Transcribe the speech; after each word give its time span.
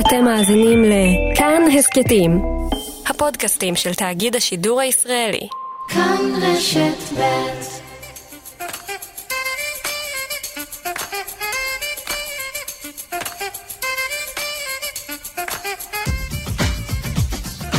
אתם 0.00 0.24
מאזינים 0.24 0.82
לכאן 0.84 1.62
הסכתים, 1.78 2.42
הפודקאסטים 3.06 3.76
של 3.76 3.94
תאגיד 3.94 4.36
השידור 4.36 4.80
הישראלי. 4.80 5.48
כאן 5.88 6.16
רשת 6.42 7.18
ב' 7.18 7.76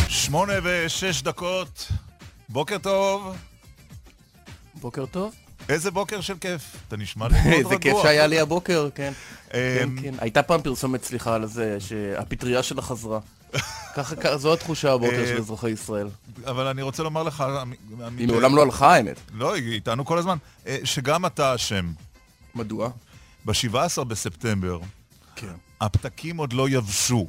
שמונה 0.10 0.54
ושש 0.64 1.22
דקות, 1.22 1.88
בוקר 2.50 2.78
טוב. 2.78 3.36
בוקר 4.76 5.06
טוב. 5.06 5.47
איזה 5.70 5.92
בוקר 5.92 6.22
של 6.22 6.38
כיף. 6.38 6.76
אתה 6.88 6.98
נשמע 6.98 7.28
לי 7.28 7.34
מאוד 7.42 7.48
רגוע. 7.48 7.58
איזה 7.58 7.78
כיף 7.78 7.98
שהיה 8.02 8.28
לי 8.28 8.40
הבוקר, 8.40 8.90
כן. 8.96 9.14
כן, 9.50 9.58
אמ, 9.84 10.02
כן. 10.02 10.14
הייתה 10.20 10.44
פעם 10.44 10.62
פרסומת, 10.62 11.04
סליחה, 11.04 11.36
על 11.36 11.46
זה, 11.46 11.78
שהפטריה 11.80 12.64
שלה 12.64 12.82
חזרה. 12.82 13.20
ככה, 13.96 14.38
זו 14.38 14.54
התחושה 14.54 14.94
הבוקר 14.94 15.26
של 15.26 15.34
אה, 15.34 15.38
אזרחי 15.38 15.70
ישראל. 15.70 16.08
אבל 16.46 16.68
אני 16.68 16.82
רוצה 16.82 17.04
לומר 17.04 17.24
לך... 17.24 17.44
היא 18.18 18.28
מעולם 18.28 18.56
לא 18.56 18.62
הלכה, 18.62 18.96
האמת. 18.96 19.20
לא, 19.34 19.54
היא 19.54 19.74
איתנו 19.74 20.06
כל 20.06 20.18
הזמן. 20.18 20.38
אה, 20.68 20.78
שגם 20.84 21.26
אתה 21.26 21.56
אשם. 21.56 21.92
מדוע? 22.56 22.90
ב-17 23.46 24.04
בספטמבר, 24.04 24.80
כן. 25.36 25.54
הפתקים 25.82 26.38
עוד 26.38 26.54
לא 26.54 26.70
יבשו. 26.70 27.28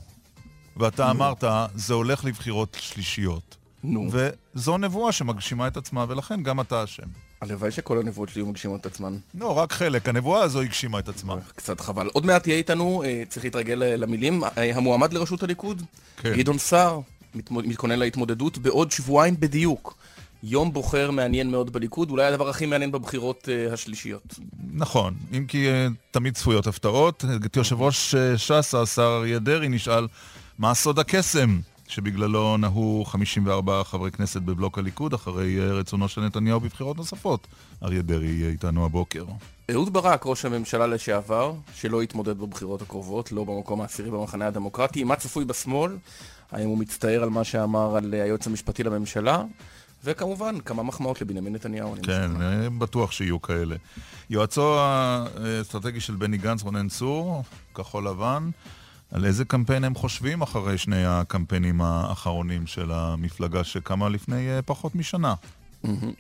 ואתה 0.77 1.11
אמרת, 1.11 1.45
זה 1.75 1.95
הולך 1.95 2.25
לבחירות 2.25 2.77
שלישיות. 2.81 3.57
נו. 3.85 4.11
וזו 4.13 4.79
נבואה 4.79 5.13
שמגשימה 5.13 5.67
את 5.67 5.77
עצמה, 5.77 6.05
ולכן 6.09 6.43
גם 6.43 6.61
אתה 6.61 6.85
אשם. 6.85 7.09
הלוואי 7.41 7.71
שכל 7.71 7.99
הנבואות 7.99 8.29
שלי 8.29 8.43
מגשימות 8.43 8.81
את 8.81 8.87
עצמן. 8.87 9.17
לא, 9.35 9.59
רק 9.59 9.73
חלק. 9.73 10.09
הנבואה 10.09 10.43
הזו 10.43 10.61
הגשימה 10.61 10.99
את 10.99 11.09
עצמה. 11.09 11.37
קצת 11.57 11.81
חבל. 11.81 12.09
עוד 12.13 12.27
מעט 12.27 12.47
יהיה 12.47 12.59
איתנו, 12.59 13.03
אה, 13.03 13.23
צריך 13.29 13.45
להתרגל 13.45 13.83
אה, 13.83 13.97
למילים, 13.97 14.45
אה, 14.45 14.77
המועמד 14.77 15.13
לראשות 15.13 15.43
הליכוד, 15.43 15.83
כן. 16.17 16.35
גדעון 16.37 16.59
סער, 16.59 17.01
מתכונן 17.51 17.99
להתמודדות 17.99 18.59
בעוד 18.59 18.91
שבועיים 18.91 19.37
בדיוק. 19.39 19.95
יום 20.43 20.73
בוחר 20.73 21.11
מעניין 21.11 21.51
מאוד 21.51 21.73
בליכוד, 21.73 22.11
אולי 22.11 22.27
הדבר 22.27 22.49
הכי 22.49 22.67
מעניין 22.67 22.93
בבחירות 22.93 23.49
אה, 23.49 23.73
השלישיות. 23.73 24.35
נכון, 24.73 25.15
אם 25.33 25.45
כי 25.49 25.69
אה, 25.69 25.87
תמיד 26.11 26.35
צפויות 26.35 26.67
הפתעות. 26.67 27.25
את 27.47 27.57
יושב 27.57 27.81
ראש 27.81 28.15
אה, 28.15 28.39
ש"ס, 28.39 28.75
השר 28.75 29.17
אריה 29.21 29.39
דרעי, 29.39 29.69
נשאל 29.69 30.07
מה 30.59 30.75
סוד 30.75 30.99
הקסם 30.99 31.61
שבגללו 31.89 32.57
נהו 32.57 33.05
54 33.07 33.85
חברי 33.85 34.11
כנסת 34.11 34.43
בבלוק 34.43 34.79
הליכוד 34.79 35.15
אחרי 35.15 35.61
אה, 35.61 35.73
רצונו 35.73 36.09
של 36.09 36.21
נתניהו 36.21 36.61
בבחירות 36.61 36.97
נוספות. 36.97 37.47
אריה 37.83 38.03
דרעי 38.03 38.29
יהיה 38.29 38.51
איתנו 38.51 38.85
הבוקר. 38.85 39.25
אהוד 39.71 39.93
ברק, 39.93 40.27
ראש 40.27 40.45
הממשלה 40.45 40.87
לשעבר, 40.87 41.53
שלא 41.75 42.03
יתמודד 42.03 42.39
בבחירות 42.39 42.83
הקרובות, 42.83 43.33
לא 43.33 43.45
במקום 43.45 43.81
העשירי 43.81 44.11
במחנה 44.11 44.47
הדמוקרטי, 44.47 45.05
מה 45.05 45.17
צפוי 45.17 45.45
בשמאל? 45.45 45.97
האם 46.53 46.69
הוא 46.69 46.79
מצטער 46.79 47.23
על 47.23 47.29
מה 47.29 47.45
שאמר 47.45 47.97
על 47.97 48.15
אה, 48.15 48.23
היועץ 48.23 48.47
המשפטי 48.47 48.83
לממשלה? 48.83 49.43
וכמובן, 50.05 50.61
כמה 50.61 50.83
מחמאות 50.83 51.21
לבנימין 51.21 51.55
נתניהו. 51.55 51.95
כן. 52.03 52.43
אה, 52.43 52.71
בטוח 52.71 53.13
שיהיו 53.13 53.43
כאלה. 53.43 53.77
יועצו 54.31 54.79
האסטרטגי 54.81 56.01
של 56.01 56.15
בני 56.15 56.39
גנץ, 56.39 56.63
רונן 56.63 56.89
צור, 56.89 57.43
כחול 57.75 58.09
לבן, 58.09 58.51
על 59.13 59.25
איזה 59.25 59.45
קמפיין 59.45 59.85
הם 59.85 59.95
חושבים 59.95 60.43
אחרי 60.43 60.79
שני 60.79 61.05
הקמפיינים 61.07 61.81
האחרונים 61.81 62.67
של 62.67 62.91
המפלגה 62.93 63.65
שקמה 63.65 64.09
לפני 64.09 64.49
אה, 64.49 64.63
פחות 64.63 64.95
משנה. 64.95 65.35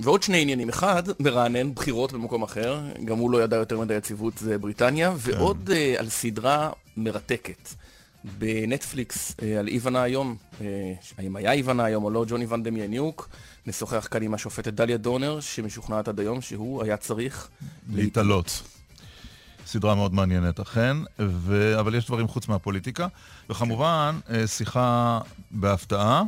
ועוד 0.01 0.23
שני 0.23 0.43
עניינים. 0.43 0.69
אחד, 0.69 1.03
מרענן, 1.21 1.75
בחירות 1.75 2.13
במקום 2.13 2.43
אחר, 2.43 2.81
גם 3.05 3.19
הוא 3.19 3.31
לא 3.31 3.43
ידע 3.43 3.57
יותר 3.57 3.81
מדי 3.81 3.95
יציבות, 3.95 4.39
זה 4.39 4.59
בריטניה, 4.59 5.13
ועוד 5.17 5.71
אה, 5.73 5.95
על 5.99 6.09
סדרה 6.09 6.71
מרתקת. 6.97 7.69
בנטפליקס, 8.39 9.35
אה, 9.43 9.59
על 9.59 9.69
איוונה 9.69 10.03
היום, 10.03 10.37
האם 11.19 11.37
היה 11.37 11.53
איוונה 11.53 11.85
היום 11.85 12.05
או 12.05 12.11
לא, 12.11 12.25
ג'וני 12.29 12.47
ון 12.49 12.63
דמיאניוק, 12.63 13.29
נשוחח 13.67 14.09
כאן 14.11 14.23
עם 14.23 14.35
השופטת 14.35 14.73
דליה 14.73 14.97
דורנר, 14.97 15.41
שמשוכנעת 15.41 16.09
עד 16.09 16.21
היום 16.21 16.41
שהוא 16.41 16.83
היה 16.83 16.97
צריך 16.97 17.49
להתעלות. 17.93 18.63
סדרה 19.69 19.95
מאוד 19.95 20.15
מעניינת, 20.15 20.61
אכן, 20.61 20.97
ו... 21.19 21.81
אבל 21.81 21.95
יש 21.95 22.07
דברים 22.07 22.29
חוץ 22.29 22.49
מהפוליטיקה. 22.49 23.07
וכמובן, 23.51 24.19
אה, 24.31 24.47
שיחה 24.47 25.21
בהפתעה, 25.51 26.23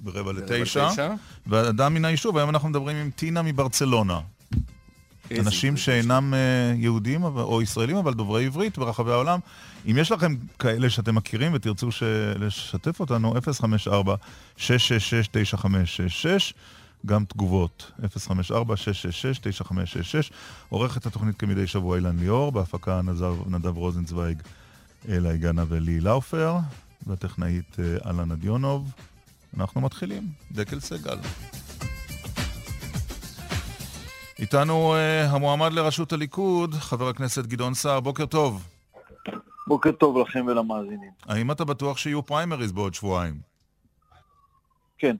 ברבע 0.00 0.32
לתשע. 0.32 0.88
ואדם 1.46 1.94
מן 1.94 2.04
היישוב, 2.04 2.36
היום 2.36 2.50
אנחנו 2.50 2.68
מדברים 2.68 2.96
עם 2.96 3.10
טינה 3.16 3.42
מברצלונה. 3.42 4.20
אנשים. 5.38 5.76
שאינם 5.76 6.34
אה, 6.34 6.74
יהודים 6.76 7.24
או 7.24 7.62
ישראלים, 7.62 7.96
אבל 7.96 8.14
דוברי 8.14 8.46
עברית 8.46 8.78
ברחבי 8.78 9.10
העולם. 9.10 9.38
אם 9.86 9.98
יש 9.98 10.12
לכם 10.12 10.36
כאלה 10.58 10.90
שאתם 10.90 11.14
מכירים 11.14 11.52
ותרצו. 11.54 11.88
לשתף 12.38 13.00
אותנו, 13.00 13.34
054-666-9566, 14.56 14.60
גם 17.06 17.24
תגובות, 17.24 17.92
054-666-9566. 18.00 18.02
עורכת 20.68 21.06
התוכנית 21.06 21.36
כמדי 21.36 21.66
שבוע 21.66 21.96
אילן 21.96 22.18
ליאור, 22.18 22.52
בהפקה 22.52 23.02
נזר, 23.02 23.34
נדב 23.46 23.76
רוזנצוויג, 23.76 24.42
אלה 25.08 25.36
גנה 25.36 25.64
ולי 25.68 26.00
לאופר, 26.00 26.56
והטכנאית 27.06 27.76
אה, 27.78 28.10
אלה 28.10 28.24
נדיונוב. 28.24 28.92
אנחנו 29.56 29.80
מתחילים, 29.80 30.22
דקל 30.52 30.80
סגל. 30.80 31.18
איתנו 34.38 34.94
uh, 34.94 35.28
המועמד 35.28 35.72
לראשות 35.72 36.12
הליכוד, 36.12 36.74
חבר 36.74 37.08
הכנסת 37.08 37.46
גדעון 37.46 37.74
סער, 37.74 38.00
בוקר 38.00 38.26
טוב. 38.26 38.68
בוקר 39.66 39.92
טוב 39.92 40.18
לכם 40.18 40.46
ולמאזינים. 40.46 41.10
האם 41.26 41.50
אתה 41.50 41.64
בטוח 41.64 41.98
שיהיו 41.98 42.26
פריימריז 42.26 42.72
בעוד 42.72 42.94
שבועיים? 42.94 43.34
כן, 44.98 45.16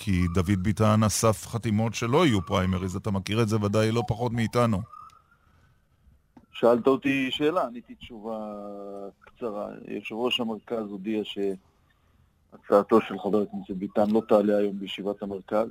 כי 0.00 0.28
דוד 0.34 0.62
ביטן 0.62 1.02
אסף 1.06 1.46
חתימות 1.46 1.94
שלא 1.94 2.26
יהיו 2.26 2.46
פריימריז, 2.46 2.96
אתה 2.96 3.10
מכיר 3.10 3.42
את 3.42 3.48
זה 3.48 3.56
ודאי 3.56 3.92
לא 3.92 4.02
פחות 4.08 4.32
מאיתנו. 4.32 4.78
שאלת 6.52 6.86
אותי 6.86 7.30
שאלה, 7.30 7.66
עניתי 7.66 7.94
תשובה 7.94 8.38
קצרה. 9.20 9.68
יושב 9.88 10.14
ראש 10.14 10.40
המרכז 10.40 10.90
הודיע 10.90 11.22
שהצעתו 11.24 13.00
של 13.00 13.18
חבר 13.18 13.42
הכנסת 13.42 13.70
ביטן 13.70 14.10
לא 14.10 14.22
תעלה 14.28 14.56
היום 14.56 14.78
בישיבת 14.78 15.22
המרכז, 15.22 15.68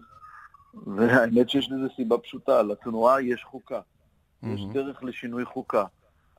והאמת 0.73 1.49
שיש 1.49 1.71
לזה 1.71 1.87
סיבה 1.95 2.17
פשוטה, 2.17 2.63
לתנועה 2.63 3.21
יש 3.21 3.43
חוקה. 3.43 3.79
יש 4.43 4.61
מהמם. 4.61 4.73
דרך 4.73 5.03
לשינוי 5.03 5.45
חוקה. 5.45 5.85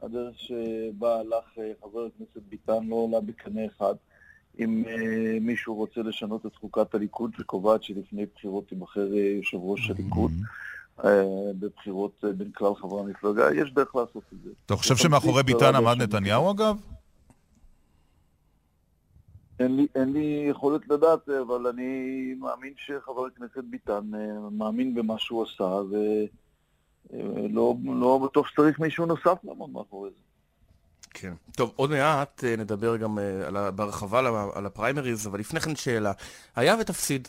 הדרך 0.02 0.38
שבה 0.38 1.20
הלך 1.20 1.58
אה, 1.58 1.72
חבר 1.80 2.06
הכנסת 2.06 2.42
ביטן 2.48 2.86
לא 2.86 2.94
עולה 2.94 3.20
בקנה 3.20 3.66
אחד. 3.66 3.94
אם 4.58 4.84
אה, 4.86 5.38
מישהו 5.40 5.74
רוצה 5.74 6.00
לשנות 6.02 6.46
את 6.46 6.56
חוקת 6.56 6.94
הליכוד 6.94 7.30
שקובעת 7.38 7.82
שלפני 7.82 8.26
בחירות 8.34 8.72
ייבחר 8.72 9.14
אה, 9.14 9.18
יושב 9.18 9.58
ראש 9.60 9.90
הליכוד, 9.90 10.30
אה, 11.04 11.22
בבחירות 11.58 12.24
אה, 12.24 12.32
בין 12.32 12.50
כלל 12.54 12.74
חברי 12.74 13.00
המפלגה, 13.00 13.54
יש 13.54 13.72
דרך 13.72 13.96
לעשות 13.96 14.22
את 14.32 14.38
זה. 14.44 14.50
אתה 14.66 14.76
חושב 14.76 14.96
שמאחורי 14.96 15.42
ביטן 15.42 15.74
עמד 15.74 16.02
נתניהו 16.02 16.50
אגב? 16.50 16.76
אין 19.60 19.76
לי, 19.76 19.86
אין 19.94 20.12
לי 20.12 20.46
יכולת 20.50 20.88
לדעת, 20.88 21.28
אבל 21.28 21.66
אני 21.66 22.34
מאמין 22.38 22.72
שחבר 22.76 23.26
הכנסת 23.26 23.64
ביטן 23.64 24.10
מאמין 24.50 24.94
במה 24.94 25.18
שהוא 25.18 25.42
עשה, 25.44 25.80
ולא 27.10 27.76
לא 27.84 28.20
בטוח 28.24 28.48
שצריך 28.48 28.80
מישהו 28.80 29.06
נוסף 29.06 29.38
לעמוד 29.44 29.70
מאחורי 29.70 30.10
זה. 30.10 30.27
כן. 31.10 31.32
טוב, 31.52 31.72
עוד 31.76 31.90
מעט 31.90 32.44
אה, 32.44 32.56
נדבר 32.56 32.96
גם 32.96 33.18
אה, 33.18 33.70
בהרחבה 33.70 34.18
על 34.54 34.66
הפריימריז, 34.66 35.26
אבל 35.26 35.40
לפני 35.40 35.60
כן 35.60 35.76
שאלה. 35.76 36.12
היה 36.56 36.76
ותפסיד, 36.80 37.28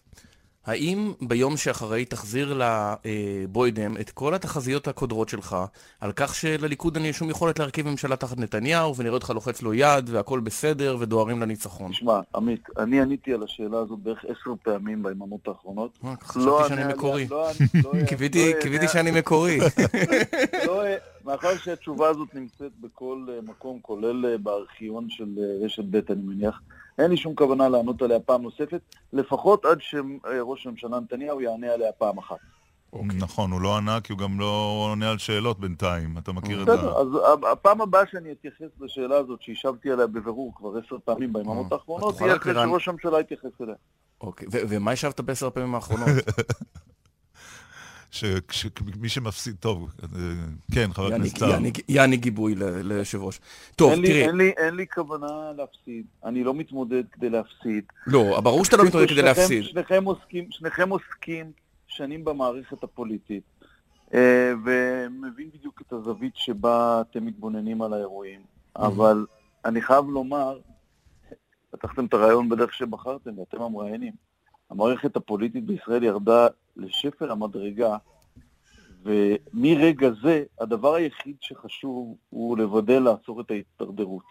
האם 0.70 1.14
ביום 1.22 1.58
שאחרי 1.58 2.06
תחזיר 2.06 2.62
לבוידם 2.62 3.98
את 3.98 4.10
כל 4.10 4.34
התחזיות 4.34 4.88
הקודרות 4.88 5.30
שלך 5.30 5.58
על 6.00 6.12
כך 6.16 6.36
שלליכוד 6.36 6.98
אין 6.98 7.14
שום 7.14 7.30
יכולת 7.30 7.60
להרכיב 7.60 7.88
ממשלה 7.88 8.16
תחת 8.16 8.38
נתניהו 8.38 8.96
ונראה 8.96 9.14
אותך 9.14 9.30
לוחץ 9.30 9.62
לו 9.62 9.74
יד 9.74 10.10
והכל 10.10 10.40
בסדר 10.40 10.98
ודוהרים 11.00 11.42
לניצחון? 11.42 11.92
תשמע, 11.92 12.20
עמית, 12.36 12.68
אני 12.78 13.02
עניתי 13.02 13.34
על 13.34 13.44
השאלה 13.44 13.78
הזאת 13.80 14.00
בערך 14.00 14.26
עשר 14.26 14.52
פעמים 14.64 15.04
ביממות 15.04 15.48
האחרונות. 15.48 16.00
אה, 16.06 16.10
לא 16.10 16.16
חשבתי 16.24 16.70
שאני 16.70 16.94
מקורי. 16.94 17.28
קיוויתי 18.62 18.88
שאני 18.88 19.12
מקורי. 19.12 19.60
לא, 20.68 20.86
אה, 20.86 20.96
מאחר 21.26 21.58
שהתשובה 21.58 22.10
הזאת 22.10 22.36
נמצאת 22.36 22.72
בכל 22.82 23.26
אה, 23.30 23.42
מקום, 23.42 23.80
כולל 23.82 24.26
אה, 24.26 24.38
בארכיון 24.38 25.10
של 25.10 25.38
אה, 25.38 25.66
רשת 25.66 25.84
ב', 25.90 26.12
אני 26.12 26.22
מניח, 26.22 26.62
אין 27.00 27.12
לי 27.12 27.18
שום 27.18 27.36
כוונה 27.36 27.70
לענות 27.70 28.02
עליה 28.02 28.20
פעם 28.20 28.42
נוספת, 28.42 28.82
לפחות 29.14 29.66
עד 29.66 29.78
שראש 29.82 30.68
הממשלה 30.68 31.00
נתניהו 31.00 31.42
יענה 31.42 31.68
עליה 31.68 31.92
פעם 31.92 32.18
אחת. 32.18 32.38
נכון, 32.94 33.52
הוא 33.52 33.62
לא 33.62 33.78
ענה 33.78 34.02
כי 34.02 34.14
הוא 34.14 34.20
גם 34.20 34.40
לא 34.40 34.88
עונה 34.92 35.12
על 35.12 35.18
שאלות 35.18 35.60
בינתיים, 35.60 36.18
אתה 36.18 36.32
מכיר 36.32 36.62
את 36.62 36.66
זה. 36.66 36.76
בסדר, 36.76 36.98
אז 36.98 37.08
הפעם 37.52 37.82
הבאה 37.82 38.02
שאני 38.12 38.32
אתייחס 38.32 38.68
לשאלה 38.80 39.16
הזאת, 39.16 39.42
שהשבתי 39.42 39.92
עליה 39.92 40.08
בבירור 40.08 40.54
כבר 40.56 40.70
עשר 40.86 40.96
פעמים 41.06 41.34
ביממות 41.34 41.72
אה, 41.72 41.78
האחרונות, 41.78 42.18
תהיה 42.18 42.36
אחרי 42.36 42.54
שראש 42.54 42.88
הממשלה 42.88 43.20
יתייחס 43.20 43.62
אליה. 43.62 43.76
אוקיי, 44.22 44.48
ומה 44.52 44.92
השבת 44.92 45.20
בעשר 45.20 45.48
הפעמים 45.48 45.76
האחרונות? 45.76 46.08
שמי 48.12 49.10
שמפסיד, 49.10 49.56
טוב, 49.60 49.90
אה, 50.04 50.08
כן, 50.76 50.94
חבר 50.94 51.08
הכנסת 51.08 51.38
סער. 51.38 51.60
יעני 51.90 52.18
גיבוי 52.18 52.56
ליושב 52.84 53.22
ראש. 53.22 53.40
טוב, 53.76 53.92
אין 53.92 54.02
תראי. 54.02 54.14
לי, 54.14 54.26
אין, 54.26 54.36
לי, 54.36 54.52
אין 54.58 54.76
לי 54.76 54.88
כוונה 54.88 55.52
להפסיד, 55.58 56.06
אני 56.26 56.44
לא 56.44 56.54
מתמודד 56.54 57.04
כדי 57.12 57.30
להפסיד. 57.30 57.84
לא, 58.08 58.42
ברור 58.44 58.66
שאתה 58.66 58.78
לא 58.78 58.86
מתמודד 58.86 59.08
כדי 59.08 59.22
להפסיד. 59.22 59.64
שניכם 59.64 60.04
עוסקים, 60.06 60.52
שניכם 60.52 60.90
עוסקים 60.90 61.52
שנים 61.88 62.26
במערכת 62.26 62.84
הפוליטית, 62.84 63.44
אה, 64.14 64.54
ומבין 64.66 65.50
בדיוק 65.54 65.82
את 65.82 65.94
הזווית 65.94 66.36
שבה 66.36 67.02
אתם 67.02 67.26
מתבוננים 67.26 67.82
על 67.82 67.94
האירועים, 67.94 68.42
אבל 68.76 69.26
אני 69.66 69.82
חייב 69.82 70.06
לומר, 70.10 70.60
פתחתם 71.72 72.06
את 72.06 72.14
הרעיון 72.14 72.50
בדרך 72.50 72.74
שבחרתם, 72.74 73.40
ואתם 73.40 73.62
המראיינים. 73.62 74.14
המערכת 74.70 75.16
הפוליטית 75.16 75.66
בישראל 75.66 76.04
ירדה 76.04 76.48
לשפל 76.80 77.32
המדרגה, 77.32 77.98
ומרגע 79.04 80.10
זה, 80.24 80.44
הדבר 80.60 80.94
היחיד 80.94 81.36
שחשוב 81.42 82.16
הוא 82.30 82.58
לוודא 82.58 83.00
לעצור 83.00 83.42
את 83.42 83.52
ההתדרדרות. 83.52 84.24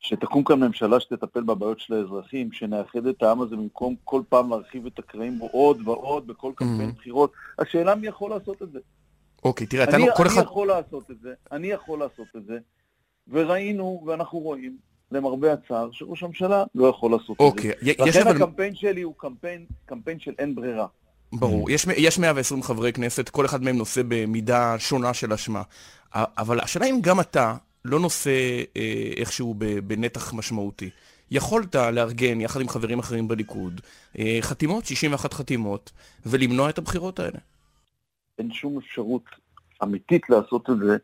שתקום 0.00 0.44
כאן 0.44 0.60
ממשלה 0.60 1.00
שתטפל 1.00 1.42
בבעיות 1.42 1.80
של 1.80 1.94
האזרחים, 1.94 2.52
שנאחד 2.52 3.06
את 3.06 3.22
העם 3.22 3.40
הזה 3.40 3.56
במקום 3.56 3.94
כל 4.04 4.22
פעם 4.28 4.50
להרחיב 4.50 4.86
את 4.86 4.98
הקרעים 4.98 5.38
בו 5.38 5.46
עוד 5.52 5.88
ועוד 5.88 6.26
בכל 6.26 6.52
קמפיין 6.56 6.92
בחירות. 6.92 7.32
השאלה 7.58 7.94
מי 7.94 8.06
יכול 8.06 8.30
לעשות 8.30 8.62
את 8.62 8.72
זה. 8.72 8.78
אוקיי, 9.44 9.66
תראה, 9.66 9.84
אתה 9.84 9.96
אני, 9.96 10.06
כל 10.16 10.22
אני 10.22 10.32
אחד... 10.32 10.42
יכול 10.42 10.68
לעשות 10.68 11.10
את 11.10 11.20
זה, 11.20 11.34
אני 11.52 11.66
יכול 11.66 11.98
לעשות 11.98 12.26
את 12.36 12.44
זה, 12.46 12.58
וראינו 13.28 14.02
ואנחנו 14.06 14.38
רואים, 14.38 14.78
למרבה 15.12 15.52
הצער, 15.52 15.88
שראש 15.92 16.22
הממשלה 16.22 16.64
לא 16.74 16.86
יכול 16.86 17.10
לעשות 17.10 17.36
את 17.36 17.40
אוקיי, 17.40 17.70
זה. 17.80 17.90
י- 17.90 17.94
יש 18.08 18.16
לכן 18.16 18.28
אבל... 18.28 18.36
הקמפיין 18.42 18.74
שלי 18.74 19.02
הוא 19.02 19.14
קמפיין, 19.16 19.66
קמפיין 19.86 20.18
של 20.20 20.34
אין 20.38 20.54
ברירה. 20.54 20.86
ברור, 21.32 21.70
יש, 21.70 21.86
יש 21.96 22.18
120 22.18 22.62
חברי 22.62 22.92
כנסת, 22.92 23.28
כל 23.28 23.46
אחד 23.46 23.62
מהם 23.62 23.76
נושא 23.76 24.02
במידה 24.08 24.78
שונה 24.78 25.14
של 25.14 25.32
אשמה. 25.32 25.62
אבל 26.14 26.60
השאלה 26.60 26.86
אם 26.86 26.98
גם 27.00 27.20
אתה 27.20 27.54
לא 27.84 28.00
נושא 28.00 28.30
אה, 28.76 29.10
איכשהו 29.16 29.54
ב- 29.58 29.78
בנתח 29.78 30.34
משמעותי. 30.34 30.90
יכולת 31.30 31.74
לארגן, 31.74 32.40
יחד 32.40 32.60
עם 32.60 32.68
חברים 32.68 32.98
אחרים 32.98 33.28
בליכוד, 33.28 33.80
אה, 34.18 34.38
חתימות, 34.40 34.84
61 34.84 35.34
חתימות, 35.34 35.92
ולמנוע 36.26 36.70
את 36.70 36.78
הבחירות 36.78 37.20
האלה. 37.20 37.38
אין 38.38 38.52
שום 38.52 38.78
אפשרות 38.78 39.22
אמיתית 39.82 40.30
לעשות 40.30 40.70
את 40.70 40.78
זה 40.78 40.96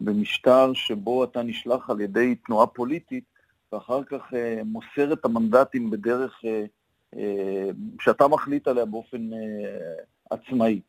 במשטר 0.00 0.72
שבו 0.74 1.24
אתה 1.24 1.42
נשלח 1.42 1.90
על 1.90 2.00
ידי 2.00 2.34
תנועה 2.46 2.66
פוליטית, 2.66 3.24
ואחר 3.72 4.04
כך 4.04 4.34
אה, 4.34 4.60
מוסר 4.64 5.12
את 5.12 5.24
המנדטים 5.24 5.90
בדרך 5.90 6.40
אה, 6.44 6.64
שאתה 8.00 8.28
מחליט 8.28 8.68
עליה 8.68 8.84
באופן 8.84 9.32
אה, 9.32 9.38
עצמאי. 10.30 10.80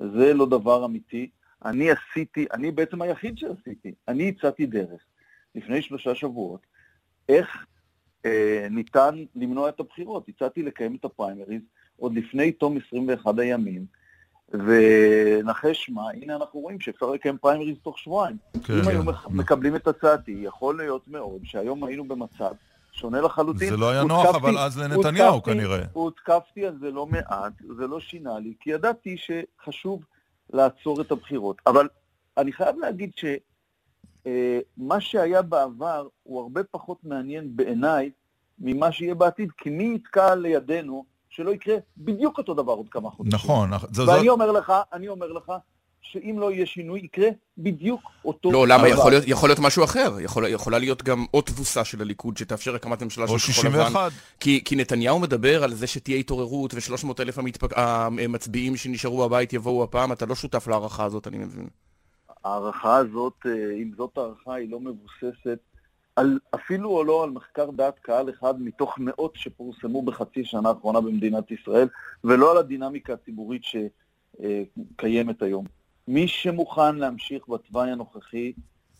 זה 0.00 0.34
לא 0.34 0.46
דבר 0.46 0.84
אמיתי. 0.84 1.30
אני 1.64 1.88
עשיתי, 1.90 2.46
אני 2.52 2.70
בעצם 2.70 3.02
היחיד 3.02 3.38
שעשיתי, 3.38 3.94
אני 4.08 4.28
הצעתי 4.28 4.66
דרך 4.66 5.00
לפני 5.54 5.82
שלושה 5.82 6.14
שבועות, 6.14 6.60
איך 7.28 7.66
אה, 8.26 8.66
ניתן 8.70 9.24
למנוע 9.34 9.68
את 9.68 9.80
הבחירות. 9.80 10.28
הצעתי 10.28 10.62
לקיים 10.62 10.96
את 10.96 11.04
הפריימריז 11.04 11.62
עוד 11.96 12.14
לפני 12.14 12.52
תום 12.52 12.76
21 12.88 13.38
הימים, 13.38 13.86
ונחש 14.52 15.90
מה, 15.90 16.10
הנה 16.10 16.36
אנחנו 16.36 16.60
רואים 16.60 16.80
שאפשר 16.80 17.10
לקיים 17.10 17.38
פריימריז 17.38 17.76
תוך 17.82 17.98
שבועיים. 17.98 18.36
כן, 18.64 18.72
אם. 18.72 18.88
היו 18.88 19.04
מק- 19.04 19.30
מקבלים 19.30 19.76
את 19.76 19.86
הצעתי, 19.88 20.32
יכול 20.42 20.76
להיות 20.76 21.08
מאוד 21.08 21.40
שהיום 21.44 21.84
היינו 21.84 22.08
במצב 22.08 22.52
שונה 22.96 23.20
לחלוטין. 23.20 23.70
זה 23.70 23.76
לא 23.76 23.90
היה 23.90 24.04
נוח, 24.04 24.26
הותקפתי- 24.26 24.36
אבל 24.36 24.58
אז 24.58 24.78
לנתניהו 24.78 25.34
הותקפתי- 25.34 25.50
כנראה. 25.54 25.78
הותקפתי 25.92 26.66
על 26.66 26.78
זה 26.80 26.90
לא 26.90 27.06
מעט, 27.06 27.52
זה 27.76 27.86
לא 27.86 28.00
שינה 28.00 28.38
לי, 28.38 28.54
כי 28.60 28.70
ידעתי 28.70 29.16
שחשוב 29.16 30.02
לעצור 30.52 31.00
את 31.00 31.10
הבחירות. 31.10 31.56
אבל 31.66 31.88
אני 32.38 32.52
חייב 32.52 32.76
להגיד 32.78 33.10
שמה 33.16 35.00
שהיה 35.00 35.42
בעבר 35.42 36.08
הוא 36.22 36.40
הרבה 36.42 36.64
פחות 36.64 36.98
מעניין 37.04 37.56
בעיניי 37.56 38.10
ממה 38.58 38.92
שיהיה 38.92 39.14
בעתיד, 39.14 39.50
כי 39.58 39.70
מי 39.70 39.92
יתקע 39.94 40.34
לידינו 40.34 41.04
שלא 41.28 41.50
יקרה 41.50 41.76
בדיוק 41.98 42.38
אותו 42.38 42.54
דבר 42.54 42.72
עוד 42.72 42.86
כמה 42.90 43.10
חודשים. 43.10 43.34
נכון, 43.34 43.70
זו- 43.92 44.06
ואני 44.06 44.18
זאת- 44.18 44.28
אומר 44.28 44.52
לך, 44.52 44.72
אני 44.92 45.08
אומר 45.08 45.32
לך, 45.32 45.52
שאם 46.12 46.38
לא 46.38 46.52
יהיה 46.52 46.66
שינוי, 46.66 47.00
יקרה 47.00 47.28
בדיוק 47.58 48.00
אותו 48.24 48.52
לא, 48.52 48.68
למה? 48.68 48.78
דבר. 48.78 48.86
יכול 48.88 49.10
להיות, 49.10 49.24
יכול 49.26 49.48
להיות 49.48 49.58
משהו 49.58 49.84
אחר. 49.84 50.20
יכול, 50.20 50.46
יכולה 50.46 50.78
להיות 50.78 51.02
גם 51.02 51.24
עוד 51.30 51.44
תבוסה 51.44 51.84
של 51.84 52.00
הליכוד 52.00 52.36
שתאפשר 52.36 52.74
הקמת 52.74 53.02
ממשלה 53.02 53.28
של 53.28 53.38
כחול 53.38 53.70
לבן. 53.70 53.78
61. 53.78 54.12
כי, 54.40 54.62
כי 54.64 54.76
נתניהו 54.76 55.18
מדבר 55.18 55.64
על 55.64 55.74
זה 55.74 55.86
שתהיה 55.86 56.18
התעוררות 56.18 56.74
ו-300 56.74 57.08
אלף 57.20 57.38
המתפק... 57.38 57.70
המצביעים 57.76 58.76
שנשארו 58.76 59.28
בבית 59.28 59.52
יבואו 59.52 59.84
הפעם. 59.84 60.12
אתה 60.12 60.26
לא 60.26 60.34
שותף 60.34 60.66
להערכה 60.68 61.04
הזאת, 61.04 61.26
אני 61.26 61.38
מבין. 61.38 61.66
ההערכה 62.44 62.96
הזאת, 62.96 63.34
אה, 63.46 63.52
אם 63.82 63.90
זאת 63.96 64.18
הערכה, 64.18 64.54
היא 64.54 64.70
לא 64.70 64.80
מבוססת 64.80 65.58
על, 66.16 66.38
אפילו 66.54 66.90
או 66.90 67.04
לא 67.04 67.24
על 67.24 67.30
מחקר 67.30 67.70
דעת 67.70 67.98
קהל 67.98 68.30
אחד 68.30 68.62
מתוך 68.62 68.94
מאות 68.98 69.32
שפורסמו 69.34 70.02
בחצי 70.02 70.44
שנה 70.44 70.68
האחרונה 70.68 71.00
במדינת 71.00 71.50
ישראל, 71.50 71.88
ולא 72.24 72.50
על 72.50 72.56
הדינמיקה 72.56 73.12
הציבורית 73.12 73.62
שקיימת 73.64 75.42
היום. 75.42 75.64
מי 76.08 76.28
שמוכן 76.28 76.96
להמשיך 76.96 77.48
בתוואי 77.48 77.90
הנוכחי, 77.90 78.52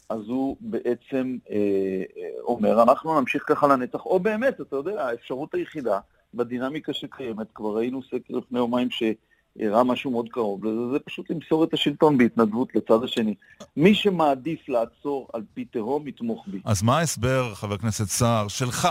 אז 0.09 0.21
הוא 0.29 0.57
בעצם 0.61 1.37
אה, 1.51 1.57
אה, 1.57 2.29
אומר, 2.43 2.83
אנחנו 2.83 3.21
נמשיך 3.21 3.45
ככה 3.47 3.67
לנצח, 3.67 4.07
או 4.07 4.21
באמת, 4.21 4.61
אתה 4.61 4.77
יודע, 4.77 5.07
האפשרות 5.07 5.55
היחידה 5.55 5.99
בדינמיקה 6.35 6.93
שקיימת, 6.93 7.47
כבר 7.55 7.77
ראינו 7.77 8.03
סקר 8.03 8.35
לפני 8.35 8.59
יומיים 8.59 8.89
שהראה 8.91 9.85
משהו 9.85 10.11
מאוד 10.11 10.29
קרוב 10.29 10.65
לזה, 10.65 10.93
זה 10.93 10.99
פשוט 10.99 11.31
למסור 11.31 11.65
את 11.65 11.75
השלטון 11.75 12.19
בהתנדבות 12.19 12.75
לצד 12.75 13.05
השני. 13.05 13.35
מי 13.77 13.95
שמעדיף 13.95 14.69
לעצור 14.69 15.29
על 15.33 15.43
פי 15.55 15.65
תהום, 15.65 16.09
יתמוך 16.09 16.45
בי. 16.47 16.61
אז 16.65 16.83
מה 16.83 16.99
ההסבר, 16.99 17.55
חבר 17.55 17.75
הכנסת 17.75 18.05
סער, 18.05 18.49
שלך, 18.49 18.89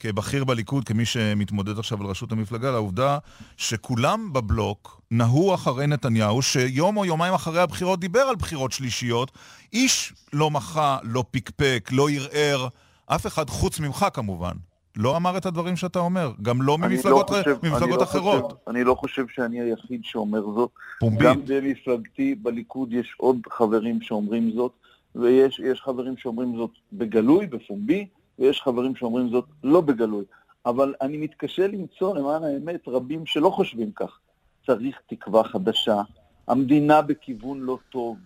כבכיר 0.00 0.44
בליכוד, 0.44 0.84
כמי 0.84 1.04
שמתמודד 1.04 1.78
עכשיו 1.78 2.00
על 2.00 2.06
ראשות 2.06 2.32
המפלגה, 2.32 2.70
לעובדה 2.70 3.18
שכולם 3.56 4.32
בבלוק 4.32 5.00
נהו 5.10 5.54
אחרי 5.54 5.86
נתניהו, 5.86 6.42
שיום 6.42 6.96
או 6.96 7.04
יומיים 7.04 7.34
אחרי 7.34 7.60
הבחירות 7.60 8.00
דיבר 8.00 8.20
על 8.20 8.36
בחירות 8.36 8.72
שלישיות, 8.72 9.30
איש 9.72 10.12
לא 10.32 10.50
מחה, 10.50 10.98
לא 11.02 11.24
פקפק, 11.30 11.88
לא 11.92 12.08
ערער, 12.10 12.68
אף 13.06 13.26
אחד 13.26 13.50
חוץ 13.50 13.80
ממך 13.80 14.06
כמובן. 14.14 14.52
לא 14.96 15.16
אמר 15.16 15.36
את 15.36 15.46
הדברים 15.46 15.76
שאתה 15.76 15.98
אומר, 15.98 16.32
גם 16.42 16.62
לא 16.62 16.76
אני 16.82 16.94
ממפלגות, 16.96 17.30
לא 17.30 17.36
חושב- 17.36 17.56
ממפלגות 17.62 17.82
אני 17.82 17.98
לא 17.98 18.02
אחרות. 18.02 18.44
חושב, 18.44 18.56
אני 18.70 18.84
לא 18.84 18.94
חושב 18.94 19.24
שאני 19.34 19.60
היחיד 19.60 20.00
שאומר 20.04 20.42
זאת. 20.54 20.70
פומבית. 21.00 21.20
גם 21.26 21.40
במפלגתי, 21.46 22.34
בליכוד, 22.34 22.92
יש 22.92 23.14
עוד 23.16 23.36
חברים 23.50 24.02
שאומרים 24.02 24.50
זאת, 24.54 24.72
ויש 25.14 25.60
יש 25.72 25.80
חברים 25.80 26.14
שאומרים 26.16 26.56
זאת 26.56 26.70
בגלוי, 26.92 27.46
בפומבי, 27.46 28.06
ויש 28.38 28.62
חברים 28.62 28.96
שאומרים 28.96 29.28
זאת 29.28 29.44
לא 29.64 29.80
בגלוי. 29.80 30.24
אבל 30.66 30.94
אני 31.00 31.16
מתקשה 31.16 31.66
למצוא, 31.66 32.18
למען 32.18 32.44
האמת, 32.44 32.88
רבים 32.88 33.26
שלא 33.26 33.50
חושבים 33.50 33.92
כך. 33.92 34.18
צריך 34.66 35.00
תקווה 35.06 35.44
חדשה, 35.44 36.02
המדינה 36.48 37.02
בכיוון 37.02 37.60
לא 37.60 37.78
טוב, 37.90 38.16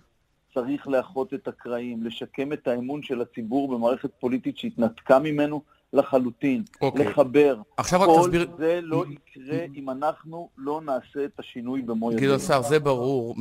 צריך 0.55 0.89
לאחות 0.89 1.35
את 1.35 1.49
הקרעים, 1.49 2.05
לשקם 2.05 2.53
את 2.53 2.69
האמון 2.69 3.03
של 3.03 3.21
הציבור 3.21 3.69
במערכת 3.69 4.11
פוליטית 4.21 4.59
שהתנתקה 4.59 5.19
ממנו 5.19 5.63
לחלוטין, 5.93 6.63
אוקיי. 6.81 7.05
לחבר. 7.05 7.57
עכשיו 7.77 8.01
רק 8.01 8.07
כל 8.07 8.21
תסביר... 8.23 8.51
זה 8.59 8.81
לא 8.83 9.05
יקרה 9.11 9.59
אם 9.75 9.91
אנחנו 9.91 10.49
לא 10.59 10.81
נעשה 10.85 11.25
את 11.25 11.39
השינוי 11.39 11.83
במו 11.83 12.13
ידינו. 12.13 12.27
גדעון 12.27 12.39
סער, 12.39 12.63
זה 12.63 12.79
ברור 12.79 13.37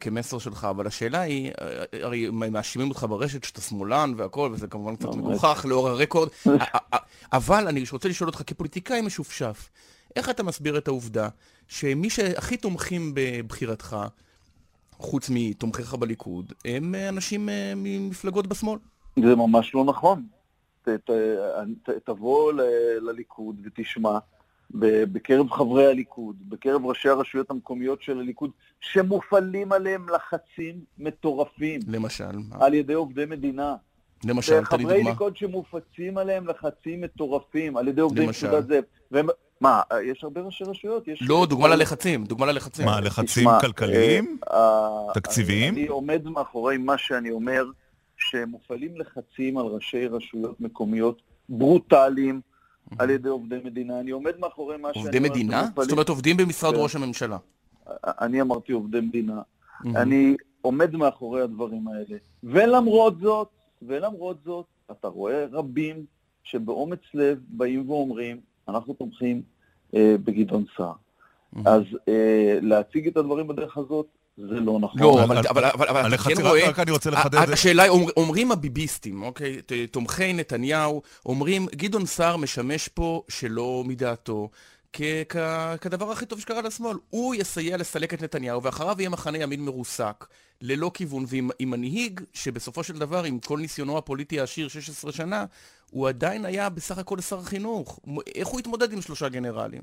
כמסר 0.00 0.38
שלך, 0.38 0.64
אבל 0.70 0.86
השאלה 0.86 1.20
היא, 1.20 1.50
אה, 1.60 1.84
הרי 2.02 2.30
מאשימים 2.30 2.88
אותך 2.88 3.06
ברשת 3.08 3.44
שאתה 3.44 3.60
שמאלן 3.60 4.12
והכל, 4.16 4.50
וזה 4.52 4.66
כמובן 4.66 4.96
קצת 4.96 5.14
מגוחך 5.14 5.66
לאור 5.68 5.88
הרקורד, 5.88 6.28
אבל 7.32 7.68
אני 7.68 7.84
רוצה 7.92 8.08
לשאול 8.08 8.28
אותך, 8.28 8.42
כפוליטיקאי 8.46 9.00
משופשף, 9.00 9.70
איך 10.16 10.30
אתה 10.30 10.42
מסביר 10.42 10.78
את 10.78 10.88
העובדה 10.88 11.28
שמי 11.68 12.10
שהכי 12.10 12.56
תומכים 12.56 13.12
בבחירתך, 13.14 13.96
חוץ 14.92 15.30
מתומכיך 15.30 15.94
בליכוד, 15.94 16.52
הם 16.64 16.94
אנשים 17.08 17.48
אה, 17.48 17.72
ממפלגות 17.76 18.46
בשמאל? 18.46 18.78
זה 19.16 19.36
ממש 19.36 19.74
לא 19.74 19.84
נכון. 19.84 20.37
ת, 20.88 21.10
ת, 21.10 21.10
ת, 21.82 21.90
תבוא 22.04 22.52
ל, 22.52 22.60
לליכוד 23.00 23.56
ותשמע 23.64 24.18
ב- 24.70 25.04
בקרב 25.12 25.50
חברי 25.50 25.86
הליכוד, 25.86 26.36
בקרב 26.48 26.86
ראשי 26.86 27.08
הרשויות 27.08 27.50
המקומיות 27.50 28.02
של 28.02 28.18
הליכוד, 28.18 28.50
שמופעלים 28.80 29.72
עליהם 29.72 30.06
לחצים 30.08 30.80
מטורפים 30.98 31.80
למשל, 31.88 32.36
מה? 32.48 32.56
על 32.66 32.74
ידי 32.74 32.92
עובדי 32.92 33.24
מדינה. 33.26 33.76
למשל, 34.24 34.52
תן 34.52 34.58
לי 34.58 34.64
חברי 34.64 34.96
דוגמה. 34.96 35.10
ליכוד 35.10 35.36
שמופצים 35.36 36.18
עליהם 36.18 36.46
לחצים 36.46 37.00
מטורפים 37.00 37.76
על 37.76 37.88
ידי 37.88 38.00
עובדי 38.00 38.26
למשל. 38.26 38.46
פקודת 38.46 38.66
זאב. 38.66 38.84
והם, 39.10 39.26
מה, 39.60 39.82
יש 40.04 40.24
הרבה 40.24 40.40
ראשי 40.40 40.64
רשויות? 40.64 41.08
יש... 41.08 41.22
לא, 41.22 41.46
דוגמה 41.48 41.68
ללחצים, 41.68 42.24
דוגמה 42.24 42.46
ללחצים. 42.46 42.86
מה, 42.86 43.00
לחצים 43.00 43.24
תשמע, 43.24 43.60
כלכליים? 43.60 44.38
אה, 44.52 45.12
תקציביים? 45.14 45.74
אני 45.74 45.86
עומד 45.86 46.28
מאחורי 46.28 46.76
מה 46.76 46.98
שאני 46.98 47.30
אומר, 47.30 47.64
שמופעלים 48.18 48.96
לחצים 48.96 49.58
על 49.58 49.66
ראשי 49.66 50.06
רשויות 50.06 50.60
מקומיות 50.60 51.22
ברוטליים 51.48 52.40
על 52.98 53.10
ידי 53.10 53.28
עובדי 53.28 53.58
מדינה. 53.64 54.00
אני 54.00 54.10
עומד 54.10 54.38
מאחורי 54.38 54.76
מה 54.76 54.88
שאני 54.94 55.06
אומר. 55.06 55.16
עובדי 55.16 55.28
מדינה? 55.28 55.68
זאת 55.76 55.92
אומרת, 55.92 56.08
עובדים 56.08 56.36
במשרד 56.36 56.74
כן. 56.74 56.80
ראש 56.80 56.96
הממשלה. 56.96 57.36
אני 58.04 58.40
אמרתי 58.40 58.72
עובדי 58.72 59.00
מדינה. 59.00 59.42
אני 59.84 60.36
עומד 60.60 60.96
מאחורי 60.96 61.42
הדברים 61.42 61.88
האלה. 61.88 62.16
ולמרות 62.44 63.20
זאת, 63.20 63.48
ולמרות 63.82 64.36
זאת, 64.44 64.66
אתה 64.90 65.08
רואה 65.08 65.46
רבים 65.52 66.04
שבאומץ 66.42 67.00
לב 67.14 67.38
באים 67.48 67.90
ואומרים, 67.90 68.40
אנחנו 68.68 68.94
תומכים 68.94 69.42
אה, 69.94 70.16
בגדעון 70.24 70.64
סער. 70.76 70.92
אז 71.64 71.82
אה, 72.08 72.58
להציג 72.62 73.06
את 73.06 73.16
הדברים 73.16 73.48
בדרך 73.48 73.78
הזאת, 73.78 74.06
זה 74.38 74.60
לא 74.60 74.78
נכון. 74.80 75.00
לא, 75.00 75.24
אבל, 75.24 75.38
אבל, 75.38 75.64
אבל, 75.64 75.88
אבל 75.88 76.14
אתה 76.14 76.22
כן 76.22 76.46
רואה... 76.46 76.68
רק 76.68 76.78
אני 76.78 76.90
רוצה 76.90 77.10
לחדד... 77.10 77.50
השאלה 77.52 77.82
היא, 77.82 77.90
אומר, 77.90 78.12
אומרים 78.16 78.52
הביביסטים, 78.52 79.22
אוקיי? 79.22 79.60
תומכי 79.90 80.32
נתניהו, 80.32 81.02
אומרים, 81.26 81.66
גדעון 81.74 82.06
סער 82.06 82.36
משמש 82.36 82.88
פה 82.88 83.22
שלא 83.28 83.82
מדעתו. 83.86 84.50
כ- 84.92 85.02
כ- 85.28 85.76
כדבר 85.80 86.10
הכי 86.10 86.26
טוב 86.26 86.40
שקרה 86.40 86.62
לשמאל. 86.62 86.96
הוא 87.10 87.34
יסייע 87.34 87.76
לסלק 87.76 88.14
את 88.14 88.22
נתניהו, 88.22 88.62
ואחריו 88.62 88.96
יהיה 88.98 89.08
מחנה 89.08 89.38
ימין 89.38 89.64
מרוסק, 89.64 90.26
ללא 90.60 90.90
כיוון, 90.94 91.24
ועם 91.28 91.70
מנהיג 91.70 92.20
שבסופו 92.32 92.84
של 92.84 92.98
דבר, 92.98 93.24
עם 93.24 93.38
כל 93.38 93.58
ניסיונו 93.58 93.98
הפוליטי 93.98 94.40
העשיר 94.40 94.68
16 94.68 95.12
שנה, 95.12 95.44
הוא 95.90 96.08
עדיין 96.08 96.44
היה 96.44 96.68
בסך 96.68 96.98
הכל 96.98 97.20
שר 97.20 97.38
החינוך. 97.38 98.00
איך 98.34 98.48
הוא 98.48 98.60
התמודד 98.60 98.92
עם 98.92 99.00
שלושה 99.00 99.28
גנרלים? 99.28 99.82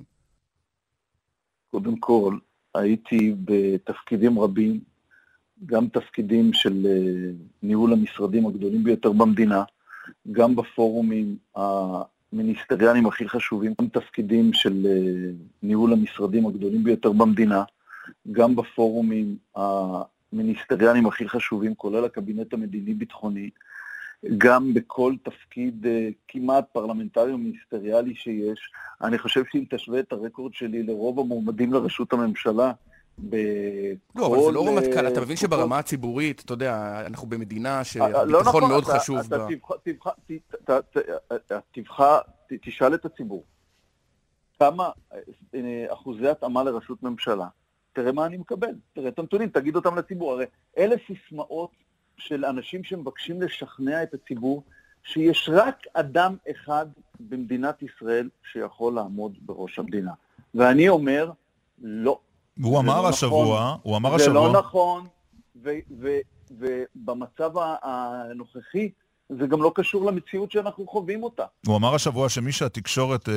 קודם 1.71 1.99
כל, 1.99 2.37
הייתי 2.75 3.35
בתפקידים 3.45 4.39
רבים, 4.39 4.79
גם 5.65 5.87
תפקידים 5.87 6.53
של 6.53 6.85
אה, 6.85 7.31
ניהול 7.63 7.93
המשרדים 7.93 8.47
הגדולים 8.47 8.83
ביותר 8.83 9.11
במדינה, 9.11 9.63
גם 10.31 10.55
בפורומים 10.55 11.37
המיניסטריאליים 11.55 13.05
הכי 13.07 13.29
חשובים, 13.29 13.73
גם 13.81 13.87
תפקידים 13.87 14.53
של 14.53 14.85
אה, 14.85 15.31
ניהול 15.63 15.93
המשרדים 15.93 16.47
הגדולים 16.47 16.83
ביותר 16.83 17.11
במדינה, 17.11 17.63
גם 18.31 18.55
בפורומים 18.55 19.37
המיניסטריאליים 19.55 21.05
הכי 21.07 21.29
חשובים, 21.29 21.75
כולל 21.75 22.05
הקבינט 22.05 22.53
המדיני-ביטחוני, 22.53 23.49
גם 24.37 24.73
בכל 24.73 25.13
תפקיד 25.23 25.85
uh, 25.85 26.13
כמעט 26.27 26.65
פרלמנטרי 26.71 27.31
או 27.31 27.37
מיניסטריאלי 27.37 28.15
שיש. 28.15 28.71
אני 29.01 29.17
חושב 29.17 29.43
שאם 29.51 29.63
תשווה 29.69 29.99
את 29.99 30.11
הרקורד 30.11 30.53
שלי 30.53 30.83
לרוב 30.83 31.19
המועמדים 31.19 31.73
לראשות 31.73 32.13
הממשלה, 32.13 32.71
בכל... 33.19 33.35
לא, 34.15 34.27
אבל 34.27 34.37
זה 34.45 34.51
לא 34.51 34.67
רמטכ"ל, 34.67 35.07
אתה 35.07 35.21
מבין 35.21 35.37
שברמה 35.37 35.79
הציבורית, 35.79 36.41
אתה 36.45 36.53
יודע, 36.53 37.03
אנחנו 37.05 37.27
במדינה 37.27 37.83
שהביטחון 37.83 38.29
לא 38.29 38.41
נכון, 38.41 38.63
מאוד 38.63 38.83
אתה, 38.83 38.99
חשוב 38.99 39.17
אתה 39.19 39.37
בה. 39.37 39.47
תשאל 42.61 42.93
את 42.93 43.05
הציבור, 43.05 43.43
כמה 44.59 44.89
אה, 45.53 45.93
אחוזי 45.93 46.27
התאמה 46.27 46.63
לראשות 46.63 47.03
ממשלה, 47.03 47.47
תראה 47.93 48.11
מה 48.11 48.25
אני 48.25 48.37
מקבל, 48.37 48.73
תראה 48.93 49.07
את 49.07 49.19
הנתונים, 49.19 49.49
תגיד 49.49 49.75
אותם 49.75 49.95
לציבור. 49.97 50.31
הרי 50.31 50.45
אלה 50.77 50.95
סיסמאות 51.07 51.71
של 52.17 52.45
אנשים 52.45 52.83
שמבקשים 52.83 53.41
לשכנע 53.41 54.03
את 54.03 54.13
הציבור 54.13 54.63
שיש 55.03 55.49
רק 55.53 55.83
אדם 55.93 56.35
אחד 56.51 56.85
במדינת 57.19 57.83
ישראל 57.83 58.29
שיכול 58.51 58.93
לעמוד 58.93 59.33
בראש 59.41 59.79
המדינה. 59.79 60.11
ואני 60.55 60.89
אומר, 60.89 61.31
לא. 61.81 62.19
הוא 62.61 62.79
אמר 62.79 63.01
לא 63.01 63.09
השבוע, 63.09 63.59
נכון, 63.59 63.79
הוא 63.83 63.97
אמר 63.97 64.09
זה 64.09 64.15
השבוע... 64.15 64.47
זה 64.47 64.53
לא 64.53 64.59
נכון, 64.59 65.07
ובמצב 66.51 67.51
הנוכחי, 67.81 68.89
זה 69.29 69.47
גם 69.47 69.61
לא 69.61 69.71
קשור 69.75 70.05
למציאות 70.05 70.51
שאנחנו 70.51 70.87
חווים 70.87 71.23
אותה. 71.23 71.43
הוא 71.67 71.77
אמר 71.77 71.95
השבוע 71.95 72.29
שמי 72.29 72.51
שהתקשורת 72.51 73.29
אה, 73.29 73.33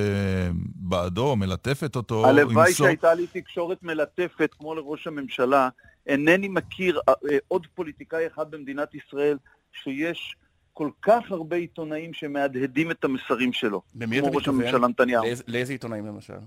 בעדו, 0.75 1.37
מלטפת 1.37 1.97
אותו, 1.97 2.27
הלוואי 2.27 2.69
ימסור... 2.69 2.87
שהייתה 2.87 3.15
לי 3.15 3.27
תקשורת 3.27 3.83
מלטפת 3.83 4.51
כמו 4.59 4.75
לראש 4.75 5.07
הממשלה, 5.07 5.69
אינני 6.09 6.49
מכיר 6.49 7.01
אה, 7.09 7.15
אה, 7.31 7.39
עוד 7.49 7.67
פוליטיקאי 7.75 8.27
אחד 8.27 8.51
במדינת 8.51 8.95
ישראל 8.95 9.39
שיש 9.73 10.37
כל 10.73 10.91
כך 11.03 11.23
הרבה 11.31 11.57
עיתונאים 11.57 12.13
שמהדהדים 12.13 12.91
את 12.91 13.05
המסרים 13.05 13.53
שלו. 13.53 13.83
למי 13.95 14.19
אתה 14.19 14.31
מתכוון? 14.31 14.61
הממשלה 14.61 14.89
נתניהו. 14.89 15.25
לאיזה, 15.25 15.43
לאיזה 15.47 15.73
עיתונאים 15.73 16.07
למשל? 16.07 16.39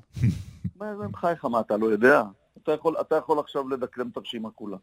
בחייך, 1.12 1.46
מה, 1.52 1.60
אתה 1.60 1.78
לא 1.78 1.86
יודע? 1.86 2.24
אתה 2.64 2.72
יכול, 2.72 2.96
אתה 3.02 3.16
יכול 3.16 3.40
עכשיו 3.40 3.70
לדקלם 3.70 4.10
את 4.10 4.18
הרשימה 4.18 4.52
כולה. 4.52 4.78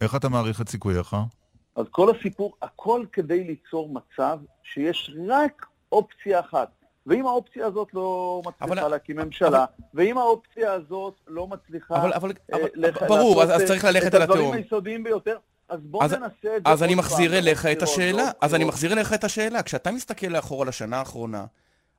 איך 0.00 0.16
אתה 0.16 0.28
מעריך 0.28 0.60
את 0.60 0.68
סיכוייך? 0.68 1.16
אז 1.76 1.86
כל 1.90 2.16
הסיפור, 2.16 2.56
הכל 2.62 3.04
כדי 3.12 3.44
ליצור 3.44 3.94
מצב 3.94 4.38
שיש 4.62 5.16
רק 5.28 5.66
אופציה 5.92 6.40
אחת. 6.40 6.83
ואם 7.06 7.26
האופציה 7.26 7.66
הזאת 7.66 7.88
לא 7.94 8.42
מצליחה 8.46 8.64
אבל, 8.64 8.88
להקים 8.88 9.16
ממשלה, 9.16 9.48
אבל, 9.48 9.64
ואם 9.94 10.18
האופציה 10.18 10.72
הזאת 10.72 11.14
לא 11.28 11.46
מצליחה... 11.46 11.96
אבל, 11.96 12.12
אבל, 12.12 12.32
אה, 12.52 12.58
אבל 12.58 12.68
לח, 12.74 13.02
ברור, 13.02 13.42
אז, 13.42 13.50
אז 13.50 13.62
צריך 13.68 13.84
ללכת 13.84 14.14
על 14.14 14.22
התיאום. 14.22 14.38
את 14.38 14.44
הדברים 14.44 14.62
היסודיים 14.62 15.04
ביותר, 15.04 15.36
אז 15.68 15.80
בואו 15.82 16.06
ננסה 16.06 16.56
את 16.56 16.62
זה 16.66 16.70
אז 16.70 16.82
אני 16.82 16.94
מחזיר 16.94 17.38
אליך 17.38 17.66
את 17.66 17.82
השאלה, 17.82 18.30
אז 18.40 18.54
אני 18.54 18.64
מחזיר 18.64 18.92
אליך 18.92 19.12
את 19.12 19.24
השאלה. 19.24 19.62
כשאתה 19.62 19.90
מסתכל 19.90 20.26
לאחור 20.26 20.62
על 20.62 20.68
השנה 20.68 20.98
האחרונה, 20.98 21.44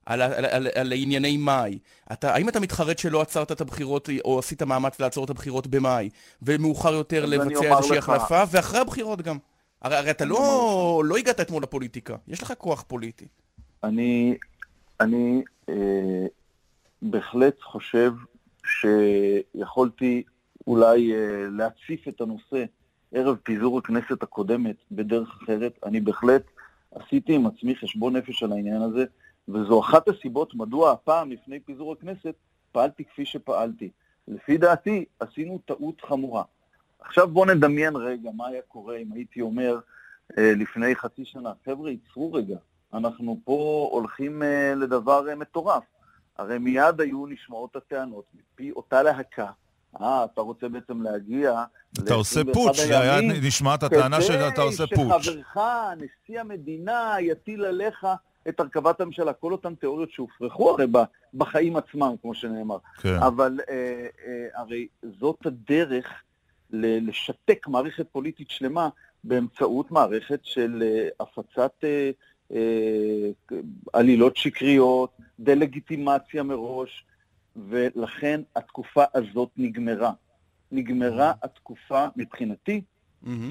על, 0.05 0.21
על, 0.21 0.45
על, 0.45 0.67
על 0.75 0.93
ענייני 0.95 1.37
מאי. 1.37 1.79
אתה, 2.11 2.33
האם 2.33 2.49
אתה 2.49 2.59
מתחרט 2.59 2.97
שלא 2.97 3.21
עצרת 3.21 3.51
את 3.51 3.61
הבחירות, 3.61 4.09
או 4.25 4.39
עשית 4.39 4.63
מאמץ 4.63 4.99
לעצור 4.99 5.25
את 5.25 5.29
הבחירות 5.29 5.67
במאי, 5.67 6.09
ומאוחר 6.41 6.93
יותר 6.93 7.25
לבצע 7.25 7.77
איזושהי 7.77 7.97
החלפה, 7.97 8.43
ואחרי 8.51 8.79
הבחירות 8.79 9.21
גם? 9.21 9.37
הרי, 9.81 9.95
הרי 9.95 10.11
אתה 10.11 10.25
לא, 10.25 11.01
לא 11.05 11.17
הגעת 11.17 11.39
אתמול 11.39 11.63
לפוליטיקה, 11.63 12.15
יש 12.27 12.43
לך 12.43 12.53
כוח 12.57 12.83
פוליטי. 12.87 13.25
אני, 13.83 14.37
אני 14.99 15.43
אה, 15.69 16.25
בהחלט 17.01 17.61
חושב 17.61 18.13
שיכולתי 18.65 20.23
אולי 20.67 21.13
אה, 21.13 21.47
להציף 21.51 22.07
את 22.07 22.21
הנושא 22.21 22.65
ערב 23.11 23.37
פיזור 23.43 23.77
הכנסת 23.77 24.23
הקודמת 24.23 24.75
בדרך 24.91 25.39
אחרת. 25.43 25.79
אני 25.85 25.99
בהחלט 26.01 26.43
עשיתי 26.91 27.35
עם 27.35 27.47
עצמי 27.47 27.75
חשבון 27.75 28.15
נפש 28.15 28.43
על 28.43 28.51
העניין 28.51 28.81
הזה, 28.81 29.05
וזו 29.47 29.79
אחת 29.79 30.07
הסיבות 30.07 30.55
מדוע 30.55 30.91
הפעם 30.91 31.31
לפני 31.31 31.59
פיזור 31.59 31.93
הכנסת 31.93 32.35
פעלתי 32.71 33.05
כפי 33.05 33.25
שפעלתי. 33.25 33.89
לפי 34.27 34.57
דעתי 34.57 35.05
עשינו 35.19 35.59
טעות 35.65 36.01
חמורה. 36.01 36.43
עכשיו 36.99 37.27
בואו 37.27 37.45
נדמיין 37.45 37.95
רגע 37.95 38.29
מה 38.35 38.47
היה 38.47 38.61
קורה 38.67 38.97
אם 38.97 39.11
הייתי 39.11 39.41
אומר 39.41 39.79
אה, 40.37 40.53
לפני 40.55 40.95
חצי 40.95 41.25
שנה, 41.25 41.53
חבר'ה, 41.65 41.91
ייצרו 41.91 42.33
רגע, 42.33 42.57
אנחנו 42.93 43.39
פה 43.43 43.89
הולכים 43.91 44.41
uh, 44.41 44.75
לדבר 44.75 45.23
uh, 45.31 45.35
מטורף. 45.35 45.83
הרי 46.37 46.57
מיד 46.57 47.01
היו 47.01 47.25
נשמעות 47.25 47.75
הטענות 47.75 48.25
מפי 48.33 48.71
אותה 48.71 49.03
להקה. 49.03 49.49
אה, 50.01 50.25
אתה 50.33 50.41
רוצה 50.41 50.69
בעצם 50.69 51.01
להגיע... 51.01 51.63
אתה 52.03 52.13
עושה 52.13 52.41
פוטש, 52.53 52.79
זה 52.79 52.99
היה 52.99 53.21
נשמעת 53.21 53.83
הטענה 53.83 54.21
שאתה 54.21 54.61
עושה 54.61 54.83
פוטש. 54.87 55.29
כדי 55.29 55.41
שחברך, 55.41 55.57
נשיא 55.97 56.39
המדינה, 56.39 57.15
יטיל 57.19 57.65
עליך 57.65 58.07
את 58.49 58.59
הרכבת 58.59 59.01
הממשלה. 59.01 59.33
כל 59.33 59.51
אותן 59.51 59.75
תיאוריות 59.75 60.11
שהופרכו 60.11 60.69
הרי 60.69 60.85
בחיים 61.33 61.75
עצמם, 61.75 62.15
כמו 62.21 62.33
שנאמר. 62.33 62.77
כן. 62.97 63.15
אבל 63.15 63.59
אה, 63.69 64.07
אה, 64.27 64.61
הרי 64.61 64.87
זאת 65.19 65.45
הדרך 65.45 66.05
לשתק 66.69 67.67
מערכת 67.67 68.05
פוליטית 68.11 68.49
שלמה 68.49 68.89
באמצעות 69.23 69.91
מערכת 69.91 70.39
של 70.43 70.83
אה, 70.85 71.07
הפצת... 71.19 71.83
אה, 72.53 73.29
עלילות 73.93 74.37
שקריות, 74.37 75.17
דה-לגיטימציה 75.39 76.43
מראש, 76.43 77.05
ולכן 77.55 78.41
התקופה 78.55 79.03
הזאת 79.13 79.49
נגמרה. 79.57 80.11
נגמרה 80.71 81.33
התקופה, 81.43 82.07
מבחינתי, 82.15 82.81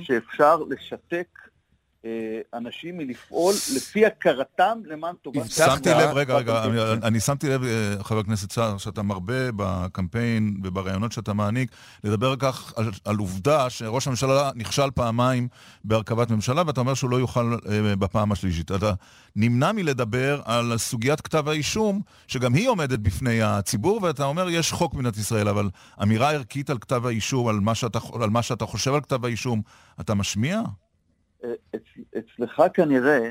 שאפשר 0.02 0.56
לשתק 0.56 1.28
אנשים 2.54 2.96
מלפעול 2.96 3.54
לפי 3.76 4.06
הכרתם 4.06 4.78
למען 4.84 5.14
טובת... 5.22 5.50
שמתי 5.50 5.90
לב, 5.90 6.10
רגע, 6.14 6.34
רגע, 6.36 6.64
אני 7.02 7.20
שמתי 7.20 7.48
לב, 7.48 7.64
אה, 7.64 7.94
חבר 8.02 8.18
הכנסת 8.18 8.52
סער, 8.52 8.78
שאתה 8.78 9.02
מרבה 9.02 9.52
בקמפיין 9.56 10.56
ובראיונות 10.64 11.12
שאתה 11.12 11.32
מעניק, 11.32 11.70
לדבר 12.04 12.30
על 12.30 12.36
כך, 12.36 12.72
על, 12.76 12.90
על 13.04 13.16
עובדה 13.16 13.70
שראש 13.70 14.06
הממשלה 14.06 14.50
נכשל 14.54 14.90
פעמיים 14.94 15.48
בהרכבת 15.84 16.30
ממשלה, 16.30 16.62
ואתה 16.66 16.80
אומר 16.80 16.94
שהוא 16.94 17.10
לא 17.10 17.16
יוכל 17.16 17.56
אה, 17.70 17.96
בפעם 17.96 18.32
השלישית. 18.32 18.70
אתה 18.70 18.92
נמנע 19.36 19.72
מלדבר 19.72 20.40
על 20.44 20.78
סוגיית 20.78 21.20
כתב 21.20 21.48
האישום, 21.48 22.00
שגם 22.28 22.54
היא 22.54 22.68
עומדת 22.68 22.98
בפני 22.98 23.42
הציבור, 23.42 24.02
ואתה 24.02 24.24
אומר, 24.24 24.50
יש 24.50 24.72
חוק 24.72 24.94
במדינת 24.94 25.16
ישראל, 25.16 25.48
אבל 25.48 25.70
אמירה 26.02 26.32
ערכית 26.32 26.70
על 26.70 26.78
כתב 26.78 27.06
האישום, 27.06 27.48
על 27.48 27.60
מה 27.60 27.74
שאתה, 27.74 27.98
על 28.22 28.30
מה 28.30 28.42
שאתה 28.42 28.66
חושב 28.66 28.94
על 28.94 29.00
כתב 29.00 29.24
האישום, 29.24 29.62
אתה 30.00 30.14
משמיע? 30.14 30.62
אצלך 32.18 32.62
כנראה 32.74 33.30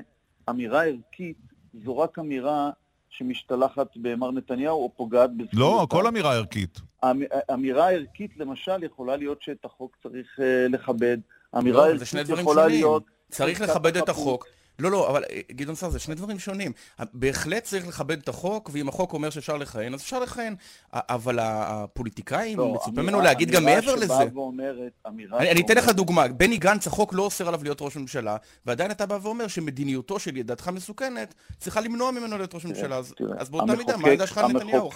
אמירה 0.50 0.84
ערכית 0.86 1.38
זו 1.84 1.98
רק 1.98 2.20
אמירה 2.20 2.70
שמשתלחת 3.10 3.88
במר 3.96 4.32
נתניהו 4.32 4.84
או 4.84 4.91
פוגעת 4.96 5.38
בזכויות. 5.38 5.53
לא, 5.53 5.88
כל 5.89 6.08
אמירה 6.08 6.34
ערכית. 6.34 6.79
אמ, 7.03 7.22
אמירה 7.53 7.91
ערכית, 7.91 8.38
למשל, 8.38 8.84
יכולה 8.84 9.15
להיות 9.15 9.41
שאת 9.41 9.65
החוק 9.65 9.98
צריך 10.03 10.39
uh, 10.39 10.72
לכבד. 10.72 11.17
אמירה 11.58 11.88
לא, 11.88 11.93
ערכית 11.93 12.29
יכולה 12.39 12.67
להיות... 12.67 13.03
צריך 13.29 13.62
לכבד 13.62 13.98
את 13.98 14.10
החוק. 14.10 14.48
לא, 14.79 14.91
לא, 14.91 15.09
אבל 15.09 15.23
אה, 15.31 15.39
גדעון 15.51 15.75
סער, 15.75 15.89
זה 15.89 15.99
שני 15.99 16.15
דברים 16.15 16.39
שונים. 16.39 16.71
בהחלט 17.13 17.63
צריך 17.63 17.87
לכבד 17.87 18.19
את 18.19 18.29
החוק, 18.29 18.69
ואם 18.73 18.89
החוק 18.89 19.13
אומר 19.13 19.29
שאפשר 19.29 19.57
לכהן, 19.57 19.93
אז 19.93 20.01
אפשר 20.01 20.19
לכהן. 20.19 20.55
אבל 20.93 21.39
הפוליטיקאים, 21.41 22.57
לא, 22.57 22.73
מצופה 22.73 23.01
ממנו 23.01 23.21
להגיד 23.21 23.51
גם 23.51 23.65
מעבר 23.65 23.95
לזה. 23.95 24.13
אמירה 24.13 24.29
שבאה 24.29 24.37
ואומרת, 24.37 24.91
אמירה 25.07 25.37
אני, 25.39 25.51
אני 25.51 25.61
אתן 25.61 25.77
לך 25.77 25.89
דוגמה. 25.89 26.27
בני 26.27 26.57
גנץ, 26.57 26.87
החוק 26.87 27.13
לא 27.13 27.23
אוסר 27.23 27.47
עליו 27.47 27.63
להיות 27.63 27.81
ראש 27.81 27.97
ממשלה, 27.97 28.37
ועדיין 28.65 28.91
אתה 28.91 29.05
בא 29.05 29.17
ואומר 29.21 29.47
שמדיניותו 29.47 30.19
של 30.19 30.37
ידעתך 30.37 30.67
מסוכנת, 30.67 31.33
צריכה 31.57 31.81
למנוע 31.81 32.11
ממנו 32.11 32.37
להיות 32.37 32.53
ראש 32.53 32.65
ממשלה. 32.65 32.97
אז, 32.97 33.13
אז 33.37 33.49
באותה 33.49 33.75
מידה, 33.75 33.97
מה 33.97 34.07
העמדה 34.07 34.27
שלך 34.27 34.37
על 34.37 34.51
נתניהו? 34.51 34.89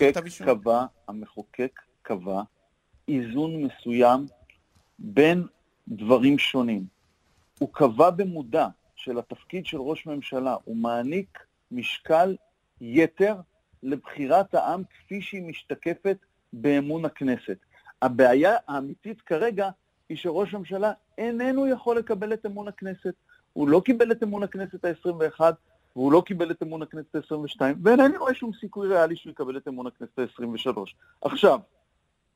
המחוקק 1.08 1.80
קבע 2.02 2.42
איזון 3.08 3.64
מסוים 3.64 4.26
בין 5.00 5.48
דברים 5.88 6.40
שונים. 6.40 6.86
הוא 7.60 7.70
קבע 7.72 8.10
במודע 8.10 8.68
שלתפקיד 9.08 9.66
של 9.66 9.78
ראש 9.78 10.06
ממשלה 10.06 10.56
הוא 10.64 10.78
מעניק 10.78 11.40
משקל 11.72 12.36
יתר 12.82 13.36
לבחירת 13.84 14.54
העם 14.54 14.84
כפי 14.84 15.22
שהיא 15.22 15.44
משתקפת 15.44 16.18
באמון 16.54 17.06
הכנסת. 17.06 17.58
הבעיה 18.02 18.56
האמיתית 18.68 19.22
כרגע 19.22 19.70
היא 20.10 20.18
שראש 20.18 20.54
הממשלה 20.54 20.92
איננו 21.18 21.68
יכול 21.68 21.98
לקבל 21.98 22.34
את 22.34 22.46
אמון 22.46 22.68
הכנסת. 22.68 23.14
הוא 23.54 23.70
לא 23.70 23.82
קיבל 23.86 24.12
את 24.12 24.24
אמון 24.24 24.44
הכנסת 24.44 24.86
ה-21, 24.86 25.42
והוא 25.96 26.12
לא 26.12 26.24
קיבל 26.26 26.52
את 26.52 26.64
אמון 26.64 26.82
הכנסת 26.82 27.16
ה-22, 27.16 27.62
ואינני 27.84 28.18
רואה 28.18 28.34
שום 28.34 28.52
סיכוי 28.60 28.88
ריאלי 28.88 29.16
שהוא 29.16 29.32
יקבל 29.32 29.58
את 29.58 29.68
אמון 29.68 29.88
הכנסת 29.88 30.20
ה-23. 30.20 30.80
עכשיו, 31.22 31.60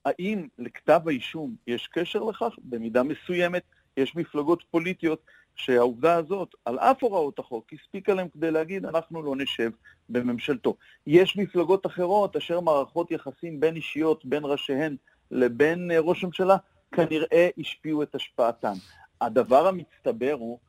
האם 0.05 0.47
לכתב 0.59 1.01
האישום 1.05 1.55
יש 1.67 1.87
קשר 1.87 2.23
לכך? 2.23 2.53
במידה 2.63 3.03
מסוימת 3.03 3.63
יש 3.97 4.15
מפלגות 4.15 4.63
פוליטיות 4.71 5.21
שהעובדה 5.55 6.15
הזאת, 6.15 6.55
על 6.65 6.79
אף 6.79 7.03
הוראות 7.03 7.39
החוק, 7.39 7.73
הספיקה 7.73 8.13
להם 8.13 8.27
כדי 8.29 8.51
להגיד, 8.51 8.85
אנחנו 8.85 9.21
לא 9.21 9.35
נשב 9.35 9.71
בממשלתו. 10.09 10.75
יש 11.07 11.37
מפלגות 11.37 11.85
אחרות 11.85 12.35
אשר 12.35 12.59
מערכות 12.59 13.11
יחסים 13.11 13.59
בין 13.59 13.75
אישיות, 13.75 14.25
בין 14.25 14.43
ראשיהן 14.45 14.95
לבין 15.31 15.91
אה, 15.91 15.99
ראש 15.99 16.23
הממשלה, 16.23 16.57
כנראה 16.91 17.49
השפיעו 17.57 18.03
את 18.03 18.15
השפעתן. 18.15 18.73
הדבר 19.21 19.67
המצטבר 19.67 20.35
הוא 20.39 20.59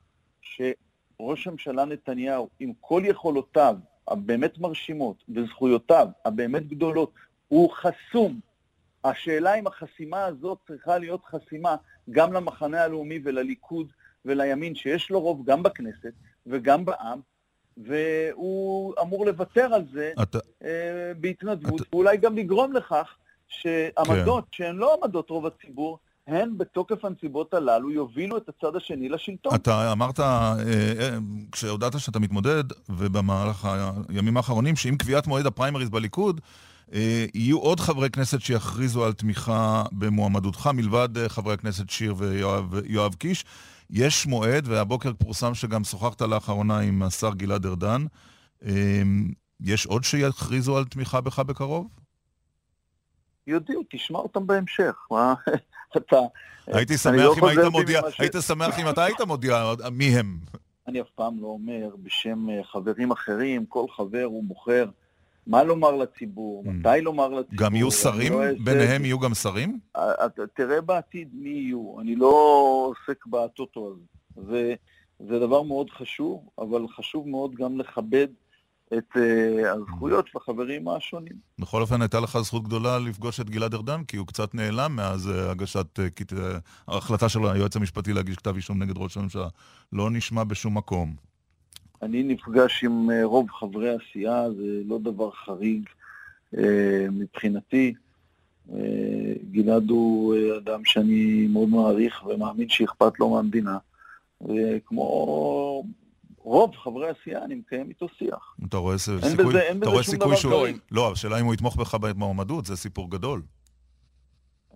שראש 0.43 1.47
הממשלה 1.47 1.85
נתניהו, 1.85 2.49
עם 2.61 2.73
כל 2.81 3.03
יכולותיו 3.05 3.77
הבאמת 4.09 4.59
מרשימות 4.59 5.25
וזכויותיו 5.29 6.09
הבאמת 6.25 6.69
גדולות, 6.69 7.13
הוא 7.49 7.71
חסום 7.71 8.41
השאלה 9.05 9.55
אם 9.55 9.67
החסימה 9.67 10.25
הזאת 10.25 10.59
צריכה 10.67 10.99
להיות 10.99 11.25
חסימה 11.25 11.77
גם 12.11 12.33
למחנה 12.33 12.83
הלאומי 12.83 13.19
ולליכוד 13.25 13.93
ולימין, 14.25 14.75
שיש 14.75 15.11
לו 15.11 15.21
רוב 15.21 15.43
גם 15.45 15.63
בכנסת 15.63 16.13
וגם 16.47 16.85
בעם, 16.85 17.21
והוא 17.77 18.95
אמור 19.03 19.27
לוותר 19.27 19.75
על 19.75 19.85
זה 19.93 20.13
אתה... 20.23 20.39
אה, 20.65 21.13
בהתנדבות, 21.21 21.81
אתה... 21.81 21.97
ואולי 21.97 22.17
גם 22.17 22.37
לגרום 22.37 22.73
לכך 22.73 23.17
שעמדות 23.49 24.45
כן. 24.45 24.57
שהן 24.57 24.77
לא 24.77 24.99
עמדות 25.03 25.31
רוב 25.31 25.47
הציבור, 25.47 25.99
הן 26.27 26.59
בתוקף 26.59 27.05
הנסיבות 27.05 27.55
הללו 27.55 27.91
יובילו 27.91 28.37
את 28.37 28.49
הצד 28.49 28.77
השני 28.77 29.09
לשלטון. 29.09 29.55
אתה 29.55 29.93
אמרת, 29.93 30.21
אה, 30.21 30.55
אה, 31.01 31.19
כשהודעת 31.53 32.01
שאתה 32.01 32.19
מתמודד, 32.19 32.65
ובמהלך 32.89 33.69
הימים 34.09 34.37
האחרונים, 34.37 34.77
שעם 34.77 34.97
קביעת 34.97 35.27
מועד 35.27 35.47
הפריימריז 35.47 35.91
בליכוד, 35.91 36.41
אה, 36.95 37.25
יהיו 37.35 37.59
עוד 37.59 37.81
חברי 37.81 38.11
כנסת 38.11 38.41
שיכריזו 38.41 39.05
על 39.05 39.13
תמיכה 39.13 39.83
במועמדותך, 39.93 40.71
מלבד 40.75 41.19
אה, 41.19 41.29
חברי 41.29 41.55
הכנסת 41.55 41.91
שיר 41.91 42.15
ויואב 42.19 43.15
קיש. 43.19 43.45
יש 43.93 44.27
מועד, 44.27 44.69
והבוקר 44.69 45.13
פורסם 45.19 45.55
שגם 45.55 45.85
שוחחת 45.85 46.23
לאחרונה 46.23 46.79
עם 46.79 47.03
השר 47.03 47.31
גלעד 47.35 47.67
ארדן. 47.67 48.07
אה, 48.65 49.03
יש 49.61 49.87
עוד 49.87 50.05
שיכריזו 50.05 50.77
על 50.77 50.85
תמיכה 50.85 51.21
בך 51.21 51.39
בקרוב? 51.39 51.89
יודיעו, 53.47 53.83
תשמע 53.91 54.19
אותם 54.19 54.47
בהמשך. 54.47 54.95
מה, 55.11 55.35
אתה... 55.97 56.17
הייתי 56.67 56.99
שמח 56.99 57.15
לא 57.15 57.35
אם 57.39 57.45
היית 57.45 57.73
מודיע, 57.73 58.01
היית 58.19 58.35
שמח 58.47 58.79
אם 58.79 58.89
אתה 58.89 59.05
היית 59.05 59.21
מודיע 59.21 59.75
מי 59.93 60.19
הם. 60.19 60.39
אני 60.89 61.01
אף 61.01 61.11
פעם 61.15 61.41
לא 61.41 61.47
אומר 61.47 61.89
בשם 62.03 62.47
חברים 62.63 63.11
אחרים, 63.11 63.67
כל 63.67 63.87
חבר 63.97 64.25
הוא 64.25 64.45
מוכר 64.45 64.87
מה 65.47 65.63
לומר 65.63 65.97
לציבור, 65.97 66.65
mm. 66.67 66.71
מתי 66.71 67.01
לומר 67.03 67.29
לציבור. 67.29 67.67
גם 67.67 67.75
יהיו 67.75 67.91
שרים? 67.91 68.33
לא 68.33 68.45
ביניהם 68.65 69.05
יהיו 69.05 69.19
גם 69.19 69.35
שרים? 69.35 69.79
תראה 70.55 70.81
בעתיד 70.81 71.29
מי 71.33 71.49
יהיו. 71.49 72.01
אני 72.01 72.17
לא 72.17 72.33
עוסק 72.89 73.27
בטוטו 73.27 73.95
הזה. 73.95 74.47
זה, 74.51 74.75
זה 75.19 75.39
דבר 75.39 75.63
מאוד 75.63 75.91
חשוב, 75.91 76.49
אבל 76.59 76.87
חשוב 76.97 77.29
מאוד 77.29 77.55
גם 77.55 77.79
לכבד 77.79 78.29
את 78.99 79.17
uh, 79.17 79.21
הזכויות 79.69 80.29
של 80.29 80.39
החברים 80.39 80.89
השונים. 80.89 81.37
בכל 81.59 81.81
אופן, 81.81 82.03
הייתה 82.03 82.21
לך 82.21 82.39
זכות 82.41 82.63
גדולה 82.63 82.99
לפגוש 82.99 83.41
את 83.41 83.51
גלעד 83.51 83.75
ארדן, 83.75 84.05
כי 84.05 84.17
הוא 84.17 84.27
קצת 84.27 84.55
נעלם 84.55 84.97
מאז 84.97 85.27
uh, 85.27 85.51
הגשת 85.51 85.99
uh, 85.99 86.35
ההחלטה 86.89 87.29
של 87.29 87.47
היועץ 87.47 87.77
המשפטי 87.77 88.13
להגיש 88.13 88.37
כתב 88.37 88.57
אישום 88.57 88.83
נגד 88.83 88.99
ראש 88.99 89.17
הממשלה. 89.17 89.49
לא 89.93 90.11
נשמע 90.11 90.45
בשום 90.45 90.79
מקום. 90.79 91.32
אני 92.03 92.23
נפגש 92.23 92.85
עם 92.85 93.11
אה, 93.11 93.25
רוב 93.25 93.51
חברי 93.51 93.91
הסיעה, 93.95 94.51
זה 94.51 94.83
לא 94.87 94.99
דבר 94.99 95.31
חריג 95.31 95.89
אה, 96.59 97.07
מבחינתי. 97.11 97.95
אה, 98.73 98.79
גלעד 99.53 99.91
הוא 99.91 100.35
אדם 100.57 100.85
שאני 100.85 101.47
מאוד 101.47 101.69
מעריך 101.69 102.27
ומאמין 102.27 102.69
שאכפת 102.69 103.21
לו 103.21 103.31
מהמדינה. 103.31 103.79
וכמו 104.41 105.85
רוב 106.39 106.77
חברי 106.77 107.09
הסיעה, 107.09 107.45
אני 107.45 107.55
מקיים 107.55 107.89
איתו 107.89 108.09
שיח. 108.19 108.57
אתה 108.69 108.77
רואה 108.77 108.99
סיכוי, 108.99 109.61
אין 109.61 109.79
אתה 109.79 109.91
רואה 109.91 110.03
סיכוי 110.03 110.37
שהוא... 110.37 110.67
לא, 110.91 111.13
השאלה 111.13 111.41
אם 111.41 111.45
הוא 111.45 111.55
יתמוך 111.55 111.77
בך 111.77 111.95
במועמדות, 111.95 112.67
זה 112.67 112.77
סיפור 112.77 113.11
גדול. 113.11 113.43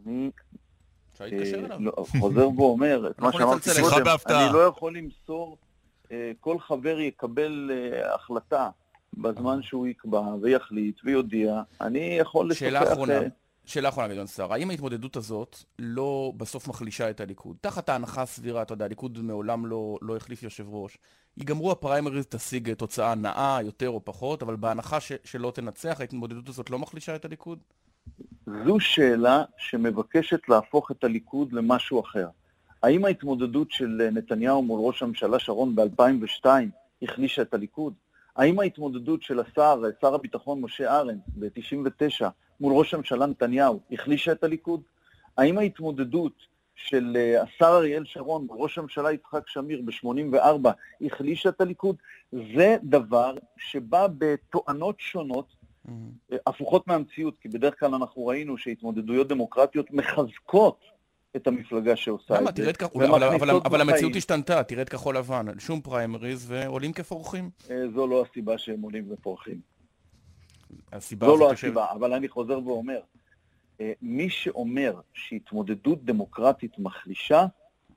אני... 0.06 0.30
לא, 1.78 1.92
חוזר 2.20 2.48
ואומר 2.48 3.10
את 3.10 3.18
מה 3.18 3.32
שאמרתי 3.32 3.70
קודם, 3.90 4.16
אני 4.28 4.52
לא 4.52 4.58
יכול 4.58 4.96
למסור 4.96 5.56
אה, 5.60 5.65
כל 6.40 6.58
חבר 6.58 7.00
יקבל 7.00 7.70
אה, 7.72 8.14
החלטה 8.14 8.70
בזמן 9.14 9.62
שהוא 9.62 9.86
יקבע 9.86 10.22
ויחליט 10.42 11.00
ויודיע. 11.04 11.62
אני 11.80 12.18
יכול 12.20 12.50
לשוחח... 12.50 12.60
שאלה 12.60 12.92
אחרונה. 12.92 13.12
אה, 13.12 13.26
שאלה 13.64 13.88
אחרונה, 13.88 14.08
גדעון 14.08 14.26
סער, 14.26 14.52
האם 14.52 14.70
ההתמודדות 14.70 15.16
הזאת 15.16 15.56
לא 15.78 16.32
בסוף 16.36 16.68
מחלישה 16.68 17.10
את 17.10 17.20
הליכוד? 17.20 17.56
תחת 17.60 17.88
ההנחה 17.88 18.22
הסבירה, 18.22 18.62
אתה 18.62 18.72
יודע, 18.72 18.84
הליכוד 18.84 19.18
מעולם 19.18 19.66
לא, 19.66 19.98
לא 20.02 20.16
החליף 20.16 20.42
יושב 20.42 20.64
ראש. 20.68 20.98
ייגמרו 21.36 21.72
הפריימריז, 21.72 22.26
תשיג 22.26 22.72
תוצאה 22.72 23.14
נאה, 23.14 23.58
יותר 23.62 23.90
או 23.90 24.04
פחות, 24.04 24.42
אבל 24.42 24.56
בהנחה 24.56 25.00
ש, 25.00 25.12
שלא 25.24 25.52
תנצח, 25.54 26.00
ההתמודדות 26.00 26.48
הזאת 26.48 26.70
לא 26.70 26.78
מחלישה 26.78 27.16
את 27.16 27.24
הליכוד? 27.24 27.58
זו 28.46 28.80
שאלה 28.80 29.44
שמבקשת 29.58 30.48
להפוך 30.48 30.90
את 30.90 31.04
הליכוד 31.04 31.52
למשהו 31.52 32.00
אחר. 32.00 32.28
האם 32.86 33.04
ההתמודדות 33.04 33.70
של 33.70 34.08
נתניהו 34.12 34.62
מול 34.62 34.80
ראש 34.84 35.02
הממשלה 35.02 35.38
שרון 35.38 35.74
ב-2002 35.74 36.46
החלישה 37.02 37.42
את 37.42 37.54
הליכוד? 37.54 37.94
האם 38.36 38.60
ההתמודדות 38.60 39.22
של 39.22 39.40
השר, 39.40 39.82
שר 40.00 40.14
הביטחון 40.14 40.60
משה 40.60 40.98
ארנס 40.98 41.20
ב-99 41.28 42.24
מול 42.60 42.72
ראש 42.76 42.94
הממשלה 42.94 43.26
נתניהו 43.26 43.80
החלישה 43.92 44.32
את 44.32 44.44
הליכוד? 44.44 44.80
האם 45.36 45.58
ההתמודדות 45.58 46.32
של 46.74 47.16
אה, 47.16 47.42
השר 47.42 47.66
אריאל 47.66 48.04
שרון 48.04 48.46
וראש 48.50 48.78
הממשלה 48.78 49.12
יצחק 49.12 49.48
שמיר 49.48 49.82
ב-84 49.84 50.68
החלישה 51.00 51.48
את 51.48 51.60
הליכוד? 51.60 51.96
זה 52.56 52.76
דבר 52.82 53.34
שבא 53.56 54.06
בתואנות 54.18 54.96
שונות, 54.98 55.46
mm-hmm. 55.86 55.90
הפוכות 56.46 56.86
מהמציאות, 56.86 57.34
כי 57.40 57.48
בדרך 57.48 57.80
כלל 57.80 57.94
אנחנו 57.94 58.26
ראינו 58.26 58.58
שהתמודדויות 58.58 59.28
דמוקרטיות 59.28 59.90
מחזקות 59.90 60.95
את 61.36 61.46
המפלגה 61.46 61.96
שעושה 61.96 62.40
למה? 62.40 62.50
את 62.50 62.56
זה. 62.56 62.72
אבל, 62.94 63.24
אבל, 63.24 63.50
אבל 63.50 63.80
המציאות 63.80 64.16
השתנתה, 64.16 64.62
תראה 64.62 64.82
את 64.82 64.88
כחול 64.88 65.16
לבן, 65.16 65.46
שום 65.58 65.80
פריימריז 65.80 66.50
ועולים 66.50 66.92
כפורחים. 66.92 67.50
אה, 67.70 67.82
זו 67.94 68.06
לא 68.06 68.24
הסיבה 68.30 68.58
שהם 68.58 68.82
עולים 68.82 69.04
ופורחים. 69.10 69.60
הסיבה 70.92 71.26
זו 71.26 71.36
לא 71.36 71.52
הסיבה, 71.52 71.86
אבל 71.92 72.12
אני 72.12 72.28
חוזר 72.28 72.58
ואומר, 72.66 73.00
אה, 73.80 73.92
מי 74.02 74.30
שאומר 74.30 75.00
שהתמודדות 75.14 76.04
דמוקרטית 76.04 76.78
מחלישה, 76.78 77.46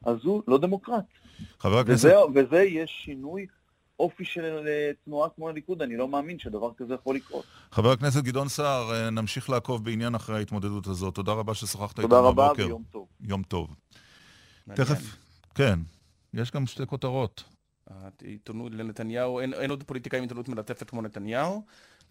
אז 0.06 0.18
הוא 0.24 0.44
לא 0.48 0.58
דמוקרט. 0.58 1.06
חבר 1.60 1.80
הכנסת... 1.80 2.06
וזה, 2.06 2.16
וזה 2.36 2.64
יש 2.64 3.02
שינוי 3.06 3.46
אופי 4.00 4.26
של 4.26 4.68
אה, 4.68 4.92
תנועה 5.06 5.30
כמו 5.36 5.50
הליכוד, 5.50 5.82
אני 5.82 5.98
לא 5.98 6.08
מאמין 6.08 6.40
שדבר 6.40 6.72
כזה 6.78 6.94
יכול 6.94 7.16
לקרות. 7.16 7.46
חבר 7.72 7.92
הכנסת 7.92 8.24
גדעון 8.24 8.50
סער, 8.50 8.94
אה, 8.94 9.10
נמשיך 9.10 9.50
לעקוב 9.50 9.86
בעניין 9.86 10.16
אחרי 10.16 10.36
ההתמודדות 10.36 10.88
הזאת. 10.88 11.16
תודה 11.16 11.32
רבה 11.32 11.54
ששוחחת 11.54 12.00
איתנו 12.00 12.08
בבוקר. 12.08 12.32
תודה 12.32 12.54
רבה 12.54 12.66
ויום 12.66 12.84
טוב. 12.92 13.08
יום 13.22 13.44
טוב. 13.44 13.76
תכף, 14.74 15.18
כן, 15.56 15.80
יש 16.34 16.52
גם 16.52 16.66
שתי 16.66 16.86
כותרות. 16.86 17.44
העיתונות 18.22 18.72
לנתניהו, 18.72 19.40
אין, 19.40 19.54
אין 19.54 19.70
עוד 19.70 19.84
פוליטיקאים 19.84 20.24
עם 20.24 20.24
עיתונות 20.24 20.50
מלטפת 20.50 20.90
כמו 20.90 21.02
נתניהו, 21.02 21.64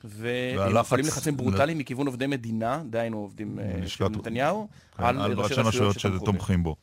ומפעלים 0.05 1.07
לחצים 1.07 1.37
ברוטליים 1.37 1.79
מכיוון 1.79 2.07
עובדי 2.07 2.27
מדינה, 2.27 2.83
דהיינו 2.91 3.19
עובדים 3.19 3.59
אה, 3.59 3.87
של 3.87 4.09
נתניהו, 4.09 4.69
כן, 4.97 5.05
על 5.05 5.33
ראשי 5.33 5.55
רשויות 5.55 5.99
שתומכים 5.99 6.63
בו. 6.63 6.77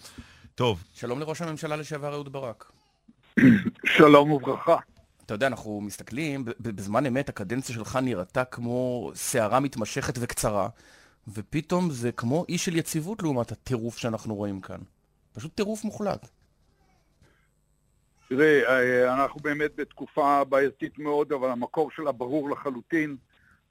טוב. 0.56 0.84
שלום 0.94 1.20
לראש 1.20 1.42
הממשלה 1.42 1.76
לשעבר 1.76 2.14
אהוד 2.14 2.32
ברק. 2.34 2.72
שלום 3.86 4.32
וברכה. 4.32 4.78
אתה 5.26 5.34
יודע, 5.34 5.48
אנחנו 5.48 5.82
מסתכלים, 5.82 6.46
בזמן 6.60 7.06
אמת 7.06 7.30
הקדנציה 7.30 7.76
שלך 7.76 8.00
נראתה 8.02 8.46
כמו 8.46 9.12
סערה 9.16 9.60
מתמשכת 9.60 10.14
וקצרה, 10.20 10.70
ופתאום 11.28 11.90
זה 11.90 12.12
כמו 12.12 12.46
אי 12.50 12.58
של 12.58 12.76
יציבות 12.76 13.24
לעומת 13.24 13.52
הטירוף 13.52 13.98
שאנחנו 13.98 14.36
רואים 14.36 14.62
כאן. 14.62 14.80
פשוט 15.34 15.56
טירוף 15.56 15.84
מוחלט. 15.84 16.28
תראה, 18.30 18.62
אה, 18.68 19.14
אנחנו 19.14 19.40
באמת 19.40 19.72
בתקופה 19.76 20.44
בעייתית 20.44 21.00
מאוד, 21.00 21.32
אבל 21.32 21.50
המקור 21.50 21.92
שלה 21.92 22.12
ברור 22.12 22.50
לחלוטין. 22.50 23.18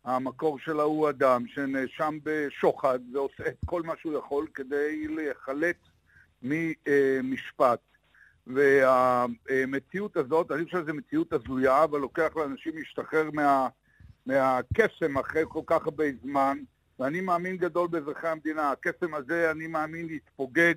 המקור 0.05 0.59
שלה 0.59 0.83
הוא 0.83 1.11
אדם 1.11 1.45
שנאשם 1.47 2.19
בשוחד 2.23 2.99
ועושה 3.13 3.47
את 3.47 3.57
כל 3.67 3.83
מה 3.83 3.93
שהוא 4.01 4.19
יכול 4.19 4.47
כדי 4.55 5.09
להיחלץ 5.09 5.77
ממשפט. 6.43 7.81
והמציאות 8.47 10.17
הזאת, 10.17 10.53
אני 10.53 10.65
חושב 10.65 10.83
שזו 10.83 10.95
מציאות 10.95 11.33
הזויה, 11.33 11.85
אבל 11.85 12.01
לוקח 12.01 12.37
לאנשים 12.37 12.73
להשתחרר 12.77 13.31
מה, 13.33 13.69
מהקסם 14.27 15.19
אחרי 15.19 15.43
כל 15.49 15.63
כך 15.67 15.85
הרבה 15.85 16.05
זמן, 16.23 16.59
ואני 16.99 17.21
מאמין 17.21 17.57
גדול 17.57 17.89
באזרחי 17.89 18.29
המדינה. 18.29 18.71
הקסם 18.71 19.15
הזה, 19.15 19.51
אני 19.51 19.67
מאמין, 19.67 20.11
יתפוגג, 20.11 20.75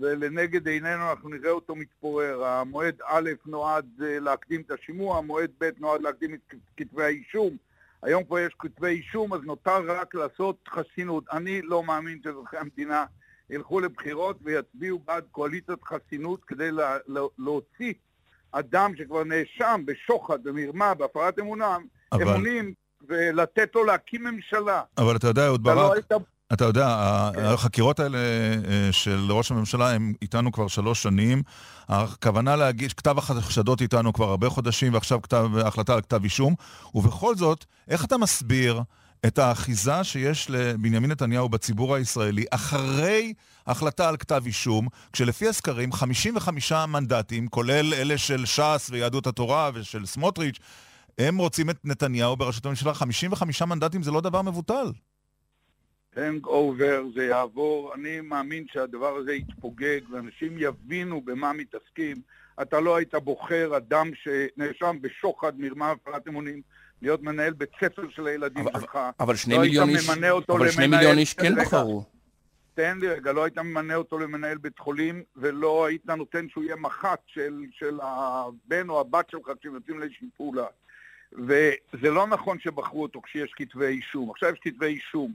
ולנגד 0.00 0.68
עינינו 0.68 1.10
אנחנו 1.10 1.28
נראה 1.28 1.50
אותו 1.50 1.74
מתפורר. 1.76 2.44
המועד 2.44 2.94
א' 3.04 3.30
נועד 3.46 3.86
אה, 4.02 4.18
להקדים 4.18 4.60
את 4.60 4.70
השימוע, 4.70 5.18
המועד 5.18 5.50
ב' 5.60 5.70
נועד 5.78 6.02
להקדים 6.02 6.34
את 6.34 6.54
כתבי 6.76 7.04
האישום. 7.04 7.56
היום 8.02 8.24
כבר 8.24 8.38
יש 8.38 8.56
כתבי 8.58 8.88
אישום, 8.88 9.34
אז 9.34 9.40
נותר 9.44 9.90
רק 9.90 10.14
לעשות 10.14 10.68
חסינות. 10.68 11.24
אני 11.32 11.62
לא 11.62 11.82
מאמין 11.82 12.20
שאזרחי 12.24 12.56
המדינה 12.56 13.04
ילכו 13.50 13.80
לבחירות 13.80 14.38
ויצביעו 14.42 14.98
בעד 15.06 15.24
קואליציית 15.30 15.78
חסינות 15.84 16.44
כדי 16.44 16.70
לה, 16.70 16.96
לה, 17.06 17.20
להוציא 17.38 17.92
אדם 18.52 18.92
שכבר 18.98 19.24
נאשם 19.24 19.82
בשוחד, 19.84 20.42
במרמה, 20.42 20.94
בהפרת 20.94 21.38
אמונם, 21.38 21.84
אבל... 22.12 22.22
אמונים, 22.22 22.72
ולתת 23.08 23.74
לו 23.74 23.84
להקים 23.84 24.24
ממשלה. 24.24 24.82
אבל 24.98 25.16
אתה 25.16 25.26
יודע, 25.26 25.46
אהוד 25.46 25.66
לא 25.66 25.74
ברק, 25.74 25.88
לא 25.88 25.94
היית... 25.94 26.12
אתה 26.52 26.64
יודע, 26.64 26.88
כן. 27.34 27.44
החקירות 27.44 28.00
האלה 28.00 28.18
אה, 28.18 28.88
של 28.92 29.32
ראש 29.32 29.50
הממשלה 29.50 29.90
הם 29.90 30.12
איתנו 30.22 30.52
כבר 30.52 30.68
שלוש 30.68 31.02
שנים. 31.02 31.42
הכוונה 31.88 32.56
להגיש 32.56 32.94
כתב 32.94 33.18
החשדות 33.18 33.80
איתנו 33.80 34.12
כבר 34.12 34.28
הרבה 34.28 34.48
חודשים, 34.48 34.94
ועכשיו 34.94 35.22
כתב, 35.22 35.50
החלטה 35.64 35.94
על 35.94 36.00
כתב 36.00 36.24
אישום. 36.24 36.54
ובכל 36.94 37.34
זאת, 37.34 37.64
איך 37.88 38.04
אתה 38.04 38.18
מסביר 38.18 38.82
את 39.26 39.38
האחיזה 39.38 40.04
שיש 40.04 40.50
לבנימין 40.50 41.10
נתניהו 41.10 41.48
בציבור 41.48 41.94
הישראלי 41.94 42.44
אחרי 42.50 43.34
החלטה 43.66 44.08
על 44.08 44.16
כתב 44.16 44.42
אישום, 44.46 44.88
כשלפי 45.12 45.48
הסקרים 45.48 45.92
55 45.92 46.72
מנדטים, 46.72 47.48
כולל 47.48 47.94
אלה 47.94 48.18
של 48.18 48.46
ש"ס 48.46 48.88
ויהדות 48.90 49.26
התורה 49.26 49.70
ושל 49.74 50.06
סמוטריץ', 50.06 50.58
הם 51.18 51.38
רוצים 51.38 51.70
את 51.70 51.76
נתניהו 51.84 52.36
בראשות 52.36 52.66
הממשלה. 52.66 52.94
55 52.94 53.62
מנדטים 53.62 54.02
זה 54.02 54.10
לא 54.10 54.20
דבר 54.20 54.42
מבוטל. 54.42 54.92
hangover, 56.16 57.02
זה 57.14 57.24
יעבור. 57.24 57.94
אני 57.94 58.20
מאמין 58.20 58.64
שהדבר 58.72 59.16
הזה 59.16 59.32
יתפוגג 59.32 60.00
ואנשים 60.10 60.56
יבינו 60.58 61.20
במה 61.20 61.52
מתעסקים. 61.52 62.16
אתה 62.62 62.80
לא 62.80 62.96
היית 62.96 63.14
בוחר 63.14 63.76
אדם 63.76 64.10
שנאשם 64.14 64.96
בשוחד, 65.00 65.52
מרמה, 65.60 65.90
הפרעת 65.90 66.28
אמונים. 66.28 66.62
להיות 67.06 67.22
מנהל 67.22 67.52
בית 67.52 67.70
ספר 67.80 68.02
של 68.10 68.26
הילדים 68.26 68.68
אבל, 68.68 68.80
שלך. 68.80 68.98
אבל 69.20 69.36
שני 69.36 69.54
לא 69.54 69.60
מיליון 69.60 69.88
איש, 69.88 70.10
אבל 70.48 70.70
שני 70.70 70.86
מיליון 70.86 71.18
איש 71.18 71.34
כן 71.34 71.54
בחרו. 71.54 72.04
תן 72.74 72.98
לי 73.00 73.08
רגע, 73.08 73.32
לא 73.32 73.44
היית 73.44 73.58
ממנה 73.58 73.94
אותו 73.94 74.18
למנהל 74.18 74.58
בית 74.58 74.78
חולים, 74.78 75.22
ולא 75.36 75.86
היית 75.86 76.06
נותן 76.06 76.48
שהוא 76.48 76.64
יהיה 76.64 76.76
מח"ט 76.76 77.20
של, 77.26 77.64
של 77.70 77.98
הבן 78.02 78.88
או 78.88 79.00
הבת 79.00 79.30
שלך 79.30 79.50
כשהם 79.60 79.74
יוצאים 79.74 79.98
לאיזושהי 79.98 80.28
פעולה. 80.36 80.66
וזה 81.32 82.10
לא 82.10 82.26
נכון 82.26 82.58
שבחרו 82.58 83.02
אותו 83.02 83.22
כשיש 83.22 83.52
כתבי 83.56 83.86
אישום. 83.86 84.30
עכשיו 84.30 84.52
יש 84.52 84.58
כתבי 84.62 84.86
אישום. 84.86 85.32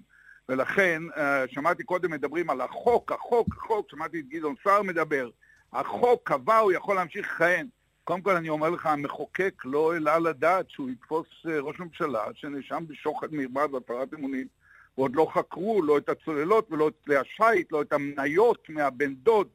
ולכן, 0.49 1.01
אה, 1.17 1.43
שמעתי 1.47 1.83
קודם 1.83 2.11
מדברים 2.11 2.49
על 2.49 2.61
החוק, 2.61 3.11
החוק, 3.11 3.47
החוק, 3.57 3.87
שמעתי 3.91 4.19
את 4.19 4.27
גדעון 4.29 4.55
סער 4.63 4.81
מדבר. 4.81 5.29
החוק 5.73 6.21
קבע, 6.23 6.57
הוא 6.57 6.71
יכול 6.71 6.95
להמשיך 6.95 7.25
לכהן. 7.35 7.67
קודם 8.11 8.21
כל 8.23 8.35
אני 8.35 8.49
אומר 8.49 8.69
לך, 8.69 8.85
המחוקק 8.85 9.61
לא 9.65 9.93
העלה 9.93 10.19
לדעת 10.19 10.65
שהוא 10.69 10.89
יתפוס 10.89 11.27
אה, 11.49 11.59
ראש 11.59 11.79
ממשלה 11.79 12.23
שנאשם 12.33 12.83
בשוחד 12.87 13.27
מרמה 13.31 13.61
והפרת 13.73 14.13
אמונים, 14.13 14.47
ועוד 14.97 15.15
לא 15.15 15.27
חקרו 15.33 15.81
לא 15.81 15.97
את 15.97 16.09
הצוללות 16.09 16.71
ולא 16.71 16.87
את 16.87 16.93
כלי 17.05 17.15
השיט, 17.15 17.71
לא 17.71 17.81
את 17.81 17.93
המניות 17.93 18.69
מהבן 18.69 19.13
דוד, 19.13 19.47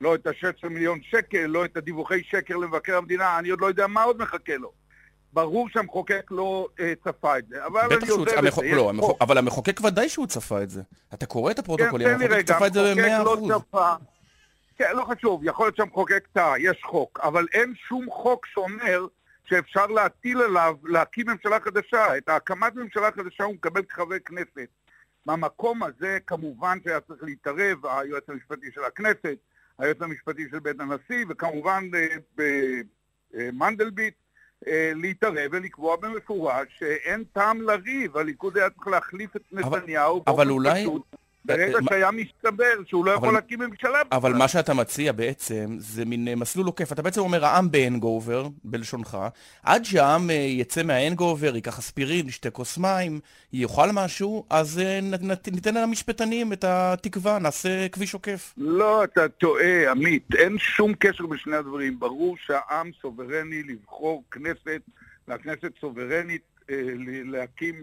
לא 0.00 0.14
את 0.14 0.26
ה-16 0.26 0.68
מיליון 0.68 0.98
שקל, 1.02 1.46
לא 1.46 1.64
את 1.64 1.76
הדיווחי 1.76 2.22
שקר 2.24 2.56
למבקר 2.56 2.96
המדינה, 2.96 3.38
אני 3.38 3.48
עוד 3.48 3.60
לא 3.60 3.66
יודע 3.66 3.86
מה 3.86 4.02
עוד 4.02 4.18
מחכה 4.22 4.56
לו. 4.56 4.72
ברור 5.32 5.68
שהמחוקק 5.68 6.26
לא 6.30 6.68
אה, 6.80 6.92
צפה 7.04 7.38
את 7.38 7.48
זה, 7.48 7.66
אבל 7.66 7.80
אני 7.80 8.08
עוזר 8.08 8.22
לזה. 8.22 8.38
המח... 8.38 8.58
לא, 8.58 8.90
המח... 8.90 9.04
אבל 9.20 9.38
המחוקק 9.38 9.80
ודאי 9.84 10.08
שהוא 10.08 10.26
צפה 10.26 10.62
את 10.62 10.70
זה. 10.70 10.82
אתה 11.14 11.26
קורא 11.26 11.50
את 11.50 11.58
הפרוטוקולים, 11.58 12.08
כן, 12.08 12.14
המחוקק 12.14 12.46
צפה 12.46 12.66
את 12.66 12.72
זה 12.72 12.94
ב-100%. 12.94 13.00
לא 13.24 13.60
צפה, 13.70 13.94
כן, 14.76 14.96
לא 14.96 15.04
חשוב, 15.04 15.44
יכול 15.44 15.66
להיות 15.66 15.76
שהמחוקק 15.76 16.28
טעה, 16.32 16.58
יש 16.58 16.80
חוק, 16.82 17.20
אבל 17.22 17.46
אין 17.52 17.74
שום 17.88 18.06
חוק 18.10 18.46
שאומר 18.46 19.06
שאפשר 19.44 19.86
להטיל 19.86 20.40
עליו 20.40 20.76
להקים 20.84 21.26
ממשלה 21.28 21.60
חדשה. 21.60 22.16
את 22.16 22.28
הקמת 22.28 22.74
ממשלה 22.74 23.10
חדשה 23.12 23.44
הוא 23.44 23.54
מקבל 23.54 23.82
כחבר 23.82 24.18
כנסת. 24.18 24.68
מהמקום 25.26 25.82
הזה 25.82 26.18
כמובן 26.26 26.78
שהיה 26.84 27.00
צריך 27.00 27.22
להתערב 27.22 27.86
היועץ 27.86 28.24
המשפטי 28.28 28.66
של 28.74 28.84
הכנסת, 28.84 29.36
היועץ 29.78 30.02
המשפטי 30.02 30.42
של 30.50 30.58
בית 30.58 30.80
הנשיא, 30.80 31.24
וכמובן 31.28 31.84
במנדלבליט, 33.34 34.14
אה, 34.66 34.72
אה, 34.72 34.92
להתערב 34.94 35.50
ולקבוע 35.52 35.96
במפורש 35.96 36.66
שאין 36.78 37.24
טעם 37.32 37.62
לריב, 37.62 38.16
הליכוד 38.16 38.58
היה 38.58 38.70
צריך 38.70 38.86
להחליף 38.86 39.36
את 39.36 39.42
נתניהו. 39.52 40.22
אבל, 40.26 40.34
אבל 40.34 40.50
אולי... 40.50 40.80
פשוט. 40.80 41.02
ברגע 41.44 41.78
שהיה 41.88 42.10
מסתבר 42.10 42.74
שהוא 42.86 43.04
לא 43.04 43.10
יכול 43.10 43.34
להקים 43.34 43.58
ממשלה... 43.58 43.98
אבל 44.12 44.32
מה 44.32 44.48
שאתה 44.48 44.74
מציע 44.74 45.12
בעצם 45.12 45.76
זה 45.78 46.04
מין 46.04 46.28
אה, 46.28 46.34
מסלול 46.34 46.66
עוקף. 46.66 46.92
אתה 46.92 47.02
בעצם 47.02 47.20
אומר 47.20 47.44
העם 47.44 47.70
בהנגובר, 47.70 48.48
בלשונך, 48.64 49.18
עד 49.62 49.84
שהעם 49.84 50.30
אה, 50.30 50.34
יצא 50.34 50.82
מההנגובר, 50.82 51.54
ייקח 51.54 51.78
אספירין, 51.78 52.28
ישתה 52.28 52.50
כוס 52.50 52.78
מים, 52.78 53.20
יאכל 53.52 53.88
משהו, 53.92 54.46
אז 54.50 54.78
אה, 54.78 55.00
ניתן 55.52 55.74
למשפטנים 55.74 56.52
את 56.52 56.64
התקווה, 56.64 57.38
נעשה 57.38 57.88
כביש 57.88 58.14
עוקף. 58.14 58.54
לא, 58.56 59.04
אתה 59.04 59.28
טועה, 59.28 59.90
עמית. 59.90 60.28
אין 60.34 60.58
שום 60.58 60.94
קשר 60.94 61.26
בשני 61.26 61.56
הדברים. 61.56 61.98
ברור 61.98 62.36
שהעם 62.46 62.90
סוברני 63.02 63.62
לבחור 63.62 64.24
כנסת, 64.30 64.80
והכנסת 65.28 65.72
סוברנית 65.80 66.42
להקים, 67.24 67.74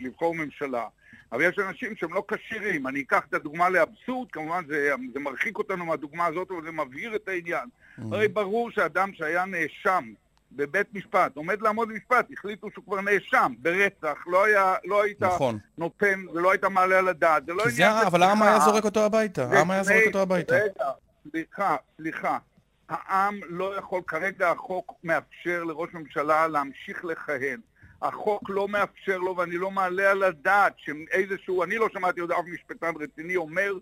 לבחור 0.00 0.34
ממשלה. 0.34 0.84
אבל 1.32 1.42
יש 1.42 1.58
אנשים 1.58 1.96
שהם 1.96 2.14
לא 2.14 2.24
כשירים. 2.28 2.86
אני 2.86 3.00
אקח 3.00 3.22
את 3.28 3.34
הדוגמה 3.34 3.68
לאבסורד, 3.68 4.30
כמובן 4.32 4.64
זה, 4.68 4.94
זה 5.14 5.20
מרחיק 5.20 5.58
אותנו 5.58 5.86
מהדוגמה 5.86 6.26
הזאת, 6.26 6.50
אבל 6.50 6.62
זה 6.64 6.72
מבהיר 6.72 7.16
את 7.16 7.28
העניין. 7.28 7.68
Mm-hmm. 7.68 8.02
הרי 8.12 8.28
ברור 8.28 8.70
שאדם 8.70 9.10
שהיה 9.14 9.44
נאשם 9.44 10.12
בבית 10.52 10.94
משפט, 10.94 11.36
עומד 11.36 11.62
לעמוד 11.62 11.88
במשפט, 11.88 12.26
החליטו 12.32 12.68
שהוא 12.70 12.84
כבר 12.84 13.00
נאשם 13.00 13.52
ברצח, 13.58 14.24
לא, 14.26 14.44
היה, 14.44 14.74
לא 14.84 15.02
היית 15.02 15.22
נכון. 15.22 15.58
נותן 15.78 16.20
ולא 16.34 16.50
היית 16.50 16.64
מעלה 16.64 16.98
על 16.98 17.08
הדעת. 17.08 17.46
זה 17.46 17.52
לא 17.52 17.62
עניין... 17.62 18.00
זה, 18.00 18.06
אבל 18.06 18.22
העם 18.22 18.42
היה 18.42 18.60
זורק 18.60 18.84
אותו 18.84 19.00
הביתה, 19.00 19.48
העם 19.50 19.70
היה 19.70 19.82
זורק 19.82 20.02
אותו 20.06 20.22
הביתה. 20.22 20.54
רגע, 20.54 20.90
סליחה, 21.30 21.76
סליחה. 21.96 22.38
העם 22.88 23.40
לא 23.48 23.78
יכול, 23.78 24.02
כרגע 24.06 24.50
החוק 24.50 24.94
מאפשר 25.04 25.64
לראש 25.64 25.88
ממשלה 25.94 26.46
להמשיך 26.46 27.04
לכהן. 27.04 27.60
החוק 28.02 28.50
לא 28.50 28.68
מאפשר 28.68 29.18
לו, 29.18 29.36
ואני 29.36 29.56
לא 29.56 29.70
מעלה 29.70 30.10
על 30.10 30.22
הדעת 30.22 30.72
שאיזשהו, 30.76 31.64
אני 31.64 31.78
לא 31.78 31.88
שמעתי 31.92 32.20
עוד 32.20 32.32
אף 32.32 32.44
משפטן 32.46 32.92
רציני 33.00 33.36
אומר 33.36 33.72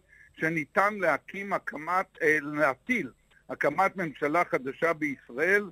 שניתן 0.40 0.94
להקים 0.94 1.52
הקמת, 1.52 2.06
אה, 2.22 2.38
להטיל 2.42 3.10
הקמת 3.50 3.96
ממשלה 3.96 4.42
חדשה 4.50 4.92
בישראל. 4.92 5.64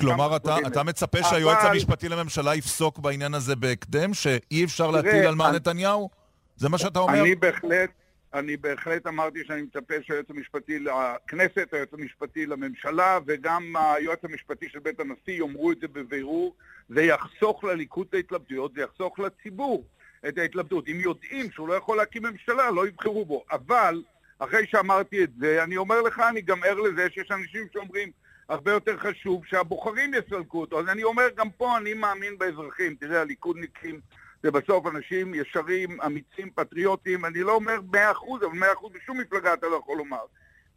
כלומר, 0.00 0.36
אתה, 0.36 0.56
אתה 0.66 0.82
מצפה 0.82 1.18
אבל... 1.18 1.28
שהיועץ 1.28 1.64
המשפטי 1.64 2.08
לממשלה 2.08 2.54
יפסוק 2.54 2.98
בעניין 2.98 3.34
הזה 3.34 3.56
בהקדם, 3.56 4.14
שאי 4.14 4.64
אפשר 4.64 4.90
להטיל 4.90 5.26
על 5.26 5.34
מר 5.34 5.52
נתניהו? 5.52 6.10
זה 6.56 6.68
מה 6.68 6.78
שאתה 6.78 6.98
אומר? 6.98 7.22
אני 7.22 7.34
בהחלט, 7.34 7.90
אני 8.34 8.56
בהחלט 8.56 9.06
אמרתי 9.06 9.44
שאני 9.44 9.62
מצפה 9.62 9.94
שהיועץ 10.02 10.30
המשפטי 10.30 10.78
לכנסת, 10.78 11.68
היועץ 11.72 11.92
המשפטי 11.92 12.46
לממשלה 12.46 13.18
וגם 13.26 13.74
היועץ 13.76 14.24
המשפטי 14.24 14.68
של 14.68 14.78
בית 14.78 15.00
הנשיא 15.00 15.32
יאמרו 15.32 15.72
את 15.72 15.80
זה 15.80 15.88
בבירור. 15.88 16.54
זה 16.88 17.02
יחסוך 17.02 17.64
לליכוד 17.64 18.06
את 18.08 18.14
ההתלבטויות, 18.14 18.72
זה 18.74 18.82
יחסוך 18.82 19.18
לציבור 19.18 19.84
את 20.28 20.38
ההתלבטות. 20.38 20.88
אם 20.88 21.00
יודעים 21.00 21.50
שהוא 21.50 21.68
לא 21.68 21.74
יכול 21.74 21.96
להקים 21.96 22.22
ממשלה, 22.22 22.70
לא 22.70 22.88
יבחרו 22.88 23.24
בו. 23.24 23.44
אבל, 23.52 24.02
אחרי 24.38 24.66
שאמרתי 24.66 25.24
את 25.24 25.30
זה, 25.38 25.64
אני 25.64 25.76
אומר 25.76 26.02
לך, 26.02 26.22
אני 26.28 26.40
גם 26.40 26.64
ער 26.64 26.74
לזה 26.74 27.10
שיש 27.10 27.30
אנשים 27.30 27.66
שאומרים, 27.72 28.10
הרבה 28.48 28.72
יותר 28.72 28.98
חשוב 28.98 29.46
שהבוחרים 29.46 30.14
יסלקו 30.14 30.60
אותו. 30.60 30.80
אז 30.80 30.88
אני 30.88 31.02
אומר, 31.02 31.28
גם 31.36 31.50
פה 31.50 31.78
אני 31.78 31.94
מאמין 31.94 32.38
באזרחים. 32.38 32.94
תראה, 32.94 33.20
הליכודניקים 33.20 34.00
זה 34.42 34.50
בסוף 34.50 34.86
אנשים 34.86 35.34
ישרים, 35.34 36.00
אמיצים, 36.00 36.50
פטריוטים. 36.54 37.24
אני 37.24 37.40
לא 37.40 37.54
אומר 37.54 37.80
מאה 37.92 38.10
אחוז, 38.10 38.42
אבל 38.42 38.58
מאה 38.58 38.72
אחוז 38.72 38.92
בשום 38.92 39.20
מפלגה 39.20 39.54
אתה 39.54 39.66
לא 39.66 39.76
יכול 39.76 39.96
לומר. 39.98 40.24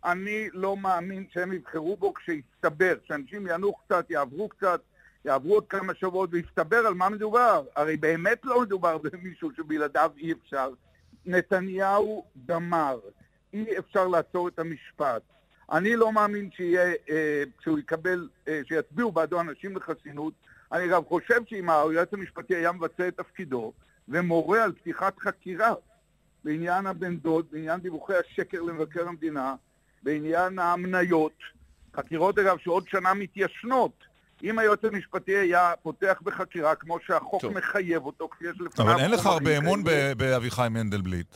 אני 0.05 0.49
לא 0.53 0.77
מאמין 0.77 1.25
שהם 1.33 1.53
יבחרו 1.53 1.97
בו 1.97 2.13
כשיסתבר, 2.13 2.95
שאנשים 3.03 3.47
ינוח 3.47 3.75
קצת, 3.85 4.05
יעברו 4.09 4.49
קצת, 4.49 4.81
יעברו 5.25 5.53
עוד 5.53 5.67
כמה 5.67 5.93
שבועות 5.95 6.29
ויסתבר 6.33 6.77
על 6.77 6.93
מה 6.93 7.09
מדובר. 7.09 7.63
הרי 7.75 7.97
באמת 7.97 8.39
לא 8.43 8.61
מדובר 8.61 8.97
במישהו 8.97 9.49
שבלעדיו 9.57 10.11
אי 10.17 10.31
אפשר. 10.31 10.69
נתניהו 11.25 12.25
גמר. 12.45 12.99
אי 13.53 13.77
אפשר 13.79 14.07
לעצור 14.07 14.47
את 14.47 14.59
המשפט. 14.59 15.21
אני 15.71 15.95
לא 15.95 16.11
מאמין 16.11 16.49
שיהיה, 16.55 16.93
אה, 17.09 17.43
שהוא 17.63 17.79
יקבל, 17.79 18.29
אה, 18.47 18.61
שיצביעו 18.67 19.11
בעדו 19.11 19.41
אנשים 19.41 19.77
לחסינות. 19.77 20.33
אני 20.73 20.87
גם 20.87 21.05
חושב 21.05 21.41
שאם 21.47 21.69
היועץ 21.69 22.13
המשפטי 22.13 22.55
היה 22.55 22.71
מבצע 22.71 23.07
את 23.07 23.17
תפקידו 23.17 23.73
ומורה 24.09 24.63
על 24.63 24.71
פתיחת 24.71 25.19
חקירה 25.19 25.73
בעניין 26.43 26.87
הבן 26.87 27.17
דוד, 27.17 27.45
בעניין 27.51 27.79
דיווחי 27.79 28.13
השקר 28.15 28.61
למבקר 28.61 29.07
המדינה, 29.07 29.55
בעניין 30.03 30.59
המניות, 30.59 31.37
חקירות 31.95 32.39
אגב 32.39 32.57
שעוד 32.57 32.87
שנה 32.87 33.13
מתיישנות, 33.13 34.03
אם 34.43 34.59
היועץ 34.59 34.79
המשפטי 34.83 35.37
היה 35.37 35.73
פותח 35.81 36.21
בחקירה 36.23 36.75
כמו 36.75 36.97
שהחוק 37.05 37.41
טוב. 37.41 37.53
מחייב 37.53 38.05
אותו, 38.05 38.29
כפי 38.29 38.45
יש 38.49 38.61
לפניו... 38.61 38.91
אבל 38.91 39.01
אין 39.01 39.11
לך 39.11 39.25
הרבה 39.25 39.57
אמון 39.57 39.83
באביחי 40.17 40.67
מנדלבליט. 40.71 41.35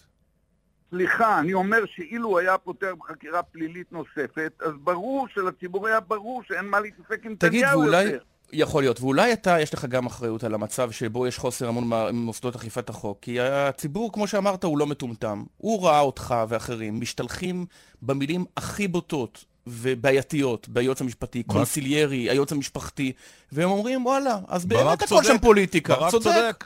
סליחה, 0.89 1.39
אני 1.39 1.53
אומר 1.53 1.85
שאילו 1.85 2.29
הוא 2.29 2.39
היה 2.39 2.57
פותח 2.57 2.91
בחקירה 2.99 3.43
פלילית 3.43 3.91
נוספת, 3.91 4.53
אז 4.59 4.71
ברור 4.83 5.27
שלציבור 5.27 5.87
היה 5.87 5.99
ברור 5.99 6.43
שאין 6.43 6.65
מה 6.65 6.79
להתעסק 6.79 7.25
עם 7.25 7.35
תגיד, 7.35 7.63
נתניהו 7.63 7.81
ואולי... 7.81 8.11
יכול 8.53 8.83
להיות, 8.83 9.01
ואולי 9.01 9.33
אתה, 9.33 9.59
יש 9.59 9.73
לך 9.73 9.85
גם 9.85 10.05
אחריות 10.05 10.43
על 10.43 10.53
המצב 10.53 10.91
שבו 10.91 11.27
יש 11.27 11.37
חוסר 11.37 11.69
אמון 11.69 11.89
ממוסדות 11.89 12.55
אכיפת 12.55 12.89
החוק, 12.89 13.17
כי 13.21 13.39
הציבור, 13.39 14.11
כמו 14.11 14.27
שאמרת, 14.27 14.63
הוא 14.63 14.77
לא 14.77 14.87
מטומטם. 14.87 15.43
הוא 15.57 15.85
ראה 15.85 15.99
אותך 15.99 16.35
ואחרים 16.49 16.99
משתלחים 16.99 17.65
במילים 18.01 18.45
הכי 18.57 18.87
בוטות 18.87 19.45
ובעייתיות 19.67 20.69
ביועץ 20.69 21.01
המשפטי, 21.01 21.43
קונסיליירי, 21.43 22.29
היועץ 22.29 22.51
המשפחתי, 22.51 23.11
והם 23.51 23.69
אומרים, 23.69 24.05
וואלה, 24.05 24.39
אז 24.47 24.65
ברק 24.65 24.85
באמת 24.85 25.01
הכל 25.01 25.23
שם 25.23 25.37
פוליטיקה. 25.41 25.95
ברק 25.95 26.11
צודק. 26.11 26.23
צודק. 26.23 26.65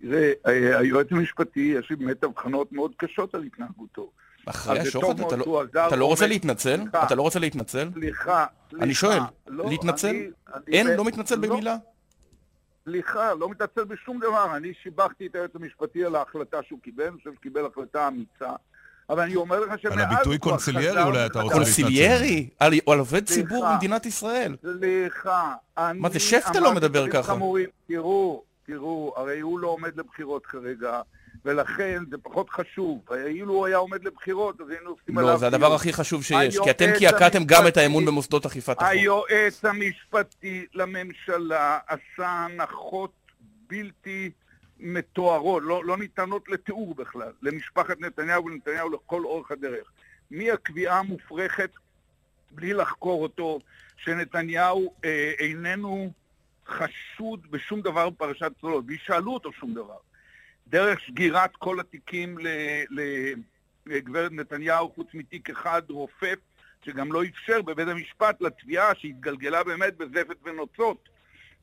תראה, 0.00 0.32
אה, 0.46 0.78
היועץ 0.78 1.06
המשפטי, 1.10 1.74
יש 1.78 1.90
לי 1.90 1.96
באמת 1.96 2.24
הבחנות 2.24 2.72
מאוד 2.72 2.92
קשות 2.96 3.34
על 3.34 3.42
התנהגותו. 3.42 4.10
אחרי 4.46 4.78
השוחד, 4.80 5.20
אתה 5.20 5.36
לא- 5.36 5.62
אתה 5.86 5.96
לא 5.96 6.06
רוצה 6.06 6.26
להתנצל? 6.26 6.76
סליחה. 6.80 7.02
אתה 7.06 7.14
לא 7.14 7.22
רוצה 7.22 7.38
להתנצל? 7.38 7.88
סליחה, 7.94 8.46
סליחה. 8.70 8.84
אני 8.84 8.94
שואל, 8.94 9.18
לא, 9.46 9.64
להתנצל? 9.70 10.08
אני- 10.08 10.28
אני 10.54 10.62
אין? 10.76 10.86
ב- 10.86 10.90
לא 10.90 11.04
מתנצל 11.04 11.36
במילה? 11.38 11.76
סליחה, 12.84 13.34
לא 13.34 13.48
מתנצל 13.48 13.84
בשום 13.84 14.18
דבר. 14.20 14.56
אני 14.56 14.72
שיבחתי 14.82 15.26
את 15.26 15.34
היועץ 15.34 15.50
המשפטי 15.54 16.04
על 16.04 16.16
ההחלטה 16.16 16.56
שהוא 16.68 16.78
קיבל, 16.82 17.04
אני 17.06 17.16
חושב 17.18 17.30
שקיבל 17.34 17.66
החלטה 17.66 18.08
אמיצה. 18.08 18.50
אבל 19.10 19.20
אני 19.22 19.36
אומר 19.36 19.60
לך 19.60 19.78
שמאז 19.82 19.92
כבר 19.94 20.02
הביטוי 20.14 20.38
קונסיליירי 20.38 21.02
אולי 21.02 21.26
אתה 21.26 21.40
רוצה 21.40 21.56
וחזר. 21.56 21.64
קונסיליירי? 21.64 22.48
על 22.60 22.72
על 22.88 22.98
עובד 22.98 23.26
סליחה. 23.28 23.48
ציבור 23.48 23.66
במדינת 23.72 24.06
ישראל. 24.06 24.56
סליחה, 24.78 25.54
אני... 25.78 26.00
מה, 26.00 26.08
זה 26.10 26.20
שפטה 26.20 26.60
לא 26.60 26.74
מדבר 26.74 27.10
ככה. 27.10 27.22
חמורים. 27.22 27.68
תראו, 27.88 28.42
תראו, 28.66 29.14
הרי 29.16 29.40
הוא 29.40 29.58
לא 29.58 29.68
עומד 29.68 29.96
לבחירות 29.96 30.46
כרגע, 30.46 31.00
ולכן 31.44 32.02
זה 32.10 32.18
פחות 32.18 32.50
חשוב. 32.50 33.12
אילו 33.12 33.54
הוא 33.54 33.66
היה 33.66 33.76
עומד 33.76 34.04
לבחירות, 34.04 34.60
אז 34.60 34.70
היינו 34.70 34.90
עושים 34.90 35.18
עליו... 35.18 35.30
לא, 35.30 35.36
זה 35.36 35.46
הדבר. 35.46 35.74
הכי 35.74 35.92
חשוב 35.92 36.24
שיש, 36.24 36.58
כי 36.64 36.70
אתם 36.70 36.86
קעקעתם 37.00 37.44
גם 37.44 37.66
את 37.66 37.76
האמון 37.76 38.04
במוסדות 38.04 38.46
אכיפת 38.46 38.76
החוק. 38.78 38.88
היועץ 38.90 39.64
המשפטי 39.64 40.66
לממשלה 40.74 41.78
עשה 41.86 42.28
הנחות 42.28 43.12
בלתי 43.66 44.30
מתוארות, 44.80 45.62
לא, 45.66 45.84
לא 45.84 45.96
ניתנות 45.96 46.48
לתיאור 46.48 46.94
בכלל, 46.94 47.32
למשפחת 47.42 48.00
נתניהו 48.00 48.44
ולנתניהו 48.44 48.90
לכל 48.90 49.24
אורך 49.24 49.50
הדרך. 49.50 49.90
מהקביעה 50.30 50.98
המופרכת, 50.98 51.70
בלי 52.50 52.72
לחקור 52.72 53.22
אותו, 53.22 53.60
שנתניהו 53.96 54.94
אה, 55.04 55.32
איננו 55.38 56.12
חשוד 56.66 57.46
בשום 57.50 57.80
דבר 57.80 58.10
בפרשת 58.10 58.52
צוללות, 58.60 58.84
וישאלו 58.86 59.34
אותו 59.34 59.52
שום 59.52 59.74
דבר. 59.74 59.96
דרך 60.66 60.98
סגירת 61.10 61.56
כל 61.56 61.80
התיקים 61.80 62.38
לגברת 63.86 64.32
נתניהו, 64.32 64.92
חוץ 64.94 65.06
מתיק 65.14 65.50
אחד 65.50 65.82
רופף, 65.90 66.38
שגם 66.84 67.12
לא 67.12 67.24
אפשר 67.24 67.62
בבית 67.62 67.88
המשפט 67.88 68.40
לתביעה 68.40 68.94
שהתגלגלה 68.94 69.64
באמת 69.64 69.96
בזפת 69.96 70.36
ונוצות, 70.44 71.08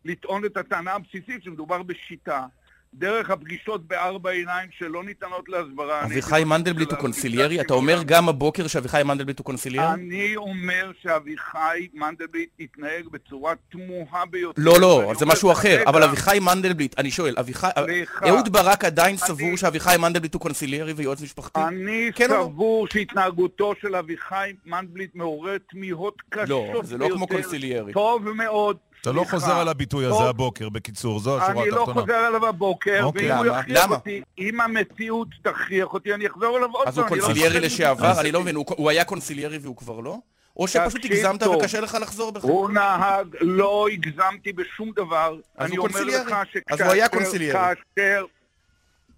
לטעון 0.05 0.45
את 0.45 0.57
הטענה 0.57 0.91
הבסיסית 0.91 1.43
שמדובר 1.43 1.83
בשיטה, 1.83 2.45
דרך 2.93 3.29
הפגישות 3.29 3.87
בארבע 3.87 4.29
עיניים 4.29 4.69
שלא 4.77 5.03
ניתנות 5.03 5.49
להסברה. 5.49 6.03
אביחי 6.05 6.43
מנדלבליט 6.45 6.91
הוא 6.91 6.99
קונסיליירי? 6.99 7.61
אתה 7.61 7.73
אומר 7.73 8.03
גם 8.05 8.29
הבוקר 8.29 8.67
שאביחי 8.67 9.01
מנדלבליט 9.05 9.39
הוא 9.39 9.45
קונסיליירי? 9.45 9.93
אני 9.93 10.35
אומר 10.35 10.91
שאביחי 11.01 11.87
מנדלבליט 11.93 12.49
התנהג 12.59 13.07
בצורה 13.11 13.53
תמוהה 13.71 14.25
ביותר. 14.25 14.61
לא, 14.65 14.81
לא, 14.81 15.13
זה 15.19 15.25
משהו 15.25 15.51
אחר. 15.51 15.83
אבל 15.87 16.03
אביחי 16.03 16.39
מנדלבליט, 16.41 16.99
אני 16.99 17.11
שואל, 17.11 17.35
אביחי... 17.39 17.67
אהוד 18.27 18.49
ברק 18.49 18.85
עדיין 18.85 19.17
סבור 19.17 19.57
שאביחי 19.57 19.95
מנדלבליט 19.99 20.33
הוא 20.33 20.41
קונסיליירי 20.41 20.93
ויועץ 20.93 21.21
משפחתי? 21.21 21.59
אני 21.67 22.11
כן 22.15 22.29
לא? 22.29 22.49
סבור 22.51 22.87
שהתנהגותו 22.87 23.73
של 23.81 23.95
אביחי 23.95 24.53
מנדלבליט 24.65 25.15
מעוררת 25.15 25.61
תמיהות 25.69 26.21
קשות 26.29 26.49
לא, 26.49 26.63
ביותר. 26.71 26.87
זה 26.87 26.97
לא 26.97 27.09
כמו 27.13 27.27
קונסיליירי. 27.27 27.93
טוב 27.93 28.31
מאוד. 28.31 28.77
אתה 29.01 29.11
לא. 29.11 29.23
חוזר 29.29 29.57
על 29.57 29.67
הביטוי 29.67 30.05
הזה. 30.05 30.23
הבוקר, 30.23 30.69
בקיצור, 30.69 31.19
זו 31.19 31.37
השורה 31.41 31.61
אני 31.63 31.71
לא 31.71 31.75
התחתונה. 31.83 32.01
חוזר 32.01 32.13
עליו 32.13 32.47
הבוקר, 32.47 32.99
אוקיי. 33.03 33.31
ואם 33.31 33.37
הוא 33.37 33.45
למה? 33.45 33.59
יכריח? 33.59 33.91
אותי, 33.91 34.21
אם 34.39 34.61
המציאות 34.61 35.27
תכריח 35.43 35.93
אותי, 35.93 36.13
אני 36.13 36.27
אחזור 36.27 36.55
עליו 36.57 36.71
עוד 36.71 36.87
אז 36.87 36.97
הוא 36.97 37.03
פעם. 37.05 37.13
אני 37.13 37.21
לא 37.21 37.25
קונסיליירי 37.27 37.59
לשעבר? 37.59 38.19
אני 38.21 38.31
לא 38.31 38.41
מבין, 38.41 38.55
הוא- 38.55 38.65
הוא 38.69 38.89
היה 38.89 39.03
קונסיליירי 39.03 39.57
והוא 39.57 39.75
כבר 39.77 39.99
לא? 39.99 40.17
או 40.57 40.67
שפשוט 40.67 41.05
הגזמת. 41.05 41.43
וקשה 41.43 41.79
לך 41.81 41.97
לחזור 42.01 42.31
בך? 42.31 42.43
הוא 42.43 42.69
נהג, 42.69 43.27
לא 43.41 43.87
הגזמתי 43.93 44.53
בשום 44.53 44.91
דבר. 44.95 45.35
אז 45.57 45.67
אני 45.67 45.75
הוא 45.77 45.87
אומר 45.87 45.99
קונסיליירי. 45.99 46.25
לך 46.31 46.35
אז 46.71 46.81
הוא 46.81 46.91
היה 46.91 47.09
קונסיליירי. 47.09 47.59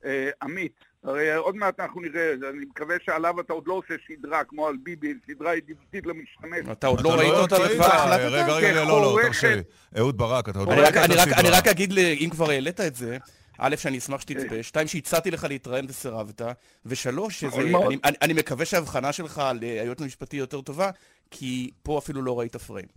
אה, 0.06 0.30
עמית, 0.42 0.74
הרי 1.04 1.36
עוד 1.36 1.56
מעט 1.56 1.80
אנחנו 1.80 2.02
נראה, 2.02 2.34
אני 2.50 2.66
מקווה 2.66 2.96
שעליו 3.06 3.40
אתה 3.40 3.54
עוד 3.54 3.68
לא 3.68 3.74
עושה 3.74 3.94
סדרה 4.08 4.44
כמו 4.44 4.68
על 4.68 4.76
ביבי, 4.84 5.14
סדרה 5.32 5.56
ידידותית 5.56 6.06
למשתמש. 6.06 6.72
אתה 6.72 6.88
עוד 6.88 7.00
אתה 7.00 7.08
לא 7.10 7.14
ראית 7.20 7.32
אותה 7.34 7.56
וכבר 7.56 7.86
החלטת? 7.86 8.24
רגע, 8.32 8.54
רגע, 8.54 8.84
לא, 8.86 9.02
לא. 9.02 9.20
תרשה 9.24 9.56
לי. 9.56 9.62
אהוד 9.98 10.18
ברק, 10.18 10.50
אתה 10.50 10.60
עוד 10.60 10.68
לא 10.68 10.74
אני 10.74 10.82
ראית 10.82 10.96
רק- 10.96 11.04
את 11.06 11.10
אני 11.10 11.16
רק- 11.20 11.28
אני 11.28 11.34
הסדרה. 11.48 11.58
רק 11.58 11.68
אגיד, 11.68 11.94
אם 11.98 12.30
כבר 12.32 12.50
העלית 12.50 12.82
את 12.82 12.96
זה, 12.96 13.18
א', 13.58 13.76
שאני 13.76 13.98
אשמח 13.98 14.22
שתצפה, 14.22 14.64
שתיים, 14.64 14.88
שהצעתי 14.88 15.32
לך 15.32 15.44
להתראיין 15.50 15.86
וסירבת, 15.90 16.42
ושלוש, 16.86 17.40
שזה, 17.40 17.48
נכון. 17.64 17.86
אני, 17.88 17.98
אני, 18.04 18.16
אני 18.22 18.34
מקווה 18.34 18.66
שההבחנה 18.66 19.14
שלך 19.14 19.38
על 19.40 19.60
אה, 19.64 19.82
היועץ 19.82 20.02
המשפטי 20.02 20.38
יותר 20.38 20.62
טובה, 20.62 20.90
כי 21.32 21.70
פה 21.84 21.98
אפילו 21.98 22.22
לא 22.22 22.40
ראית 22.40 22.56
פריים. 22.56 22.88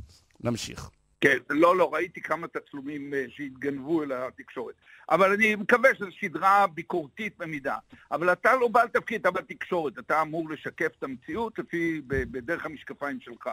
נמשיך. 0.41 0.91
כן, 1.21 1.37
לא, 1.51 1.77
לא, 1.77 1.95
ראיתי 1.95 2.21
כמה 2.21 2.47
תצלומים 2.49 3.15
אה, 3.15 3.25
שהתגנבו 3.29 4.03
אל 4.03 4.13
התקשורת. 4.13 4.75
אבל 5.11 5.33
אני 5.33 5.55
מקווה 5.55 5.95
שזו 5.95 6.07
סדרה 6.21 6.67
ביקורתית 6.67 7.39
במידה. 7.39 7.77
אבל 8.13 8.33
אתה 8.33 8.57
לא 8.57 8.69
בעל 8.69 8.89
תפקיד, 8.89 9.21
אתה 9.21 9.31
בתקשורת, 9.31 9.99
אתה 9.99 10.23
אמור 10.23 10.51
לשקף 10.51 10.93
את 10.99 11.03
המציאות 11.03 11.59
לפי, 11.59 12.01
בדרך 12.07 12.67
המשקפיים 12.67 13.21
שלך. 13.21 13.49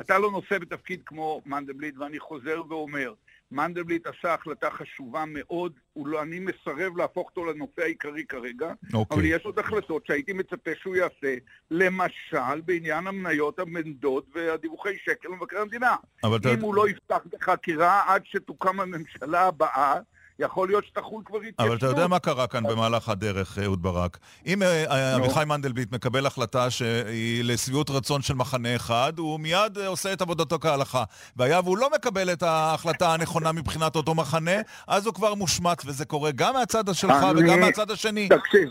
אתה 0.00 0.18
לא 0.18 0.30
נושא 0.30 0.58
בתפקיד 0.58 1.00
כמו 1.06 1.42
מנדלבליט, 1.46 1.98
ואני 1.98 2.18
חוזר 2.18 2.62
ואומר, 2.68 3.14
מנדלבליט 3.52 4.06
עשה 4.06 4.34
החלטה 4.34 4.70
חשובה 4.70 5.24
מאוד, 5.26 5.72
לא, 5.96 6.22
אני 6.22 6.38
מסרב 6.38 6.96
להפוך 6.96 7.28
אותו 7.28 7.44
לנושא 7.44 7.82
העיקרי 7.82 8.24
כרגע, 8.24 8.72
אוקיי. 8.94 9.16
אבל 9.16 9.24
יש 9.24 9.44
עוד 9.44 9.58
החלטות 9.58 10.06
שהייתי 10.06 10.32
מצפה 10.32 10.70
שהוא 10.80 10.96
יעשה, 10.96 11.34
למשל 11.70 12.60
בעניין 12.64 13.06
המניות 13.06 13.58
הבן 13.58 13.92
דוד 13.92 14.24
והדיווחי 14.34 14.96
שקל 15.04 15.28
למבקר 15.28 15.60
המדינה. 15.60 15.96
אבל 16.24 16.36
אתה... 16.36 16.54
אם 16.54 16.60
הוא 16.60 16.74
לא 16.74 16.88
יפתח 16.88 17.20
בחקירה 17.32 18.02
עד 18.06 18.22
שתוקם 18.24 18.80
הממשלה 18.80 19.40
הבאה, 19.40 20.00
יכול 20.38 20.68
להיות 20.68 20.84
שתחול 20.84 21.22
כבר 21.26 21.38
התיישנות. 21.38 21.60
אבל 21.68 21.76
אתה 21.76 21.86
יודע 21.86 22.06
מה 22.06 22.18
קרה 22.18 22.46
כאן 22.46 22.62
במהלך 22.62 23.08
הדרך, 23.08 23.58
אהוד 23.58 23.82
ברק. 23.82 24.18
אם 24.46 24.62
אה, 24.62 24.84
אה. 24.90 25.16
אביחי 25.16 25.44
מנדלבליט 25.46 25.92
מקבל 25.92 26.26
החלטה 26.26 26.70
שהיא 26.70 27.44
לשביעות 27.44 27.90
רצון 27.90 28.22
של 28.22 28.34
מחנה 28.34 28.76
אחד, 28.76 29.12
הוא 29.18 29.40
מיד 29.40 29.78
אה, 29.78 29.86
עושה 29.86 30.12
את 30.12 30.22
עבודתו 30.22 30.58
כהלכה. 30.58 31.04
והיה 31.36 31.60
והוא 31.60 31.78
לא 31.78 31.90
מקבל 31.94 32.32
את 32.32 32.42
ההחלטה 32.42 33.14
הנכונה 33.14 33.52
מבחינת 33.52 33.96
אותו 33.96 34.14
מחנה, 34.14 34.60
אז 34.86 35.06
הוא 35.06 35.14
כבר 35.14 35.34
מושמט, 35.34 35.82
וזה 35.86 36.04
קורה 36.04 36.30
גם 36.30 36.54
מהצד 36.54 36.84
שלך 36.92 37.16
וגם 37.36 37.60
מהצד 37.60 37.90
השני. 37.90 38.28
תקשיב, 38.28 38.68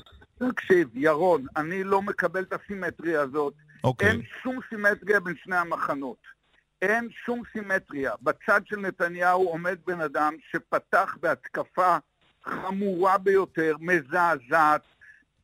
תקשיב, 0.50 0.88
ירון, 0.93 1.45
אני 1.58 1.84
לא 1.84 2.02
מקבל 2.02 2.41
את 2.41 2.54
הסימטריה 2.54 3.21
הזאת. 3.21 3.54
אוקיי. 3.84 4.10
אין 4.10 4.21
שום 4.43 4.60
סימטריה 4.69 5.19
בין 5.19 5.34
שני 5.43 5.56
המחנות. 5.56 6.32
אין 6.82 7.10
שום 7.26 7.41
סימטריה. 7.54 8.13
בצד 8.22 8.62
של 8.65 8.80
נתניהו 8.80 9.48
עומד 9.50 9.78
בן 9.86 10.02
אדם 10.02 10.34
שפתח 10.52 11.17
בהתקפה 11.22 11.98
חמורה 12.44 13.17
ביותר, 13.17 13.76
מזעזעת, 13.80 14.82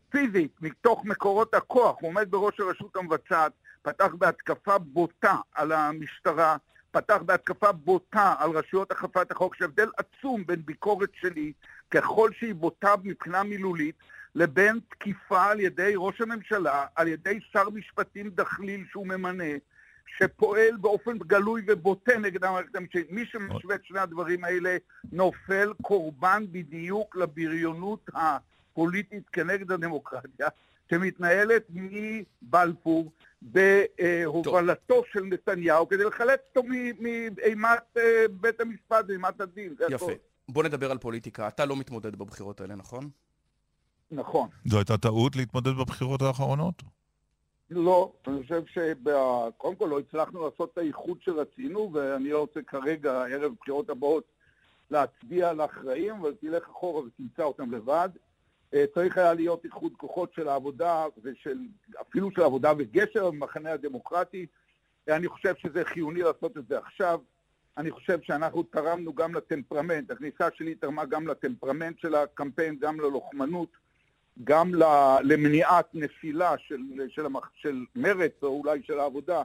פיזית, 0.09 0.51
מתוך 0.61 1.05
מקורות 1.05 1.53
הכוח. 1.53 1.95
הוא 2.01 2.09
עומד 2.09 2.31
בראש 2.31 2.59
הרשות 2.59 2.95
המבצעת, 2.95 3.51
פתח 3.81 4.13
בהתקפה 4.17 4.77
בוטה 4.77 5.35
על 5.55 5.71
המשטרה, 5.71 6.57
פתח 6.91 7.17
בהתקפה 7.25 7.71
בוטה 7.71 8.35
על 8.39 8.49
רשויות 8.51 8.91
אכיפת 8.91 9.31
החוק, 9.31 9.55
שהבדל 9.55 9.89
עצום 9.97 10.45
בין 10.45 10.61
ביקורת 10.65 11.09
שלי, 11.21 11.53
ככל 11.91 12.29
שהיא 12.39 12.55
בוטה 12.55 12.93
מבחינה 13.03 13.43
מילולית, 13.43 13.95
לבין 14.35 14.79
תקיפה 14.89 15.45
על 15.45 15.59
ידי 15.59 15.93
ראש 15.95 16.21
הממשלה, 16.21 16.85
על 16.95 17.07
ידי 17.07 17.39
שר 17.53 17.69
משפטים 17.69 18.29
דחליל 18.29 18.85
שהוא 18.91 19.07
ממנה, 19.07 19.43
שפועל 20.17 20.77
באופן 20.77 21.17
גלוי 21.17 21.61
ובוטה 21.67 22.17
נגד 22.17 22.43
המערכת 22.43 22.75
המשפטית. 22.75 23.11
מי 23.11 23.25
שמשווה 23.25 23.75
את 23.75 23.85
שני 23.85 23.99
הדברים 23.99 24.43
האלה 24.43 24.77
נופל 25.11 25.73
קורבן 25.81 26.45
בדיוק 26.51 27.15
לבריונות 27.15 28.09
הפוליטית 28.13 29.29
כנגד 29.29 29.71
הדמוקרטיה, 29.71 30.47
שמתנהלת 30.89 31.63
מבלפור 31.69 33.11
בהובלתו 33.41 35.03
של 35.13 35.23
נתניהו 35.23 35.87
כדי 35.87 36.03
לחלץ 36.03 36.39
אותו 36.49 36.67
מאימת 36.99 37.97
אה, 37.97 38.25
בית 38.41 38.61
המשפט 38.61 39.05
ואימת 39.07 39.41
הדין. 39.41 39.75
יפה. 39.89 40.11
בוא 40.49 40.63
נדבר 40.63 40.91
על 40.91 40.97
פוליטיקה. 40.97 41.47
אתה 41.47 41.65
לא 41.65 41.75
מתמודד 41.75 42.15
בבחירות 42.15 42.61
האלה, 42.61 42.75
נכון? 42.75 43.09
נכון. 44.11 44.49
זו 44.65 44.77
הייתה 44.77 44.97
טעות 44.97 45.35
להתמודד 45.35 45.71
בבחירות 45.71 46.21
האחרונות? 46.21 46.83
לא, 47.69 48.11
אני 48.27 48.41
חושב 48.43 48.63
שקודם 48.65 49.75
כל 49.75 49.85
לא 49.85 49.99
הצלחנו 49.99 50.45
לעשות 50.45 50.73
את 50.73 50.77
האיחוד 50.77 51.17
שרצינו, 51.21 51.93
ואני 51.93 52.29
לא 52.29 52.39
רוצה 52.39 52.61
כרגע, 52.61 53.25
ערב 53.25 53.53
בחירות 53.59 53.89
הבאות, 53.89 54.23
להצביע 54.91 55.49
על 55.49 55.61
האחראים, 55.61 56.15
אבל 56.15 56.33
תלך 56.41 56.63
אחורה 56.63 57.03
ותמצא 57.03 57.43
אותם 57.43 57.71
לבד. 57.71 58.09
אה, 58.73 58.85
צריך 58.93 59.17
היה 59.17 59.33
להיות 59.33 59.65
איחוד 59.65 59.93
כוחות 59.97 60.33
של 60.33 60.47
העבודה, 60.47 61.05
ושל, 61.23 61.57
אפילו 62.01 62.31
של 62.31 62.41
העבודה 62.41 62.73
וגשר 62.77 63.31
במחנה 63.31 63.71
הדמוקרטי. 63.71 64.45
אני 65.07 65.27
חושב 65.27 65.53
שזה 65.55 65.85
חיוני 65.85 66.19
לעשות 66.19 66.57
את 66.57 66.67
זה 66.67 66.77
עכשיו. 66.77 67.19
אני 67.77 67.91
חושב 67.91 68.21
שאנחנו 68.21 68.63
תרמנו 68.63 69.13
גם 69.13 69.35
לטמפרמנט, 69.35 70.11
הכניסה 70.11 70.47
שלי 70.53 70.75
תרמה 70.75 71.05
גם 71.05 71.27
לטמפרמנט 71.27 71.99
של 71.99 72.15
הקמפיין, 72.15 72.77
גם 72.79 72.99
ללוחמנות. 72.99 73.69
גם 74.43 74.71
למניעת 75.23 75.89
נפילה 75.93 76.57
של, 76.57 76.81
של, 77.09 77.25
המח, 77.25 77.49
של 77.55 77.85
מרץ 77.95 78.33
או 78.43 78.47
אולי 78.47 78.83
של 78.83 78.99
העבודה 78.99 79.41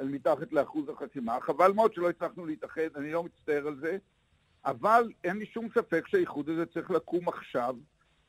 אל 0.00 0.08
מתחת 0.08 0.52
לאחוז 0.52 0.88
החסימה. 0.88 1.40
חבל 1.40 1.72
מאוד 1.72 1.94
שלא 1.94 2.10
הצלחנו 2.10 2.46
להתאחד, 2.46 2.96
אני 2.96 3.12
לא 3.12 3.24
מצטער 3.24 3.66
על 3.66 3.76
זה, 3.80 3.98
אבל 4.64 5.08
אין 5.24 5.36
לי 5.36 5.46
שום 5.46 5.68
ספק 5.74 6.04
שהאיחוד 6.08 6.48
הזה 6.48 6.66
צריך 6.66 6.90
לקום 6.90 7.28
עכשיו. 7.28 7.76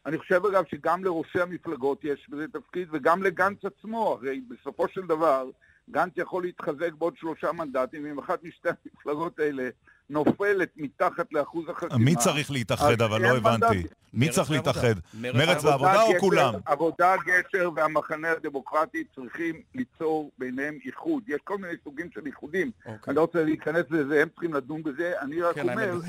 אני 0.05 0.17
חושב 0.17 0.45
אגב 0.45 0.63
שגם 0.67 1.03
לראשי 1.03 1.41
המפלגות 1.41 2.03
יש 2.03 2.29
בזה 2.29 2.47
תפקיד 2.47 2.87
וגם 2.91 3.23
לגנץ 3.23 3.65
עצמו, 3.65 4.11
הרי 4.11 4.41
בסופו 4.41 4.87
של 4.87 5.01
דבר 5.01 5.49
גנץ 5.89 6.13
יכול 6.17 6.43
להתחזק 6.43 6.93
בעוד 6.93 7.17
שלושה 7.17 7.51
מנדטים, 7.51 8.05
אם 8.05 8.19
אחת 8.19 8.43
משתי 8.43 8.69
המפלגות 8.69 9.39
האלה 9.39 9.69
נופלת 10.09 10.69
מתחת 10.75 11.33
לאחוז 11.33 11.65
החסימה. 11.69 11.97
מי 11.97 12.15
צריך 12.15 12.51
להתאחד, 12.51 13.01
אבל 13.01 13.21
לא 13.21 13.27
הבנתי. 13.27 13.83
מי 14.13 14.29
צריך 14.29 14.51
להתאחד? 14.51 14.93
מרץ 15.13 15.63
ועבודה 15.63 16.01
או 16.01 16.11
כולם? 16.19 16.53
עבודה, 16.65 17.15
גשר 17.25 17.69
והמחנה 17.75 18.31
הדמוקרטי 18.31 19.03
צריכים 19.15 19.61
ליצור 19.75 20.31
ביניהם 20.37 20.77
איחוד. 20.85 21.23
יש 21.27 21.39
כל 21.43 21.57
מיני 21.57 21.73
סוגים 21.83 22.09
של 22.13 22.25
איחודים. 22.25 22.71
אוקיי. 22.85 22.97
אני 23.07 23.15
לא 23.15 23.21
רוצה 23.21 23.43
להיכנס 23.43 23.85
לזה, 23.89 24.21
הם 24.21 24.29
צריכים 24.29 24.53
לדון 24.53 24.83
בזה. 24.83 25.13
אני 25.21 25.41
רק 25.41 25.55
כן, 25.55 25.69
אומר, 25.69 25.99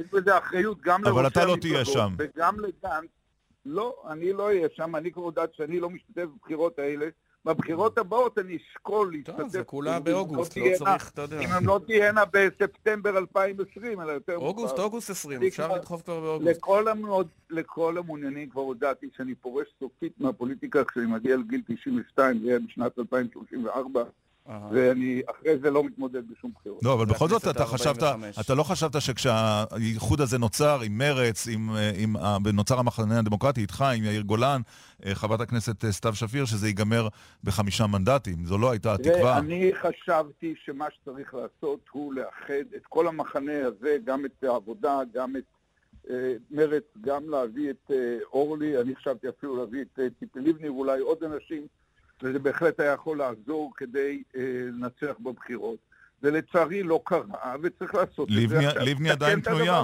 יש 0.00 0.06
בזה 0.12 0.38
אחריות 0.38 0.80
גם 0.80 1.04
לראשי 1.04 1.18
המפלגות. 1.18 1.18
אבל 1.18 1.26
אתה 1.26 1.44
לא 1.44 1.56
תהיה 1.60 1.84
שם. 1.84 2.14
וגם 2.18 2.56
לגנץ. 2.60 3.08
לא, 3.66 4.02
אני 4.10 4.32
לא 4.32 4.46
אהיה 4.46 4.68
שם. 4.76 4.96
אני 4.96 5.12
כבר 5.12 5.22
יודעת 5.22 5.54
שאני 5.54 5.80
לא 5.80 5.90
משתתף 5.90 6.26
בבחירות 6.36 6.78
האלה. 6.78 7.06
בבחירות 7.44 7.98
הבאות 7.98 8.38
אני 8.38 8.56
אשקול 8.56 9.12
להשתתף. 9.12 9.36
טוב, 9.36 9.48
זה 9.48 9.64
כולה 9.64 10.00
באוגוסט, 10.00 10.56
לא 10.56 10.64
צריך, 10.76 11.10
אתה 11.10 11.22
יודע. 11.22 11.40
אם 11.40 11.48
הן 11.48 11.64
לא 11.64 11.80
תהיינה 11.86 12.24
בספטמבר 12.32 13.18
2020, 13.18 14.00
אלא 14.00 14.12
יותר... 14.12 14.36
אוגוסט, 14.36 14.78
אוגוסט 14.78 15.10
20, 15.10 15.42
אפשר 15.46 15.74
לדחוף 15.74 16.02
כבר 16.02 16.20
באוגוסט. 16.20 16.62
לכל 17.50 17.98
המעוניינים 17.98 18.48
כבר 18.48 18.62
הודעתי 18.62 19.08
שאני 19.16 19.34
פורש 19.34 19.66
סופית 19.78 20.12
מהפוליטיקה 20.20 20.84
כשאני 20.84 21.06
מגיע 21.06 21.36
לגיל 21.36 21.62
92, 21.66 22.38
זה 22.38 22.46
יהיה 22.46 22.58
בשנת 22.58 22.98
2034. 22.98 24.04
ואני 24.72 25.22
אחרי 25.30 25.58
זה 25.58 25.70
לא 25.70 25.84
מתמודד 25.84 26.22
בשום 26.30 26.52
בחירות. 26.54 26.82
לא, 26.82 26.94
אבל 26.94 27.06
בכל 27.06 27.28
זאת 27.28 27.48
אתה 27.48 27.66
חשבת, 27.66 28.02
אתה 28.40 28.54
לא 28.54 28.62
חשבת 28.62 29.00
שכשהאיחוד 29.00 30.20
הזה 30.20 30.38
נוצר 30.38 30.80
עם 30.80 30.98
מרץ, 30.98 31.48
עם, 31.48 31.70
עם, 31.98 32.16
נוצר 32.52 32.78
המחנה 32.78 33.18
הדמוקרטי 33.18 33.60
איתך, 33.60 33.84
עם 33.96 34.04
יאיר 34.04 34.22
גולן, 34.22 34.60
אה, 35.06 35.14
חברת 35.14 35.40
הכנסת 35.40 35.84
אה, 35.84 35.92
סתיו 35.92 36.14
שפיר, 36.14 36.44
שזה 36.44 36.66
ייגמר 36.66 37.08
בחמישה 37.44 37.86
מנדטים. 37.86 38.44
זו 38.44 38.58
לא 38.58 38.70
הייתה 38.70 38.94
התקווה. 38.94 39.38
אני 39.38 39.72
חשבתי 39.74 40.54
שמה 40.64 40.86
שצריך 40.90 41.34
לעשות 41.34 41.80
הוא 41.92 42.14
לאחד 42.14 42.74
את 42.76 42.86
כל 42.88 43.08
המחנה 43.08 43.66
הזה, 43.66 43.96
גם 44.04 44.24
את 44.24 44.44
העבודה, 44.44 45.00
גם 45.14 45.36
את 45.36 45.44
אה, 46.10 46.34
מרץ, 46.50 46.84
גם 47.00 47.30
להביא 47.30 47.70
את 47.70 47.90
אורלי, 48.32 48.80
אני 48.80 48.96
חשבתי 48.96 49.28
אפילו 49.28 49.56
להביא 49.56 49.82
את 49.82 50.00
ציפי 50.18 50.40
לבני 50.40 50.68
ואולי 50.68 51.00
עוד 51.00 51.24
אנשים. 51.24 51.66
וזה 52.22 52.38
בהחלט 52.38 52.80
היה 52.80 52.92
יכול 52.92 53.18
לעזור 53.18 53.72
כדי 53.76 54.22
אה, 54.36 54.42
לנצח 54.72 55.18
בבחירות. 55.20 55.78
ולצערי 56.22 56.82
לא 56.82 57.00
קרה, 57.04 57.56
וצריך 57.62 57.94
לעשות 57.94 58.28
את 58.28 58.48
זה 58.48 58.58
עכשיו. 58.68 58.82
לבני 58.84 59.10
עדיין 59.10 59.40
פנויה. 59.40 59.82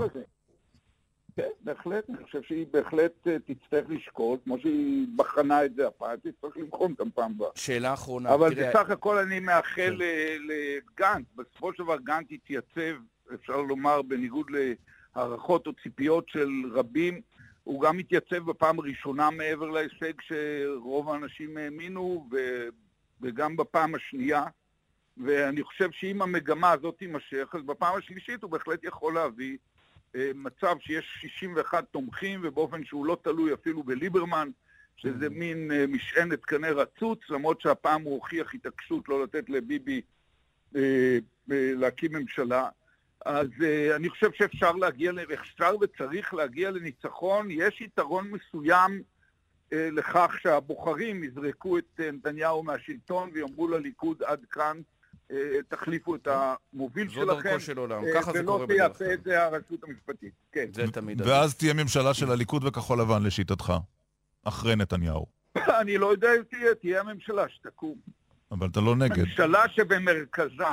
כן, 1.36 1.48
בהחלט, 1.60 2.10
אני 2.10 2.24
חושב 2.24 2.42
שהיא 2.42 2.66
בהחלט 2.70 3.12
אה, 3.26 3.36
תצטרך 3.38 3.84
לשקול, 3.88 4.38
כמו 4.44 4.58
שהיא 4.58 5.06
בחנה 5.16 5.64
את 5.64 5.74
זה 5.74 5.86
הפעם, 5.86 6.16
תצטרך 6.16 6.56
לבחון 6.56 6.90
אותם 6.90 7.10
פעם 7.10 7.32
הבאה. 7.36 7.48
שאלה 7.54 7.94
אחרונה, 7.94 8.34
אבל 8.34 8.54
תראה... 8.54 8.70
בסך 8.70 8.90
הכל 8.90 9.18
אני 9.18 9.40
מאחל 9.40 9.98
כן. 9.98 10.42
לגנץ, 10.48 11.26
בסופו 11.36 11.72
של 11.74 11.82
דבר 11.82 11.96
גנץ 11.96 12.26
התייצב, 12.30 12.96
אפשר 13.34 13.56
לומר, 13.56 14.02
בניגוד 14.02 14.46
להערכות 15.16 15.66
או 15.66 15.72
ציפיות 15.82 16.28
של 16.28 16.48
רבים, 16.72 17.20
הוא 17.64 17.80
גם 17.80 17.98
התייצב 17.98 18.38
בפעם 18.38 18.78
הראשונה 18.78 19.30
מעבר 19.30 19.70
להישג 19.70 20.12
שרוב 20.20 21.10
האנשים 21.10 21.56
האמינו, 21.56 22.28
ו... 22.32 22.36
וגם 23.20 23.56
בפעם 23.56 23.94
השנייה. 23.94 24.44
ואני 25.16 25.62
חושב 25.62 25.90
שאם 25.92 26.22
המגמה 26.22 26.70
הזאת 26.70 26.98
תימשך, 26.98 27.48
אז 27.52 27.62
בפעם 27.62 27.98
השלישית 27.98 28.42
הוא 28.42 28.50
בהחלט 28.50 28.84
יכול 28.84 29.14
להביא 29.14 29.56
אה, 30.16 30.30
מצב 30.34 30.76
שיש 30.80 31.18
61 31.20 31.84
תומכים, 31.90 32.40
ובאופן 32.42 32.84
שהוא 32.84 33.06
לא 33.06 33.16
תלוי 33.22 33.54
אפילו 33.54 33.82
בליברמן, 33.82 34.48
שזה 34.96 35.26
mm. 35.26 35.30
מין 35.30 35.72
אה, 35.72 35.86
משענת 35.86 36.44
קנה 36.44 36.70
רצוץ, 36.70 37.18
למרות 37.30 37.60
שהפעם 37.60 38.02
הוא 38.02 38.14
הוכיח 38.14 38.54
התעקשות 38.54 39.08
לא 39.08 39.24
לתת 39.24 39.50
לביבי 39.50 40.00
אה, 40.76 41.18
אה, 41.52 41.72
להקים 41.76 42.12
ממשלה. 42.12 42.68
אז 43.24 43.46
uh, 43.46 43.96
אני 43.96 44.08
חושב 44.10 44.32
שאפשר 44.32 44.72
להגיע, 44.72 45.12
אפשר 45.34 45.74
וצריך 45.80 46.34
להגיע 46.34 46.70
לניצחון. 46.70 47.50
יש 47.50 47.80
יתרון 47.80 48.30
מסוים 48.30 49.02
uh, 49.70 49.74
לכך 49.92 50.34
שהבוחרים 50.42 51.24
יזרקו 51.24 51.78
את 51.78 52.00
uh, 52.00 52.02
נתניהו 52.02 52.62
מהשלטון 52.62 53.30
ויאמרו 53.34 53.68
לליכוד 53.68 54.22
עד 54.22 54.40
כאן, 54.50 54.80
uh, 55.30 55.34
תחליפו 55.68 56.14
את 56.14 56.28
המוביל 56.30 57.08
זו 57.08 57.14
שלכם. 57.14 57.26
זו 57.26 57.42
דרכו 57.42 57.60
של 57.60 57.78
עולם, 57.78 58.02
ככה 58.14 58.32
זה 58.32 58.42
קורה 58.44 58.66
בדרך 58.66 58.78
כלל. 58.78 58.86
ולא 58.86 58.94
תייפה 58.98 59.14
את 59.14 59.24
זה 59.24 59.44
הרשות 59.44 59.84
המשפטית. 59.84 60.32
כן. 60.52 60.66
זה 60.72 60.86
תמיד. 60.92 61.20
ואז 61.20 61.54
תהיה 61.54 61.74
ממשלה 61.74 62.14
של 62.14 62.30
הליכוד 62.30 62.64
וכחול 62.64 63.00
לבן 63.00 63.22
לשיטתך, 63.22 63.72
אחרי 64.44 64.76
נתניהו. 64.76 65.26
אני 65.80 65.98
לא 65.98 66.06
יודע 66.06 66.28
אם 66.36 66.42
תהיה, 66.50 66.74
תהיה 66.74 67.00
הממשלה 67.00 67.48
שתקום. 67.48 67.94
אבל 68.50 68.68
אתה 68.68 68.80
לא 68.80 68.96
נגד. 68.96 69.18
ממשלה 69.18 69.68
שבמרכזה 69.68 70.64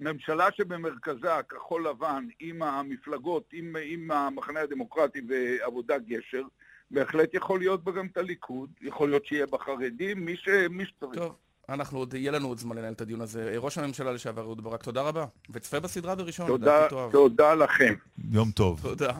ממשלה 0.00 0.48
שבמרכזה 0.56 1.42
כחול 1.48 1.88
לבן 1.88 2.26
עם 2.40 2.62
המפלגות, 2.62 3.44
עם, 3.52 3.76
עם 3.84 4.10
המחנה 4.10 4.60
הדמוקרטי 4.60 5.20
ועבודה 5.28 5.98
גשר, 5.98 6.42
בהחלט 6.90 7.34
יכול 7.34 7.58
להיות 7.58 7.84
בה 7.84 7.92
גם 7.92 8.06
את 8.06 8.16
הליכוד, 8.16 8.70
יכול 8.80 9.08
להיות 9.08 9.26
שיהיה 9.26 9.46
בחרדים, 9.46 10.24
מי, 10.24 10.36
ש, 10.36 10.48
מי 10.70 10.86
שצריך. 10.86 11.14
טוב, 11.14 11.36
אנחנו 11.68 11.98
עוד, 11.98 12.14
יהיה 12.14 12.32
לנו 12.32 12.48
עוד 12.48 12.58
זמן 12.58 12.78
לנהל 12.78 12.92
את 12.92 13.00
הדיון 13.00 13.20
הזה. 13.20 13.54
ראש 13.56 13.78
הממשלה 13.78 14.12
לשעבר 14.12 14.42
אהוד 14.42 14.64
ברק, 14.64 14.82
תודה 14.82 15.02
רבה. 15.02 15.26
וצפה 15.50 15.80
בסדרה 15.80 16.14
בראשון, 16.14 16.46
תודה, 16.46 16.88
תודה 17.12 17.54
לכם. 17.54 17.94
יום 18.30 18.50
טוב. 18.50 18.80
תודה. 18.82 19.12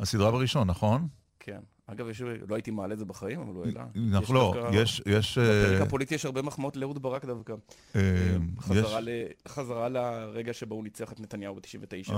הסדרה 0.00 0.30
בראשון, 0.30 0.70
נכון? 0.70 1.08
כן. 1.40 1.60
אגב, 1.86 2.08
יש, 2.08 2.22
לא 2.48 2.54
הייתי 2.54 2.70
מעלה 2.70 2.94
את 2.94 2.98
זה 2.98 3.04
בחיים, 3.04 3.40
אבל 3.40 3.54
הוא 3.54 3.64
העלה. 3.66 3.86
אנחנו 4.12 4.34
לא, 4.34 4.54
יש... 4.72 5.02
יש 5.06 5.38
בפרק 5.38 5.80
אה, 5.80 5.82
הפוליטי 5.82 6.14
יש 6.14 6.24
הרבה 6.24 6.42
מחמאות 6.42 6.76
לאהוד 6.76 7.02
ברק 7.02 7.24
דווקא. 7.24 7.54
אה, 7.96 8.00
חזרה, 8.60 9.00
ל, 9.00 9.08
חזרה 9.48 9.88
לרגע 9.88 10.52
שבו 10.52 10.74
הוא 10.74 10.84
ניצח 10.84 11.12
את 11.12 11.20
נתניהו 11.20 11.54
ב-99. 11.54 12.12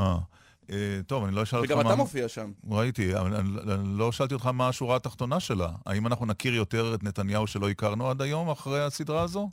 אה, 0.70 1.00
טוב, 1.06 1.24
אני 1.24 1.34
לא 1.34 1.42
אשאל 1.42 1.58
אותך 1.58 1.70
מה... 1.70 1.80
וגם 1.80 1.86
אתה 1.86 1.96
מופיע 1.96 2.28
שם. 2.28 2.52
ראיתי, 2.70 3.16
אבל 3.16 3.34
אני 3.36 3.98
לא 3.98 4.12
שאלתי 4.12 4.34
אותך 4.34 4.46
מה 4.46 4.68
השורה 4.68 4.96
התחתונה 4.96 5.40
שלה. 5.40 5.70
האם 5.86 6.06
אנחנו 6.06 6.26
נכיר 6.26 6.54
יותר 6.54 6.94
את 6.94 7.02
נתניהו 7.02 7.46
שלא 7.46 7.70
הכרנו 7.70 8.10
עד 8.10 8.22
היום, 8.22 8.50
אחרי 8.50 8.84
הסדרה 8.84 9.22
הזו? 9.22 9.50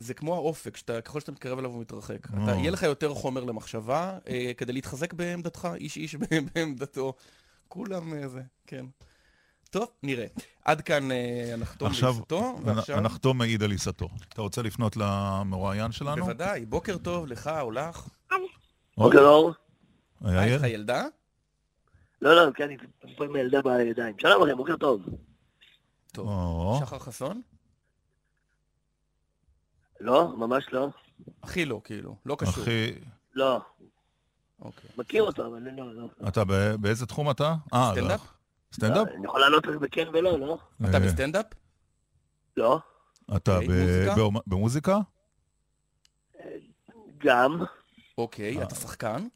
זה 0.00 0.14
כמו 0.14 0.34
האופק, 0.34 0.78
ככל 1.04 1.20
שאתה 1.20 1.32
מתקרב 1.32 1.58
אליו 1.58 1.70
הוא 1.70 1.80
מתרחק. 1.80 2.28
יהיה 2.46 2.70
לך 2.70 2.82
יותר 2.82 3.14
חומר 3.14 3.44
למחשבה 3.44 4.18
כדי 4.56 4.72
להתחזק 4.72 5.12
בעמדתך, 5.12 5.68
איש 5.74 5.96
איש 5.96 6.16
בעמדתו. 6.54 7.14
כולם 7.68 8.28
זה, 8.28 8.42
כן. 8.66 8.86
טוב, 9.76 9.88
נראה. 10.02 10.26
עד 10.64 10.80
כאן 10.80 11.10
אה, 11.10 11.50
הנחתום 11.52 11.88
לעיסתו, 11.92 12.58
ועכשיו... 12.64 12.96
הנחתום 12.96 13.38
מעיד 13.38 13.62
על 13.62 13.70
עיסתו. 13.70 14.08
אתה 14.28 14.42
רוצה 14.42 14.62
לפנות 14.62 14.96
למרואיין 14.96 15.92
שלנו? 15.92 16.24
בוודאי. 16.24 16.66
בוקר 16.66 16.98
טוב 16.98 17.26
לך 17.26 17.50
או 17.60 17.70
לך. 17.70 18.08
בוקר 18.96 19.18
אור. 19.20 19.52
היה 20.24 20.56
לך 20.56 20.62
ילדה? 20.62 21.04
לא, 22.22 22.36
לא, 22.36 22.52
כן, 22.52 22.64
אני 22.64 22.76
פה 23.16 23.24
עם 23.24 23.36
הילדה 23.36 23.62
בידיים. 23.62 24.14
שלום 24.18 24.46
לכם, 24.46 24.56
בוקר 24.56 24.76
טוב. 24.76 25.02
טוב. 26.12 26.80
שחר 26.80 26.98
חסון? 26.98 27.42
לא, 30.00 30.36
ממש 30.36 30.66
לא. 30.72 30.88
הכי 31.42 31.64
לא, 31.64 31.80
כאילו. 31.84 32.16
לא 32.26 32.36
קשור. 32.38 32.62
הכי... 32.62 32.92
לא. 33.34 33.60
אוקיי. 34.60 34.90
מכיר 34.98 35.22
אותו, 35.22 35.46
אבל 35.46 35.62
לא, 35.76 35.94
לא. 35.94 36.08
אתה 36.28 36.44
ב- 36.44 36.74
באיזה 36.80 37.06
תחום 37.06 37.30
אתה? 37.30 37.54
אה? 37.74 37.92
לא. 37.96 38.00
סטנדאפ? 38.00 38.35
אני 38.82 39.24
יכול 39.24 39.40
לענות 39.40 39.66
בכן 39.66 40.08
ולא, 40.12 40.40
לא? 40.40 40.58
אתה 40.88 40.96
אה, 40.96 41.00
בסטנדאפ? 41.00 41.46
לא. 42.56 42.78
אתה 43.36 43.56
אוקיי, 43.56 44.06
במוזיקה? 44.46 44.98
גם, 47.18 47.62
אוקיי, 48.18 48.62
אתה 48.62 48.74
שחקן? 48.74 49.26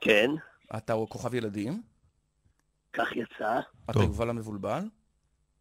כן, 0.00 0.30
אתה 0.76 0.94
כוכב 1.08 1.34
ילדים? 1.34 1.82
כך 2.92 3.08
יצא. 3.16 3.60
אתה. 3.90 3.98
יובל 3.98 4.30
המבולבל? 4.30 4.82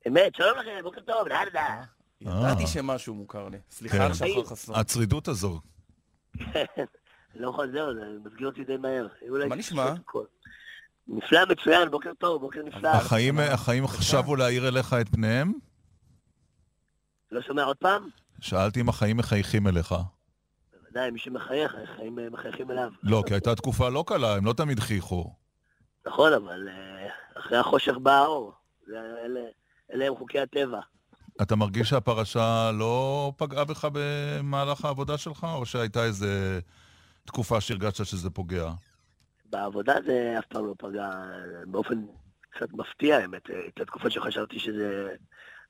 אמת, 0.07 0.36
שלום 0.36 0.57
לכם, 0.57 0.80
בוקר 0.84 1.01
טוב, 1.01 1.28
דה 1.28 1.39
דה. 1.53 1.84
ידעתי 2.21 2.61
אה. 2.61 2.67
שמשהו 2.67 3.15
מוכר 3.15 3.49
לי. 3.49 3.57
כן. 3.57 3.63
סליחה 3.69 4.05
על 4.05 4.13
שחר 4.13 4.45
חסון. 4.45 4.76
הצרידות 4.76 5.28
הזו. 5.28 5.61
לא 7.36 7.51
חוזר, 7.51 7.93
זה 7.93 8.30
מסגיר 8.30 8.47
אותי 8.47 8.63
די 8.63 8.78
מהר. 8.78 9.07
מה 9.49 9.55
נשמע? 9.55 9.93
נפלא, 11.08 11.39
מצוין, 11.49 11.91
בוקר 11.91 12.12
טוב, 12.20 12.41
בוקר 12.41 12.60
נפלא. 12.64 12.89
החיים, 12.89 13.39
החיים 13.39 13.88
חשבו 13.88 14.36
להאיר 14.36 14.68
אליך 14.68 14.93
את 15.01 15.10
פניהם? 15.10 15.53
לא 17.32 17.41
שומע 17.41 17.64
עוד 17.64 17.78
פעם? 17.78 18.08
שאלתי 18.41 18.82
אם 18.82 18.89
החיים 18.89 19.18
מחייכים 19.18 19.68
אליך. 19.68 19.95
בוודאי, 20.84 21.12
מי 21.12 21.20
שמחייך, 21.20 21.76
החיים 21.93 22.20
אה, 22.20 22.30
מחייכים 22.30 22.72
אליו. 22.72 22.89
לא, 23.03 23.24
כי 23.28 23.34
הייתה 23.34 23.56
תקופה 23.56 23.89
לא 23.89 24.03
קלה, 24.08 24.36
הם 24.36 24.45
לא 24.45 24.53
תמיד 24.53 24.80
חייכו. 24.80 25.34
נכון, 26.08 26.34
אבל 26.34 26.68
אה, 26.70 27.08
אחרי 27.39 27.58
החושך 27.58 27.93
בא 28.03 28.12
האור. 28.24 28.53
אלה- 28.89 29.39
אלה 29.93 30.08
הם 30.08 30.16
חוקי 30.18 30.39
הטבע. 30.39 30.80
אתה 31.41 31.56
מרגיש 31.56 31.89
שהפרשה 31.89 32.72
לא 32.72 33.32
פגעה 33.38 33.66
בך 33.66 33.88
במהלך 33.93 34.86
העבודה 34.86 35.18
שלך, 35.18 35.47
או 35.56 35.66
שהייתה 35.66 36.03
איזה 36.03 36.60
תקופה 37.26 37.62
שהרגשת 37.62 38.06
שזה 38.06 38.30
פוגע? 38.30 38.72
בעבודה 39.56 39.95
זה 40.06 40.36
אף 40.39 40.45
פעם 40.45 40.66
לא 40.66 40.74
פגע 40.78 41.10
באופן 41.66 42.06
קצת 42.49 42.74
מפתיע, 42.74 43.18
האמת. 43.18 43.47
הייתה 43.47 43.86
תקופה 43.86 44.10
שחשבתי 44.10 44.60
שזה... 44.60 45.10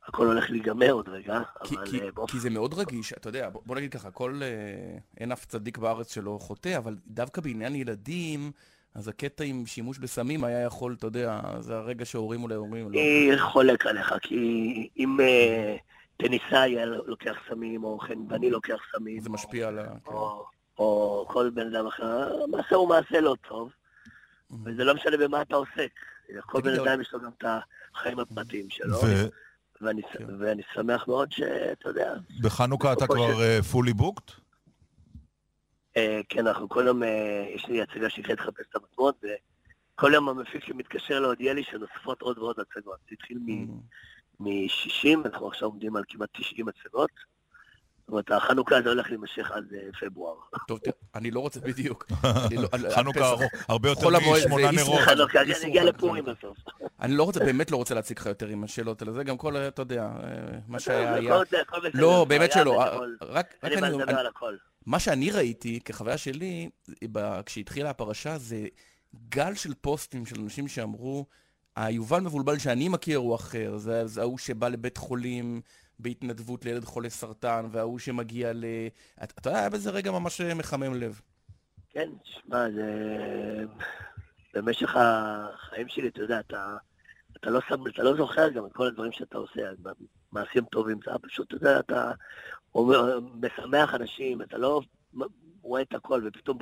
הכל 0.07 0.25
הולך 0.25 0.49
להיגמר 0.49 0.91
עוד 0.91 1.09
רגע, 1.09 1.41
כי, 1.63 1.75
אבל 1.75 1.85
כי, 1.85 2.01
אה, 2.01 2.11
באופן... 2.11 2.31
כי 2.31 2.39
זה 2.39 2.49
מאוד 2.49 2.73
רגיש, 2.73 3.13
אתה 3.13 3.29
יודע, 3.29 3.49
בוא, 3.49 3.61
בוא 3.65 3.75
נגיד 3.75 3.93
ככה, 3.93 4.11
כל, 4.11 4.39
אה, 4.43 4.97
אין 5.17 5.31
אף 5.31 5.45
צדיק 5.45 5.77
בארץ 5.77 6.13
שלא 6.13 6.37
חוטא, 6.41 6.77
אבל 6.77 6.95
דווקא 7.07 7.41
בעניין 7.41 7.75
ילדים, 7.75 8.51
אז 8.95 9.07
הקטע 9.07 9.43
עם 9.43 9.65
שימוש 9.65 9.97
בסמים 9.97 10.43
היה 10.43 10.61
יכול, 10.61 10.95
אתה 10.97 11.07
יודע, 11.07 11.41
זה 11.59 11.75
הרגע 11.75 12.05
שהורים 12.05 12.43
אולי 12.43 12.55
אומרים, 12.55 12.91
לא. 12.91 13.37
חולק 13.37 13.85
עליך, 13.85 14.13
כי 14.21 14.89
אם 14.97 15.17
אה, 15.21 15.75
טניסאי 16.17 16.75
לוקח 17.05 17.35
סמים, 17.49 17.83
או 17.83 17.99
חנווני 17.99 18.49
לוקח 18.49 18.79
סמים, 18.95 19.19
זה 19.19 19.29
או- 19.29 19.33
משפיע 19.33 19.67
על 19.67 19.79
ה... 19.79 19.87
כן. 19.87 20.13
או, 20.13 20.45
או 20.79 21.25
כל 21.29 21.49
בן 21.49 21.75
אדם 21.75 21.87
אחר, 21.87 22.43
המעשה 22.43 22.75
הוא 22.75 22.89
מעשה 22.89 23.21
לא 23.21 23.35
טוב, 23.47 23.71
וזה 24.65 24.83
לא 24.83 24.95
משנה 24.95 25.17
במה 25.17 25.41
אתה 25.41 25.55
עוסק. 25.55 25.91
כל 26.45 26.61
בן 26.61 26.79
אדם 26.79 27.01
יש 27.01 27.13
לו 27.13 27.19
גם 27.21 27.29
את 27.37 27.43
החיים 27.93 28.19
הפרטיים 28.19 28.69
שלו, 28.69 28.97
ואני, 29.81 30.01
כן. 30.13 30.25
ואני 30.39 30.61
שמח 30.73 31.07
מאוד 31.07 31.31
שאתה 31.31 31.89
יודע, 31.89 32.13
בחנוכה 32.41 32.93
אתה 32.93 33.07
כבר 33.07 33.61
פולי 33.71 33.93
בוקט? 33.93 34.31
אה, 35.97 36.21
כן, 36.29 36.47
אנחנו 36.47 36.69
כל 36.69 36.83
יום, 36.87 37.03
אה, 37.03 37.45
יש 37.55 37.65
לי 37.65 37.81
הצגה 37.81 38.09
שנקראת 38.09 38.39
לחפש 38.39 38.65
את 38.69 38.75
המטמון, 38.75 39.11
וכל 39.23 40.11
יום 40.13 40.29
המפיק 40.29 40.65
שמתקשר 40.65 41.19
להודיע 41.19 41.53
לי 41.53 41.63
שנוספות 41.63 42.21
עוד 42.21 42.37
ועוד 42.37 42.55
הצגות. 42.59 42.97
זה 43.09 43.15
התחיל 43.15 43.37
מ- 43.45 43.79
מ-60, 44.39 45.07
אנחנו 45.25 45.47
עכשיו 45.47 45.67
עומדים 45.69 45.95
על 45.95 46.03
כמעט 46.07 46.29
90 46.33 46.67
הצגות. 46.67 47.09
זאת 48.05 48.09
אומרת, 48.11 48.31
החנוכה 48.31 48.77
הזה 48.77 48.89
הולך 48.89 49.09
להימשך 49.09 49.51
עד 49.51 49.63
אה, 49.73 49.79
פברואר. 50.09 50.35
טוב, 50.67 50.79
תראה, 50.79 50.95
אני 51.15 51.31
לא 51.31 51.39
רוצה 51.39 51.59
בדיוק. 51.59 52.05
לא- 52.51 52.89
חנוכה 52.95 53.33
הרבה 53.67 53.89
יותר 53.89 54.09
משמונה 54.09 54.37
זה 54.65 54.71
נרות. 54.71 54.99
איסור 54.99 55.01
חנוכה, 55.01 55.41
אני 55.41 55.53
אגיע. 55.67 55.83
לפורים 55.83 56.25
בסוף. 56.25 56.57
אני 57.01 57.15
לא 57.15 57.23
רוצה, 57.23 57.39
באמת 57.39 57.71
לא 57.71 57.77
רוצה 57.77 57.95
להציג 57.95 58.19
לך 58.19 58.25
יותר 58.25 58.47
עם 58.47 58.63
השאלות 58.63 59.01
האלה, 59.01 59.13
זה 59.13 59.23
גם 59.23 59.37
כל, 59.37 59.57
אתה 59.57 59.81
יודע, 59.81 60.03
אה, 60.03 60.29
מה 60.67 60.79
שהיה 60.79 61.13
זה 61.13 61.19
היה. 61.19 61.35
לא, 61.93 62.25
באמת 62.29 62.51
שלא. 62.51 62.81
אה, 62.83 62.97
רק 63.21 63.53
אני 63.63 63.75
אני- 63.75 64.03
על 64.13 64.27
הכל. 64.27 64.55
מה 64.85 64.99
שאני 64.99 65.31
ראיתי, 65.31 65.79
כחוויה 65.85 66.17
שלי, 66.17 66.69
כשהתחילה 67.45 67.89
הפרשה, 67.89 68.37
זה 68.37 68.65
גל 69.29 69.53
של 69.55 69.73
פוסטים 69.81 70.25
של 70.25 70.39
אנשים 70.41 70.67
שאמרו, 70.67 71.25
היובל 71.75 72.19
מבולבל 72.19 72.57
שאני 72.59 72.89
מכיר 72.89 73.17
הוא 73.17 73.35
אחר, 73.35 73.77
זה, 73.77 74.07
זה 74.07 74.21
ההוא 74.21 74.37
שבא 74.37 74.67
לבית 74.67 74.97
חולים 74.97 75.61
בהתנדבות 75.99 76.65
לילד 76.65 76.85
חולה 76.85 77.09
סרטן, 77.09 77.65
וההוא 77.71 77.99
שמגיע 77.99 78.53
ל... 78.53 78.65
אתה 79.23 79.49
יודע, 79.49 79.59
היה 79.59 79.69
בזה 79.69 79.91
רגע 79.91 80.11
ממש 80.11 80.41
מחמם 80.41 80.93
לב. 80.93 81.21
כן, 81.89 82.09
שמע, 82.23 82.71
זה... 82.71 82.85
במשך 84.55 84.95
החיים 84.95 85.87
שלי, 85.87 86.07
אתה 86.07 86.21
יודע, 86.21 86.39
אתה, 86.39 86.77
אתה, 87.37 87.49
לא 87.49 87.59
שם, 87.69 87.87
אתה 87.87 88.03
לא 88.03 88.15
זוכר 88.17 88.49
גם 88.49 88.65
את 88.65 88.73
כל 88.73 88.87
הדברים 88.87 89.11
שאתה 89.11 89.37
עושה, 89.37 89.61
מעשים 90.31 90.65
טובים, 90.65 90.99
אתה 90.99 91.19
פשוט, 91.21 91.47
אתה 91.47 91.55
יודע, 91.55 91.79
אתה 91.79 92.11
משמח 93.41 93.95
אנשים, 93.95 94.41
אתה 94.41 94.57
לא 94.57 94.81
רואה 95.61 95.81
את 95.81 95.93
הכל, 95.93 96.21
ופתאום 96.25 96.57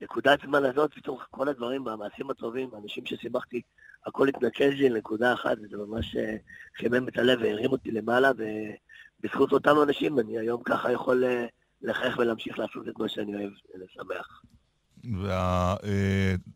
בנקודת 0.00 0.40
זמן 0.46 0.64
הזאת, 0.64 0.94
פתאום 0.94 1.18
כל 1.30 1.48
הדברים, 1.48 1.88
המעשים 1.88 2.30
הטובים, 2.30 2.70
האנשים 2.74 3.06
ששימחתי, 3.06 3.62
הכל 4.06 4.28
התנקז 4.28 4.70
לי 4.70 4.88
לנקודה 4.88 5.32
אחת, 5.32 5.56
וזה 5.62 5.76
ממש 5.76 6.16
אה, 6.16 6.36
חימם 6.76 7.08
את 7.08 7.18
הלב 7.18 7.38
והרים 7.42 7.72
אותי 7.72 7.90
למעלה, 7.90 8.30
ובזכות 9.20 9.52
אותם 9.52 9.76
אנשים 9.82 10.18
אני 10.18 10.38
היום 10.38 10.62
ככה 10.62 10.92
יכול 10.92 11.24
אה, 11.24 11.46
לחייך 11.82 12.18
ולהמשיך 12.18 12.58
לעשות 12.58 12.88
את 12.88 12.98
מה 12.98 13.08
שאני 13.08 13.34
אוהב, 13.34 13.50
לשמח. 13.74 14.42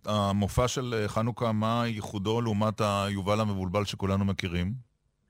והמופע 0.07 0.69
של 0.69 0.95
אה, 0.95 1.09
חנוכה, 1.09 1.53
מה 1.53 1.83
ייחודו 1.87 2.41
לעומת 2.41 2.81
היובל 2.81 3.41
המבולבל 3.41 3.85
שכולנו 3.85 4.25
מכירים? 4.25 4.73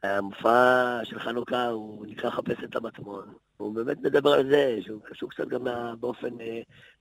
המופע 0.03 1.01
של 1.05 1.19
חנוכה 1.19 1.67
הוא 1.67 2.07
נקרא 2.07 2.31
חפש 2.31 2.65
את 2.65 2.77
המטמון. 2.77 3.35
הוא 3.57 3.75
באמת 3.75 3.99
מדבר 3.99 4.31
על 4.31 4.51
זה, 4.51 4.79
שהוא 4.81 5.01
קשור 5.05 5.31
קצת 5.31 5.49
גם 5.49 5.65
באופן 6.01 6.29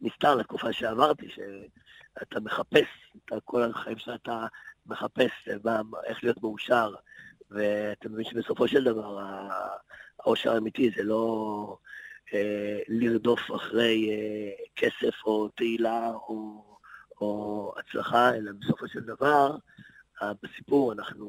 נסתר 0.01 0.35
לתקופה 0.35 0.73
שעברתי, 0.73 1.27
שאתה 1.29 2.39
מחפש 2.39 2.87
את 3.33 3.41
כל 3.45 3.63
החיים 3.63 3.97
שאתה 3.97 4.45
מחפש, 4.85 5.31
מה, 5.63 5.81
איך 6.03 6.23
להיות 6.23 6.41
מאושר, 6.43 6.93
ואתה 7.51 8.09
מבין 8.09 8.25
שבסופו 8.25 8.67
של 8.67 8.83
דבר 8.83 9.19
ה- 9.19 9.77
האושר 10.19 10.51
האמיתי 10.53 10.91
זה 10.95 11.03
לא 11.03 11.77
אה, 12.33 12.79
לרדוף 12.87 13.39
אחרי 13.55 14.09
אה, 14.11 14.65
כסף 14.75 15.15
או 15.25 15.49
תהילה 15.49 16.09
או, 16.09 16.63
או 17.21 17.73
הצלחה, 17.79 18.35
אלא 18.35 18.51
בסופו 18.59 18.87
של 18.87 18.99
דבר, 18.99 19.57
אה, 20.21 20.31
בסיפור 20.43 20.93
אנחנו 20.93 21.27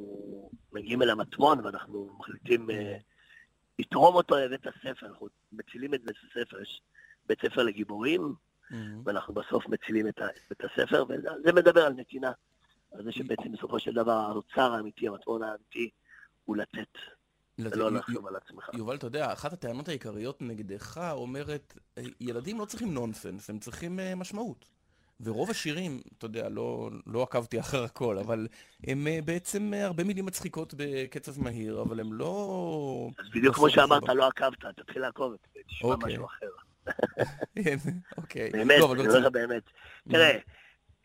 מגיעים 0.73 1.03
אל 1.03 1.11
המטמון 1.11 1.61
ואנחנו 1.65 2.17
מחליטים 2.19 2.71
אה, 2.71 2.97
לתרום 3.79 4.15
אותו 4.15 4.37
לבית 4.37 4.67
הספר, 4.67 5.07
אנחנו 5.07 5.29
מצילים 5.53 5.95
את 5.95 6.05
בית 6.05 6.17
הספר, 6.31 6.63
יש 6.63 6.81
בית 7.27 7.41
ספר 7.41 7.63
לגיבורים, 7.63 8.35
ואנחנו 9.05 9.35
בסוף 9.35 9.69
מצילים 9.69 10.09
את 10.09 10.21
בית 10.51 10.65
הספר, 10.65 11.05
וזה 11.09 11.53
מדבר 11.53 11.87
על 11.87 11.93
נתינה. 11.93 12.33
על 12.95 13.05
זה 13.05 13.13
שבעצם 13.13 13.53
בסופו 13.53 13.79
של 13.79 13.93
דבר 13.93 14.13
האוצר 14.13 14.73
האמיתי, 14.73 15.09
המטמון 15.09 15.43
האמיתי, 15.43 15.91
הוא 16.45 16.57
לתת, 16.57 16.89
ולא 17.59 17.93
לחשוב 17.93 18.27
על 18.27 18.37
עצמך. 18.37 18.69
יובל, 18.75 18.97
אתה 18.97 19.07
יודע, 19.07 19.33
אחת 19.33 19.53
הטענות 19.53 19.89
העיקריות 19.89 20.43
נגדך 20.43 21.11
אומרת, 21.13 21.75
"אה, 21.99 22.03
ילדים 22.21 22.59
לא 22.59 22.65
צריכים 22.65 22.95
נונסנס, 22.95 23.51
הם 23.51 23.59
צריכים 23.59 24.01
אה, 24.01 24.15
משמעות. 24.15 24.65
ורוב 25.21 25.51
השירים, 25.51 26.01
אתה 26.19 26.27
יודע, 26.27 26.49
לא, 26.49 26.91
לא 27.07 27.23
עקבתי 27.23 27.61
אחר 27.61 27.85
הכל, 27.85 28.19
אבל 28.19 28.47
הם 28.87 29.07
אה, 29.07 29.19
בעצם 29.25 29.73
הרבה 29.77 30.05
מילים 30.05 30.27
מצחיקות 30.27 30.75
בקצב 30.77 31.41
מהיר, 31.43 31.83
אבל 31.83 32.01
הם 32.01 32.13
לא... 32.13 33.09
אז 33.19 33.25
בדיוק 33.35 33.55
כמו 33.55 33.71
שאמרת. 33.71 34.09
לא 34.09 34.27
עקבת, 34.29 34.65
תתחיל 34.77 35.03
לעקוב, 35.03 35.35
תשמע 35.69 35.91
אוקיי. 35.91 36.13
משהו 36.13 36.27
אחר. 36.27 36.47
כן, 37.65 37.77
אוקיי. 38.17 38.51
באמת, 38.51 38.77
לא, 38.81 38.93
אני 38.93 39.03
רוצה- 39.03 39.15
אומר 39.17 39.27
לך 39.27 39.33
באמת. 39.33 39.63
תראה, 40.09 40.39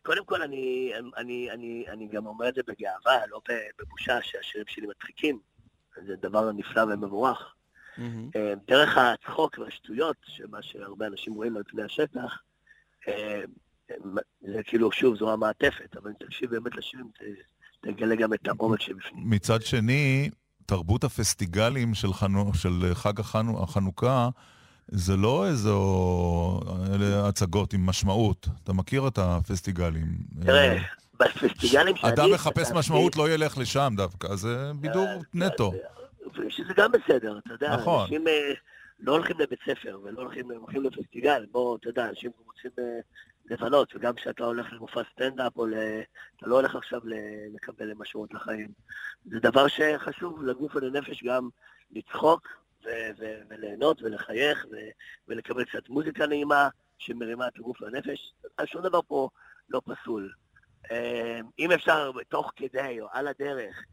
קודם 0.06 0.26
כל 0.26 0.42
אני, 0.42 0.92
אני, 1.18 1.52
אני, 1.52 1.86
אני 1.88 2.08
גם 2.08 2.26
אומר 2.26 2.50
את 2.50 2.56
זה 2.56 2.62
בגאווה, 2.68 3.28
לא 3.28 3.42
בבושה 3.80 4.20
שהשירים 4.22 4.66
שלי 4.70 4.88
מצחיקים. 4.88 5.40
זה 6.08 6.16
דבר 6.16 6.52
נפלא 6.52 6.82
ומבורך. 6.94 7.56
אה, 8.36 8.54
דרך 8.68 8.98
הצחוק 8.98 9.58
והשטויות, 9.58 10.16
שמה 10.26 10.58
שהרבה 10.62 11.08
אנשים 11.08 11.34
רואים 11.34 11.58
על 11.58 11.64
פני 11.68 11.84
השטח, 11.84 12.38
אה, 13.08 13.42
זה 14.42 14.64
כאילו, 14.64 14.92
שוב, 14.92 15.16
זו 15.16 15.34
המעטפת, 15.34 15.98
אבל 15.98 16.10
אם 16.10 16.28
תקשיב 16.28 16.50
באמת 16.52 16.76
לשירים, 16.76 17.08
ת- 17.20 17.24
תגלה 17.88 18.16
גם 18.16 18.34
את 18.34 18.48
העומק 18.48 18.82
שבפנים. 18.82 19.30
מצד 19.30 19.62
שני, 19.62 20.30
תרבות 20.66 21.04
הפסטיגלים 21.04 21.94
של, 21.94 22.14
חנו, 22.14 22.54
של 22.54 22.72
חג 22.94 23.20
החנו, 23.20 23.64
החנוכה, 23.64 24.30
זה 24.92 25.18
לא 25.18 25.48
איזו 25.48 26.60
הצגות 27.24 27.74
עם 27.74 27.86
משמעות. 27.86 28.48
אתה 28.64 28.74
מכיר 28.74 29.08
את 29.08 29.18
הפסטיגלים. 29.18 30.08
תראה, 30.42 30.74
אה, 30.74 30.82
בפסטיגלים 31.20 31.96
שאני... 31.96 32.14
אדם 32.14 32.32
מחפש 32.34 32.72
משמעות, 32.72 33.16
לא 33.16 33.30
ילך 33.30 33.58
לשם 33.58 33.94
דווקא, 33.98 34.36
זה 34.36 34.72
בידור 34.76 35.08
אה, 35.08 35.18
נטו. 35.34 35.72
שזה 36.50 36.74
גם 36.78 36.92
בסדר, 36.92 37.38
אתה 37.38 37.54
יודע, 37.54 37.76
נכון. 37.76 38.02
אנשים, 38.02 38.28
אה, 38.28 38.54
לא 39.00 39.12
הולכים 39.12 39.40
לבית 39.40 39.60
ספר 39.66 40.00
ולא 40.04 40.22
הולכים, 40.22 40.52
הם 40.52 40.62
הולכים 40.62 40.84
לפסטיגל, 40.84 41.46
בוא, 41.52 41.78
אתה 41.78 41.90
יודע, 41.90 42.10
אנשים 42.10 42.32
רוצים 42.48 42.72
אה, 42.80 43.00
לבלות, 43.46 43.96
וגם 43.96 44.14
כשאתה 44.14 44.44
הולך 44.44 44.74
למופע 44.74 45.02
סטנדאפ, 45.14 45.58
או 45.58 45.66
ל... 45.66 45.74
אתה 46.38 46.48
לא 46.48 46.56
הולך 46.56 46.76
עכשיו 46.76 47.02
לקבל 47.54 47.94
משמעות 47.94 48.34
לחיים. 48.34 48.68
זה 49.26 49.40
דבר 49.40 49.68
שחשוב 49.68 50.44
לגוף 50.44 50.76
ולנפש 50.76 51.24
גם 51.24 51.50
לצחוק 51.92 52.48
ו- 52.86 53.12
ו- 53.20 53.42
וליהנות 53.50 54.02
ולחייך 54.02 54.66
ו- 54.72 54.90
ולקבל 55.28 55.66
קצת 55.66 55.90
מוזיקה 55.90 56.28
נעימה 56.28 56.70
שמרימה 56.98 57.48
את 57.48 57.54
הגוף 57.56 57.82
והנפש. 57.82 58.34
אז 58.58 58.68
שום 58.68 58.82
דבר 58.82 59.00
פה 59.08 59.30
לא 59.70 59.82
פסול. 59.86 60.34
אה, 60.92 61.40
אם 61.60 61.72
אפשר 61.72 62.12
תוך 62.30 62.52
כדי 62.56 63.02
או 63.02 63.08
על 63.12 63.28
הדרך 63.28 63.84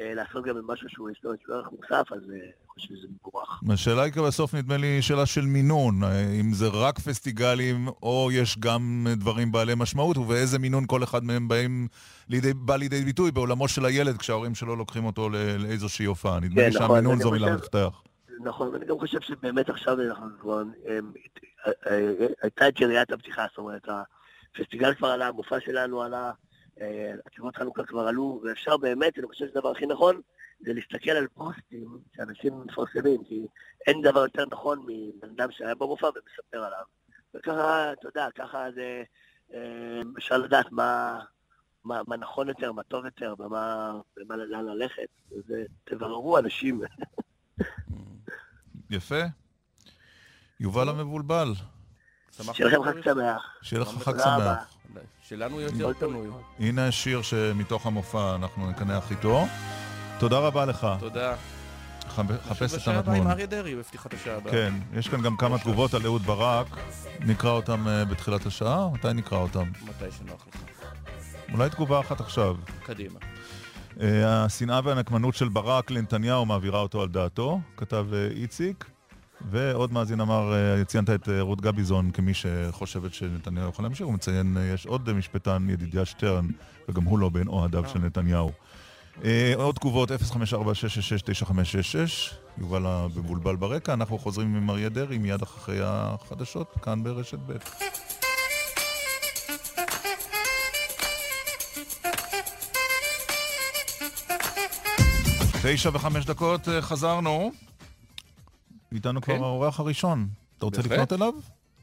אה, 0.00 0.14
לעשות 0.14 0.44
גם 0.44 0.56
משהו 0.66 0.88
שהוא 0.88 1.10
יש 1.10 1.20
לו 1.24 1.54
ערך 1.54 1.68
מוסף, 1.72 2.12
אז 2.12 2.30
אה, 2.30 2.36
אני 2.36 2.68
חושב 2.68 2.88
שזה 2.88 3.08
מבורך. 3.20 3.62
השאלה 3.72 4.02
היא 4.02 4.12
בסוף 4.12 4.54
נדמה 4.54 4.76
לי 4.76 5.02
שאלה 5.02 5.26
של 5.26 5.40
מינון, 5.40 6.04
אה, 6.04 6.30
אם 6.40 6.52
זה 6.52 6.66
רק 6.72 6.98
פסטיגלים 6.98 7.88
או 8.02 8.28
יש 8.32 8.58
גם 8.58 9.06
דברים 9.16 9.52
בעלי 9.52 9.72
משמעות 9.76 10.16
ובאיזה 10.16 10.58
מינון 10.58 10.84
כל 10.86 11.04
אחד 11.04 11.24
מהם 11.24 11.48
באים 11.48 11.88
לידי, 12.28 12.54
בא 12.54 12.76
לידי 12.76 13.04
ביטוי 13.04 13.30
בעולמו 13.30 13.68
של 13.68 13.84
הילד 13.84 14.16
כשההורים 14.16 14.54
שלו 14.54 14.76
לוקחים 14.76 15.04
אותו 15.04 15.28
לאיזושהי 15.58 16.06
הופעה. 16.06 16.40
נדמה 16.40 16.54
כן, 16.54 16.70
לי 16.70 16.76
נכון, 16.76 16.88
שהמינון 16.88 17.20
זו 17.20 17.30
מילה 17.30 17.54
מפתח. 17.54 18.02
נכון, 18.40 18.68
ואני 18.68 18.84
גם 18.84 18.98
חושב 18.98 19.20
שבאמת 19.20 19.68
עכשיו 19.68 20.00
אנחנו 20.00 20.38
כבר... 20.40 20.62
אמ, 20.62 21.12
הייתה 22.42 22.68
את 22.68 22.80
יריית 22.80 23.12
הפתיחה, 23.12 23.46
זאת 23.48 23.58
אומרת, 23.58 23.88
הפסטיגל 24.54 24.94
כבר 24.94 25.08
עלה, 25.08 25.26
המופע 25.26 25.60
שלנו 25.60 26.02
עלה, 26.02 26.32
אה, 26.80 27.12
התשובות 27.26 27.56
חנוכה 27.56 27.84
כבר 27.84 28.06
עלו, 28.08 28.40
ואפשר 28.44 28.76
באמת, 28.76 29.18
אני 29.18 29.26
חושב 29.26 29.46
שהדבר 29.46 29.70
הכי 29.70 29.86
נכון, 29.86 30.20
זה 30.60 30.72
להסתכל 30.72 31.10
על 31.10 31.26
פוסטים 31.34 31.98
שאנשים 32.16 32.60
מפרסמים, 32.60 33.24
כי 33.24 33.46
אין 33.86 34.02
דבר 34.02 34.20
יותר 34.20 34.44
נכון 34.50 34.86
מבן 34.86 35.28
אדם 35.30 35.50
שהיה 35.50 35.74
במופע 35.74 36.06
ומספר 36.06 36.64
עליו. 36.64 36.84
וככה, 37.34 37.92
אתה 37.92 38.08
יודע, 38.08 38.28
ככה 38.34 38.66
זה... 38.74 39.02
אה, 39.54 40.00
אפשר 40.18 40.38
לדעת 40.38 40.72
מה... 40.72 41.20
מה, 41.84 42.00
מה 42.08 42.16
נכון 42.16 42.48
יותר, 42.48 42.72
מה 42.72 42.82
טוב 42.82 43.04
יותר, 43.04 43.34
ומה, 43.38 43.92
ומה 44.16 44.36
לאן 44.36 44.64
ללכת. 44.64 45.08
וזה, 45.32 45.64
תבררו 45.84 46.38
אנשים. 46.38 46.80
יפה. 48.94 49.20
יובל 50.60 50.88
המבולבל, 50.88 51.54
שיהיה 52.52 52.78
לכם 52.78 52.92
חג 52.92 53.02
שמח. 53.04 53.42
שיהיה 53.62 53.82
לך 53.82 53.88
חג. 53.88 54.18
שמח. 54.18 54.74
שלנו 55.28 55.60
יותר 55.60 55.92
פנוי. 55.98 56.28
הנה 56.58 56.88
השיר 56.88 57.22
שמתוך 57.22 57.86
המופע 57.86 58.34
אנחנו 58.34 58.70
נקנח 58.70 59.10
איתו. 59.10 59.46
תודה 60.18 60.38
רבה 60.38 60.64
לך. 60.64 60.86
תודה. 61.00 61.34
חפש 62.48 62.74
את 62.74 62.88
הבאה 62.88 63.14
עם. 63.14 63.26
אריה 63.26 63.46
דרעי 63.46 63.76
בפתיחת 63.76 64.14
השעה 64.14 64.36
הבאה. 64.36 64.52
כן, 64.52 64.74
יש 64.92 65.08
כאן 65.08 65.22
גם 65.22 65.36
כמה 65.36 65.58
תגובות 65.58 65.94
על 65.94 66.02
אהוד 66.04 66.22
ברק. 66.22 66.66
נקרא 67.20 67.50
אותם 67.50 67.88
אה, 67.88 68.04
בתחילת 68.04 68.46
השעה? 68.46 68.88
מתי 68.92 69.12
נקרא 69.12 69.38
אותם? 69.38 69.70
מתי 69.82 70.04
שנוח 70.18 70.46
לך. 70.48 70.60
אולי 71.52 71.70
תגובה 71.70 72.00
אחת 72.00 72.20
עכשיו. 72.20 72.56
קדימה. 72.82 73.20
אה, 74.00 74.44
השנאה 74.44 74.80
והנקמנות 74.84 75.34
של 75.34 75.48
ברק 75.48 75.90
לנתניהו 75.90 76.46
מעבירה 76.46 76.80
אותו 76.80 77.02
על 77.02 77.08
דעתו, 77.08 77.60
כתב 77.76 78.06
אה, 78.12 78.28
איציק. 78.30 78.84
ועוד 79.50 79.92
מאזין 79.92 80.20
אמר, 80.20 80.52
אה, 80.54 80.84
ציינת 80.84 81.10
את 81.10 81.28
רות 81.40 81.60
גביזון 81.60 82.10
כמי 82.10 82.34
שחושבת 82.34 83.14
שנתניהו 83.14 83.68
יכול 83.68 83.84
להמשיך, 83.84 84.06
הוא 84.06 84.14
מציין, 84.14 84.56
יש 84.74 84.86
עוד 84.86 85.12
משפטן, 85.12 85.66
ידידיה 85.70 86.04
שטרן, 86.04 86.46
וגם 86.88 87.04
הוא 87.04 87.18
לא 87.18 87.28
בין 87.28 87.48
אוהדיו 87.48 87.88
של 87.88 87.98
נתניהו. 87.98 88.50
עוד 89.54 89.74
תגובות, 89.74 90.10
054-666-9566, 90.10 90.14
יובל 92.58 92.86
המבולבל 92.86 93.56
ברקע, 93.56 93.92
אנחנו 93.92 94.18
חוזרים 94.18 94.56
עם 94.56 94.70
אריה 94.70 94.88
דרעי 94.88 95.18
מיד 95.18 95.42
אחרי 95.42 95.78
החדשות, 95.82 96.74
כאן 96.82 97.04
ברשת 97.04 97.38
ב'. 97.46 97.52
תשע 105.66 105.90
וחמש 105.92 106.24
דקות, 106.26 106.68
אה, 106.68 106.82
חזרנו. 106.82 107.52
איתנו 108.94 109.20
כבר 109.22 109.34
כן. 109.36 109.42
האורח 109.42 109.80
הראשון. 109.80 110.26
אתה 110.58 110.64
רוצה. 110.66 110.80
לפנות 110.82 111.12
אליו? 111.12 111.32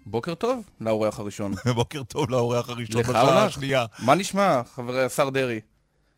בוקר 0.05 0.33
טוב 0.35 0.63
לאורח 0.81 1.19
הראשון. 1.19 1.53
בוקר 1.75 2.03
טוב 2.03 2.29
לאורח 2.29 2.69
הראשון 2.69 3.01
לך 3.01 3.09
בשעה 3.09 3.21
אורח? 3.21 3.33
השנייה. 3.43 3.85
מה 3.99 4.15
נשמע, 4.15 4.61
חברי 4.75 5.03
השר 5.03 5.29
דרעי? 5.29 5.59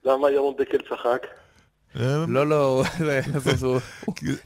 למה 0.05 0.31
ירון 0.31 0.53
דקל 0.59 0.77
צחק? 0.89 1.27
אה, 1.99 2.25
לא, 2.27 2.47
לא, 2.47 2.83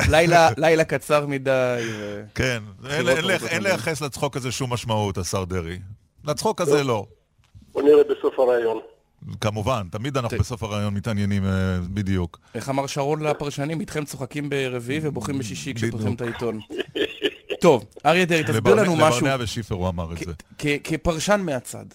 לילה- 0.58 0.84
קצר 0.84 1.26
מדי. 1.28 1.82
כן, 2.36 2.64
אין-. 3.50 3.64
לייחס 3.64 4.02
לצחוק 4.02 4.38
הזה 4.38 4.52
שום 4.52 4.74
משמעות, 4.74 5.18
השר 5.18 5.46
דרעי. 5.46 5.80
לצחוק 6.26 6.62
הזה 6.62 6.84
לא. 6.84 7.06
בוא 7.72 7.82
נראה 7.82 8.04
בסוף 8.04 8.40
הרעיון. 8.40 8.80
כמובן, 9.42 9.88
תמיד 9.92 10.18
אנחנו 10.18 10.30
כן. 10.30 10.38
בסוף 10.38 10.64
הרעיון 10.64 10.94
מתעניינים 10.94 11.46
אה, 11.46 11.80
בדיוק. 11.94 12.40
איך 12.56 12.70
אמר 12.70 12.88
שרון 12.88 13.24
לפרשנים? 13.24 13.80
איתכם 13.80 14.06
צוחקים 14.06 14.50
ברביעי 14.50 15.00
ובוכים 15.04 15.40
בשישי 15.40 15.74
כשפותחים 15.74 16.14
את. 16.14 16.22
העיתון. 16.22 16.60
טוב, 17.62 17.86
אריה 18.06 18.26
דרעי, 18.26 18.44
תסביר 18.44 18.76
לנו 18.76 18.96
משהו. 18.96 19.26
לברנע 19.26 19.44
ושיפר 19.44 19.76
הוא 19.76 19.90
אמר 19.90 20.14
את 20.14 20.18
זה. 20.18 20.34
כפרשן 20.84 21.42
מהצד, 21.46 21.86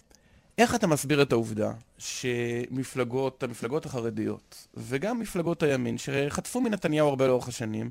איך 0.59 0.75
אתה 0.75 0.87
מסביר 0.87 1.23
את 1.23 1.33
העובדה 1.33 1.73
שמפלגות, 1.99 3.43
המפלגות 3.43 3.87
החרדיות, 3.87 4.67
וגם 4.75 5.21
מפלגות 5.21 5.63
הימין, 5.63 5.99
שחטפו 5.99 6.61
מנתניהו 6.61 7.09
הרבה 7.09 7.27
לאורך 7.27 7.49
השנים, 7.49 7.91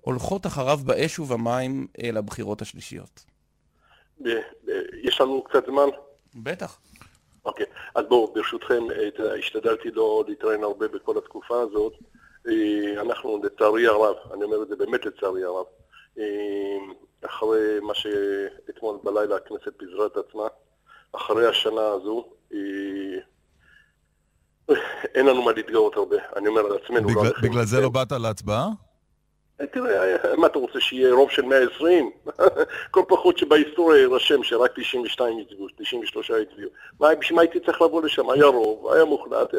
הולכות 0.00 0.46
אחריו 0.46 0.80
באש 0.84 1.18
ובמים 1.18 1.86
אה, 2.02 2.10
לבחירות 2.10 2.62
השלישיות? 2.62 3.24
יש 5.02 5.20
לנו 5.20 5.44
קצת 5.44 5.66
זמן? 5.66 5.88
בטח. 6.34 6.78
אוקיי. 7.44 7.66
אז 7.94 8.04
בואו, 8.08 8.32
ברשותכם, 8.34 8.82
השתדלתי 9.38 9.90
לא 9.90 10.24
להתראיין 10.28 10.62
הרבה 10.62 10.88
בכל 10.88 11.18
התקופה 11.18 11.60
הזאת. 11.60 11.92
אה, 12.48 13.00
אנחנו, 13.00 13.40
לצערי 13.44 13.86
הרב, 13.86 14.16
אני 14.34 14.44
אומר 14.44 14.62
את 14.62 14.68
זה 14.68 14.76
באמת 14.76 15.06
לצערי 15.06 15.44
הרב, 15.44 15.66
אה, 16.18 16.24
אחרי 17.26 17.80
מה 17.82 17.94
שאתמול 17.94 18.98
בלילה 19.04 19.36
הכנסת 19.36 19.72
פיזרה 19.76 20.06
את 20.06 20.16
עצמה, 20.16 20.46
אחרי 21.12 21.46
השנה 21.46 21.86
הזו, 21.86 22.28
אה, 22.52 22.58
אין 25.14 25.26
לנו 25.26 25.42
מה 25.42 25.52
להתגאות 25.52 25.96
הרבה. 25.96 26.16
אני 26.36 26.48
אומר 26.48 26.60
על 26.60 26.78
עצמנו, 26.84 27.08
לא 27.08 27.22
בגלל-. 27.22 27.32
בגלל 27.42 27.64
זה 27.64 27.80
לא 27.80 27.88
באת 27.88 28.12
להצבעה? 28.12 28.68
תראה, 29.66 30.16
מה 30.36 30.46
אתה 30.46 30.58
רוצה, 30.58 30.80
שיהיה 30.80 31.14
רוב 31.14 31.30
של 31.30 31.42
120? 31.42 32.10
כל 32.90 33.02
פחות 33.08 33.38
שבהיסטוריה 33.38 34.00
יירשם 34.00 34.42
שרק 34.42 34.70
92 34.80 35.38
הצביעו, 35.38 35.66
93 35.78 36.30
הצביעו. 36.30 36.70
בשביל 37.00 37.36
מה 37.36 37.42
הייתי 37.42 37.60
צריך 37.60 37.82
לבוא 37.82 38.02
לשם? 38.02 38.30
היה 38.30 38.46
רוב, 38.46 38.92
היה 38.92 39.04
מוחלט, 39.04 39.54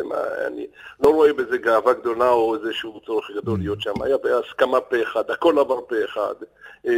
אני 0.47 0.67
לא 1.03 1.09
רואה 1.09 1.33
בזה 1.33 1.57
גאווה 1.57 1.93
גדולה 1.93 2.29
או 2.29 2.55
איזשהו 2.55 2.99
צורך 3.05 3.31
גדול 3.35 3.59
להיות 3.59 3.81
שם. 3.81 4.01
היה 4.03 4.17
בהסכמה 4.17 4.81
פה 4.81 5.01
אחד, 5.03 5.31
הכל 5.31 5.59
עבר 5.59 5.79
פה 5.87 5.95
אחד, 6.05 6.33
אה, 6.87 6.93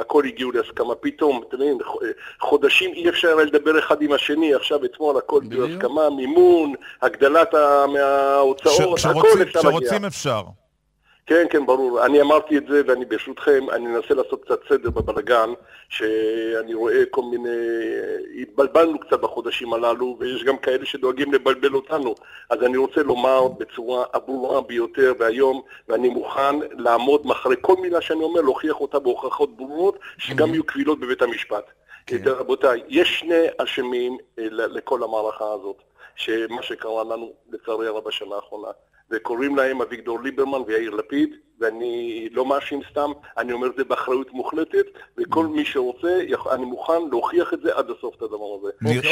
הכל 0.00 0.22
הגיעו 0.26 0.52
להסכמה. 0.52 0.94
פתאום, 0.94 1.42
אתם 1.48 1.56
יודעים, 1.56 1.78
ח- 1.82 1.96
חודשים 2.40 2.92
אי 2.94 3.08
אפשר 3.08 3.28
היה 3.28 3.44
לדבר 3.46 3.78
אחד 3.78 4.02
עם 4.02 4.12
השני, 4.12 4.54
עכשיו 4.54 4.84
אתמול 4.84 5.16
הכל. 5.16 5.40
בהסכמה, 5.48 6.10
מימון, 6.10 6.72
הגדלת 7.02 7.54
ה- 7.54 7.84
מההוצאות, 7.86 8.98
ש- 8.98 9.06
הכל 9.06 9.18
אפשר 9.42 9.60
להגיע. 9.60 9.70
כשרוצים 9.80 10.04
אפשר. 10.04 10.42
כן, 11.28 11.46
כן, 11.50 11.66
ברור. 11.66 12.06
אני 12.06 12.20
אמרתי 12.20 12.58
את 12.58 12.66
זה, 12.66 12.82
ואני 12.86 13.04
ברשותכם, 13.04 13.70
אני 13.70 13.86
אנסה 13.86 14.14
לעשות 14.14 14.44
קצת 14.44 14.60
סדר 14.68 14.90
בבלגן, 14.90 15.50
שאני 15.88 16.74
רואה 16.74 17.04
כל 17.10 17.22
מיני... 17.30 17.56
התבלבלנו 18.42 18.98
קצת 18.98 19.20
בחודשים 19.20 19.74
הללו, 19.74 20.16
ויש 20.20 20.44
גם 20.44 20.58
כאלה 20.58 20.86
שדואגים 20.86 21.32
לבלבל 21.32 21.74
אותנו. 21.74 22.14
אז 22.50 22.62
אני 22.62 22.76
רוצה 22.76 23.02
לומר 23.02 23.48
בצורה 23.48 24.04
הברורה 24.14 24.60
ביותר, 24.60 25.12
והיום, 25.18 25.62
ואני 25.88 26.08
מוכן 26.08 26.56
לעמוד 26.78 27.26
מאחורי 27.26 27.56
כל 27.60 27.76
מילה 27.82 28.00
שאני 28.00 28.22
אומר, 28.22 28.40
להוכיח 28.40 28.80
אותה 28.80 28.98
בהוכחות 28.98 29.56
ברורות, 29.56 29.98
שגם 30.18 30.48
יהיו 30.48 30.64
קבילות 30.64 31.00
בבית 31.00 31.22
המשפט. 31.22 31.64
כן. 32.06 32.16
רבותיי, 32.26 32.82
יש 32.88 33.20
שני 33.20 33.46
אשמים 33.58 34.18
אה, 34.38 34.46
לכל 34.50 35.02
המערכה 35.02 35.52
הזאת, 35.52 35.82
שמה 36.16 36.62
שקרה 36.62 37.04
לנו, 37.04 37.32
לצערי 37.52 37.86
הרב, 37.86 38.04
בשנה 38.04 38.34
האחרונה. 38.34 38.68
וקוראים 39.10 39.56
להם 39.56 39.80
אביגדור 39.82 40.20
ליברמן 40.22 40.58
ויאיר 40.66 40.90
לפיד, 40.90 41.28
ואני 41.60 41.92
לא 42.32 42.46
מאשים 42.46 42.80
סתם, 42.90 43.10
אני 43.38 43.52
אומר 43.52 43.66
את 43.66 43.72
זה 43.76 43.84
באחריות 43.84 44.32
מוחלטת, 44.32 44.86
וכל 45.18 45.46
מי 45.46 45.64
שרוצה, 45.64 46.08
אני 46.52 46.64
מוכן 46.64 46.92
להוכיח 47.10 47.52
את 47.54 47.60
זה 47.62 47.70
עד 47.74 47.86
הסוף, 47.98 48.14
את 48.16 48.22
הדבר 48.22 48.44
הזה. 48.60 48.68
נראה- 48.82 49.10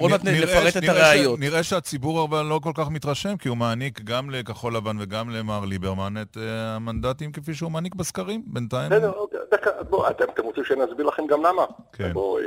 עוד 0.00 0.10
מעט- 0.10 0.24
נפרט 0.24 0.76
את 0.76 0.88
הראיות. 0.88 1.40
נראה 1.40 1.62
שהציבור 1.62 2.24
אבל 2.24 2.42
לא 2.42 2.60
כל 2.62 2.72
כך 2.74 2.90
מתרשם, 2.90 3.36
כי 3.36 3.48
הוא 3.48 3.56
מעניק 3.56 4.00
גם 4.04 4.30
לכחול 4.30 4.76
לבן 4.76 4.96
וגם 5.00 5.30
למר 5.30 5.64
ליברמן 5.64 6.14
את 6.22 6.36
אה, 6.36 6.42
המנדטים 6.76 7.32
כפי 7.32 7.54
שהוא 7.54 7.70
מעניק 7.72 7.94
בסקרים. 7.94 8.42
בינתיים... 8.46 8.90
בסדר, 8.90 9.12
אוקיי, 9.12 9.35
דקה, 9.50 9.82
בואו, 9.82 10.10
אתם, 10.10 10.24
אתם 10.24 10.42
רוצים 10.42 10.64
שאני 10.64 10.84
אסביר 10.84 11.06
לכם 11.06 11.26
גם 11.26 11.46
למה? 11.46 11.64
כן. 11.92 12.12
בואו, 12.12 12.38
אה, 12.38 12.44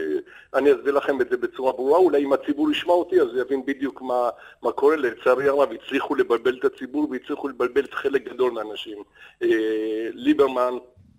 אני 0.54 0.72
אסביר 0.74 0.94
לכם 0.94 1.22
את 1.22 1.30
זה 1.30 1.38
בצורה 1.38 1.72
ברורה, 1.72 1.98
אולי 2.00 2.24
אם 2.24 2.34
הציבור 2.34 2.72
ישמע 2.72 2.94
אותי 2.94 3.22
אז 3.22 3.28
יבין 3.36 3.66
בדיוק 3.66 4.02
מה, 4.02 4.30
מה 4.62 4.72
קורה. 4.72 4.96
לצערי 4.96 5.48
הרב, 5.48 5.70
הצליחו 5.72 6.16
לבלבל 6.16 6.58
את 6.60 6.66
הציבור 6.66 7.08
והצליחו 7.12 7.48
לבלבל 7.48 7.86
את 7.86 7.94
חלק 7.94 8.34
גדול 8.34 8.52
מהאנשים. 8.52 8.98
אה, 9.44 9.48
ליברמן 10.14 10.74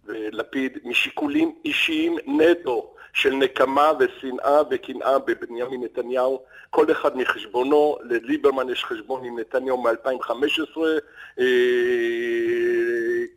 ולפיד 0.06 0.78
משיקולים 0.84 1.54
אישיים 1.64 2.16
נטו 2.26 2.94
של 3.12 3.34
נקמה 3.34 3.92
ושנאה 3.98 4.62
וקנאה 4.70 5.18
בבנימין 5.18 5.84
נתניהו, 5.84 6.42
כל 6.70 6.92
אחד 6.92 7.16
מחשבונו, 7.16 7.96
לליברמן 8.02 8.70
יש 8.70 8.84
חשבון 8.84 9.24
עם 9.24 9.38
נתניהו 9.38 9.82
מ-2015, 9.82 10.78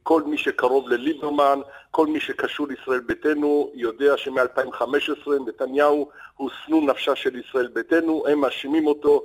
כל 0.03 0.23
מי 0.23 0.38
שקרוב 0.38 0.89
לליברמן, 0.89 1.59
כל 1.91 2.07
מי 2.07 2.19
שקשור 2.19 2.67
לישראל 2.67 2.99
ביתנו, 2.99 3.71
יודע 3.73 4.17
שמ-2015 4.17 5.29
נתניהו 5.47 6.09
הוא 6.38 6.49
שנוא 6.65 6.81
נפשה 6.81 7.15
של 7.15 7.39
ישראל 7.39 7.67
ביתנו, 7.67 8.23
הם 8.27 8.39
מאשימים 8.39 8.88
אותו 8.88 9.23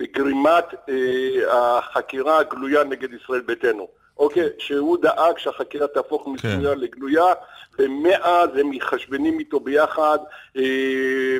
בגרימת 0.00 0.64
אה, 0.88 1.78
החקירה 1.78 2.38
הגלויה 2.38 2.84
נגד 2.84 3.08
ישראל 3.12 3.40
ביתנו. 3.40 3.88
אוקיי? 4.18 4.48
שהוא 4.58 4.98
דאג 5.02 5.38
שהחקירה 5.38 5.86
תהפוך 5.86 6.28
מסויה 6.28 6.74
כן. 6.74 6.80
לגלויה, 6.80 7.34
ומאז 7.78 8.48
הם 8.56 8.70
מתחשבנים 8.70 9.38
איתו 9.38 9.60
ביחד, 9.60 10.18
אה, 10.56 10.62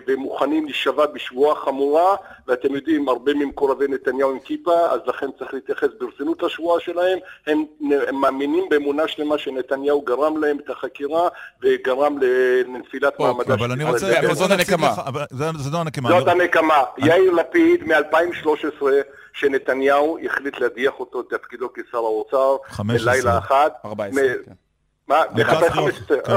ומוכנים 0.07 0.64
להישבע 0.64 1.07
בשבועה 1.07 1.57
חמורה, 1.57 2.16
ואתם 2.49 2.75
יודעים, 2.75 3.09
הרבה 3.09 3.35
ממקורבי 3.35 3.89
נתניהו 3.89 4.31
עם 4.31 4.39
כיפה, 4.39 4.91
אז 4.91 5.01
לכן 5.07 5.27
צריך 5.39 5.55
להתייחס 5.55 5.89
ברצינות 6.01 6.43
לשבועה 6.43 6.81
שלהם. 6.81 7.18
הם, 7.47 7.64
הם 8.09 8.20
מאמינים 8.20 8.64
באמונה 8.70 9.09
שלמה 9.09 9.39
שנתניהו 9.39 10.01
גרם 10.01 10.37
להם 10.37 10.59
את 10.64 10.70
החקירה, 10.70 11.29
וגרם 11.62 12.18
לנפילת 12.22 13.20
מעמדה. 13.20 13.55
אבל 13.55 13.72
אני 13.72 13.85
רוצה... 13.85 14.18
אבל 14.18 14.35
זאת 14.35 14.51
הנקמה. 14.51 14.95
זאת 15.33 15.75
הנקמה. 15.75 16.09
זאת 16.09 16.29
הנקמה. 16.29 16.83
יאיר 16.99 17.33
לפיד 17.33 17.85
מ-2013 17.85 18.85
שנתניהו 19.35 20.18
החליט 20.24 20.59
להדיח 20.59 21.01
אותו 21.01 21.20
את 21.20 21.26
תפקידו 21.30 21.68
כשר 21.74 21.99
האוצר 21.99 22.57
בלילה 22.87 23.39
אחד. 23.39 23.70
14, 23.85 24.22
כן. 24.45 24.53
מה? 25.09 25.22
ב-15, 25.35 25.55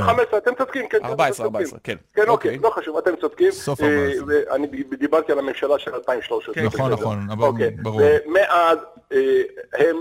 15, 0.01 0.37
אתם 0.37 0.51
צודקים, 0.57 0.89
כן. 0.89 0.97
14, 1.03 1.45
14, 1.45 1.79
כן. 1.83 1.95
כן, 2.13 2.27
אוקיי, 2.27 2.57
לא 2.57 2.69
חשוב, 2.69 2.97
אתם 2.97 3.15
צודקים. 3.21 3.51
סוף 3.51 3.81
14. 3.81 4.35
אה, 4.35 4.55
אני 4.55 4.67
דיברתי 4.99 5.31
על 5.31 5.39
הממשלה 5.39 5.79
של 5.79 5.95
2013. 5.95 6.63
נכון, 6.63 6.91
נכון, 6.91 7.19
אוקיי. 7.39 7.71
ברור. 7.71 8.01
ומאז 8.25 8.77
אה, 9.11 9.41
הם 9.73 9.97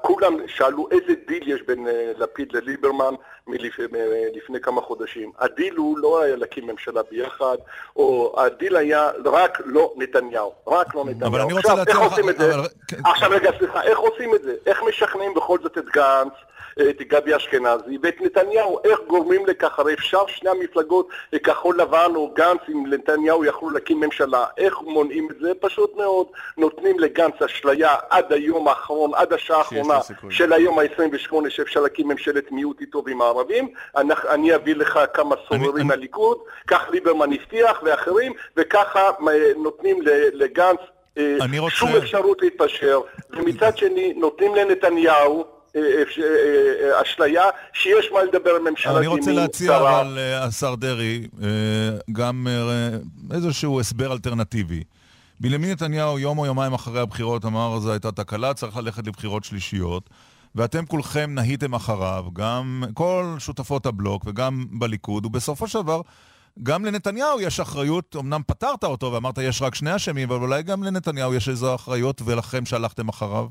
כולם 0.00 0.36
שאלו 0.46 0.88
איזה 0.90 1.12
דיל 1.26 1.48
יש 1.48 1.62
בין 1.62 1.86
אה, 1.86 1.90
לפיד 2.18 2.52
לליברמן 2.52 3.14
מלפ, 3.46 3.80
מלפני 3.92 4.60
כמה 4.60 4.80
חודשים. 4.80 5.32
הדיל 5.38 5.74
הוא 5.76 5.98
לא 5.98 6.22
היה 6.22 6.36
להקים 6.36 6.66
ממשלה 6.66 7.00
ביחד, 7.10 7.56
או 7.96 8.34
הדיל 8.38 8.76
היה 8.76 9.10
רק 9.24 9.58
לא 9.64 9.92
נתניהו. 9.96 10.52
רק 10.66 10.94
לא 10.94 11.04
נתניהו. 11.04 11.30
אבל 11.30 11.40
אני 11.40 11.52
רוצה 11.52 11.74
להציע 11.74 11.94
לך... 11.94 12.18
אבל... 12.18 12.66
כן. 12.88 12.96
עכשיו 13.04 13.30
רגע, 13.30 13.50
סליחה, 13.58 13.82
איך 13.82 13.98
עושים 13.98 14.34
את 14.34 14.42
זה? 14.42 14.54
איך 14.66 14.82
משכנעים 14.88 15.34
בכל 15.34 15.58
זאת 15.62 15.78
את 15.78 15.84
גנץ? 15.84 16.32
את 16.80 17.02
גבי 17.02 17.36
אשכנזי 17.36 17.98
ואת 18.02 18.20
נתניהו, 18.20 18.78
איך 18.84 19.00
גורמים 19.06 19.46
לכך, 19.46 19.78
הרי 19.78 19.94
אפשר 19.94 20.26
שני 20.26 20.50
המפלגות, 20.50 21.08
כחול 21.42 21.80
לבן 21.80 22.12
או 22.14 22.32
גנץ 22.34 22.60
עם 22.68 22.86
נתניהו 22.86 23.44
יכלו 23.44 23.70
להקים 23.70 24.00
ממשלה, 24.00 24.44
איך 24.56 24.80
מונעים 24.82 25.28
את 25.30 25.36
זה? 25.40 25.52
פשוט 25.60 25.96
מאוד, 25.96 26.26
נותנים 26.56 26.98
לגנץ 26.98 27.42
אשליה 27.42 27.94
עד 28.10 28.32
היום 28.32 28.68
האחרון, 28.68 29.14
עד 29.14 29.32
השעה 29.32 29.58
האחרונה 29.58 29.98
של 30.30 30.52
היום 30.52 30.78
ה-28 30.78 31.34
שאפשר 31.48 31.80
להקים 31.80 32.08
ממשלת 32.08 32.52
מיעוט 32.52 32.80
איתו 32.80 33.02
ועם 33.06 33.22
הערבים, 33.22 33.68
אני, 33.96 34.14
אני 34.28 34.54
אביא 34.54 34.74
לך 34.74 35.00
כמה 35.14 35.34
סוררים 35.48 35.86
מהליכוד, 35.86 36.38
כך 36.66 36.88
ליברמן 36.90 37.32
הבטיח 37.32 37.82
ואחרים, 37.84 38.32
וככה 38.56 39.10
נותנים 39.56 39.98
לגנץ 40.32 40.78
אה, 41.18 41.36
רוצה... 41.58 41.76
שום 41.76 41.96
אפשרות 41.96 42.42
להתפשר, 42.42 43.00
ומצד 43.30 43.76
שני 43.76 44.12
נותנים 44.16 44.54
לנתניהו 44.54 45.40
אה, 45.40 45.46
אה, 45.46 45.51
אשליה 47.02 47.42
שיש 47.72 48.06
מה 48.12 48.22
לדבר 48.22 48.50
על 48.50 48.70
ממשלה 48.70 48.98
אני 48.98 49.06
רוצה 49.06 49.32
להציע 49.32 49.76
אבל, 49.76 50.18
השר 50.18 50.74
דרעי, 50.74 51.26
גם 52.12 52.46
איזשהו 53.32 53.80
הסבר 53.80 54.12
אלטרנטיבי. 54.12 54.82
בנימין 55.40 55.70
נתניהו 55.70 56.18
יום 56.18 56.38
או 56.38 56.46
יומיים 56.46 56.72
אחרי 56.72 57.00
הבחירות 57.00 57.44
אמר 57.44 57.78
זו 57.78 57.92
הייתה 57.92 58.12
תקלה, 58.12 58.54
צריך 58.54 58.76
ללכת 58.76 59.06
לבחירות 59.06 59.44
שלישיות. 59.44 60.10
ואתם 60.54 60.86
כולכם 60.86 61.30
נהיתם 61.34 61.74
אחריו, 61.74 62.24
גם 62.32 62.84
כל 62.94 63.34
שותפות 63.38 63.86
הבלוק 63.86 64.22
וגם 64.26 64.66
בליכוד, 64.70 65.26
ובסופו 65.26 65.68
של 65.68 65.82
דבר, 65.82 66.00
גם 66.62 66.84
לנתניהו 66.84 67.40
יש 67.40 67.60
אחריות, 67.60 68.16
אמנם 68.20 68.40
פתרת 68.46 68.84
אותו 68.84 69.12
ואמרת 69.12 69.38
יש 69.38 69.62
רק 69.62 69.74
שני 69.74 69.96
אשמים, 69.96 70.30
אבל 70.30 70.42
אולי 70.42 70.62
גם 70.62 70.82
לנתניהו 70.82 71.34
יש 71.34 71.48
איזו 71.48 71.74
אחריות 71.74 72.22
ולכם 72.24 72.66
שהלכתם 72.66 73.08
אחריו? 73.08 73.46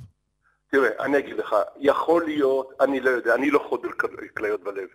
תראה, 0.72 0.90
אני 1.00 1.18
אגיד 1.18 1.38
לך, 1.38 1.56
יכול 1.80 2.26
להיות, 2.26 2.74
אני 2.80 3.00
לא 3.00 3.10
יודע, 3.10 3.36
אני 3.36 3.52
לא 3.52 3.60
חודר 3.70 3.90
כליות 4.38 4.64
בלב. 4.64 4.88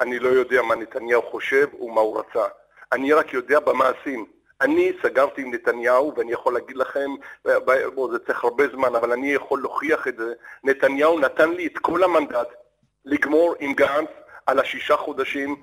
אני 0.00 0.18
לא 0.18 0.28
יודע 0.28 0.62
מה 0.62 0.74
נתניהו 0.74 1.22
חושב 1.22 1.66
ומה 1.80 2.00
הוא 2.00 2.18
רצה. 2.20 2.44
אני 2.92 3.12
רק 3.12 3.32
יודע 3.32 3.60
במעשים. 3.60 4.26
אני 4.60 4.92
סגרתי 5.02 5.42
עם 5.42 5.54
נתניהו, 5.54 6.12
ואני 6.16 6.32
יכול 6.32 6.54
להגיד 6.54 6.76
לכם, 6.76 7.10
בוא, 7.94 8.12
זה 8.12 8.18
צריך 8.18 8.44
הרבה 8.44 8.64
זמן, 8.72 8.94
אבל 8.94 9.12
אני 9.12 9.32
יכול 9.32 9.60
להוכיח 9.60 10.08
את 10.08 10.16
זה. 10.16 10.32
נתניהו 10.64 11.18
נתן 11.18 11.50
לי 11.50 11.66
את 11.66 11.78
כל 11.78 12.04
המנדט 12.04 12.48
לגמור 13.04 13.54
עם 13.60 13.74
גנץ 13.74 14.08
על 14.46 14.58
השישה 14.58 14.96
חודשים 14.96 15.56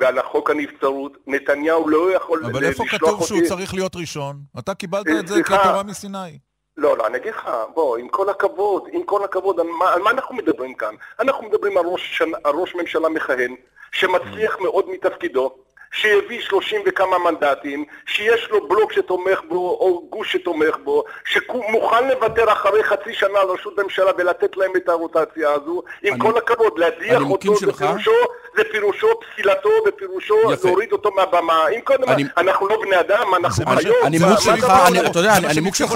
ועל 0.00 0.18
החוק 0.18 0.50
הנבצרות. 0.50 1.16
נתניהו 1.26 1.88
לא 1.88 2.12
יכול 2.12 2.38
לשלוח 2.38 2.54
אותי... 2.54 2.58
אבל 2.58 2.68
איפה 2.68 2.84
כתוב 2.90 3.26
שהוא 3.26 3.40
צריך 3.48 3.74
להיות 3.74 3.96
ראשון? 3.96 4.36
אתה 4.58 4.74
קיבלת 4.74 5.06
את 5.20 5.28
זה 5.28 5.42
כתורה 5.42 5.82
מסיני. 5.82 6.38
לא, 6.76 6.96
לא, 6.96 7.06
אני 7.06 7.16
אגיד 7.16 7.34
לך, 7.34 7.50
בוא, 7.74 7.96
עם 7.96 8.08
כל 8.08 8.28
הכבוד, 8.28 8.88
עם 8.92 9.02
כל 9.02 9.24
הכבוד, 9.24 9.60
על 9.60 9.66
מה, 9.66 9.92
על 9.92 10.02
מה 10.02 10.10
אנחנו 10.10 10.34
מדברים 10.34 10.74
כאן? 10.74 10.94
אנחנו 11.20 11.42
מדברים 11.42 11.78
על 11.78 11.84
ראש, 11.86 12.22
על 12.44 12.54
ראש 12.54 12.74
ממשלה 12.74 13.08
מכהן, 13.08 13.54
שמצליח 13.92 14.60
מאוד 14.60 14.88
מתפקידו, 14.90 15.54
שהביא 15.92 16.40
שלושים 16.40 16.80
וכמה 16.86 17.18
מנדטים, 17.18 17.84
שיש 18.06 18.48
לו 18.50 18.68
בלוק 18.68 18.92
שתומך 18.92 19.40
בו, 19.48 19.56
או 19.56 20.06
גוש 20.10 20.32
שתומך 20.32 20.76
בו, 20.84 21.04
שמוכן 21.24 22.08
לוותר 22.08 22.52
אחרי 22.52 22.84
חצי 22.84 23.14
שנה 23.14 23.38
על 23.38 23.48
ראשות 23.48 23.78
ממשלה 23.78 24.10
ולתת 24.18 24.56
להם 24.56 24.70
את 24.76 24.88
הרוטציה 24.88 25.50
הזו, 25.50 25.82
עם 26.02 26.14
אני, 26.14 26.22
כל 26.22 26.38
הכבוד, 26.38 26.78
להדיח 26.78 27.22
אותו, 27.22 27.56
זה 27.56 27.72
פירושו, 27.72 28.10
זה 28.56 28.62
פירושו 28.72 29.06
פסילתו, 29.20 29.70
ופירושו 29.88 30.36
להוריד 30.64 30.92
אותו 30.92 31.10
מהבמה. 31.16 31.68
אם 31.76 31.80
קודם, 31.80 32.08
אני, 32.08 32.24
אנחנו 32.36 32.68
לא 32.68 32.80
בני 32.82 33.00
אדם, 33.00 33.34
אנחנו 33.34 33.66
חיות. 33.66 33.96
הנימוק 34.04 34.40
שלך, 34.40 34.72
אתה 35.10 35.18
יודע, 35.18 35.32
הנימוק 35.32 35.74
שלך, 35.74 35.94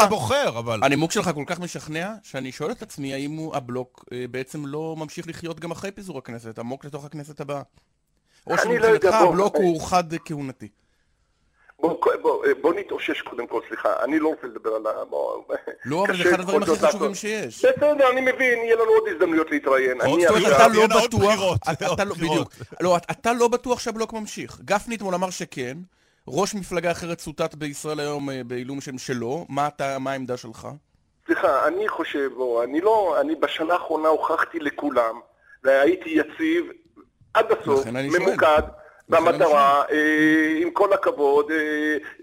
הנימוק 0.82 1.12
שלך 1.12 1.30
כל 1.34 1.44
כך 1.46 1.60
משכנע, 1.60 2.08
שאני 2.22 2.52
שואל 2.52 2.70
את 2.70 2.82
עצמי 2.82 3.14
האם 3.14 3.48
הבלוק 3.52 4.04
אה, 4.12 4.24
בעצם 4.30 4.66
לא 4.66 4.94
ממשיך 4.98 5.28
לחיות 5.28 5.60
גם 5.60 5.70
אחרי 5.70 5.90
פיזור 5.90 6.18
הכנסת, 6.18 6.58
עמוק 6.58 6.84
לתוך 6.84 7.04
הכנסת 7.04 7.40
הבאה. 7.40 7.62
או 8.46 8.58
שמבחינתך 8.58 9.04
לא 9.04 9.28
הבלוק 9.28 9.56
הוא 9.56 9.80
חד 9.80 10.04
כהונתי. 10.24 10.68
בוא, 11.80 11.96
בוא, 12.22 12.44
בוא 12.60 12.74
נתאושש 12.74 13.22
קודם 13.22 13.46
כל, 13.46 13.60
סליחה, 13.68 14.04
אני 14.04 14.18
לא 14.18 14.28
רוצה 14.28 14.46
לדבר 14.46 14.70
על 14.70 14.86
ה... 14.86 14.90
לא, 15.84 16.04
אבל 16.04 16.16
זה 16.16 16.22
אחד 16.22 16.40
הדברים 16.40 16.62
הכי 16.62 16.76
חשובים 16.86 17.14
שיש. 17.14 17.64
בסדר, 17.64 18.10
אני 18.10 18.20
מבין, 18.20 18.58
יהיה 18.58 18.74
לנו 18.74 18.84
עוד 18.84 19.08
הזדמנויות 19.08 19.50
להתראיין. 19.50 20.00
אתה 20.00 20.68
לא 20.68 20.86
בטוח, 20.86 21.56
אתה 21.72 22.04
לא, 22.04 22.14
בדיוק, 22.14 22.52
לא, 22.80 22.96
אתה 22.96 23.32
לא 23.32 23.48
בטוח 23.48 23.80
שהבלוק 23.80 24.12
ממשיך. 24.12 24.60
גפני 24.64 24.96
אתמול 24.96 25.14
אמר 25.14 25.30
שכן, 25.30 25.78
ראש 26.28 26.54
מפלגה 26.54 26.90
אחרת 26.90 27.18
צוטט 27.18 27.54
בישראל 27.54 28.00
היום 28.00 28.30
אה, 28.30 28.40
בעילום 28.46 28.80
שם 28.80 28.98
שלו, 28.98 29.46
מה 29.48 29.68
העמדה 30.10 30.36
שלך? 30.36 30.68
סליחה, 31.26 31.66
אני 31.66 31.88
חושב, 31.88 32.30
אני 32.64 32.80
לא, 32.80 33.16
אני 33.20 33.34
בשנה 33.34 33.74
האחרונה 33.74 34.08
הוכחתי 34.08 34.58
לכולם, 34.58 35.20
והייתי 35.64 36.10
יציב 36.10 36.66
עד 37.36 37.52
הסוף, 37.52 37.86
ממוקד. 37.86 38.62
במטרה, 39.08 39.82
אה, 39.90 40.58
עם 40.60 40.70
כל 40.70 40.92
הכבוד, 40.92 41.50
אה, 41.50 41.56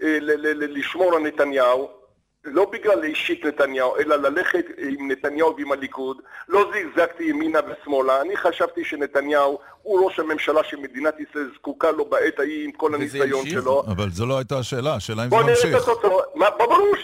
אה, 0.02 0.18
לשמור 0.54 1.14
על 1.16 1.22
נתניהו, 1.22 1.88
לא 2.44 2.70
בגלל 2.72 3.04
אישית 3.04 3.44
נתניהו, 3.44 3.96
אלא 3.96 4.16
ללכת 4.16 4.64
עם 4.78 5.10
נתניהו 5.10 5.56
ועם 5.56 5.72
הליכוד. 5.72 6.16
לא 6.48 6.70
זגזגתי 6.72 7.24
ימינה 7.24 7.58
ושמאלה, 7.58 8.20
אני 8.20 8.36
חשבתי 8.36 8.84
שנתניהו 8.84 9.58
הוא 9.82 10.06
ראש 10.06 10.18
הממשלה 10.18 10.64
שמדינת 10.64 11.14
ישראל 11.20 11.50
זקוקה 11.54 11.90
לו 11.90 12.04
בעת 12.04 12.38
ההיא 12.38 12.64
עם 12.64 12.72
כל 12.72 12.94
הניסיון 12.94 13.46
שלו. 13.48 13.82
אבל 13.86 14.10
זו 14.10 14.26
לא 14.26 14.38
הייתה 14.38 14.58
השאלה, 14.58 14.94
השאלה 14.94 15.24
אם 15.24 15.30
זה 15.30 15.36
ממשיך. 15.36 15.62
בוא 15.62 15.70
נראה 15.70 15.78
את 15.78 15.88
התוצאות. 15.88 16.24
ברור 16.58 16.96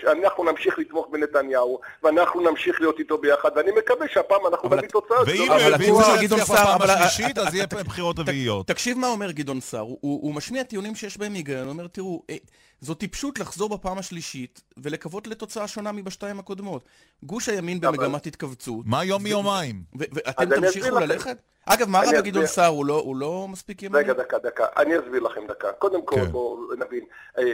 שאנחנו 0.00 0.44
נמשיך 0.44 0.78
לתמוך 0.78 1.06
בנתניהו, 1.10 1.80
ואנחנו 2.02 2.40
נמשיך 2.40 2.80
להיות 2.80 2.98
איתו 2.98 3.18
ביחד, 3.18 3.50
ואני 3.56 3.70
מקווה 3.78 4.06
שהפעם 4.12 4.40
אנחנו 4.46 4.68
נביא 4.68 4.88
תוצאה. 4.88 5.18
ואם 5.26 5.92
הוא 5.92 6.02
יצליח 6.02 6.42
בפעם 6.42 6.82
השלישית, 6.82 7.38
אז 7.38 7.54
יהיה 7.54 7.66
בחירות 7.88 8.18
רביעיות. 8.18 8.66
תקשיב 8.66 8.98
מה 8.98 9.08
אומר 9.08 9.30
גדעון 9.30 9.60
סער, 9.60 9.86
הוא 10.00 10.34
משמיע 10.34 10.62
טיעונים 10.62 10.94
שיש 10.94 11.18
בהם 11.18 11.34
היגיון, 11.34 11.62
הוא 11.62 11.70
אומר, 11.70 11.86
תראו, 11.86 12.22
אה, 12.30 12.36
זו 12.82 12.94
טיפשות 12.94 13.38
לחזור 13.38 13.68
בפעם 13.68 13.98
השלישית 13.98 14.62
ולקוות 14.76 15.26
לתוצאה 15.26 15.68
שונה 15.68 15.92
מבשתיים 15.92 16.38
הקודמות. 16.38 16.84
גוש 17.22 17.48
הימין 17.48 17.80
במגמת 17.80 18.26
התכווצות. 18.26 18.86
מה 18.86 19.04
יום 19.04 19.22
מיומיים? 19.22 19.82
ואתם 19.94 20.54
תמשיכו 20.56 20.98
ללכת? 20.98 21.36
אגב, 21.66 21.88
מה 21.88 22.00
רב 22.00 22.24
גדעון 22.24 22.46
סער? 22.46 22.80
לא- 22.84 23.00
הוא 23.00 23.16
לא 23.16 23.46
מספיק 23.48 23.82
ימני? 23.82 23.98
רגע, 23.98 24.12
דקה, 24.12 24.38
דקה. 24.38 24.66
אני 24.76 24.98
אסביר 24.98 25.20
לכם 25.22 25.46
דקה. 25.48 25.72
קודם 25.72 26.06
כל, 26.06 26.16
כן. 26.16 26.24
בואו 26.24 26.74
נבין. 26.78 27.04
אה, 27.38 27.44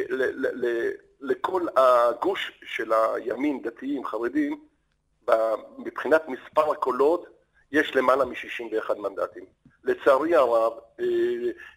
לכל 1.20 1.62
הגוש 1.76 2.52
של 2.74 2.92
הימין, 2.92 3.62
דתיים, 3.62 4.04
חרדים, 4.06 4.60
מבחינת 5.78 6.22
מספר 6.28 6.72
הקולות, 6.72 7.26
יש 7.72 7.96
למעלה 7.96 8.24
מ-61 8.24 8.94
מנדטים. 8.98 9.44
לצערי 9.88 10.34
הרב, 10.34 10.72
אה, 11.00 11.04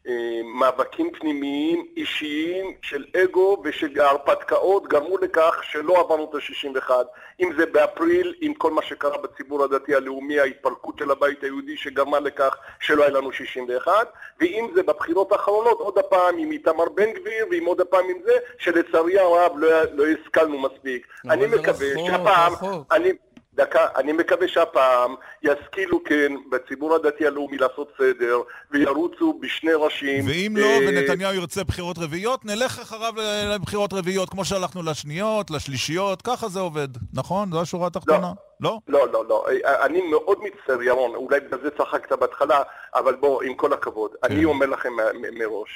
אה, 0.08 0.42
מאבקים 0.44 1.12
פנימיים 1.20 1.86
אישיים 1.98 2.74
של 2.82 3.06
אגו 3.24 3.62
ושל 3.64 4.00
ההרפתקאות 4.00 4.88
גרמו 4.88 5.18
לכך 5.18 5.60
שלא 5.64 6.00
עברנו 6.00 6.30
את 6.30 6.36
ה-61. 6.36 6.92
אם 7.40 7.52
זה 7.58 7.66
באפריל, 7.66 8.34
עם 8.42 8.54
כל 8.54 8.72
מה 8.72 8.82
שקרה 8.82 9.18
בציבור 9.18 9.64
הדתי 9.64 9.96
הלאומי, 9.96 10.40
ההתפרקות 10.40 10.98
של 11.00 11.12
הבית 11.12 11.44
היהודי 11.44 11.78
שגרמה 11.78 12.20
לכך 12.20 12.58
שלא 12.80 13.04
היה 13.04 13.12
לנו 13.12 13.32
61, 13.32 13.92
ואם 14.40 14.68
זה 14.76 14.84
בבחירות 14.84 15.32
האחרונות, 15.32 15.80
עוד 15.80 15.98
הפעם 15.98 16.38
עם 16.38 16.52
איתמר 16.52 16.90
בן 16.96 17.14
גביר, 17.14 17.46
ועם 17.52 17.66
עוד 17.66 17.82
הפעם 17.82 18.06
עם 18.10 18.18
זה, 18.26 18.34
שלצערי 18.60 19.20
הרב 19.20 19.52
לא, 19.58 19.70
לא 19.94 20.04
השכלנו 20.08 20.60
מספיק. 20.60 21.08
אני 21.30 21.48
מקווה 21.48 21.88
שהפעם... 22.08 22.54
אני, 22.92 23.12
דקה, 23.54 23.88
אני 23.96 24.12
מקווה 24.12 24.48
שהפעם 24.48 25.16
ישכילו 25.44 26.04
כן 26.04 26.32
בציבור 26.52 26.96
הדתי 26.96 27.28
הלאומי 27.28 27.58
לעשות 27.58 27.94
סדר 27.98 28.42
וירוצו 28.72 29.40
בשני 29.42 29.74
ראשים. 29.74 30.26
ואם 30.28 30.54
לא, 30.58 30.68
ונתניהו 30.88 31.34
ירצה 31.34 31.64
בחירות 31.64 31.98
רביעיות, 31.98 32.46
נלך 32.46 32.80
אחריו 32.80 33.14
לבחירות 33.54 33.94
רביעיות, 33.94 34.30
כמו 34.30 34.46
שהלכנו 34.46 34.84
לשניות, 34.84 35.52
לשלישיות, 35.52 36.22
ככה 36.22 36.48
זה 36.48 36.60
עובד, 36.60 36.88
נכון? 37.14 37.52
זו 37.52 37.62
השורה 37.62 37.88
התחתונה? 37.88 38.32
לא? 38.60 38.80
לא, 38.88 39.08
לא, 39.12 39.26
לא. 39.30 39.46
אני 39.66 40.02
מאוד 40.02 40.38
מצטער, 40.44 40.82
ירון, 40.82 41.16
אולי 41.16 41.40
בגלל 41.40 41.60
זה 41.64 41.70
צחקת 41.78 42.12
בהתחלה, 42.12 42.62
אבל 42.96 43.16
בוא, 43.16 43.44
עם 43.44 43.54
כל 43.54 43.74
הכבוד, 43.74 44.12
כן. 44.12 44.34
אני 44.34 44.46
אומר 44.46 44.66
לכם 44.66 44.94
מראש, 45.40 45.70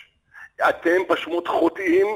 אתם 0.70 0.98
פשוט 1.08 1.48
חוטאים 1.48 2.08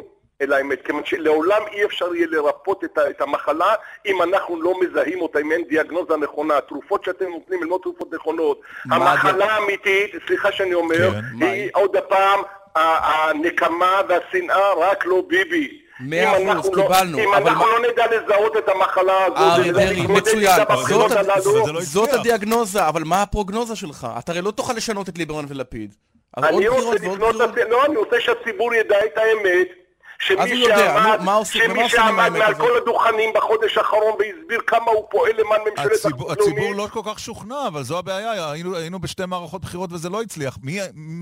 אל 0.41 0.53
האמת, 0.53 0.85
כיוון 0.85 1.05
שלעולם 1.05 1.61
אי 1.71 1.85
אפשר 1.85 2.15
יהיה 2.15 2.27
לרפות 2.31 2.83
את, 2.83 3.21
המחלה 3.21 3.73
אם 4.05 4.21
אנחנו 4.21 4.61
לא 4.61 4.73
מזהים 4.79 5.21
אותה, 5.21 5.39
אם 5.39 5.51
אין 5.51 5.63
דיאגנוזה 5.69 6.17
נכונה. 6.17 6.57
התרופות 6.57 7.03
שאתם 7.03 7.25
נותנים 7.29 7.63
הן 7.63 7.69
לא 7.69 7.79
תרופות 7.83 8.13
נכונות. 8.13 8.61
המחלה 8.91 9.45
האמיתית, 9.53 10.11
סליחה 10.27 10.51
שאני 10.51 10.73
אומר, 10.73 11.11
כן, 11.39 11.45
היא 11.45 11.69
עוד 11.73 11.95
הפעם 11.95 12.39
הנקמה 12.75 14.01
והשנאה, 14.09 14.73
רק 14.73 15.05
לא 15.05 15.23
ביבי. 15.27 15.81
מאה 15.99 16.53
אחוז, 16.59 16.69
לא- 16.73 16.83
קיבלנו. 16.83 17.19
אם 17.19 17.33
אנחנו 17.33 17.65
לא 17.67 17.79
נדע 17.91 18.05
לזהות 18.07 18.57
את 18.57 18.69
המחלה 18.69 19.25
הזאת, 19.25 19.37
אריה 19.75 20.07
מצוין. 20.07 20.61
זאת 21.79 22.13
הדיאגנוזה, 22.13 22.87
אבל 22.87 23.03
מה 23.03 23.21
הפרוגנוזה 23.21 23.75
שלך? 23.75 24.07
אתה 24.19 24.31
הרי 24.31 24.41
לא 24.41 24.51
תוכל 24.51 24.73
לשנות 24.73 25.09
את 25.09 25.17
ליברמן 25.17 25.45
ולפיד. 25.47 25.93
אני 26.37 26.67
רוצה 26.67 26.95
לפנות, 26.95 27.35
לא, 27.69 27.85
אני 27.85 27.97
רוצה 27.97 28.19
שהציבור 28.19 28.73
ידע 28.73 29.05
את 29.05 29.17
האמת. 29.17 29.67
שמי 30.19 30.63
שעמד, 30.65 31.19
מה 31.25 31.33
עושים, 31.33 31.61
שמי 31.63 31.89
שעמד 31.89 32.29
מעל 32.29 32.53
כל 32.53 32.77
הדוכנים 32.77 33.33
בחודש 33.33 33.77
האחרון 33.77 34.13
והסביר 34.19 34.61
כמה 34.67 34.91
הוא 34.91 35.07
פועל 35.09 35.31
למען 35.37 35.61
ממשלת 35.71 35.91
הציבור, 35.91 36.31
הציבור 36.31 36.75
לא 36.75 36.87
כל 36.91 36.99
כך 37.05 37.19
שוכנע, 37.19 37.67
אבל 37.67 37.83
זו 37.83 37.97
הבעיה, 37.97 38.51
היינו, 38.51 38.75
היינו 38.75 38.99
בשתי 38.99 39.23
מערכות 39.27 39.61
בחירות 39.61 39.89
וזה 39.93 40.09
לא 40.09 40.21
הצליח. 40.21 40.57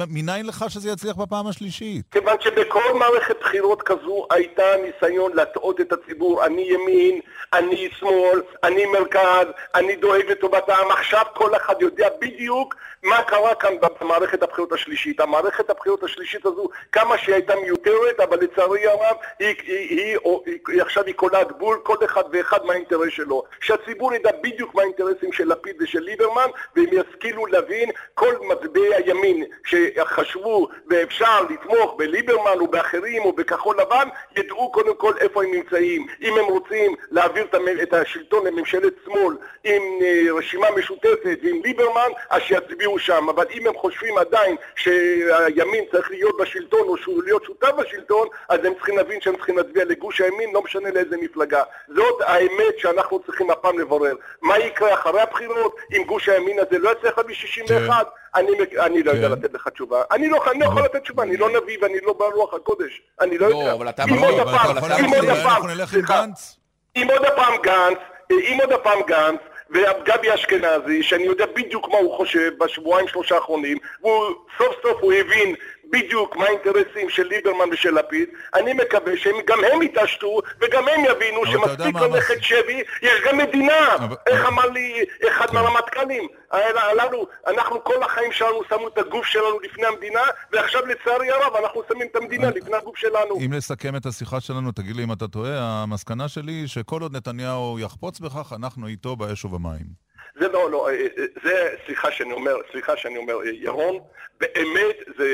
מניין 0.07 0.45
לך 0.45 0.65
שזה 0.69 0.89
יצליח 0.89 1.15
בפעם 1.15 1.47
השלישית? 1.47 2.05
כיוון 2.11 2.35
שבכל 2.39 2.93
מערכת 2.99 3.35
בחירות 3.39 3.81
כזו 3.81 4.27
הייתה 4.31 4.63
ניסיון 4.85 5.31
להטעות 5.33 5.81
את 5.81 5.93
הציבור, 5.93 6.45
אני 6.45 6.61
ימין, 6.61 7.19
אני 7.53 7.89
שמאל, 7.99 8.41
אני 8.63 8.85
מרכז, 8.85 9.47
אני 9.75 9.95
דואג 9.95 10.25
לטובת 10.31 10.69
העם. 10.69 10.91
עכשיו 10.91 11.21
כל 11.33 11.55
אחד 11.55 11.81
יודע 11.81 12.07
בדיוק 12.21 12.75
מה 13.03 13.23
קרה 13.23 13.55
כאן 13.55 13.73
במערכת 14.01 14.43
הבחירות 14.43 14.73
השלישית. 14.73 15.19
המערכת 15.19 15.69
הבחירות 15.69 16.03
השלישית 16.03 16.45
הזו, 16.45 16.69
כמה 16.91 17.17
שהיא 17.17 17.35
הייתה 17.35 17.53
מיותרת, 17.63 18.19
אבל 18.19 18.37
לצערי 18.41 18.86
הרב, 18.87 19.17
היא, 19.39 19.55
היא, 19.67 19.89
היא, 19.89 20.17
היא, 20.45 20.57
היא 20.67 20.81
עכשיו 20.81 21.03
היא 21.05 21.15
קולעת 21.15 21.51
גבול, 21.51 21.79
כל 21.83 21.97
אחד 22.05 22.23
ואחד 22.31 22.65
מהאינטרס 22.65 23.09
שלו. 23.09 23.43
שהציבור 23.61 24.13
ידע 24.13 24.31
בדיוק 24.43 24.75
מה 24.75 24.81
האינטרסים 24.81 25.31
של 25.31 25.47
לפיד 25.47 25.75
ושל 25.81 25.99
ליברמן, 25.99 26.49
והם 26.75 26.89
ישכילו 26.91 27.45
להבין 27.45 27.89
כל 28.13 28.35
מצביעי 28.41 28.95
הימין 28.95 29.43
שחשבו 29.65 30.67
ואפשר 30.87 31.41
לתמוך 31.49 31.95
בליברמן 31.97 32.59
או 32.59 32.67
באחרים 32.67 33.21
או 33.21 33.33
בכחול 33.33 33.75
לבן, 33.81 34.07
ידעו 34.37 34.71
קודם 34.71 34.95
כל 34.95 35.13
איפה 35.19 35.43
הם 35.43 35.51
נמצאים. 35.51 36.07
אם 36.21 36.37
הם 36.37 36.45
רוצים 36.45 36.95
להעביר 37.11 37.47
את 37.83 37.93
השלטון 37.93 38.47
לממשלת 38.47 38.93
שמאל 39.05 39.35
עם 39.63 39.81
אה, 40.01 40.33
רשימה 40.37 40.67
משותפת 40.77 41.39
ועם 41.43 41.61
ליברמן, 41.63 42.09
אז 42.29 42.41
שיצביעו 42.41 42.99
שם. 42.99 43.29
אבל 43.29 43.45
אם 43.51 43.67
הם 43.67 43.73
חושבים 43.73 44.17
עדיין 44.17 44.55
שהימין 44.75 45.83
צריך 45.91 46.11
להיות 46.11 46.37
בשלטון 46.37 46.87
או 46.87 46.97
שהוא 46.97 47.23
להיות 47.23 47.43
שותף 47.43 47.71
בשלטון, 47.77 48.27
אז 48.49 48.65
הם 48.65 48.73
צריכים 48.77 48.97
להבין 48.97 49.21
שהם 49.21 49.35
צריכים 49.35 49.57
להצביע 49.57 49.85
לגוש 49.85 50.21
הימין, 50.21 50.53
לא 50.53 50.61
משנה 50.61 50.91
לאיזה 50.91 51.17
מפלגה. 51.21 51.63
זאת 51.87 52.21
האמת 52.25 52.77
שאנחנו 52.77 53.19
צריכים 53.19 53.49
הפעם 53.49 53.79
לברר. 53.79 54.15
מה 54.41 54.59
יקרה 54.59 54.93
אחרי 54.93 55.21
הבחירות 55.21 55.75
אם 55.97 56.03
גוש 56.03 56.29
הימין 56.29 56.59
הזה 56.59 56.77
לא 56.77 56.89
יצליח 56.91 57.17
להביא 57.17 57.35
61? 57.35 58.05
כן. 58.05 58.39
אני, 58.39 58.51
אני 58.79 59.03
לא 59.03 59.11
יודע 59.11 59.27
כן. 59.27 59.31
לתת 59.33 59.53
לך 59.53 59.67
תשובה. 59.67 60.03
אני 60.11 60.29
לא, 60.29 60.51
אני 60.51 60.59
לא 60.59 60.65
יכול 60.65 60.81
לתת 60.81 61.01
תשובה, 61.01 61.23
אני 61.23 61.37
לא 61.37 61.49
נביא 61.49 61.77
ואני 61.81 61.97
לא 62.05 62.13
ברוח 62.13 62.53
הקודש. 62.53 63.01
אני 63.21 63.37
לא, 63.37 63.49
לא 63.49 63.55
יודע. 63.55 63.73
אבל 63.73 63.89
אתה 63.89 64.05
מביא, 64.05 64.41
אבל 64.41 64.53
אנחנו 64.53 65.67
נלך 65.67 65.93
עם 65.93 66.01
גנץ. 66.01 66.57
אם 66.95 67.07
עוד 67.11 67.25
הפעם 67.25 67.53
גנץ, 67.61 67.97
אם 68.31 68.57
עוד 68.61 68.71
הפעם 68.71 68.99
גנץ, 69.07 69.39
וגבי 69.69 70.33
אשכנזי, 70.33 71.03
שאני 71.03 71.23
יודע 71.23 71.45
בדיוק 71.55 71.89
מה 71.89 71.97
הוא 71.97 72.17
חושב 72.17 72.51
בשבועיים 72.57 73.07
שלושה 73.07 73.35
האחרונים, 73.35 73.77
והוא 74.01 74.25
סוף 74.57 74.75
סוף 74.83 74.97
הוא 75.01 75.13
הבין 75.13 75.55
בדיוק 75.91 76.35
מה 76.35 76.45
האינטרסים 76.45 77.09
של 77.09 77.27
ליברמן 77.27 77.69
ושל 77.71 77.95
לפיד, 77.95 78.29
אני 78.55 78.73
מקווה 78.73 79.17
שגם 79.17 79.59
הם 79.73 79.81
יתעשתו 79.81 80.39
וגם 80.61 80.87
הם 80.87 81.05
יבינו 81.05 81.45
שמספיק 81.45 81.95
ללכת 81.95 82.43
שבי, 82.43 82.83
יש 83.01 83.21
גם 83.25 83.37
מדינה. 83.37 83.95
אבל... 83.95 84.15
איך 84.27 84.45
אמר 84.45 84.67
לי 84.69 85.05
אחד 85.27 85.45
כן. 85.45 85.55
מהרמטכ"לים 85.55 86.27
הללו, 86.51 87.27
אנחנו 87.47 87.83
כל 87.83 88.03
החיים 88.03 88.31
שלנו 88.31 88.61
שמו 88.69 88.87
את 88.87 88.97
הגוף 88.97 89.25
שלנו 89.25 89.59
לפני 89.63 89.85
המדינה, 89.85 90.21
ועכשיו 90.51 90.81
לצערי 90.85 91.31
הרב 91.31 91.55
אנחנו 91.55 91.81
שמים 91.89 92.07
את 92.11 92.15
המדינה 92.15 92.49
לפני 92.49 92.75
הגוף 92.75 92.97
שלנו. 92.97 93.39
אם 93.45 93.53
לסכם 93.53 93.95
את 93.95 94.05
השיחה 94.05 94.39
שלנו, 94.39 94.71
תגיד 94.71 94.95
לי 94.95 95.03
אם 95.03 95.11
אתה 95.11 95.27
טועה, 95.27 95.83
המסקנה 95.83 96.27
שלי 96.27 96.51
היא 96.51 96.67
שכל 96.67 97.01
עוד 97.01 97.15
נתניהו 97.15 97.79
יחפוץ 97.79 98.19
בכך, 98.19 98.53
אנחנו 98.55 98.87
איתו 98.87 99.15
באש 99.15 99.45
ובמים. 99.45 100.06
זה 100.39 100.47
לא, 100.47 100.71
לא, 100.71 100.89
אה, 100.89 100.93
אה, 100.93 101.25
זה, 101.43 101.75
סליחה 101.85 102.11
שאני 102.11 102.33
אומר, 102.33 102.55
סליחה 102.71 102.97
שאני 102.97 103.17
אומר, 103.17 103.33
אה, 103.33 103.49
ירון, 103.53 103.99
באמת 104.39 104.95
זה 105.17 105.27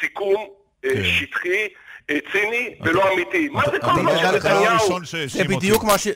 סיכום 0.00 0.46
כן. 0.82 1.04
שטחי. 1.04 1.68
ציני 2.32 2.78
ולא 2.84 3.12
אמיתי. 3.12 3.48
מה 3.48 3.62
זה 3.70 3.78
כל 3.80 4.02
מה 4.02 4.18
שנתניהו? 4.18 5.00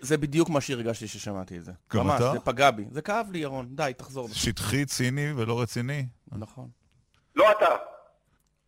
זה 0.02 0.16
בדיוק 0.18 0.48
מה 0.48 0.60
שהרגשתי 0.60 1.08
ששמעתי 1.08 1.56
את 1.56 1.64
זה. 1.64 1.72
גם 1.94 2.10
אתה? 2.10 2.32
זה 2.32 2.40
פגע 2.40 2.70
בי. 2.70 2.84
זה 2.90 3.02
כאב 3.02 3.26
לי, 3.32 3.38
ירון. 3.38 3.66
די, 3.70 3.92
תחזור. 3.96 4.28
שטחי, 4.32 4.84
ציני 4.84 5.32
ולא 5.36 5.60
רציני? 5.60 6.06
נכון. 6.38 6.68
לא 7.36 7.50
אתה. 7.50 7.76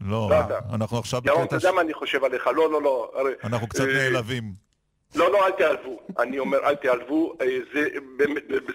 לא, 0.00 0.30
אנחנו 0.72 0.98
עכשיו 0.98 1.20
בקטע... 1.20 1.32
ירון, 1.32 1.46
אתה 1.46 1.56
יודע 1.56 1.72
מה 1.72 1.80
אני 1.80 1.94
חושב 1.94 2.24
עליך? 2.24 2.46
לא, 2.46 2.72
לא, 2.72 2.82
לא. 2.82 3.10
אנחנו 3.44 3.68
קצת 3.68 3.84
נעלבים. 3.84 4.52
לא, 5.14 5.32
לא, 5.32 5.46
אל 5.46 5.50
תיעלבו. 5.52 6.00
אני 6.18 6.38
אומר, 6.38 6.58
אל 6.64 6.74
תיעלבו. 6.74 7.34
אה, 7.40 7.46
זה, 7.74 7.88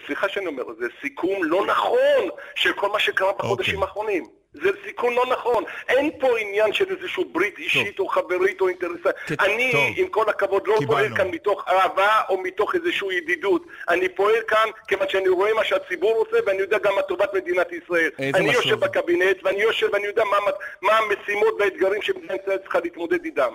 סליחה 0.06 0.28
שאני 0.28 0.46
אומר, 0.46 0.62
זה 0.78 0.86
סיכום 1.00 1.44
לא 1.44 1.66
נכון 1.66 2.28
של 2.54 2.72
כל 2.72 2.88
מה 2.88 2.98
שקרה 2.98 3.32
בחודשים. 3.32 3.74
אוקיי. 3.74 3.86
האחרונים. 3.88 4.24
זה 4.52 4.70
סיכון 4.86 5.14
לא 5.14 5.24
נכון. 5.32 5.64
אין 5.88 6.10
פה 6.20 6.38
עניין 6.38 6.72
של 6.72 6.96
איזושהי 6.96 7.24
ברית 7.24 7.58
אישית 7.58 7.96
טוב. 7.96 8.06
או 8.06 8.10
חברית 8.12 8.60
או 8.60 8.68
אינטרסה. 8.68 9.10
כ- 9.26 9.32
אני, 9.40 9.72
טוב. 9.72 9.80
עם 9.96 10.08
כל 10.08 10.28
הכבוד, 10.28 10.66
לא 10.66 10.74
קיבלנו. 10.78 10.88
פועל 10.92 11.16
כאן 11.16 11.28
מתוך 11.28 11.64
אהבה 11.68 12.20
או 12.28 12.38
מתוך 12.42 12.74
איזושהי 12.74 13.14
ידידות. 13.14 13.62
אני 13.88 14.08
פועל 14.08 14.34
כאן 14.48 14.68
כיוון 14.88 15.08
שאני 15.08 15.28
רואה 15.28 15.54
מה 15.54 15.64
שהציבור 15.64 16.14
רוצה 16.16 16.36
ואני 16.46 16.58
יודע 16.58 16.78
גם 16.78 16.94
מה 16.94 17.02
טובת 17.02 17.34
מדינת 17.34 17.66
ישראל. 17.72 18.10
אני 18.18 18.30
משהו. 18.48 18.62
יושב 18.62 18.74
בקבינט 18.80 19.36
ואני 19.44 19.62
יושב 19.62 19.88
ואני 19.92 20.06
יודע 20.06 20.24
מה, 20.24 20.36
מה 20.82 20.92
המשימות 20.98 21.54
והאתגרים 21.58 22.02
שמדינת 22.02 22.40
ישראל 22.42 22.58
צריכה 22.58 22.80
להתמודד 22.80 23.24
איתם. 23.24 23.52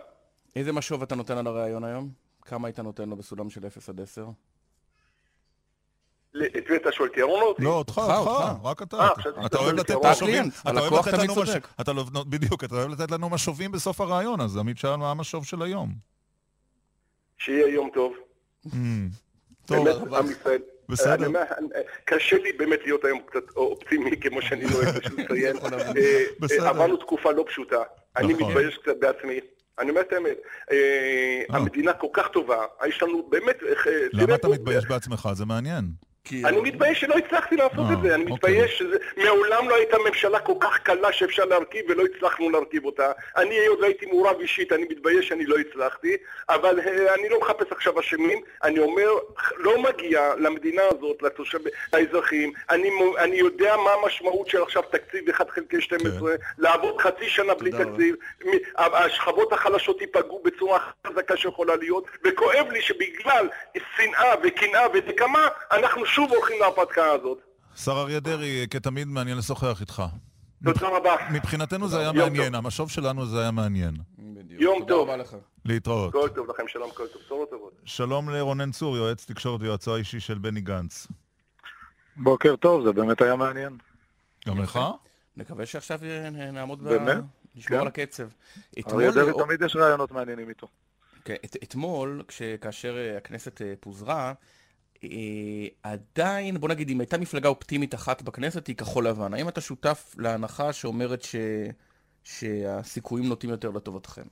איזה 0.56 0.74
משוב 0.74 1.02
אתה 1.04 1.16
נותן 1.16 1.38
על 1.38 1.48
הרעיון 1.48 1.84
היום? 1.84 2.23
כמה 2.54 2.68
היית 2.68 2.80
נותן 2.80 3.10
לו 3.10 3.16
בסולם 3.16 3.50
של 3.50 3.66
0 3.68 3.90
עד 3.90 4.02
10? 4.02 4.26
את 6.32 6.70
מי 6.70 6.76
אתה 6.76 6.92
שואל, 6.92 7.10
את 7.10 7.18
ירון 7.18 7.42
או 7.42 7.48
אותי? 7.48 7.64
לא, 7.64 7.70
אותך, 7.70 7.98
אותך, 7.98 8.60
רק 8.64 8.82
אתה. 8.82 8.98
אה, 8.98 9.46
אתה 9.46 9.58
אוהב 9.58 9.76
לתת 9.76 9.96
משובים, 10.12 10.44
הלקוח 10.66 11.10
תמיד 11.10 11.32
צודק. 11.32 11.68
לא- 11.88 12.24
בדיוק, 12.24 12.64
אתה 12.64 12.76
אוהב 12.76 12.90
לתת 12.92 13.12
לנו 13.12 13.30
משובים 13.30 13.72
בסוף 13.72 14.02
הרעיון, 14.02 14.42
אז 14.42 14.58
עמית 14.58 14.78
שאל 14.78 14.96
מה 14.96 15.12
המשוב 15.12 15.46
של 15.46 15.62
היום. 15.62 15.94
שיהיה 17.38 17.68
יום 17.68 17.90
טוב. 17.94 18.14
Mm, 18.66 18.70
טוב, 19.66 19.88
עם 20.14 20.32
ישראל. 20.32 20.62
בסדר. 20.90 21.28
קשה 22.06 22.38
לי 22.38 22.54
באמת 22.54 22.80
להיות 22.84 23.06
היום 23.06 23.20
קצת 23.26 23.50
אופטימי, 23.56 24.22
כמו 24.22 24.42
שאני 24.42 24.64
לא 24.66 24.76
אוהב 24.76 24.96
לציין. 24.96 25.56
אה, 26.64 26.70
עברנו 26.70 26.98
תקופה 26.98 27.32
לא 27.32 27.46
פשוטה. 27.48 27.84
אני 28.18 28.34
נכון. 28.34 28.48
מתבייש 28.48 28.78
קצת 28.78 28.96
בעצמי. 29.00 29.40
אני 29.80 29.90
אומר 29.90 30.02
את 30.02 30.14
האמת, 30.14 30.38
אה, 30.72 30.76
אה. 31.52 31.58
המדינה 31.58 31.94
כל 31.94 32.08
כך 32.14 32.28
טובה, 32.28 32.66
יש 32.86 33.04
לנו 33.04 33.28
באמת... 33.30 33.58
למה 34.14 34.36
אתה 34.36 34.48
מתבייש 34.48 34.86
בעצמך? 34.86 35.30
זה 35.34 35.46
מעניין. 35.46 35.86
כי... 36.26 36.46
אני 36.46 36.62
מתבייש 36.62 37.02
שלא 37.02 37.16
הצלחתי 37.18 37.56
לעשות 37.56 37.86
אה, 37.90 37.94
את 37.94 38.02
זה, 38.02 38.16
אני 38.16 38.24
אוקיי. 38.24 38.34
מתבייש 38.34 38.78
שזה... 38.78 38.98
מעולם 39.18 39.70
לא 39.70 39.76
הייתה 39.76 39.98
ממשלה 40.08 40.40
כל 40.40 40.54
כך 40.60 40.80
קלה 40.80 41.12
שאפשר 41.12 41.46
להרכיב 41.46 41.86
ולא 41.90 42.04
הצלחנו 42.04 42.50
להרכיב 42.50 42.86
אותה. 42.86 43.12
אני 43.38 43.66
עוד 43.66 43.80
לא 43.80 43.86
הייתי 43.86 44.06
מעורב 44.06 44.40
אישית, 44.40 44.72
אני 44.72 44.86
מתבייש 44.90 45.28
שאני 45.28 45.46
לא 45.46 45.56
הצלחתי, 45.58 46.18
אבל 46.50 46.80
אה, 46.80 47.14
אני 47.14 47.30
לא 47.30 47.40
מחפש 47.40 47.72
עכשיו 47.72 48.00
אשמים, 48.00 48.42
אני 48.64 48.80
אומר, 48.80 49.10
לא 49.58 49.82
מגיע 49.82 50.34
למדינה 50.38 50.82
הזאת, 50.92 51.22
לתושב... 51.22 51.60
לאזרחים, 51.94 52.54
אני, 52.70 52.90
אני 53.18 53.36
יודע 53.36 53.78
מה 53.78 53.92
המשמעות 53.94 54.48
של 54.48 54.64
עכשיו 54.64 54.84
תקציב 54.84 55.30
1 55.30 55.50
חלקי 55.50 55.82
12, 55.82 56.36
לעבוד 56.58 57.02
חצי 57.02 57.30
שנה 57.30 57.54
בלי. 57.54 57.72
תקציב, 57.72 58.16
השכבות 58.78 59.54
החלשות 59.54 60.02
ייפגעו 60.02 60.42
בצורה 60.44 60.80
חזקה 61.08 61.38
שיכולה 61.38 61.76
להיות, 61.76 62.06
וכואב 62.24 62.72
לי 62.72 62.82
שבגלל 62.82 63.50
שנאה 63.96 64.34
וקנאה 64.44 64.88
ונקמה, 64.94 65.48
אנחנו 65.72 66.06
שוב 66.16 66.32
הולכים 66.32 66.60
להרפתקה 66.60 67.12
הזאת. 67.12 67.38
השר 67.76 67.92
אריה 67.92 68.20
דרעי, 68.20 68.68
כתמיד 68.70 69.08
מעניין 69.08 69.38
לשוחח 69.38 69.82
איתך. 69.82 70.04
תודה 70.64 70.88
רבה. 70.88 71.16
מבחינתנו 71.32 71.88
זה 71.88 72.00
היה 72.00 72.06
יום 72.06 72.18
מעניין, 72.18 72.56
המשוב 72.56 72.90
שלנו 72.90 73.26
זה 73.26 73.42
היה 73.42 73.52
מעניין. 73.52 73.96
יום 74.50 74.86
טוב. 74.88 75.10
להתראות. 75.66 76.12
כל 76.12 76.30
טוב 76.36 76.50
לכם, 76.50 76.68
שלום, 76.68 76.90
כל 76.94 77.08
טוב. 77.08 77.22
בשורות 77.26 77.50
טובות. 77.50 77.74
שלום 77.86 78.30
לרונן 78.30 78.72
צור, 78.72 78.98
יועץ 78.98 79.26
תקשורת 79.26 79.62
ויועצו 79.62 79.96
האישי 79.96 80.20
של 80.20 80.38
בני 80.38 80.62
גנץ. 80.62 81.08
בוקר 82.16 82.56
טוב, 82.56 82.86
זה 82.86 82.92
באמת 82.92 83.22
היה 83.22 83.36
מעניין. 83.36 83.78
גם 84.48 84.60
לך? 84.60 84.80
נקווה 85.38 85.66
שעכשיו 85.66 86.00
אה, 86.04 86.30
נעמוד 86.30 86.84
ב... 86.84 86.90
באמת? 86.90 87.24
נשמור 87.56 87.78
כן. 87.78 87.82
על 87.82 87.88
הקצב. 87.88 88.28
אריה 88.92 89.12
דרעי 89.12 89.34
תמיד 89.34 89.62
יש 89.62 89.76
רעיונות 89.76 90.12
מעניינים 90.12 90.50
איתו. 90.50 90.68
כן, 91.26 91.36
את, 91.46 91.56
אתמול, 91.64 92.24
כאשר 92.62 92.98
אה, 92.98 93.18
הכנסת 93.18 93.62
אה, 93.62 93.74
פוזרה, 93.80 94.34
עדיין, 95.84 96.58
בוא 96.58 96.70
נגיד, 96.70 96.90
אם 96.90 97.00
הייתה 97.00 97.18
מפלגה 97.18 97.50
אופטימית 97.50 97.96
אחת 97.96 98.22
בכנסת, 98.22 98.68
היא 98.68 98.76
כחול 98.76 99.08
לבן. 99.08 99.34
האם 99.34 99.50
אתה 99.50 99.62
שותף 99.62 100.16
להנחה 100.18 100.74
שאומרת 100.74 101.22
ש, 101.22 101.36
שהסיכויים 102.24 103.28
נוטים 103.30 103.50
יותר 103.50 103.70
לטובתכם? 103.70 104.24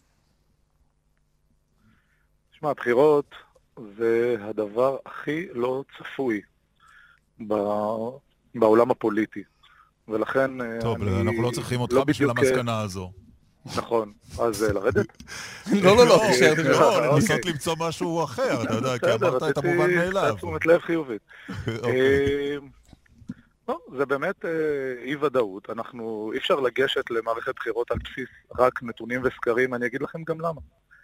תשמע, 2.51 2.69
הבחירות 2.69 3.35
זה 3.97 4.35
הדבר 4.39 4.97
הכי 5.05 5.47
לא 5.53 5.83
צפוי 5.97 6.41
ב- 7.47 8.09
בעולם 8.55 8.91
הפוליטי. 8.91 9.43
ולכן 10.07 10.61
אה, 10.61 10.81
טוב, 10.81 11.01
אני 11.01 11.21
אנחנו 11.21 11.41
לא 11.41 11.51
צריכים 11.51 11.79
אותך 11.79 11.93
לא 11.93 12.03
בשביל 12.03 12.29
בדיוק, 12.29 12.45
אה, 12.45 12.49
המסקנה 12.49 12.81
הזו. 12.81 13.11
נכון. 13.65 14.11
אז 14.39 14.63
אה, 14.63 14.73
לרדת? 14.73 15.05
לא, 15.83 15.97
לא, 15.97 16.05
לא, 16.05 16.21
תישאר, 16.27 16.49
לא, 16.49 16.55
תישאר. 16.55 17.11
לנסות 17.13 17.31
אוקיי. 17.31 17.51
למצוא 17.51 17.75
משהו 17.79 18.23
אחר, 18.23 18.63
אתה 18.63 18.73
יודע, 18.73 18.97
כי 18.97 19.05
אמרת 19.13 19.43
את 19.43 19.57
המובן 19.57 19.95
מאליו. 19.95 20.35
תשומת 20.35 20.65
לב 20.65 20.81
חיובית. 20.81 21.21
אוקיי. 21.67 22.57
לא, 23.69 23.79
זה 23.97 24.05
באמת 24.05 24.45
אה, 24.45 24.51
אי 25.03 25.15
ודאות. 25.15 25.69
אנחנו, 25.69 26.31
אי 26.33 26.37
אפשר 26.37 26.55
לגשת 26.59 27.11
למערכת 27.11 27.55
בחירות 27.55 27.91
על 27.91 27.97
בסיס 28.03 28.29
רק 28.59 28.83
נתונים 28.83 29.21
וסקרים, 29.23 29.73
אני 29.73 29.85
אגיד 29.85 30.01
לכם 30.01 30.23
גם 30.23 30.41
למה. 30.41 30.61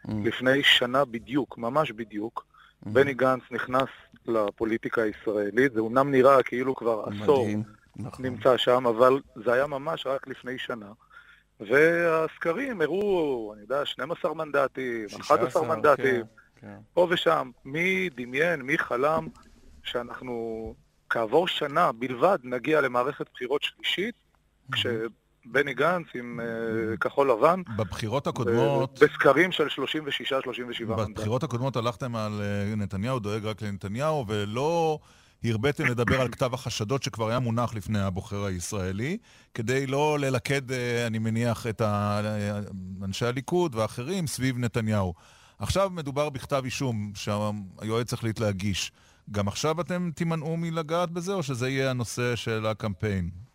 Mm. 0.08 0.12
לפני 0.24 0.64
שנה 0.64 1.06
בדיוק, 1.06 1.58
ממש 1.58 1.92
בדיוק, 1.92 2.46
בני 2.86 3.14
גנץ 3.14 3.42
נכנס 3.52 3.90
לפוליטיקה 4.26 5.02
הישראלית, 5.02 5.74
זה 5.74 5.80
אומנם 5.80 6.12
נראה 6.12 6.44
כאילו 6.44 6.76
כבר 6.76 7.04
עשור. 7.06 7.48
נכון. 7.96 8.26
נמצא 8.26 8.58
שם, 8.58 8.88
אבל 8.88 9.20
זה 9.46 9.54
היה 9.54 9.68
ממש 9.68 10.08
רק 10.08 10.28
לפני 10.28 10.58
שנה. 10.58 10.92
והסקרים 11.60 12.82
הראו, 12.82 13.54
אני 13.54 13.62
יודע, 13.62 13.86
12 13.86 14.34
מנדטים, 14.34 15.06
11 15.06 15.38
16, 15.38 15.76
מנדטים, 15.76 16.26
כן, 16.56 16.68
כן. 16.68 16.78
פה 16.94 17.08
ושם. 17.10 17.52
מי 17.66 18.10
דמיין, 18.16 18.62
מי 18.62 18.78
חלם 18.78 19.28
שאנחנו 19.84 20.76
כעבור 21.10 21.48
שנה 21.48 21.92
בלבד 21.92 22.38
נגיע 22.44 22.82
למערכת 22.82 23.26
בחירות 23.34 23.64
שלישית, 23.64 24.16
כשבני 24.72 25.74
גנץ 25.74 26.08
עם 26.16 26.40
אה, 26.40 26.98
כחול 26.98 27.32
לבן, 27.32 27.62
בבחירות 27.78 28.28
הקודמות... 28.28 29.00
בסקרים 29.04 29.52
של 29.52 29.68
36-37 29.68 29.70
מנדטים. 30.86 31.14
בבחירות 31.14 31.44
הקודמות 31.44 31.76
הלכתם 31.76 32.16
על 32.16 32.42
אה, 32.42 32.76
נתניהו, 32.76 33.20
דואג 33.20 33.46
רק 33.46 33.62
לנתניהו, 33.62 34.26
ולא 34.28 35.00
הרביתם 35.44 35.86
לדבר 35.86 36.22
על 36.22 36.30
כתב 36.30 36.54
החשדות 36.54 37.04
שכבר 37.04 37.30
היה 37.30 37.40
מונח 37.40 37.76
לפני 37.76 38.00
הבוחר 38.00 38.46
הישראלי, 38.46 39.18
כדי 39.54 39.88
לא 39.88 40.20
ללכד, 40.20 40.72
אה, 40.72 41.08
אני 41.08 41.20
מניח, 41.20 41.68
את 41.68 41.82
אה, 41.82 42.60
אנשי 43.04 43.26
הליכוד 43.26 43.76
ואחרים 43.76 44.28
סביב 44.28 44.58
נתניהו. 44.58 45.14
עכשיו 45.60 45.90
מדובר 45.90 46.30
בכתב 46.30 46.62
אישום 46.66 47.12
שהיועץ 47.16 48.14
החליט 48.14 48.40
להגיש. 48.40 48.92
גם 49.32 49.48
עכשיו 49.48 49.82
אתם 49.82 50.10
תימנעו 50.16 50.58
מלגעת 50.58 51.12
בזה, 51.12 51.34
או 51.34 51.44
שזה 51.44 51.70
יהיה 51.70 51.90
הנושא 51.90 52.36
של 52.36 52.66
הקמפיין? 52.66 53.47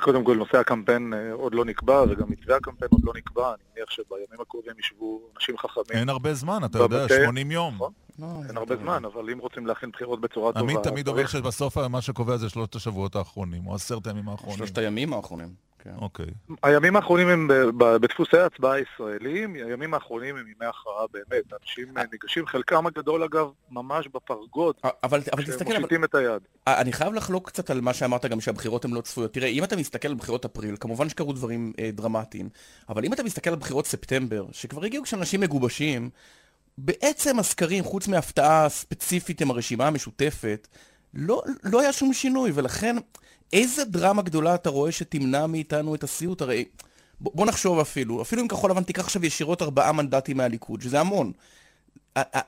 קודם 0.00 0.24
כל, 0.24 0.36
נושא 0.36 0.58
הקמפיין 0.58 1.12
אה, 1.14 1.32
עוד 1.32 1.54
לא 1.54 1.64
נקבע, 1.64 2.02
וגם 2.08 2.30
מתווה 2.30 2.56
הקמפיין 2.56 2.88
עוד 2.92 3.00
לא 3.04 3.12
נקבע. 3.16 3.48
אני 3.48 3.62
מניח 3.76 3.90
שבימים 3.90 4.40
הקרובים 4.40 4.72
ישבו 4.78 5.20
אנשים 5.36 5.58
חכמים. 5.58 5.84
אין 5.90 6.08
הרבה 6.08 6.34
זמן, 6.34 6.60
אתה 6.64 6.78
יודע, 6.78 7.02
במטה. 7.02 7.14
80 7.24 7.50
יום. 7.50 7.74
נכון. 7.74 7.92
לא, 8.18 8.26
אין 8.48 8.56
הרבה. 8.56 8.76
זמן, 8.76 9.04
אבל 9.04 9.30
אם 9.30 9.38
רוצים 9.38 9.66
להכין 9.66 9.90
בחירות 9.90 10.20
בצורה 10.20 10.52
טובה... 10.52 10.60
עמית 10.60 10.82
תמיד 10.82 11.08
אומר 11.08 11.26
שבסוף 11.26 11.78
מה 11.78 12.00
שקובע 12.00 12.36
זה 12.36 12.48
שלושת 12.48 12.74
השבועות 12.74 13.16
האחרונים, 13.16 13.66
או 13.66 13.74
עשרת 13.74 14.06
הימים 14.06 14.28
האחרונים. 14.28 14.56
שלושת 14.56 14.78
הימים 14.78 15.12
האחרונים. 15.12 15.65
כן. 15.86 15.94
אוקיי. 16.00 16.26
הימים 16.62 16.96
האחרונים 16.96 17.28
הם 17.28 17.48
בדפוסי 17.78 18.36
ההצבעה 18.36 18.72
הישראלים, 18.72 19.54
הימים 19.54 19.94
האחרונים 19.94 20.36
הם 20.36 20.46
ימי 20.46 20.66
הכרעה 20.66 21.04
באמת. 21.12 21.52
אנשים 21.62 21.98
אה, 21.98 22.02
ניגשים, 22.12 22.46
חלקם 22.46 22.86
הגדול 22.86 23.22
אגב, 23.22 23.46
ממש 23.70 24.08
בפרגוד, 24.14 24.74
אבל, 24.84 25.20
אבל 25.32 25.44
תסתכל, 25.44 25.76
אבל, 25.76 26.04
את 26.04 26.14
היד. 26.14 26.42
אה, 26.68 26.80
אני 26.80 26.92
חייב 26.92 27.12
לחלוק 27.12 27.48
קצת 27.48 27.70
על 27.70 27.80
מה 27.80 27.94
שאמרת 27.94 28.26
גם 28.26 28.40
שהבחירות 28.40 28.84
הן 28.84 28.90
לא 28.90 29.00
צפויות. 29.00 29.32
תראה, 29.32 29.48
אם 29.48 29.64
אתה 29.64 29.76
מסתכל 29.76 30.08
על 30.08 30.14
בחירות 30.14 30.44
אפריל, 30.44 30.76
כמובן 30.80 31.08
שקרו 31.08 31.32
דברים 31.32 31.72
אה, 31.78 31.90
דרמטיים, 31.92 32.48
אבל 32.88 33.04
אם 33.04 33.12
אתה 33.12 33.22
מסתכל 33.22 33.50
על 33.50 33.56
בחירות 33.56 33.86
ספטמבר, 33.86 34.46
שכבר 34.52 34.84
הגיעו 34.84 35.04
כשאנשים 35.04 35.40
מגובשים, 35.40 36.10
בעצם 36.78 37.38
הסקרים, 37.38 37.84
חוץ 37.84 38.08
מהפתעה 38.08 38.68
ספציפית 38.68 39.40
עם 39.40 39.50
הרשימה 39.50 39.86
המשותפת, 39.86 40.68
לא, 41.14 41.42
לא 41.64 41.80
היה 41.80 41.92
שום 41.92 42.12
שינוי, 42.12 42.50
ולכן 42.54 42.96
איזה 43.52 43.84
דרמה 43.84 44.22
גדולה 44.22 44.54
אתה 44.54 44.70
רואה 44.70 44.92
שתמנע 44.92 45.46
מאיתנו 45.46 45.94
את 45.94 46.02
הסיוט? 46.02 46.42
הרי 46.42 46.64
בוא, 47.20 47.46
נחשוב 47.46 47.78
אפילו, 47.78 48.22
אפילו 48.22 48.42
אם 48.42 48.48
כחול 48.48 48.70
לבן 48.70 48.82
תיקח 48.82 49.04
עכשיו 49.04 49.24
ישירות 49.24 49.62
ארבעה 49.62 49.92
מנדטים 49.92 50.36
מהליכוד, 50.36 50.80
שזה 50.80 51.00
המון. 51.00 51.32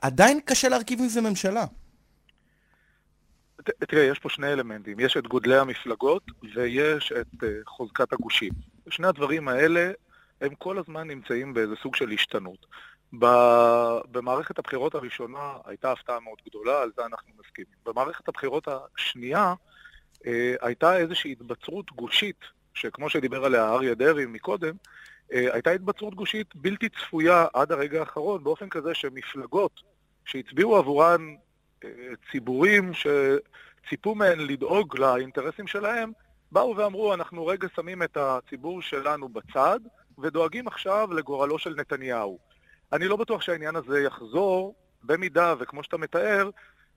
עדיין 0.02 0.40
קשה 0.44 0.68
להרכיב 0.68 1.00
עם 1.00 1.08
זה 1.08 1.20
ממשלה. 1.20 1.64
תראה, 3.78 4.02
יש 4.02 4.18
פה 4.18 4.28
שני 4.28 4.52
אלמנטים. 4.52 5.00
יש 5.00 5.16
את 5.16 5.26
גודלי 5.26 5.58
המפלגות 5.58 6.22
ויש 6.54 7.12
את 7.20 7.44
אה, 7.44 7.48
חוזקת 7.66 8.12
הגושים. 8.12 8.52
שני 8.88 9.06
הדברים 9.06 9.48
האלה, 9.48 9.90
הם 10.40 10.54
כל 10.54 10.78
הזמן 10.78 11.08
נמצאים 11.08 11.54
באיזה 11.54 11.74
סוג 11.82 11.96
של 11.96 12.10
השתנות. 12.10 12.66
במערכת 14.10 14.58
הבחירות 14.58 14.94
הראשונה 14.94 15.52
הייתה 15.64 15.92
הפתעה 15.92 16.20
מאוד 16.20 16.38
גדולה, 16.48 16.82
על 16.82 16.90
זה 16.96 17.06
אנחנו 17.06 17.32
מסכימים. 17.40 17.72
במערכת 17.84 18.28
הבחירות 18.28 18.68
השנייה 18.96 19.54
הייתה 20.60 20.96
איזושהי 20.96 21.32
התבצרות 21.32 21.92
גושית, 21.92 22.40
שכמו 22.74 23.10
שדיבר 23.10 23.44
עליה 23.44 23.68
אריה 23.68 23.94
דרעי 23.94 24.26
מקודם, 24.26 24.74
אה, 25.32 25.46
הייתה 25.52 25.70
התבצרות 25.70 26.14
גושית 26.14 26.54
בלתי 26.54 26.88
צפויה 26.88 27.46
עד 27.54 27.72
הרגע 27.72 28.00
האחרון, 28.00 28.44
באופן 28.44 28.68
כזה 28.68 28.94
שמפלגות 28.94 29.80
שהצביעו 30.24 30.76
עבורן 30.76 31.34
אה, 31.84 31.90
ציבורים 32.30 32.92
שציפו 32.94 34.14
מהן 34.14 34.40
לדאוג 34.40 34.98
לאינטרסים 34.98 35.66
שלהם, 35.66 36.12
באו 36.52 36.76
ואמרו, 36.76 37.14
אנחנו 37.14 37.46
רגע 37.46 37.68
שמים 37.76 38.02
את 38.02 38.16
הציבור 38.16 38.82
שלנו 38.82 39.28
בצד, 39.28 39.80
ודואגים 40.18 40.68
עכשיו 40.68 41.12
לגורלו 41.12 41.58
של 41.58 41.74
נתניהו. 41.74 42.38
אני 42.92 43.08
לא 43.08 43.16
בטוח 43.16 43.42
שהעניין 43.42 43.76
הזה 43.76 44.00
יחזור, 44.00 44.74
במידה, 45.02 45.54
וכמו 45.58 45.82
שאתה 45.82 45.96
מתאר, 45.96 46.50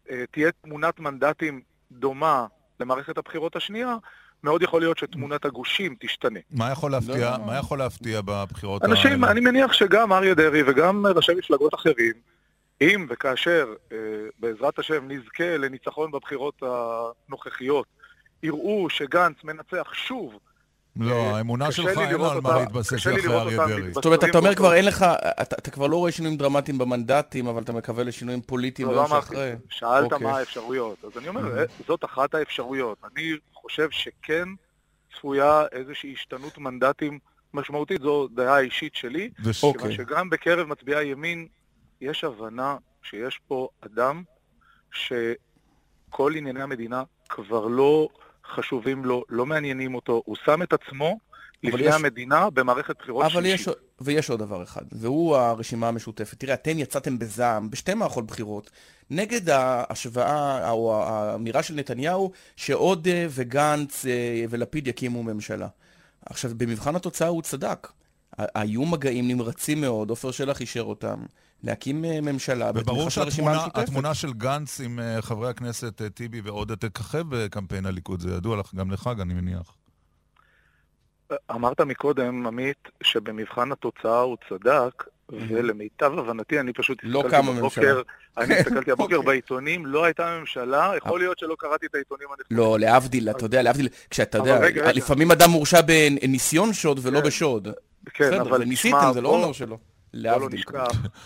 אה, 0.10 0.24
תהיה 0.32 0.52
תמונת 0.52 1.00
מנדטים 1.00 1.62
דומה 1.92 2.48
למערכת 2.82 3.18
הבחירות 3.18 3.56
השנייה, 3.56 3.96
מאוד 4.44 4.64
יכול 4.64 4.82
להיות 4.82 4.98
שתמונת 4.98 5.46
הגושים 5.46 5.96
תשתנה. 6.00 6.40
מה 6.52 6.72
יכול 6.72 6.92
להפתיע, 6.92 7.38
לא. 7.38 7.46
מה 7.46 7.58
יכול 7.58 7.78
להפתיע 7.78 8.22
בבחירות 8.26 8.84
אנשים, 8.84 9.24
האלה? 9.24 9.32
אני 9.32 9.40
מניח 9.40 9.74
שגם 9.74 10.14
אריה 10.14 10.34
דרעי 10.34 10.64
וגם 10.68 11.06
ראשי 11.06 11.32
מפלגות 11.34 11.74
אחרים, 11.74 12.14
אם 12.82 13.06
וכאשר 13.10 13.74
אה, 13.92 13.98
בעזרת 14.40 14.80
השם 14.80 15.08
נזכה 15.08 15.58
לניצחון 15.58 16.12
בבחירות 16.12 16.64
הנוכחיות, 16.64 17.86
יראו 18.44 18.90
שגנץ 18.90 19.36
מנצח 19.44 19.94
שוב, 19.94 20.40
לא, 20.96 21.36
האמונה 21.38 21.72
שלך 21.72 21.98
אין 21.98 22.22
לה 22.22 22.32
על 22.32 22.42
מה 22.42 22.60
להתבסס 22.60 22.94
אחרי 22.94 23.28
אריה 23.28 23.68
דרעי. 23.68 23.92
זאת 23.94 24.06
אומרת, 24.06 24.24
אתה 24.24 24.38
אומר 24.38 24.56
כבר 24.56 24.74
אין 24.74 24.86
לך, 24.86 25.06
אתה, 25.42 25.72
כבר 25.72 25.88
לא 25.88 25.96
רואה 25.96 26.12
שינויים 26.12 26.38
דרמטיים 26.38 26.78
במנדטים, 26.78 27.48
אבל 27.48 27.62
אתה 27.62 27.74
מקווה 27.74 28.04
לשינויים 28.04 28.42
פוליטיים 28.42 28.88
לא, 28.88 28.94
ביום 28.94 29.06
לא 29.14 29.22
שאחרי. 29.22 29.52
שאלת 29.70 30.14
אוקיי. 30.14 30.28
מה 30.28 30.38
האפשרויות. 30.38 31.06
אז 31.06 31.18
אני 31.18 31.28
אומר, 31.28 31.58
אה, 31.60 31.64
זאת 31.88 32.06
אחת 32.06 32.36
האפשרויות. 32.36 32.98
אני 33.16 33.34
חושב 33.54 33.88
שכן 33.92 34.48
צפויה 35.16 35.64
איזושהי 35.72 36.14
השתנות 36.14 36.58
מנדטים 36.58 37.20
משמעותית, 37.54 38.02
זו 38.02 38.28
דעה 38.28 38.60
אישית 38.60 38.96
שלי, 38.96 39.30
וש- 39.44 39.64
אוקיי. 39.64 39.82
כיוון 39.82 39.96
שגם 39.96 40.30
בקרב 40.30 40.68
מצביעי 40.68 41.00
הימין 41.00 41.48
יש 42.02 42.24
הבנה 42.24 42.78
שיש 43.04 43.40
פה 43.48 43.68
אדם 43.86 44.24
כל 46.10 46.34
ענייני 46.36 46.62
המדינה 46.62 47.04
כבר 47.30 47.68
לא 47.68 48.08
חשובים 48.56 49.06
לו, 49.06 49.24
לא 49.30 49.46
מעניינים 49.46 49.96
אותו, 49.96 50.22
הוא 50.26 50.36
שם 50.46 50.62
את 50.62 50.74
עצמו 50.74 51.18
לפני 51.64 51.82
יש- 51.84 51.94
המדינה 51.96 52.50
במערכת 52.50 52.96
בחירות 53.00 53.26
אבל 53.26 53.46
יש, 53.46 53.64
שלישית. 53.64 53.82
ויש 54.02 54.30
עוד 54.30 54.40
דבר 54.40 54.64
אחד, 54.64 54.82
והוא 54.92 55.36
הרשימה 55.36 55.88
המשותפת. 55.88 56.40
תראה, 56.40 56.54
אתם 56.54 56.80
יצאתם 56.80 57.20
בזעם 57.20 57.70
בשתי 57.70 57.94
מערכות 57.94 58.28
בחירות 58.28 58.72
נגד 59.10 59.50
ההשוואה 59.50 60.70
או 60.72 61.04
האמירה 61.04 61.64
של 61.64 61.74
נתניהו 61.76 62.32
שעודה 62.56 63.10
וגנץ 63.30 64.06
אה, 64.06 64.12
ולפיד 64.50 64.88
יקימו 64.88 65.24
ממשלה. 65.24 65.68
עכשיו, 66.26 66.52
במבחן 66.58 66.96
התוצאה 66.96 67.28
הוא 67.28 67.42
צדק. 67.42 67.88
היו 68.38 68.86
מגעים 68.86 69.28
נמרצים 69.28 69.82
מאוד, 69.82 70.10
עופר 70.10 70.32
שלח 70.32 70.62
אישר 70.62 70.82
אותם, 70.82 71.20
להקים 71.64 72.06
אה, 72.06 72.22
ממשלה 72.22 72.70
וברור 72.70 72.98
בתמיכה 72.98 73.10
של 73.10 73.22
הרשימה 73.22 73.66
שהתמונה 73.76 74.14
של 74.14 74.34
גנץ 74.34 74.82
עם 74.82 75.00
אה, 75.00 75.22
חברי 75.22 75.50
הכנסת 75.50 76.02
אה, 76.02 76.10
טיבי 76.10 76.42
ועודה 76.42 76.76
תככב 76.76 77.24
בקמפיין 77.30 77.86
הליכוד, 77.86 78.20
זה 78.20 78.34
ידוע 78.34 78.58
לך 78.58 78.76
גם 78.76 78.92
לך, 78.92 79.10
אני 79.22 79.34
מניח. 79.34 79.76
אמרת 81.52 81.82
מקודם, 81.82 82.48
עמית, 82.48 82.90
שבמבחן 83.04 83.72
התוצאה 83.72 84.20
הוא 84.20 84.38
צדק, 84.50 85.04
ולמיטב 85.32 86.20
הבנתי, 86.20 86.60
אני 86.60 86.74
פשוט 86.74 86.98
לא 87.04 87.20
הסתכלתי 87.20 87.44
קמה 87.44 87.52
בבוקר, 87.52 87.82
ממשלה. 87.82 88.02
אני 88.38 88.54
הסתכלתי 88.54 88.92
הבוקר 88.96 89.16
אוקיי. 89.16 89.28
בעיתונים, 89.28 89.86
לא 89.86 90.04
הייתה 90.04 90.38
ממשלה, 90.40 90.92
יכול 90.98 91.20
להיות 91.20 91.40
שלא 91.40 91.56
קראתי 91.60 91.86
את 91.86 91.96
העיתונים 91.96 92.28
הנכונים. 92.30 92.64
לא, 92.64 92.80
להבדיל, 92.80 93.30
אתה 93.30 93.46
יודע, 93.46 93.62
להבדיל, 93.62 93.88
כשאתה 94.10 94.38
יודע. 94.38 94.60
לפעמים 94.94 95.32
אדם 95.32 95.50
מורשע 95.50 95.82
בניסיון 95.82 96.74
שוד 96.74 97.00
ולא 97.04 97.20
כן. 97.20 97.26
בשוד. 97.26 97.68
כן, 98.14 98.40
אבל 98.40 98.62
וניסיתם, 98.62 98.98
תשמע, 98.98 99.14
זה 99.14 99.22
לא 99.22 99.30
אומר 99.30 99.52
שלא. 99.52 99.78
לא 100.14 100.32
להבדיל. 100.40 100.64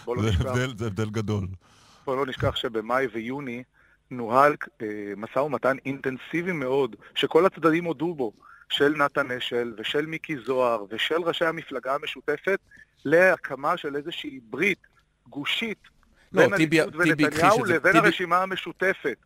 בוא 0.06 0.16
לא 0.18 0.24
נשכח, 0.24 0.46
הבדל- 0.46 0.78
זה 0.78 0.88
הבדל 0.88 1.10
גדול. 1.10 1.48
בוא 2.06 2.16
לא 2.16 2.26
נשכח 2.26 2.56
שבמאי 2.56 3.08
ויוני 3.14 3.64
נוהל 4.12 4.56
אה, 4.82 4.88
משא 5.18 5.40
ומתן 5.40 5.78
אינטנסיבי 5.86 6.52
מאוד, 6.52 6.96
שכל 7.16 7.46
הצדדים 7.46 7.84
הודו 7.84 8.14
בו, 8.16 8.32
של 8.70 8.94
נתן 8.98 9.32
אשל 9.32 9.74
ושל 9.78 10.06
מיקי 10.06 10.36
זוהר 10.38 10.86
ושל 10.90 11.22
ראשי 11.22 11.46
המפלגה 11.46 11.96
המשותפת, 11.96 12.60
להקמה 13.06 13.78
של 13.78 13.96
איזושהי 13.96 14.40
ברית 14.50 14.80
גושית 15.30 15.78
לא, 16.32 16.42
בין 16.42 16.54
הליכוד 16.54 16.96
ונתניהו. 16.96 17.66
לבין 17.66 17.92
טיבי- 17.94 17.98
הרשימה 18.08 18.42
המשותפת. 18.42 19.18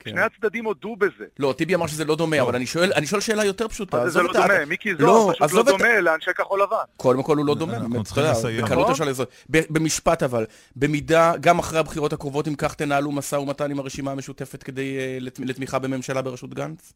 כן. 0.00 0.10
שני 0.10 0.20
הצדדים 0.20 0.64
הודו 0.64 0.96
בזה. 0.96 1.24
לא, 1.38 1.54
טיבי 1.58 1.74
אמר 1.74 1.86
שזה 1.86 2.04
לא 2.04 2.16
דומה, 2.16 2.40
אבל 2.42 2.54
אני 2.56 2.66
שואל 2.66 2.92
אני 2.92 3.06
שואל 3.06 3.20
שאלה 3.20 3.44
יותר 3.44 3.68
פשוטה. 3.68 3.96
מה 3.96 4.08
זה 4.08 4.22
לא 4.22 4.32
דומה? 4.32 4.64
מיקי 4.66 4.92
לא, 4.92 4.98
זוהר 4.98 5.30
פשוט 5.32 5.40
לא 5.40 5.46
עזוב 5.46 5.68
את- 5.68 5.74
דומה 5.78 6.00
לאנשי 6.00 6.30
כחול 6.34 6.62
לבן. 6.62 6.76
קודם 6.96 7.22
כל 7.22 7.36
הוא 7.36 7.46
לא 7.46 7.54
דומה, 7.54 7.76
אנחנו 7.76 8.04
צריכים 8.04 8.24
לסיים. 8.24 8.64
בקלות 8.64 8.88
נכון. 8.90 9.08
אפשר. 9.08 9.24
ב- 9.50 9.62
במשפט 9.70 10.22
אבל, 10.22 10.46
במידה, 10.76 11.32
גם 11.40 11.58
אחרי 11.58 11.78
הבחירות 11.78 12.12
הקרובות, 12.12 12.48
אם 12.48 12.54
כך 12.54 12.74
תנהלו 12.74 13.12
משא 13.12 13.36
ומתן 13.36 13.70
עם 13.70 13.78
הרשימה 13.78 14.10
המשותפת 14.12 14.62
כדי 14.62 14.98
אה, 14.98 15.18
לת- 15.20 15.38
לתמיכה 15.40 15.78
בממשלה 15.78 16.22
בראשות 16.22 16.54
גנץ? 16.54 16.92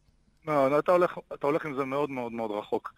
לא, 0.47 0.71
לא, 0.71 0.79
אתה 0.79 0.91
הולך, 0.91 1.17
אתה 1.33 1.47
הולך 1.47 1.65
עם 1.65 1.75
זה 1.75 1.85
מאוד 1.85 2.09
מאוד 2.09 2.31
מאוד 2.31 2.51
רחוק. 2.51 2.93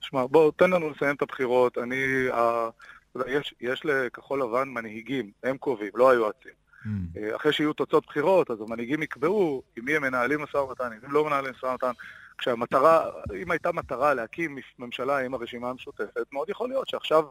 שמע, 0.00 0.26
בוא, 0.26 0.52
תן 0.56 0.70
לנו 0.70 0.90
לסיים 0.90 1.16
את 1.16 1.22
הבחירות. 1.22 1.78
אני, 1.78 1.96
ה, 2.32 2.68
יודע, 3.14 3.30
יש, 3.30 3.54
יש 3.60 3.80
לכחול 3.84 4.42
לבן 4.42 4.68
מנהיגים, 4.68 5.30
הם 5.44 5.56
קובעים, 5.56 5.90
לא 5.94 6.10
היועצים. 6.10 6.52
Mm. 6.84 6.88
אה, 7.16 7.36
אחרי 7.36 7.52
שיהיו 7.52 7.72
תוצאות 7.72 8.06
בחירות, 8.06 8.50
אז 8.50 8.60
המנהיגים 8.60 9.02
יקבעו 9.02 9.62
עם 9.76 9.84
מי 9.84 9.96
הם 9.96 10.02
מנהלים 10.02 10.42
משא 10.42 10.56
ומתן, 10.56 10.90
הם 11.02 11.12
לא 11.12 11.24
מנהלים 11.24 11.52
משא 11.56 11.66
ומתן. 11.66 11.92
כשהמטרה, 12.38 13.04
אם 13.42 13.50
הייתה 13.50 13.72
מטרה 13.72 14.14
להקים 14.14 14.58
ממשלה 14.78 15.18
עם 15.18 15.34
הרשימה 15.34 15.70
המשותפת, 15.70 16.26
מאוד 16.32 16.50
יכול 16.50 16.68
להיות 16.68 16.88
שעכשיו 16.88 17.24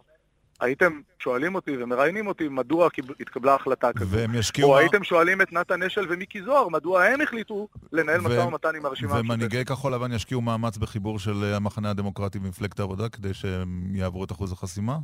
הייתם 0.60 1.00
שואלים 1.20 1.56
אותי 1.56 1.78
ומראיינים 1.78 2.28
אותי 2.28 2.48
מדוע 2.48 2.90
התקבלה 3.20 3.56
החלטה 3.56 3.94
כזאת. 3.94 4.08
והם 4.12 4.36
ישקיעו... 4.36 4.70
או 4.70 4.78
הייתם 4.78 5.04
שואלים 5.04 5.42
את 5.42 5.54
נתן 5.54 5.84
אשל 5.84 6.06
ומיקי 6.10 6.44
זוהר 6.44 6.70
מדוע 6.70 7.04
הם 7.04 7.22
החליטו 7.22 7.68
לנהל 7.92 8.22
ו- 8.22 8.24
משא 8.24 8.40
ומתן 8.40 8.76
עם 8.76 8.86
הרשימה 8.86 9.12
המשותפת. 9.12 9.34
ומנהיגי 9.34 9.66
כחול 9.66 9.94
לבן 9.94 10.12
ישקיעו 10.12 10.42
מאמץ 10.42 10.78
בחיבור 10.78 11.20
של 11.20 11.44
אה, 11.44 11.56
המחנה 11.56 11.90
הדמוקרטי 11.90 12.38
ומפלגת 12.38 12.80
העבודה 12.80 13.10
כדי 13.10 13.34
שהם 13.34 13.96
יעברו 13.96 14.24
את 14.24 14.32
אחוז 14.32 14.52
החסימה? 14.52 14.98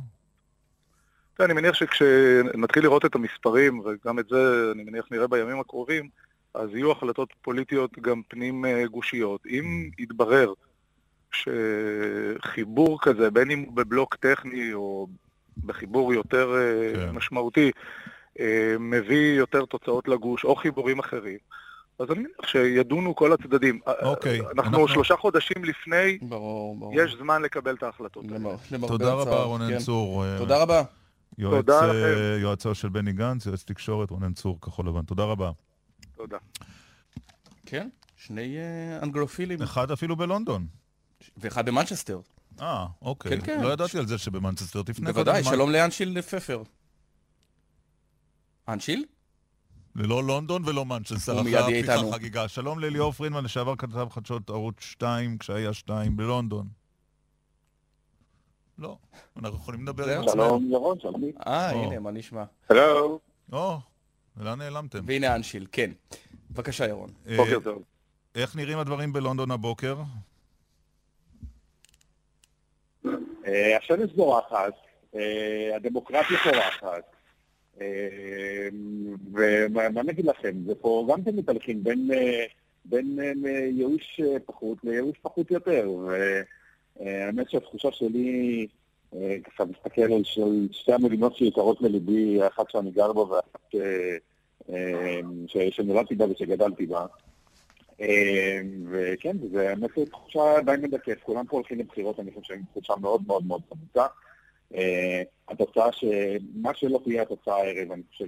תראה, 1.36 1.46
אני 1.46 1.54
מניח 1.54 1.74
שכשנתחיל 1.74 2.82
לראות 2.82 3.04
את 3.04 3.14
המספרים, 3.14 3.80
וגם 3.80 4.18
את 4.18 4.26
זה 4.30 4.36
אני 4.74 4.84
מניח 4.84 5.04
נראה 5.10 5.26
בימים 5.26 5.60
הקרובים, 5.60 6.08
אז 6.54 6.68
יהיו 6.72 6.92
החלטות 6.92 7.28
פוליטיות 7.42 7.98
גם 7.98 8.20
פנים 8.28 8.64
אה, 8.64 8.86
גושיות. 8.86 9.40
אם 9.46 9.90
יתברר 9.98 10.52
שחיבור 11.32 12.98
כזה, 13.02 13.30
בין 13.30 13.50
אם 13.50 13.60
הוא 13.66 13.72
בבלוק 13.76 14.14
טכני 14.14 14.72
או 14.72 15.06
בחיבור 15.64 16.14
יותר 16.14 16.54
אה, 16.56 16.92
כן. 17.06 17.10
משמעותי, 17.10 17.70
אה, 18.40 18.74
מביא 18.80 19.38
יותר 19.38 19.64
תוצאות 19.64 20.08
לגוש 20.08 20.44
או 20.44 20.56
חיבורים 20.56 20.98
אחרים, 20.98 21.38
אז 21.98 22.06
אני 22.10 22.18
מניח 22.18 22.46
שידונו 22.46 23.16
כל 23.16 23.32
הצדדים. 23.32 23.80
אוקיי, 24.02 24.40
אנחנו 24.40 24.52
אנחנו- 24.62 24.88
שלושה 24.88 25.16
חודשים 25.16 25.64
לפני, 25.64 26.18
ברור, 26.22 26.76
ברור. 26.76 26.92
יש 27.00 27.16
זמן 27.18 27.42
לקבל 27.42 27.74
את 27.74 27.82
ההחלטות. 27.82 28.24
למר- 28.28 28.54
למרבה 28.70 28.88
תודה 28.92 29.12
רבה, 29.12 29.42
רונן 29.42 29.70
כן. 29.70 29.78
צור. 29.78 30.24
תודה 30.38 30.62
רבה. 30.62 30.82
יועץ, 31.38 31.54
תודה 31.56 31.80
אה, 31.80 31.86
לכם. 31.86 32.42
יועצו 32.42 32.74
של 32.74 32.88
בני 32.88 33.12
גנץ, 33.12 33.46
יועץ 33.46 33.64
תקשורת, 33.64 34.10
רונן 34.10 34.32
צור, 34.32 34.60
כחול 34.60 34.88
לבן. 34.88 35.02
תודה 35.02 35.24
רבה. 35.24 35.50
תודה. 36.16 36.38
כן, 37.66 37.88
שני 38.16 38.56
אה, 38.56 38.98
אנגלופילים, 39.02 39.62
אחד 39.62 39.90
אפילו 39.90 40.16
בלונדון. 40.16 40.66
ואחד 41.36 41.66
במנצ'סטר. 41.66 42.20
אה, 42.60 42.86
אוקיי. 43.02 43.40
כן, 43.40 43.46
כן. 43.46 43.62
לא 43.62 43.72
ידעתי 43.72 43.98
על 43.98 44.06
זה 44.06 44.18
שבמנצ'סטר 44.18 44.82
תפנה 44.82 45.12
בוודאי. 45.12 45.44
שלום 45.44 45.70
לאנשיל 45.70 46.22
פפר. 46.22 46.62
אנשיל? 48.68 49.04
ללא 49.96 50.24
לונדון 50.24 50.62
ולא 50.64 50.84
מנצ'סטר, 50.84 51.32
הוא 51.32 51.40
אחרי 51.40 51.52
מיד 51.52 51.86
יהיה. 51.86 52.12
חגיגה. 52.12 52.48
שלום 52.48 52.78
לליאור 52.78 53.12
פרידמן, 53.12 53.44
לשעבר 53.44 53.76
כתב 53.76 54.08
חדשות 54.10 54.50
ערוץ 54.50 54.80
2, 54.80 55.38
כשהיה 55.38 55.72
2 55.72 56.16
בלונדון. 56.16 56.68
לא, 58.78 58.96
אנחנו 59.36 59.56
יכולים 59.58 59.82
לדבר 59.82 60.16
עם? 60.16 60.22
עצמנו. 60.28 60.44
שלום 60.44 60.70
ירון, 60.70 61.00
שלום. 61.00 61.22
אה. 61.46 61.70
הנה, 61.70 62.00
מה 62.00 62.10
נשמע? 62.10 62.44
הלו, 62.68 63.18
או, 63.52 63.76
לאן 64.40 64.58
נעלמתם? 64.58 64.98
והנה 65.06 65.34
אנשיל, 65.34 65.66
כן. 65.72 65.90
בבקשה, 66.50 66.88
ירון. 66.88 67.10
אה, 67.28 67.36
בוקר 67.36 67.58
טוב. 67.64 67.82
איך 68.34 68.56
נראים 68.56 68.78
הדברים 68.78 69.12
בלונדון 69.12 69.50
הבוקר? 69.50 69.96
אה, 73.46 73.76
השמש 73.76 74.10
זורחת, 74.16 74.74
אה, 75.14 75.76
הדמוקרטיה 75.76 76.38
פורחת, 76.38 77.04
אה, 77.80 78.68
ומה 79.32 79.88
מה 79.88 80.02
נגיד 80.02 80.24
לכם, 80.24 80.52
זה 80.66 80.74
פה 80.74 81.06
גם 81.10 81.24
כן 81.24 81.36
מתהלכים 81.36 81.84
בין, 81.84 82.10
בין 82.84 83.18
ייאוש 83.70 84.20
פחות 84.46 84.78
לייאוש 84.84 85.18
פחות 85.22 85.50
יותר, 85.50 85.88
והאמת 87.00 87.50
שהתחושה 87.50 87.92
שלי, 87.92 88.66
אה, 89.14 89.36
ככה 89.44 89.64
מסתכל 89.64 90.02
על 90.02 90.22
שתי 90.72 90.92
המדינות 90.92 91.36
שיקרות 91.36 91.82
לליבי, 91.82 92.42
האחת 92.42 92.70
שאני 92.70 92.90
גר 92.90 93.12
בה 93.12 93.20
ואחת 93.20 93.74
אה, 93.74 94.16
אה, 94.70 95.20
שנולדתי 95.70 96.14
בה 96.14 96.24
ושגדלתי 96.30 96.86
בה. 96.86 97.06
אה, 98.00 98.60
וכן, 98.90 99.36
זה 99.38 99.74
באמת 99.74 99.90
תחושה 100.10 100.60
די 100.66 100.72
מדכאת, 100.82 101.18
כולם 101.22 101.46
פה 101.46 101.56
הולכים 101.56 101.78
לבחירות, 101.78 102.20
אני 102.20 102.30
חושב, 102.30 102.54
עם 102.54 102.62
תחושה 102.72 102.94
מאוד 103.00 103.22
מאוד 103.26 103.46
מאוד 103.46 103.62
חמוצה. 103.68 104.06
אה, 104.74 105.22
התוצאה 105.48 105.92
ש... 105.92 106.04
מה 106.54 106.74
שלא 106.74 107.00
תהיה 107.04 107.22
התוצאה 107.22 107.56
הערב, 107.56 107.92
אני 107.92 108.02
חושב 108.10 108.26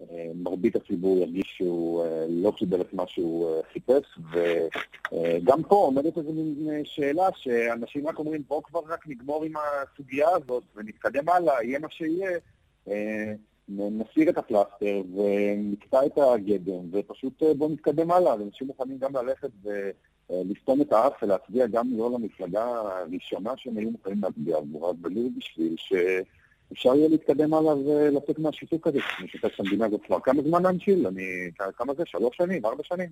שמרבית 0.00 0.76
הציבור 0.76 1.18
ירגיש 1.18 1.54
שהוא 1.56 2.04
אה, 2.04 2.26
לא 2.28 2.52
קיבל 2.56 2.80
את 2.80 2.94
מה 2.94 3.06
שהוא 3.06 3.56
אה, 3.56 3.60
חיפש, 3.72 4.18
וגם 4.32 5.62
פה 5.62 5.74
עומדת 5.74 6.18
איזו 6.18 6.32
מין 6.32 6.70
אה, 6.70 6.80
שאלה 6.84 7.28
שאנשים 7.36 8.08
רק 8.08 8.18
אומרים, 8.18 8.42
בואו 8.48 8.62
כבר 8.62 8.80
רק 8.88 9.08
נגמור 9.08 9.44
עם 9.44 9.52
הסוגיה 9.56 10.28
הזאת 10.30 10.62
ונתקדם 10.76 11.28
הלאה, 11.28 11.62
יהיה 11.62 11.78
מה 11.78 11.90
שיהיה. 11.90 12.38
אה, 12.88 13.32
נסיר 13.68 14.30
את 14.30 14.38
הפלסטר 14.38 15.02
ונקטע 15.14 16.06
את 16.06 16.18
הגדם, 16.18 16.88
ופשוט 16.92 17.42
אה, 17.42 17.54
בואו 17.54 17.70
נתקדם 17.70 18.10
הלאה. 18.10 18.34
אנשים 18.34 18.66
מוכנים 18.66 18.98
גם 18.98 19.16
ללכת 19.16 19.50
ולסתום 19.62 20.80
את 20.80 20.92
האף 20.92 21.22
ולהצביע 21.22 21.66
גם 21.66 21.86
לא 21.98 22.10
למפלגה 22.10 22.64
הראשונה 22.64 23.52
שהם 23.56 23.76
היו 23.76 23.90
מוכנים 23.90 24.22
להצביע 24.22 24.56
עבורה, 24.56 24.92
ולו 25.02 25.20
בשביל 25.36 25.74
שאפשר 26.68 26.94
יהיה 26.94 27.08
להתקדם 27.08 27.54
הלאה 27.54 27.76
ולצאת 27.76 28.38
מהשיתוק 28.38 28.86
הזה. 28.86 28.98
אני 29.18 29.28
שותף 29.28 29.54
את 29.54 29.60
המדינה 29.60 29.86
הזאת 29.86 30.00
כבר 30.06 30.20
כמה 30.20 30.42
זמן 30.42 30.62
אנשיל? 30.62 31.06
אני... 31.06 31.50
כמה 31.76 31.94
זה? 31.94 32.02
שלוש 32.06 32.36
שנים? 32.36 32.66
ארבע 32.66 32.82
שנים? 32.82 33.08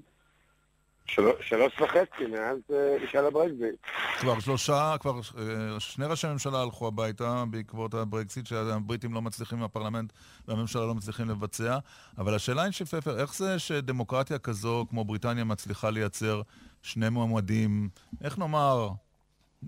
שלוש 1.41 1.81
וחצי 1.81 2.27
מאז 2.33 2.59
אה, 2.73 2.97
משאל 3.05 3.27
הברקזיט. 3.27 3.75
כבר 4.19 4.41
שלושה, 4.41 4.95
כבר 5.01 5.21
אה, 5.39 5.81
שני 5.81 6.07
ראשי 6.07 6.27
ממשלה 6.27 6.63
הלכו 6.63 6.87
הביתה 6.87 7.45
בעקבות 7.51 7.95
הברקסיט, 7.95 8.47
שהבריטים 8.47 9.15
לא 9.15 9.23
מצליחים, 9.23 9.63
הפרלמנט 9.63 10.13
והממשלה 10.49 10.87
לא 10.87 10.95
מצליחים 10.95 11.29
לבצע. 11.29 11.79
אבל 12.19 12.35
השאלה 12.35 12.63
היא 12.63 12.73
שפפר, 12.73 13.21
איך 13.21 13.35
זה 13.35 13.59
שדמוקרטיה 13.59 14.39
כזו, 14.39 14.87
כמו 14.91 15.05
בריטניה, 15.05 15.45
מצליחה 15.45 15.91
לייצר 15.91 16.43
שני 16.83 17.09
מועמדים, 17.09 17.89
איך 18.25 18.39
נאמר, 18.39 18.89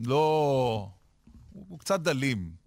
לא... 0.05 0.89
הוא 1.68 1.78
קצת 1.78 2.01
דלים. 2.01 2.66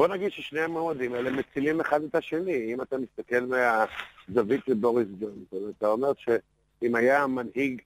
בוא 0.00 0.08
נגיד 0.08 0.32
ששני 0.32 0.60
המועמדים 0.60 1.14
האלה 1.14 1.30
מצילים 1.30 1.80
אחד 1.80 2.02
את 2.02 2.14
השני. 2.14 2.74
אם 2.74 2.82
אתה 2.82 2.96
מסתכל 2.98 3.40
מהזווית 3.40 4.60
של 4.66 4.74
בוריס 4.74 5.08
ג'ונסון, 5.20 5.72
אתה 5.78 5.88
אומר 5.88 6.12
שאם 6.18 6.94
היה 6.94 7.26
מנהיג 7.26 7.80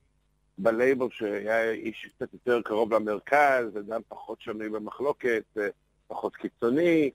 בלייבור 0.58 1.10
שהיה 1.10 1.70
איש 1.70 2.08
קצת 2.16 2.32
יותר 2.32 2.62
קרוב 2.62 2.94
למרכז, 2.94 3.78
אדם 3.78 4.00
פחות 4.08 4.40
שנוי 4.40 4.68
במחלוקת, 4.68 5.42
פחות 6.06 6.36
קיצוני, 6.36 7.10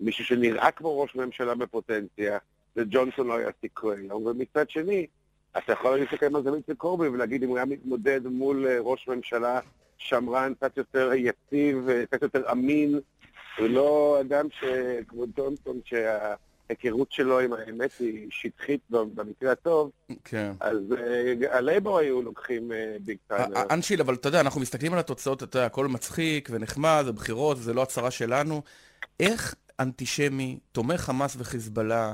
מישהו 0.00 0.24
שנראה 0.24 0.70
כמו 0.70 1.00
ראש 1.00 1.14
ממשלה 1.14 1.54
בפוטנציה, 1.54 2.38
וג'ונסון 2.76 3.26
לא 3.26 3.36
היה 3.36 3.48
סיכוי 3.60 3.96
היום. 3.96 4.26
ומצד 4.26 4.70
שני, 4.70 5.06
אתה 5.58 5.72
יכול 5.72 5.96
להסתכל 5.96 6.28
מהזווית 6.28 6.66
של 6.66 6.74
קורבי 6.74 7.08
ולהגיד 7.08 7.42
אם 7.42 7.48
הוא 7.48 7.56
היה 7.56 7.66
מתמודד 7.66 8.26
מול 8.26 8.66
אה, 8.66 8.78
ראש 8.80 9.08
ממשלה 9.08 9.60
שמרן 9.98 10.54
קצת 10.54 10.76
יותר 10.76 11.10
יציב, 11.14 11.88
אה, 11.88 12.06
קצת 12.06 12.22
יותר 12.22 12.52
אמין, 12.52 13.00
הוא 13.58 13.68
לא 13.68 14.18
אדם 14.20 14.46
ש... 14.50 14.64
כמו 15.08 15.24
ג'ונסון, 15.36 15.80
שההיכרות 15.84 17.12
שלו 17.12 17.40
עם 17.40 17.52
האמת 17.52 17.90
היא 17.98 18.28
שטחית 18.30 18.80
במקרה 18.90 19.52
הטוב, 19.52 19.90
כן. 20.24 20.52
אז 20.60 20.78
uh, 20.90 21.46
הלייבור 21.50 21.98
היו 21.98 22.22
לוקחים 22.22 22.72
ביג 23.00 23.16
uh, 23.32 23.36
טיים. 23.36 23.52
אנשיל, 23.70 24.00
אבל 24.00 24.14
אתה 24.14 24.28
יודע, 24.28 24.40
אנחנו 24.40 24.60
מסתכלים 24.60 24.92
על 24.92 24.98
התוצאות, 24.98 25.42
אתה 25.42 25.56
יודע, 25.58 25.66
הכל 25.66 25.86
מצחיק 25.86 26.48
ונחמד, 26.52 27.02
זה 27.04 27.12
בחירות, 27.12 27.58
זה 27.58 27.74
לא 27.74 27.82
הצהרה 27.82 28.10
שלנו. 28.10 28.62
איך 29.20 29.54
אנטישמי, 29.80 30.58
תומך 30.72 31.00
חמאס 31.00 31.36
וחיזבאללה, 31.38 32.12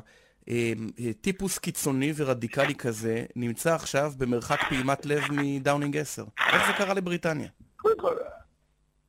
טיפוס 1.21 1.59
קיצוני 1.59 2.13
ורדיקלי 2.17 2.75
כזה 2.75 3.25
נמצא 3.37 3.75
עכשיו 3.75 4.13
במרחק 4.19 4.59
פעימת 4.69 5.07
לב 5.07 5.23
מדאונינג 5.31 5.97
10. 5.97 6.25
איך 6.53 6.67
זה 6.67 6.73
קרה 6.73 6.95
לבריטניה? 6.95 7.49
קודם 7.77 7.99
כל, 7.99 8.15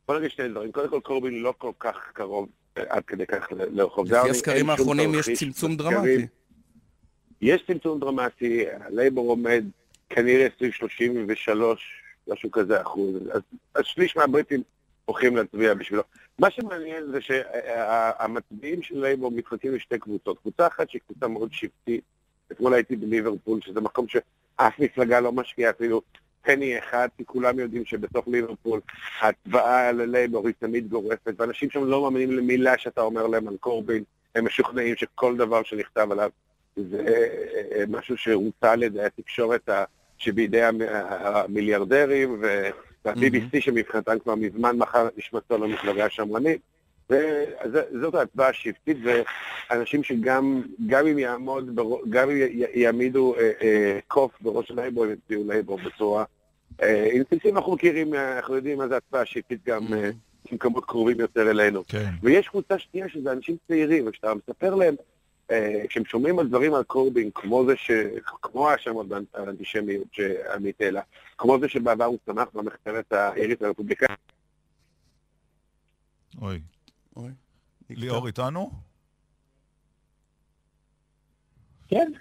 בוא 0.10 0.18
נגיד 0.18 0.32
שני 0.32 0.48
דברים. 0.48 0.72
קודם 0.72 0.90
כל, 0.90 1.00
קורבין 1.00 1.42
לא 1.42 1.54
כל 1.58 1.72
כך 1.80 2.12
קרוב 2.14 2.50
עד 2.76 3.04
כדי 3.06 3.26
כך 3.26 3.48
לרחוב 3.52 4.08
דאונינג. 4.08 4.30
לפי 4.30 4.38
הסקרים 4.38 4.70
האחרונים 4.70 5.16
יש 5.16 5.30
צמצום 5.30 5.76
דרמטי. 5.76 6.28
יש 7.42 7.64
צמצום 7.68 8.00
דרמטי, 8.00 8.66
הלייבור 8.82 9.30
עומד 9.30 9.66
כנראה 10.10 10.48
סביב 10.58 10.72
33, 10.72 12.02
משהו 12.28 12.52
כזה 12.52 12.82
אחוז. 12.82 13.14
אז 13.76 13.84
שליש 13.86 14.16
מהבריטים 14.16 14.64
הולכים 15.06 15.36
להצביע 15.36 15.74
בשבילו. 15.74 16.04
מה 16.40 16.52
שמעניין 16.52 17.12
זה 17.12 17.20
שהמצביעים 17.22 18.82
של 18.82 19.02
לייבור 19.02 19.32
מתחלקים 19.32 19.76
לשתי 19.76 20.00
קבוצות. 20.00 20.40
קבוצה 20.40 20.68
אחת 20.68 20.90
שהיא 20.90 21.02
קבוצה 21.08 21.28
מאוד 21.28 21.54
שבטית. 21.54 22.04
אתמול 22.52 22.74
הייתי 22.74 22.96
בליברפול, 22.96 23.62
שזה 23.62 23.82
מקום 23.82 24.08
שאף 24.08 24.80
מפלגה 24.80 25.20
לא 25.20 25.32
משקיעה 25.32 25.72
אפילו 25.72 26.02
פני 26.42 26.80
אחד, 26.80 27.08
כי 27.18 27.26
כולם 27.26 27.60
יודעים 27.60 27.86
שבתוך 27.86 28.28
ליברפול 28.28 28.80
ההצבעה 29.20 29.92
ללייבור 29.92 30.48
היא 30.48 30.56
תמיד 30.60 30.90
גורפת, 30.90 31.34
ואנשים 31.38 31.70
שם 31.70 31.84
לא 31.84 32.02
מאמינים 32.02 32.32
למילה 32.32 32.78
שאתה 32.78 33.02
אומר 33.02 33.28
להם 33.28 33.48
על 33.48 33.58
קורבין, 33.58 34.04
הם 34.36 34.46
משוכנעים 34.46 34.96
שכל 34.96 35.38
דבר 35.38 35.64
שנכתב 35.64 36.08
עליו 36.12 36.30
זה 36.76 37.04
אה, 37.08 37.80
אה, 37.80 37.84
משהו 37.88 38.18
שהוצע 38.18 38.72
על 38.72 38.84
ידי 38.84 39.04
התקשורת 39.04 39.70
שבידי 40.18 40.62
המיליארדרים, 40.64 42.42
וה-BBC 42.42 43.62
שמבחינתם 43.62 44.20
כבר 44.20 44.36
מזמן 44.36 44.78
מכר 44.78 45.08
את 45.08 45.18
נשמתו 45.18 45.58
למפלגה 45.58 46.06
השמרנית. 46.06 46.62
וזאת 47.10 48.16
ההצבעה 48.16 48.50
השבטית, 48.50 48.98
ואנשים 49.70 50.04
שגם 50.04 50.62
גם 50.88 51.08
אם 51.08 51.20
יעמוד, 51.20 51.80
גם 52.10 52.30
אם 52.30 52.38
יעמידו 52.74 53.36
אה, 53.36 53.52
אה, 53.62 54.00
קוף 54.08 54.32
בראש 54.42 54.72
לייבור, 54.72 55.04
הם 55.04 55.12
יצביעו 55.12 55.44
לייבור 55.48 55.80
בצורה 55.86 56.24
אה. 56.82 57.10
אנחנו 57.52 57.74
מכירים, 57.74 58.14
אנחנו 58.14 58.56
יודעים 58.56 58.78
מה 58.78 58.88
זה 58.88 58.98
הצבעה 58.98 59.22
השבטית 59.22 59.60
גם 59.66 59.86
במקומות 60.52 60.86
קרובים 60.86 61.20
יותר 61.20 61.50
אלינו. 61.50 61.84
כן. 61.88 62.10
ויש 62.24 62.48
קבוצה 62.48 62.80
שנייה 62.80 63.10
שזה 63.10 63.32
אנשים 63.32 63.56
צעירים, 63.68 64.08
וכשאתה 64.08 64.34
מספר 64.34 64.76
להם, 64.76 64.96
כשהם 65.88 66.06
שומעים 66.06 66.40
על 66.40 66.48
דברים 66.48 66.74
על 66.74 66.84
קורבין, 66.84 67.30
כמו 67.36 67.66
זה 67.66 67.76
ש... 67.76 67.92
כמו 68.42 68.70
השמות 68.70 69.08
באנטישמיות 69.08 70.08
שעמית 70.12 70.82
העלה, 70.82 71.02
כמו 71.38 71.60
זה 71.60 71.68
שבעבר 71.68 72.06
הוא 72.06 72.18
צמח 72.26 72.48
במחתרת 72.54 73.14
העירית 73.14 73.62
הרפובליקאית. 73.62 74.20
אוי. 76.42 76.60
ליאור 77.90 78.28
איתנו? 78.28 78.72
כן. 81.88 82.12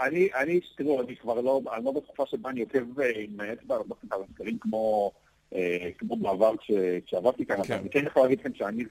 אני, 0.00 0.28
אני, 0.34 0.60
תראו, 0.76 1.02
אני 1.02 1.16
כבר 1.16 1.40
לא, 1.40 1.60
אני 1.76 1.84
לא 1.84 1.92
בתקופה 1.92 2.26
שבה 2.26 2.50
אני 2.50 2.60
עוקב 2.60 3.00
עם 3.00 3.40
האצבע 3.40 3.76
על 4.10 4.22
הסקרים 4.30 4.58
כמו, 4.58 5.12
כמו 5.98 6.16
בעבר 6.16 6.52
כשעברתי 7.06 7.46
כאן, 7.46 7.56
אבל 7.60 7.74
אני 7.74 7.90
כן 7.90 8.06
יכול 8.06 8.22
להגיד 8.22 8.40
לכם 8.40 8.54
שאני, 8.54 8.84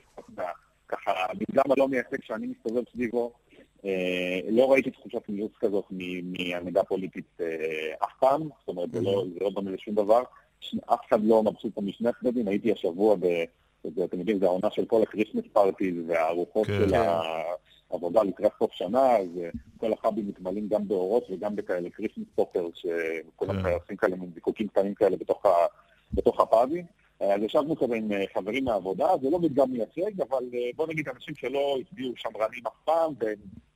ככה, 0.88 1.11
המדגם 1.30 1.72
הלא 1.72 1.88
מייצג 1.88 2.24
שאני 2.24 2.47
מסתובב 2.47 2.84
סביבו, 2.91 3.34
לא 4.49 4.72
ראיתי 4.72 4.91
תחושת 4.91 5.30
מיוס 5.30 5.51
כזאת 5.59 5.86
מעמידה 6.24 6.84
פוליטית 6.84 7.38
אף 8.03 8.11
פעם, 8.20 8.41
זאת 8.41 8.68
אומרת, 8.68 8.91
זה 8.91 9.01
לא 9.01 9.49
דומה 9.53 9.72
לשום 9.72 9.95
דבר. 9.95 10.24
אף 10.86 10.99
אחד 11.07 11.24
לא 11.24 11.43
מבסוט 11.43 11.76
פה 11.76 11.82
משני 11.82 12.09
הצדדים, 12.09 12.47
הייתי 12.47 12.72
השבוע 12.72 13.16
ב... 13.95 13.99
אתם 13.99 14.19
יודעים, 14.19 14.39
זה 14.39 14.45
העונה 14.45 14.71
של 14.71 14.86
כל 14.86 15.01
ה 15.03 15.07
Christmas 15.07 15.43
parties 15.53 15.95
והארוחות 16.07 16.67
של 16.67 16.93
העבודה 17.91 18.23
לקראת 18.23 18.51
סוף 18.59 18.71
שנה, 18.71 19.17
אז 19.17 19.27
כל 19.77 19.93
הפאבים 19.93 20.28
מתמלאים 20.27 20.67
גם 20.67 20.88
באורות 20.88 21.27
וגם 21.29 21.55
בכאלה 21.55 21.89
Christmas 21.89 22.26
popper, 22.36 22.67
שכולם 22.73 23.65
עושים 23.65 23.97
כאלה 23.97 24.15
מין 24.15 24.31
זיקוקים 24.33 24.67
קטנים 24.67 24.93
כאלה 24.93 25.17
בתוך 26.13 26.39
הפאבים. 26.39 26.86
אז 27.19 27.41
ישבנו 27.43 27.75
כזה 27.75 27.95
עם 27.95 28.11
חברים 28.33 28.65
מהעבודה, 28.65 29.07
זה 29.21 29.29
לא 29.29 29.39
מדגם 29.39 29.71
מייצג, 29.71 30.21
אבל 30.21 30.43
בוא 30.75 30.88
נגיד 30.88 31.09
אנשים 31.09 31.36
שלא 31.36 31.77
הצביעו 31.81 32.13
שמרנים 32.15 32.67
אף 32.67 32.73
פעם, 32.86 33.13
והם 33.19 33.36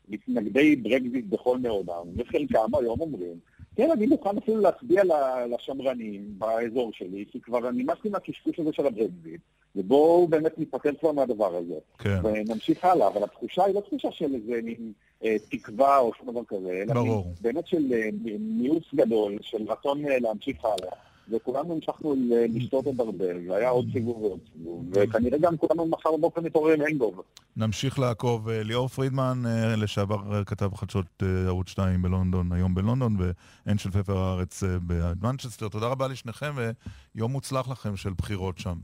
מתנגדי 0.10 0.76
ברקזיט 0.76 1.26
בכל 1.26 1.58
מאודם, 1.58 2.08
וחלקם 2.18 2.76
היום 2.80 3.02
אומרים, 3.02 3.40
כן, 3.76 3.92
אני 3.92 4.08
מוכן 4.08 4.38
אפילו 4.38 4.62
להצביע 4.62 5.04
לשמרנים 5.50 6.26
באזור 6.38 6.92
שלי, 6.94 7.26
כי 7.32 7.42
כבר 7.42 7.72
נמאס 7.72 7.98
לי 8.04 8.10
מהקשקוש 8.10 8.60
הזה 8.60 8.74
של 8.74 8.86
הברקזיט, 8.86 9.42
ובואו 9.76 10.28
באמת 10.28 10.58
ניפטר 10.58 10.90
כבר 11.00 11.12
מהדבר 11.12 11.56
הזה. 11.56 11.76
כן. 11.98 12.20
ונמשיך 12.24 12.86
הלאה, 12.86 13.08
אבל 13.08 13.24
התחושה 13.24 13.64
היא 13.64 13.76
לא 13.76 13.80
תחושה 13.80 14.12
של 14.12 14.36
איזה 14.36 14.60
מין 14.64 14.94
אה, 15.24 15.36
תקווה 15.50 15.98
או 15.98 16.12
שום 16.14 16.32
דבר 16.32 16.44
כזה, 16.48 16.84
אלא 16.84 16.94
ברור. 16.94 17.34
באמת 17.42 17.68
של 17.68 17.94
אה, 17.94 18.10
מיעוט 18.40 18.94
גדול, 18.96 19.38
של 19.42 19.64
רצון 19.68 20.06
אה, 20.06 20.20
להמשיך 20.20 20.66
הלאה. 20.66 21.09
וכולנו 21.32 21.74
המשכנו 21.74 22.16
לשתות 22.30 22.88
את 22.88 23.00
הרבה, 23.00 23.26
והיה 23.50 23.70
עוד 23.70 23.86
סיבוב 23.94 24.18
ועוד 24.18 24.40
סיבוב, 24.54 24.86
וכנראה 24.94 25.38
גם 25.42 25.58
כולנו 25.58 25.86
מחר 25.86 26.18
בבוקר 26.18 26.42
מתעוררים 26.42 26.82
הנגוב. 26.82 27.22
נמשיך 27.56 28.00
לעקוב. 28.00 28.50
ליאור 28.50 28.88
פרידמן, 28.88 29.44
לשעבר 29.78 30.44
כתב 30.44 30.76
חדשות 30.76 31.24
ערוץ 31.48 31.70
2 31.70 32.02
בלונדון, 32.02 32.52
היום 32.52 32.76
בלונדון, 32.76 33.18
והן 33.20 33.78
של 33.78 33.92
פפר 33.92 34.18
הארץ 34.18 34.64
במנצ'סטר. 34.88 35.70
תודה 35.70 35.88
רבה 35.88 36.08
לשניכם, 36.08 36.56
ויום 37.16 37.32
מוצלח 37.32 37.68
לכם 37.70 37.96
של 37.96 38.14
בחירות 38.14 38.58
שם. 38.58 38.78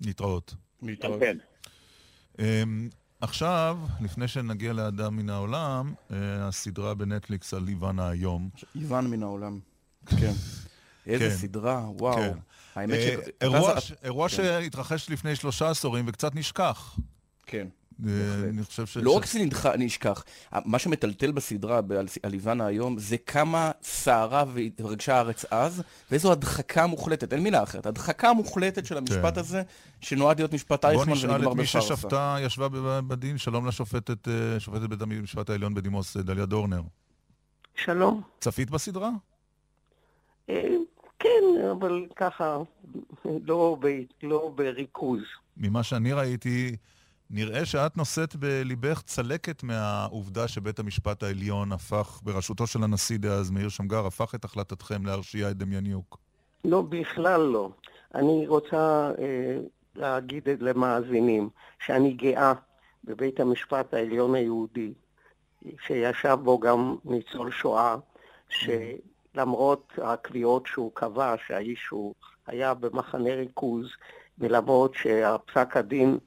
להתראות. 0.00 0.54
להתראות. 0.82 1.20
כן. 1.20 1.36
עכשיו, 3.20 3.78
לפני 4.00 4.28
שנגיע 4.28 4.72
לאדם 4.72 5.16
מן 5.16 5.30
העולם, 5.30 5.94
הסדרה 6.10 6.94
בנטפליקס 6.94 7.54
על 7.54 7.68
איוון 7.68 7.98
היום. 7.98 8.48
איוון 8.74 9.10
מן 9.10 9.22
העולם. 9.22 9.58
כן. 10.06 10.32
איזה 11.06 11.28
כן. 11.30 11.36
סדרה, 11.36 11.84
וואו. 11.98 12.16
כן. 12.16 12.38
האמת 12.74 12.94
אה, 13.42 13.80
ש... 13.80 13.92
אירוע, 14.04 14.28
כן. 14.28 14.36
שהתרחש 14.36 15.10
לפני 15.10 15.36
שלושה 15.36 15.70
עשורים 15.70 16.04
וקצת 16.08 16.34
נשכח. 16.34 16.96
כן. 17.46 17.66
אה, 18.06 18.10
אני 18.50 18.62
חושב 18.64 18.86
ש... 18.86 18.96
לא 18.96 19.10
רק 19.10 19.26
שזה 19.26 19.38
נדח- 19.38 19.66
נשכח, 19.78 20.24
מה 20.64 20.78
שמטלטל 20.78 21.32
בסדרה 21.32 21.80
על- 22.22 22.32
איוונה 22.32 22.66
היום, 22.66 22.98
זה 22.98 23.16
כמה 23.18 23.70
סערה 23.82 24.44
והתרגשה 24.54 25.16
הארץ 25.16 25.44
אז, 25.50 25.82
ואיזו 26.10 26.32
הדחקה 26.32 26.86
מוחלטת, 26.86 27.32
אין 27.32 27.42
מילה 27.42 27.62
אחרת, 27.62 27.86
הדחקה 27.86 28.32
מוחלטת 28.32 28.86
של 28.86 28.96
המשפט. 28.96 29.36
הזה, 29.38 29.62
שנועד 30.00 30.38
להיות 30.38 30.52
משפט 30.54 30.84
בוא 30.84 30.90
אייכמן 30.92 31.12
נשאל 31.12 31.30
ונגמר 31.30 31.52
את 31.52 31.56
מי. 31.56 31.66
ששפטה, 31.66 32.36
ישבה 32.40 32.68
בדין, 33.00 33.38
שלום 33.38 33.66
לשופטת, 33.66 34.28
אה, 34.28 34.60
שופטת 34.60 34.82
בית 34.88 35.02
המשפט 35.02 35.50
העליון 35.50 35.74
בדימוס, 35.74 36.16
אה, 36.16 36.22
דליה 36.22 36.46
דורנר. 36.46 36.82
שלום. 37.84 38.22
צפית 38.40 38.70
בסדרה? 38.70 39.10
אה, 40.50 40.76
כן, 41.18 41.44
אבל 41.70 42.06
ככה, 42.16 42.58
לא, 43.24 43.76
ב, 43.80 43.86
לא 44.22 44.52
בריכוז. 44.54 45.20
ממה 45.56 45.82
שאני 45.82 46.12
ראיתי, 46.12 46.76
נראה 47.30 47.64
שאת 47.64 47.96
נושאת 47.96 48.36
בליבך 48.36 49.02
צלקת 49.02 49.62
מהעובדה 49.62 50.48
שבית 50.48 50.78
המשפט 50.78 51.22
העליון 51.22 51.72
הפך, 51.72 52.20
בראשותו 52.24 52.66
של 52.66 52.82
הנשיא 52.82 53.18
דאז 53.18 53.50
מאיר 53.50 53.68
שמגר, 53.68 54.06
הפך 54.06 54.34
את 54.34 54.44
החלטתכם 54.44 55.06
להרשיע 55.06 55.50
את 55.50 55.56
דמייניוק. 55.56 56.18
לא, 56.64 56.82
בכלל 56.82 57.40
לא. 57.40 57.70
אני 58.14 58.46
רוצה 58.46 59.10
אה, 59.18 59.58
להגיד 59.96 60.48
למאזינים 60.60 61.48
שאני 61.86 62.12
גאה 62.12 62.52
בבית 63.04 63.40
המשפט 63.40 63.94
העליון 63.94 64.34
היהודי, 64.34 64.92
שישב 65.86 66.38
בו 66.42 66.58
גם 66.58 66.96
ניצול 67.04 67.50
שואה, 67.50 67.96
שלמרות 69.34 69.92
הקביעות 70.02 70.66
שהוא 70.66 70.90
קבע 70.94 71.34
שהאיש 71.46 71.88
הוא 71.88 72.14
היה 72.46 72.74
במחנה 72.74 73.34
ריכוז, 73.34 73.86
ולמרות 74.38 74.94
שהפסק 74.94 75.76
הדין 75.76 76.18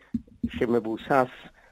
שמבוסס 0.49 1.27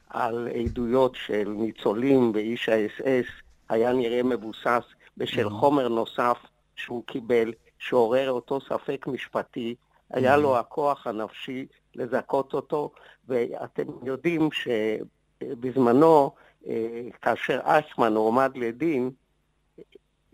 על 0.10 0.48
עדויות 0.66 1.16
של 1.16 1.54
ניצולים 1.58 2.32
ואיש 2.34 2.70
האס-אס 2.70 3.26
היה 3.70 3.94
נראה 3.94 4.24
מבוסס 4.24 4.84
בשל 5.18 5.50
חומר 5.50 5.88
נוסף 5.88 6.38
שהוא 6.76 7.04
קיבל, 7.06 7.54
שעורר 7.80 8.32
אותו 8.32 8.62
ספק 8.62 9.06
משפטי, 9.08 9.76
היה 10.10 10.38
לו 10.38 10.58
הכוח 10.58 11.08
הנפשי 11.08 11.66
לזכות 11.96 12.54
אותו, 12.54 12.92
ואתם 13.28 13.84
יודעים 14.04 14.50
שבזמנו, 14.52 16.32
אה, 16.68 17.02
כאשר 17.22 17.60
אסמן 17.64 18.16
הועמד 18.16 18.52
לדין, 18.56 19.12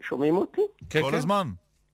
שומעים 0.02 0.38
אותי? 0.38 0.62
כן, 0.90 1.02
כל 1.02 1.16
הזמן. 1.16 1.48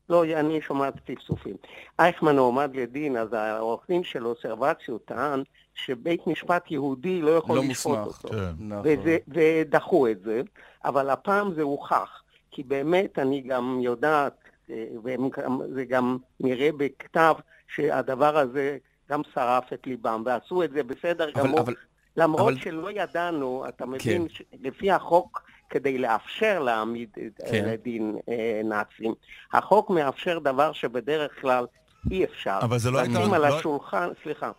לא, 0.10 0.24
אני 0.26 0.62
שומעת 0.62 0.94
צפצופים. 1.12 1.56
אייכמן 2.00 2.38
הועמד 2.38 2.76
לדין, 2.76 3.18
אז 3.18 3.34
העורך 3.34 3.82
דין 3.88 4.04
שלו, 4.04 4.34
סרבציו, 4.42 4.98
טען 4.98 5.44
שבית 5.74 6.28
משפט 6.28 6.72
יהודי 6.72 7.22
לא 7.22 7.32
יכול 7.32 7.56
לא 7.56 7.64
לשפוט 7.64 7.98
מוסמך, 7.98 8.08
אותו. 8.24 8.28
כן. 8.30 8.54
נכון. 8.60 8.82
וזה, 8.84 9.18
ודחו 9.28 10.08
את 10.08 10.22
זה, 10.22 10.42
אבל 10.86 11.10
הפעם 11.10 11.54
זה 11.54 11.62
הוכח. 11.62 12.24
כי 12.52 12.64
באמת 12.64 13.20
אני 13.20 13.42
גם 13.42 13.80
יודעת, 13.82 14.34
אה, 14.70 14.86
וזה 15.04 15.86
גם 15.86 16.18
נראה 16.40 16.70
בכתב, 16.78 17.34
שהדבר 17.68 18.38
הזה 18.38 18.78
גם 19.10 19.22
שרף 19.34 19.74
את 19.74 19.88
ליבם, 19.88 20.24
ועשו 20.26 20.64
את 20.64 20.72
זה 20.72 20.84
בסדר 20.84 21.30
אבל- 21.36 21.44
גמור. 21.44 21.60
אבל- 21.60 21.76
למרות 22.18 22.42
אבל- 22.54 22.58
שלא 22.62 22.92
ידענו, 22.92 23.64
אתה 23.70 23.84
כן. 23.86 23.90
מבין, 23.92 24.30
ש- 24.30 24.42
לפי 24.62 24.92
החוק, 24.92 25.42
כדי 25.70 25.98
לאפשר 25.98 26.60
להעמיד 26.60 27.10
אה, 27.18 27.24
כן. 27.52 27.66
לדין 27.66 28.16
אה, 28.30 28.62
נאצים, 28.64 29.14
החוק 29.54 29.90
מאפשר 29.90 30.40
דבר 30.40 30.72
שבדרך 30.72 31.32
כלל 31.42 31.66
אי 32.12 32.24
אפשר. 32.24 32.60
אבל 32.62 32.78
זה 32.80 32.92
לא 32.92 33.02
לשים 33.02 33.16
הייתה- 33.18 33.36
על 33.36 33.42
לא- 33.50 33.58
השולחן, 33.58 34.10
סליחה, 34.24 34.52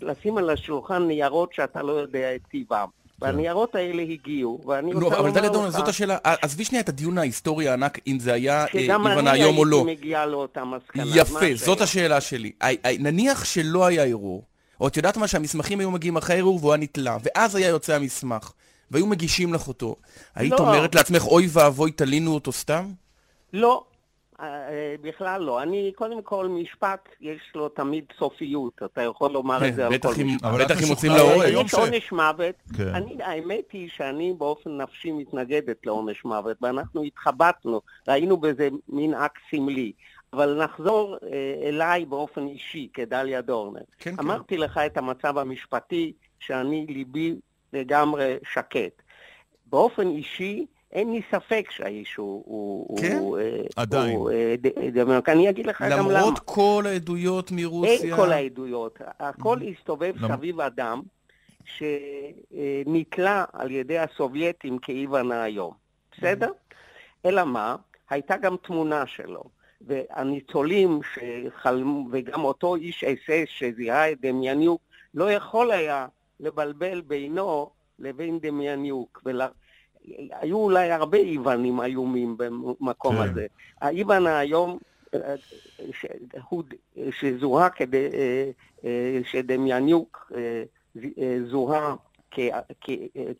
לשים 0.00 0.38
על 0.38 0.50
השולחן 0.50 1.02
ניירות 1.02 1.52
שאתה 1.52 1.82
לא 1.82 1.92
יודע 1.92 2.34
את 2.34 2.40
טיבם. 2.50 2.86
והניירות 3.20 3.74
האלה 3.74 4.02
הגיעו, 4.02 4.60
ואני 4.66 4.92
נו, 4.92 5.00
רוצה 5.00 5.16
אבל 5.18 5.26
לומר 5.26 5.38
דליה 5.38 5.50
דורנר, 5.50 5.68
לך 5.68 5.74
זאת 5.76 5.88
השאלה. 5.88 6.16
עזבי 6.24 6.64
שנייה 6.64 6.82
את 6.82 6.88
הדיון 6.88 7.18
ההיסטורי 7.18 7.68
הענק, 7.68 7.98
אם 8.06 8.18
זה 8.18 8.32
היה 8.32 8.62
אה, 8.62 8.68
שגם 8.72 9.06
איוון 9.06 9.26
אני 9.28 9.38
היום 9.42 9.58
או 9.58 9.64
לא. 9.64 9.76
הייתי 9.86 9.92
מגיעה 9.92 10.26
לאותה 10.26 10.64
מסקנה. 10.64 11.02
יפה? 11.14 11.46
זאת 11.54 11.80
השאלה 11.80 12.20
שלי. 12.20 12.52
נניח 12.98 13.44
שלא 13.44 13.86
היה 13.86 14.04
ערעור, 14.04 14.42
או 14.80 14.88
את 14.88 14.96
יודעת 14.96 15.16
מה, 15.16 15.28
שהמסמכים 15.28 15.80
היו 15.80 15.90
מגיעים 15.90 16.16
אחרי 16.16 16.34
הערעור 16.36 16.56
והוא 16.60 16.72
היה 16.72 16.82
נתלה, 16.82 17.16
ואז 17.22 17.54
היה 17.56 17.68
יוצא 17.68 17.94
המסמך, 17.94 18.52
והיו 18.90 19.06
מגישים 19.06 19.54
לך 19.54 19.68
אותו, 19.68 19.96
היית 20.34 20.52
לא. 20.52 20.58
אומרת 20.58 20.94
לעצמך, 20.94 21.26
אוי 21.26 21.46
ואבוי, 21.52 21.90
תלינו 21.92 22.34
אותו 22.34 22.52
סתם? 22.52 22.84
לא, 23.52 23.84
אה, 24.40 24.46
אה, 24.68 24.94
בכלל 25.02 25.42
לא. 25.42 25.62
אני, 25.62 25.92
קודם 25.94 26.22
כל, 26.22 26.48
משפט, 26.48 27.08
יש 27.20 27.40
לו 27.54 27.68
תמיד 27.68 28.04
סופיות. 28.18 28.72
אתה 28.84 29.02
יכול 29.02 29.30
לומר 29.32 29.68
את 29.68 29.74
זה 29.74 29.86
על 29.86 29.92
בטח 29.94 30.14
כל 30.14 30.20
אם- 30.20 30.26
משפט. 30.26 30.44
אבל 30.44 30.64
בטח 30.64 30.82
אם 30.82 30.88
מוצאים 30.88 31.12
להורג. 31.12 31.52
יש 31.66 31.74
עונש 31.74 32.12
מוות. 32.12 32.54
כן. 32.76 32.94
אני, 32.94 33.16
האמת 33.22 33.64
היא 33.72 33.88
שאני 33.96 34.34
באופן 34.38 34.80
נפשי 34.80 35.12
מתנגדת 35.12 35.86
לעונש 35.86 36.24
מוות, 36.24 36.56
ואנחנו 36.62 37.02
התחבטנו, 37.02 37.80
ראינו 38.08 38.36
בזה 38.36 38.68
מין 38.88 39.14
אקט 39.14 39.40
סמלי. 39.50 39.92
אבל 40.32 40.64
נחזור 40.64 41.16
אה, 41.22 41.68
אליי 41.68 42.04
באופן 42.04 42.46
אישי, 42.46 42.88
כדליה 42.94 43.40
דורנר. 43.40 43.80
כן, 43.98 44.10
כן. 44.16 44.20
אמרתי 44.20 44.56
לך 44.56 44.78
את 44.86 44.96
המצב 44.96 45.38
המשפטי, 45.38 46.12
שאני 46.40 46.86
ליבי 46.88 47.34
לגמרי 47.80 48.36
שקט. 48.52 49.02
באופן 49.66 50.08
אישי, 50.08 50.66
אין 50.92 51.12
לי 51.12 51.20
ספק 51.30 51.66
שהאיש 51.70 52.14
הוא... 52.14 52.42
הוא 52.46 52.98
כן? 53.00 53.16
הוא, 53.20 53.38
אה, 53.38 53.60
עדיין. 53.76 54.16
הוא, 54.16 54.30
אה, 54.30 54.54
ד- 54.60 54.98
דמיון. 54.98 55.20
אני 55.28 55.50
אגיד 55.50 55.66
לך 55.66 55.82
גם 55.90 55.98
למה. 56.10 56.12
למרות 56.18 56.38
כל 56.44 56.84
העדויות 56.86 57.50
מרוסיה... 57.52 57.96
אין 58.02 58.16
כל 58.16 58.32
העדויות. 58.32 58.98
הכל 59.20 59.58
הסתובב 59.72 60.14
למ- 60.20 60.36
סביב 60.36 60.60
אדם 60.60 61.02
שנתלה 61.64 63.44
על 63.52 63.70
ידי 63.70 63.98
הסובייטים 63.98 64.78
כאיוון 64.78 65.32
היום. 65.32 65.72
בסדר? 66.18 66.50
אלא 67.26 67.44
מה? 67.44 67.76
הייתה 68.10 68.36
גם 68.36 68.56
תמונה 68.62 69.06
שלו. 69.06 69.42
והניצולים 69.80 71.00
שחלמו, 71.14 72.08
וגם 72.12 72.44
אותו 72.44 72.74
איש 72.76 73.04
אס 73.04 73.30
אס 73.30 73.48
שזיהה 73.48 74.12
את 74.12 74.20
דמיאניוק, 74.20 74.80
לא 75.14 75.32
יכול 75.32 75.70
היה 75.70 76.06
לבלבל 76.40 77.00
בינו 77.00 77.70
לבין 77.98 78.38
דמיאניוק. 78.40 79.22
ול... 79.24 79.40
היו 80.40 80.56
אולי 80.58 80.90
הרבה 80.90 81.18
איוונים 81.18 81.80
איומים 81.82 82.36
במקום 82.36 83.16
כן. 83.16 83.22
הזה. 83.30 83.46
האיוון 83.80 84.26
היום, 84.26 84.78
אה, 85.14 85.34
ש- 85.92 86.06
הוא- 86.48 86.62
שזוהה 87.10 87.70
כדי, 87.70 88.06
אה, 88.12 88.50
אה, 88.84 89.20
שדמיאניוק 89.24 90.32
זוהה 91.50 91.94
כ- 92.30 92.40
כ- 92.80 92.90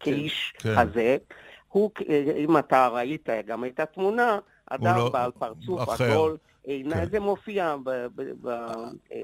כאיש 0.01 0.55
כן. 0.59 0.75
הזה, 0.79 1.17
הוא, 1.69 1.91
אה, 2.09 2.33
אם 2.37 2.59
אתה 2.59 2.89
ראית 2.89 3.29
גם 3.47 3.65
את 3.65 3.81
התמונה, 3.81 4.39
אדם 4.71 4.97
לא- 4.97 5.09
בעל 5.09 5.31
פרצוף 5.31 5.89
אחר. 5.89 6.05
עגול, 6.13 6.37
כן. 6.67 7.11
זה 7.11 7.21
מופיע 7.21 7.77
ב- 7.85 7.91
ב- 8.15 8.33
ב- 8.41 8.49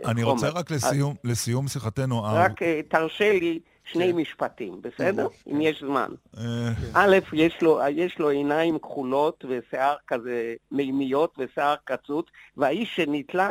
אני 0.05 0.23
בחומר. 0.23 0.25
רוצה 0.25 0.49
רק 0.49 0.71
לסיום, 0.71 1.15
לסיום 1.25 1.69
שיחתנו, 1.69 2.25
אה, 2.27 2.33
רק 2.45 2.63
אה, 2.63 2.81
תרשה 2.89 3.33
לי 3.33 3.59
שני 3.85 4.11
כן. 4.13 4.17
משפטים, 4.17 4.83
בסדר? 4.83 5.27
אם 5.53 5.61
יש 5.61 5.81
זמן. 5.81 6.09
אה, 6.39 6.43
א', 6.95 7.17
יש 7.33 7.63
לו, 7.63 7.81
יש 7.91 8.19
לו 8.19 8.29
עיניים 8.29 8.79
כחולות 8.79 9.45
ושיער 9.49 9.95
כזה 10.07 10.55
מימיות 10.71 11.35
ושיער 11.39 11.75
קצוץ, 11.85 12.27
והאיש 12.57 12.97
שנתלה 12.97 13.51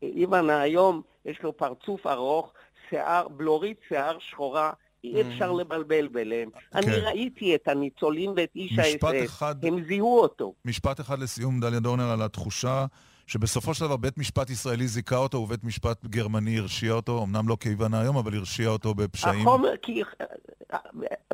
כאיוון 0.00 0.50
היום, 0.50 1.02
יש 1.24 1.42
לו 1.42 1.56
פרצוף 1.56 2.06
ארוך, 2.06 2.52
שיער, 2.90 3.28
בלורית 3.28 3.76
שיער 3.88 4.18
שחורה, 4.18 4.72
אי 5.14 5.22
אפשר 5.22 5.52
לבלבל 5.52 6.08
ביניהם. 6.08 6.48
אני 6.74 6.96
ראיתי 6.96 7.54
את 7.54 7.68
הניצולים 7.68 8.32
ואת 8.36 8.50
איש 8.56 8.78
אחד, 9.24 9.64
הם 9.64 9.84
זיהו 9.88 10.18
אותו. 10.18 10.54
משפט 10.64 11.00
אחד 11.00 11.18
לסיום, 11.18 11.60
דליה 11.60 11.80
דורנר, 11.80 12.10
על 12.10 12.22
התחושה 12.22 12.86
שבסופו 13.26 13.74
של 13.74 13.84
דבר 13.84 13.96
בית 13.96 14.18
משפט 14.18 14.50
ישראלי 14.50 14.86
זיכה 14.88 15.16
אותו 15.16 15.38
ובית 15.38 15.64
משפט 15.64 16.04
גרמני 16.04 16.58
הרשיע 16.58 16.92
אותו, 16.92 17.22
אמנם 17.22 17.48
לא 17.48 17.56
כיוון 17.60 17.94
היום, 17.94 18.16
אבל 18.16 18.34
הרשיע 18.34 18.68
אותו 18.68 18.94
בפשעים. 18.94 19.40
החומר, 19.40 19.76
כי 19.82 20.02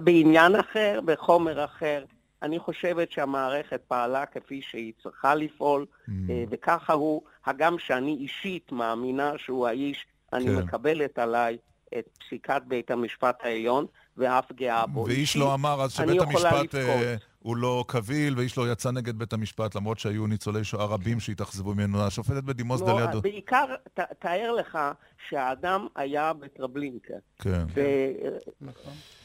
בעניין 0.01 0.57
אחר, 0.57 1.01
בחומר 1.05 1.65
אחר, 1.65 2.05
אני 2.43 2.59
חושבת 2.59 3.13
שהמערכת 3.13 3.81
פעלה 3.89 4.27
כפי 4.27 4.61
שהיא 4.63 4.93
צריכה 5.03 5.35
לפעול, 5.35 5.87
Mm. 6.09 6.11
אה, 6.31 6.45
וככה 6.51 6.93
הוא, 6.93 7.23
הגם 7.47 7.79
שאני 7.79 8.17
אישית 8.21 8.73
מאמינה 8.73 9.33
שהוא 9.37 9.67
האיש, 9.67 10.07
אני 10.33 10.47
כן. 10.47 10.57
מקבלת 10.57 11.19
עליי 11.19 11.59
את 11.99 12.19
פסיקת 12.19 12.63
בית 12.67 12.91
המשפט 12.91 13.39
העליון, 13.43 13.87
ואף 14.17 14.53
גאה 14.53 14.87
בו. 14.87 15.05
ואיש 15.09 15.37
לא 15.37 15.55
אמר 15.55 15.83
אז 15.83 15.93
שבית 15.93 16.21
המשפט. 16.21 16.75
אה, 16.75 17.15
הוא 17.39 17.57
לא 17.57 17.85
קביל, 17.89 18.39
ואיש 18.39 18.59
לא 18.59 18.73
יצא 18.73 18.91
נגד 18.91 19.19
בית 19.19 19.33
המשפט, 19.33 19.75
למרות 19.75 19.99
שהיו 19.99 20.27
ניצולי 20.27 20.65
שואה 20.65 20.85
רבים 20.85 21.21
שהתאכזבו 21.21 21.75
ממנו. 21.75 22.03
השופטת 22.03 22.45
בדימוס 22.45 22.81
נו, 22.81 22.87
דליה 22.87 23.07
דורנר. 23.07 23.21
בעיקר, 23.21 23.65
ת, 23.95 24.01
תאר 24.19 24.53
לך 24.53 24.79
שהאדם 25.29 25.87
היה 25.97 26.33
בטרבלינקה, 26.33 27.15
כן. 27.39 27.65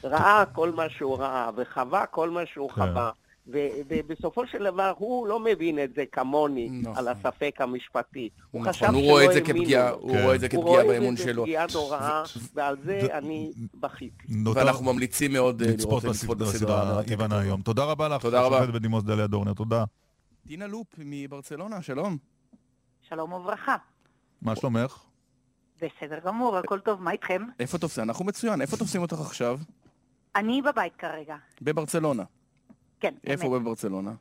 וראה 0.04 0.44
כל 0.54 0.72
מה 0.72 0.90
שהוא 0.90 1.18
ראה, 1.18 1.50
וחווה 1.58 2.06
כל 2.06 2.30
מה 2.30 2.42
שהוא 2.46 2.70
כן. 2.70 2.76
חווה. 2.76 3.12
ו- 3.54 3.58
ובסופו 3.90 4.48
של 4.48 4.64
דבר 4.64 4.94
הוא 4.98 5.28
לא 5.28 5.40
מבין 5.40 5.84
את 5.84 5.94
זה 5.96 6.04
כמוני 6.12 6.70
נכון. 6.70 6.98
על 6.98 7.08
הספק 7.08 7.56
המשפטי. 7.60 8.30
הוא 8.52 8.62
נכון, 8.62 8.74
חשב 8.74 8.86
הוא 8.86 8.94
שלא 9.02 9.12
רואה 9.12 9.26
את 9.26 9.32
זה 9.34 9.40
האמינו 9.40 9.60
כפגיעה, 9.60 9.92
לו. 9.92 9.98
הוא 9.98 10.12
כן. 10.14 10.24
רואה 10.24 10.36
את 10.36 10.40
זה 10.40 10.48
הוא 10.54 10.64
כפגיעה 10.64 10.84
רואה 10.84 10.94
באמון 11.00 11.14
את 11.14 11.18
זה 11.18 11.24
שלו. 11.24 11.42
כפגיעה 11.44 11.66
נוראה, 11.74 12.24
ועל 12.54 12.78
זה 12.84 13.00
ו- 13.04 13.18
אני 13.18 13.52
בכיתי. 13.74 14.26
נותר 14.30 14.60
ואנחנו 14.60 14.94
ממליצים 14.94 15.34
מאוד 15.34 15.62
אה, 15.62 15.68
לצפות 15.68 16.04
לראות 16.04 16.16
לצפות 16.16 16.38
בסדרה 16.38 17.02
איוון 17.10 17.32
היום. 17.32 17.62
תודה 17.62 17.84
רבה 17.86 18.08
לך, 18.08 18.22
תודה 18.22 18.42
רבה. 18.42 18.66
בדימוס 18.66 19.04
דליה 19.04 19.28
דורנר, 19.28 19.54
תודה. 19.54 19.84
דינה 20.46 20.68
לופ 20.68 20.88
מברצלונה, 20.98 21.82
שלום. 21.82 22.18
שלום 23.02 23.34
וברכה. 23.34 23.76
מה 24.42 24.56
שלומך? 24.56 25.00
בסדר 25.78 26.20
גמור, 26.26 26.58
הכל 26.58 26.80
טוב, 26.80 27.02
מה 27.02 27.12
איתכם? 27.12 27.42
איפה 27.60 27.78
תופסים? 27.78 28.04
אנחנו 28.04 28.26
מצוין. 28.26 28.62
איפה 28.62 28.78
תופסים 28.78 29.02
אותך 29.02 29.20
עכשיו? 29.20 29.60
אני 30.36 30.62
בבית 30.62 30.96
כרגע. 30.96 31.36
בברצלונה. 31.62 32.24
כן, 33.00 33.14
איפה 33.28 33.48
אמת. 33.48 33.62
בברצלונה? 33.62 34.12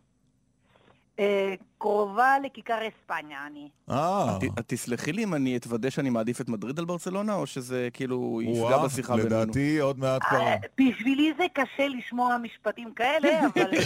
אה, 1.19 1.55
קרובה 1.79 2.35
לכיכר 2.45 2.79
אספניה 2.89 3.47
אני. 3.47 3.69
אה, 3.91 4.37
את- 4.37 4.59
את 4.59 4.65
תסלחי 4.67 5.13
לי 5.13 5.25
אם 5.25 5.35
אני 5.35 5.57
אתוודא 5.57 5.91
שאני 5.91 6.11
מעדיף 6.11 6.41
את 6.41 6.49
מדריד 6.49 6.79
על 6.79 6.85
ברצלונה, 6.85 7.35
או 7.35 7.47
שזה 7.47 7.89
כאילו 7.93 8.41
יפגע 8.43 8.61
וואה, 8.61 8.85
בשיחה 8.87 9.17
בינינו? 9.17 9.35
לדעתי 9.37 9.79
עוד 9.79 9.99
מעט 9.99 10.23
כבר... 10.29 10.39
אה, 10.41 10.57
בשבילי 10.81 11.33
זה 11.39 11.45
קשה 11.55 11.89
לשמוע 11.89 12.37
משפטים 12.39 12.93
כאלה, 12.95 13.41
אבל 13.47 13.63
אני 13.67 13.79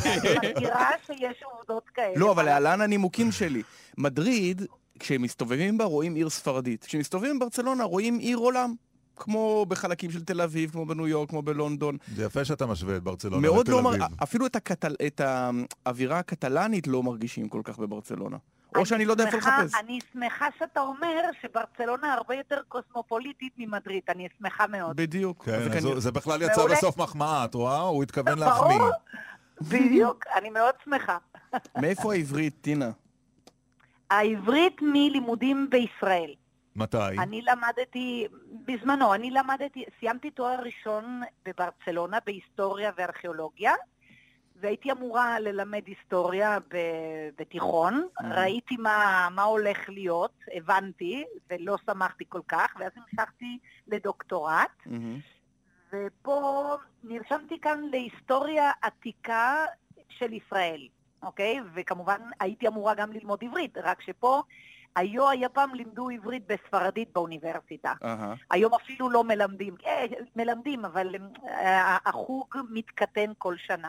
מכירה 0.52 0.90
שיש 1.06 1.42
עובדות 1.42 1.88
כאלה. 1.94 2.12
לא, 2.16 2.32
אבל 2.32 2.44
להלן 2.44 2.80
הנימוקים 2.80 3.32
שלי. 3.32 3.62
מדריד, 3.98 4.62
כשמסתובבים 4.98 5.78
בה 5.78 5.84
רואים 5.84 6.14
עיר 6.14 6.30
ספרדית. 6.30 6.84
כשמסתובבים 6.84 7.38
בברצלונה 7.38 7.84
רואים 7.84 8.18
עיר 8.18 8.36
עולם. 8.38 8.74
כמו 9.22 9.66
בחלקים 9.68 10.10
של 10.10 10.24
תל 10.24 10.40
אביב, 10.40 10.70
כמו 10.70 10.86
בניו 10.86 11.08
יורק, 11.08 11.28
כמו 11.28 11.42
בלונדון. 11.42 11.96
זה 12.14 12.24
יפה 12.24 12.44
שאתה 12.44 12.66
משווה 12.66 12.96
את 12.96 13.02
ברצלונה 13.02 13.42
מאוד 13.48 13.68
לתל 13.68 13.76
לא 13.76 13.82
מר... 13.82 13.90
אביב. 13.90 14.22
אפילו 14.22 14.46
את, 14.46 14.56
הקטל... 14.56 14.94
את 15.06 15.20
האווירה 15.86 16.18
הקטלנית 16.18 16.86
לא 16.86 17.02
מרגישים 17.02 17.48
כל 17.48 17.60
כך 17.64 17.78
בברצלונה. 17.78 18.36
או 18.76 18.86
שאני 18.86 19.04
לא 19.04 19.12
יודע 19.12 19.26
איפה 19.26 19.36
לחפש. 19.36 19.74
אני 19.84 19.98
שמחה 20.12 20.46
שאתה 20.58 20.80
אומר 20.80 21.20
שברצלונה 21.42 22.14
הרבה 22.14 22.34
יותר 22.34 22.56
קוסמופוליטית 22.68 23.52
ממדריד, 23.58 24.02
אני 24.08 24.28
שמחה 24.38 24.66
מאוד. 24.66 24.96
בדיוק. 24.96 25.44
כן, 25.44 25.72
אז 25.78 25.84
הוא- 25.84 26.00
זה 26.00 26.12
בכלל 26.12 26.42
יצא 26.42 26.56
מעולה. 26.56 26.74
בסוף 26.76 26.96
מחמאה, 26.96 27.44
את 27.44 27.54
רואה? 27.54 27.80
הוא 27.80 28.02
התכוון 28.02 28.34
ברור. 28.34 28.44
להחמיא. 28.48 28.78
בדיוק, 29.60 30.24
אני 30.36 30.50
מאוד 30.50 30.74
שמחה. 30.84 31.18
מאיפה 31.76 32.12
העברית, 32.12 32.54
טינה? 32.60 32.90
העברית 34.10 34.82
מלימודים 34.82 35.68
בישראל. 35.70 36.30
מתי? 36.76 37.18
אני 37.18 37.42
למדתי, 37.42 38.26
בזמנו, 38.64 39.14
אני 39.14 39.30
למדתי, 39.30 39.84
סיימתי 40.00 40.30
תואר 40.30 40.60
ראשון 40.62 41.22
בברצלונה 41.44 42.18
בהיסטוריה 42.26 42.90
וארכיאולוגיה, 42.96 43.72
והייתי 44.56 44.92
אמורה 44.92 45.40
ללמד 45.40 45.82
היסטוריה 45.86 46.58
בתיכון. 47.36 48.06
ראיתי 48.24 48.76
מה, 48.76 49.28
מה 49.34 49.42
הולך 49.42 49.88
להיות, 49.88 50.34
הבנתי, 50.54 51.24
ולא 51.50 51.76
שמחתי 51.86 52.24
כל 52.28 52.40
כך, 52.48 52.74
ואז 52.78 52.92
המשכתי 52.96 53.58
לדוקטורט, 53.86 54.86
ופה 55.92 56.76
נרשמתי 57.04 57.60
כאן 57.60 57.80
להיסטוריה 57.90 58.70
עתיקה 58.82 59.64
של 60.08 60.32
ישראל, 60.32 60.88
אוקיי? 61.22 61.60
וכמובן 61.74 62.20
הייתי 62.40 62.68
אמורה 62.68 62.94
גם 62.94 63.12
ללמוד 63.12 63.44
עברית, 63.44 63.78
רק 63.78 64.02
שפה, 64.02 64.42
היו, 64.96 65.28
היה 65.30 65.48
פעם 65.48 65.74
לימדו 65.74 66.08
עברית 66.08 66.42
בספרדית 66.46 67.08
באוניברסיטה. 67.14 67.92
אהה. 68.04 68.34
היום 68.50 68.74
אפילו 68.74 69.10
לא 69.10 69.24
מלמדים, 69.24 69.74
אה, 69.86 70.04
מלמדים, 70.36 70.84
אבל 70.84 71.14
אה, 71.48 71.96
החוג 72.04 72.56
מתקטן 72.70 73.32
כל 73.38 73.54
שנה. 73.66 73.88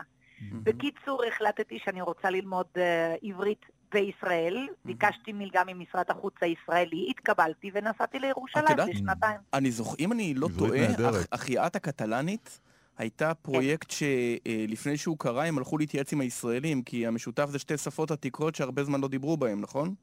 בקיצור, 0.52 1.24
החלטתי 1.24 1.78
שאני 1.84 2.00
רוצה 2.00 2.30
ללמוד 2.30 2.66
אה, 2.76 3.14
עברית 3.22 3.66
בישראל, 3.92 4.68
ביקשתי 4.84 5.32
מלגה 5.32 5.62
ממשרד 5.66 6.04
החוץ 6.08 6.34
הישראלי, 6.40 7.06
התקבלתי 7.10 7.70
ונסעתי 7.74 8.18
לירושלים? 8.18 8.78
לשנתיים. 8.88 9.40
אני 9.54 9.70
זוכר, 9.70 9.94
אם 9.98 10.12
אני 10.12 10.34
לא 10.34 10.48
טועה, 10.58 10.80
החייאת 11.32 11.76
הקטלנית 11.76 12.60
הייתה 12.98 13.34
פרויקט 13.34 13.90
שלפני 13.90 14.96
שהוא 14.96 15.18
קרה 15.18 15.44
הם 15.44 15.58
הלכו 15.58 15.78
להתייעץ 15.78 16.12
עם 16.12 16.20
הישראלים, 16.20 16.82
כי 16.82 17.06
המשותף 17.06 17.46
זה 17.50 17.58
שתי 17.58 17.78
שפות 17.78 18.10
עתיקות 18.10 18.54
שהרבה 18.54 18.84
זמן 18.84 19.00
לא 19.00 19.08
דיברו 19.08 19.36
בהם, 19.36 19.60
נכון? 19.60 19.94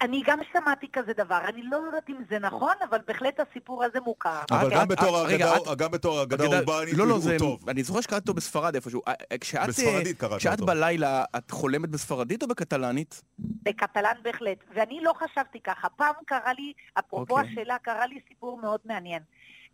אני 0.00 0.22
גם 0.26 0.38
שמעתי 0.52 0.86
כזה 0.92 1.12
דבר, 1.16 1.38
אני 1.48 1.62
לא 1.62 1.76
יודעת 1.76 2.10
אם 2.10 2.16
זה 2.30 2.38
נכון, 2.38 2.72
אבל 2.90 2.98
בהחלט 3.06 3.40
הסיפור 3.40 3.84
הזה 3.84 4.00
מוכר. 4.00 4.40
אבל 4.50 4.66
את- 4.68 4.72
גם 4.72 4.88
בתור 4.88 5.22
את- 5.22 5.26
רגע, 5.28 5.56
אגדה- 5.56 5.74
גם 5.74 5.90
בתור 5.90 6.22
אגדה 6.22 6.44
אגדה- 6.44 6.58
אורבנית 6.58 6.94
לא, 6.94 7.06
לא, 7.06 7.14
הוא. 7.14 7.38
טוב. 7.38 7.68
אני 7.68 7.82
זוכר 7.82 8.00
שקראתי 8.00 8.22
אותו 8.22 8.34
בספרד 8.34 8.74
איפשהו. 8.74 9.02
אה, 9.08 9.12
אה, 9.32 9.38
כשאת, 9.38 9.60
אה, 9.60 9.66
בספרדית 9.66 10.18
קראת 10.18 10.38
כשאת 10.40 10.52
אותו. 10.52 10.66
בלילה, 10.66 11.24
את 11.36 11.50
חולמת 11.50 11.88
בספרדית 11.88 12.42
או 12.42 12.48
בקטלנית? 12.48 13.22
בקטלן 13.38 14.14
בהחלט, 14.22 14.58
ואני 14.74 15.00
לא 15.02 15.12
חשבתי 15.18 15.60
ככה. 15.60 15.88
פעם 15.88 16.14
קרה 16.26 16.52
לי, 16.52 16.72
אפרופו 16.98 17.38
אוקיי. 17.38 17.50
השאלה, 17.52 17.76
קרה 17.82 18.06
לי 18.06 18.20
סיפור 18.28 18.60
מאוד 18.62 18.80
מעניין. 18.84 19.22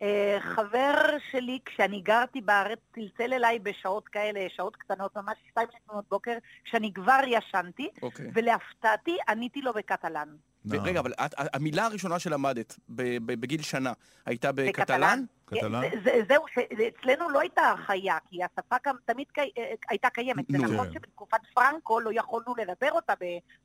אה, 0.01 0.37
חבר 0.41 0.93
שלי, 1.31 1.59
כשאני 1.65 2.01
גרתי 2.01 2.41
בארץ, 2.41 2.79
צלצל 2.95 3.33
אליי 3.33 3.59
בשעות 3.59 4.07
כאלה, 4.07 4.39
שעות 4.55 4.75
קטנות, 4.75 5.15
ממש 5.17 5.37
שתיים 5.49 5.67
לפנות 5.75 6.05
בוקר, 6.09 6.33
כשאני 6.65 6.93
כבר 6.93 7.19
ישנתי, 7.27 7.89
אוקיי. 8.01 8.25
ולהפתעתי 8.33 9.17
עניתי 9.29 9.61
לו 9.61 9.73
בקטלן. 9.73 10.27
אה. 10.73 10.77
רגע, 10.83 10.99
אבל 10.99 11.13
את, 11.13 11.33
המילה 11.53 11.85
הראשונה 11.85 12.19
שלמדת 12.19 12.75
בגיל 12.89 13.61
שנה 13.61 13.93
הייתה 14.25 14.51
בקטלן? 14.51 14.69
בקטלן. 14.71 15.25
קטלן? 15.45 15.81
זה- 15.81 15.99
זה- 16.03 16.21
זהו, 16.29 16.43
שאצלנו 16.53 17.29
לא 17.29 17.39
הייתה 17.39 17.61
הרחיה, 17.61 18.17
כי 18.29 18.37
השפה 18.43 18.75
גם 18.85 18.95
תמיד 19.05 19.27
קי- 19.31 19.51
אה, 19.57 19.73
הייתה 19.89 20.09
קיימת. 20.09 20.45
זה. 20.51 20.57
נכון 20.57 20.85
כן. 20.87 20.93
שבתקופת 20.93 21.37
פרנקו 21.53 21.99
לא 21.99 22.09
יכולנו 22.13 22.55
לדבר 22.57 22.91
אותה 22.91 23.13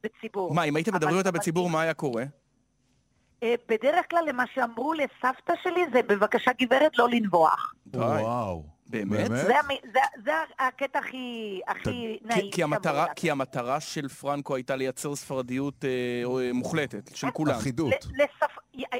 בציבור. 0.04 0.54
מה, 0.54 0.64
אם 0.64 0.76
הייתם 0.76 0.94
מדברים 0.94 1.16
אותה 1.18 1.30
בציבור, 1.30 1.70
מה 1.70 1.80
היה 1.82 1.94
קורה? 1.94 2.24
אה, 3.42 3.54
בדרך 3.68 4.10
כלל 4.10 4.24
למה 4.28 4.44
שאמרו 4.54 4.92
לסבתא 4.92 5.52
שלי 5.62 5.80
זה 5.92 6.02
בבקשה 6.02 6.50
גברת 6.60 6.98
לא 6.98 7.08
לנבוח. 7.08 7.74
וואו. 7.94 8.62
באמת? 8.94 9.30
זה, 9.30 9.36
זה, 9.94 10.00
זה 10.24 10.32
הקטע 10.58 10.98
הכי, 10.98 11.60
הכי 11.66 11.82
כי, 11.82 12.18
נעים. 12.22 12.50
כי, 12.52 12.62
המטרה, 12.62 12.92
שאמרו 12.92 13.14
כי 13.16 13.30
המטרה 13.30 13.80
של 13.80 14.08
פרנקו 14.08 14.54
הייתה 14.54 14.76
לייצר 14.76 15.14
ספרדיות 15.14 15.84
אה, 15.84 15.90
אה, 16.40 16.52
מוחלטת, 16.52 17.16
של 17.16 17.30
כולם. 17.30 17.54
אחידות. 17.54 17.92
לספ... 17.94 18.54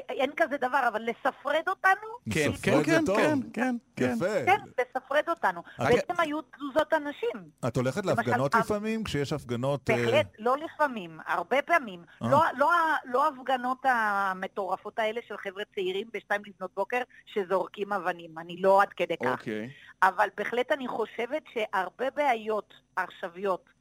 אין 0.09 0.31
כזה 0.37 0.57
דבר, 0.57 0.87
אבל 0.87 1.01
לספרד 1.01 1.63
אותנו? 1.67 2.07
כן, 2.29 2.49
כן, 2.63 2.83
כן. 2.83 3.05
כן, 3.05 3.39
כן, 3.53 3.75
כן. 3.95 4.13
יפה. 4.15 4.45
כן, 4.45 4.57
לספרד 4.79 5.23
אותנו. 5.29 5.61
בעצם 5.79 6.13
היו 6.17 6.41
תזוזות 6.41 6.93
אנשים. 6.93 7.49
את 7.67 7.77
הולכת 7.77 8.05
להפגנות 8.05 8.55
לפעמים? 8.55 9.03
כשיש 9.03 9.33
הפגנות... 9.33 9.89
אה, 9.89 9.95
בהחלט, 9.95 10.27
לא 10.39 10.57
לפעמים, 10.57 11.19
הרבה 11.27 11.61
פעמים. 11.61 12.03
אה. 12.21 12.29
לא, 12.29 12.43
לא, 12.57 12.69
לא 13.05 13.25
ההפגנות 13.25 13.77
המטורפות 13.83 14.99
האלה 14.99 15.21
של 15.27 15.37
חבר'ה 15.37 15.63
צעירים 15.75 16.07
בשתיים 16.13 16.41
לפנות 16.45 16.71
בוקר 16.75 17.01
שזורקים 17.25 17.93
אבנים, 17.93 18.39
אני 18.39 18.57
לא 18.61 18.81
עד 18.81 18.89
כדי 18.89 19.17
כך. 19.23 19.39
אוקיי. 19.39 19.69
אבל 20.03 20.29
בהחלט 20.37 20.71
אני 20.71 20.87
חושבת 20.87 21.43
שהרבה 21.53 22.09
בעיות 22.09 22.73
עכשוויות 22.95 23.74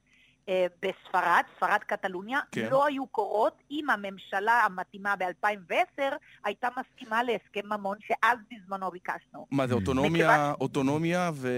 בספרד, 0.82 1.42
ספרד 1.56 1.78
קטלוניה, 1.86 2.38
כן. 2.52 2.68
לא 2.70 2.86
היו 2.86 3.06
קורות 3.06 3.62
אם 3.70 3.90
הממשלה 3.90 4.52
המתאימה 4.64 5.14
ב-2010 5.16 6.02
הייתה 6.44 6.68
מסכימה 6.78 7.22
להסכם 7.22 7.60
ממון 7.72 7.96
שאז 8.06 8.38
בזמנו 8.52 8.90
ביקשנו. 8.90 9.46
מה 9.50 9.66
זה, 9.66 9.74
אוטונומיה, 9.74 10.52
אוטונומיה 10.60 11.30
ו... 11.34 11.48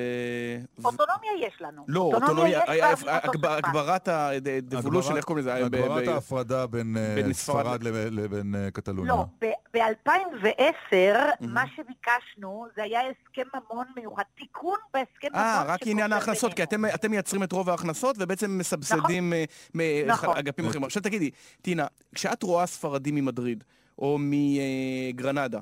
אוטונומיה 0.85 1.31
יש 1.47 1.55
לנו. 1.61 1.85
לא, 1.89 2.01
אוטונומיה, 2.01 2.61
הגב- 2.67 2.97
שפה. 2.97 3.57
הגברת 3.57 4.09
ה-devolution, 4.09 5.17
איך 5.17 5.25
קוראים 5.25 5.39
לזה? 5.47 5.55
הגברת 5.55 6.09
ההפרדה 6.09 6.67
בין 6.67 6.97
אה, 6.97 7.15
בין 7.15 7.33
ספרד 7.33 7.83
לב- 7.83 7.95
לבין 8.11 8.55
אה, 8.55 8.71
קטלוניה. 8.71 9.13
לא, 9.15 9.25
ב-2010 9.75 10.97
מה 11.41 11.65
שביקשנו 11.77 12.67
זה 12.77 12.83
היה 12.83 13.01
הסכם 13.01 13.43
ממון 13.55 13.87
מיוחד, 13.97 14.23
תיקון 14.39 14.77
בהסכם 14.95 15.29
ממון. 15.33 15.43
אה, 15.45 15.65
רק 15.67 15.81
עניין 15.87 16.13
ההכנסות, 16.13 16.55
כי. 16.55 16.63
אתם, 16.63 16.85
אתם 16.95 17.11
מייצרים 17.11 17.43
את 17.43 17.53
רוב 17.53 17.71
ההכנסות 17.71 18.17
ובעצם 18.19 18.59
מסבסדים 18.81 19.33
נכון. 20.07 20.07
נכון. 20.07 20.37
אגפים 20.37 20.67
אחרים. 20.67 20.85
עכשיו 20.85 21.03
תגידי, 21.03 21.31
טינה, 21.63 21.87
כשאת 22.15 22.43
רואה 22.43 22.67
ספרדי 22.67 23.11
ממדריד 23.11 23.65
או 23.99 24.19
מגרנדה, 24.21 25.61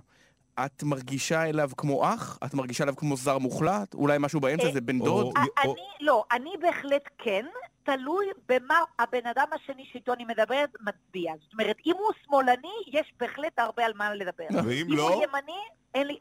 את 0.65 0.83
מרגישה 0.83 1.43
אליו 1.49 1.71
כמו 1.77 2.05
אח? 2.05 2.39
את 2.45 2.55
מרגישה 2.55 2.85
אליו 2.85 2.97
כמו 2.97 3.17
זר 3.17 3.39
מוחלט? 3.39 3.95
אולי 3.95 4.19
משהו 4.21 4.41
באמצע 4.41 4.67
אה, 4.67 4.73
זה 4.73 4.81
בן 4.81 4.99
דוד? 4.99 5.35
אני, 5.37 5.73
לא, 6.01 6.25
אני 6.33 6.51
בהחלט 6.61 7.09
כן, 7.19 7.47
תלוי 7.85 8.27
במה 8.49 8.79
הבן 8.99 9.27
אדם 9.27 9.47
השני 9.53 9.85
שאיתו 9.93 10.13
אני 10.13 10.25
מדברת 10.25 10.71
מצביע. 10.81 11.33
זאת 11.43 11.53
אומרת, 11.53 11.77
אם 11.87 11.95
הוא 11.99 12.13
שמאלני, 12.25 12.73
יש 12.93 13.13
בהחלט 13.21 13.59
הרבה 13.59 13.85
על 13.85 13.93
מה 13.97 14.15
לדבר. 14.15 14.45
ואם 14.65 14.87
אם 14.91 14.97
לא? 14.97 15.09
הוא 15.09 15.23
ימני, 15.23 15.59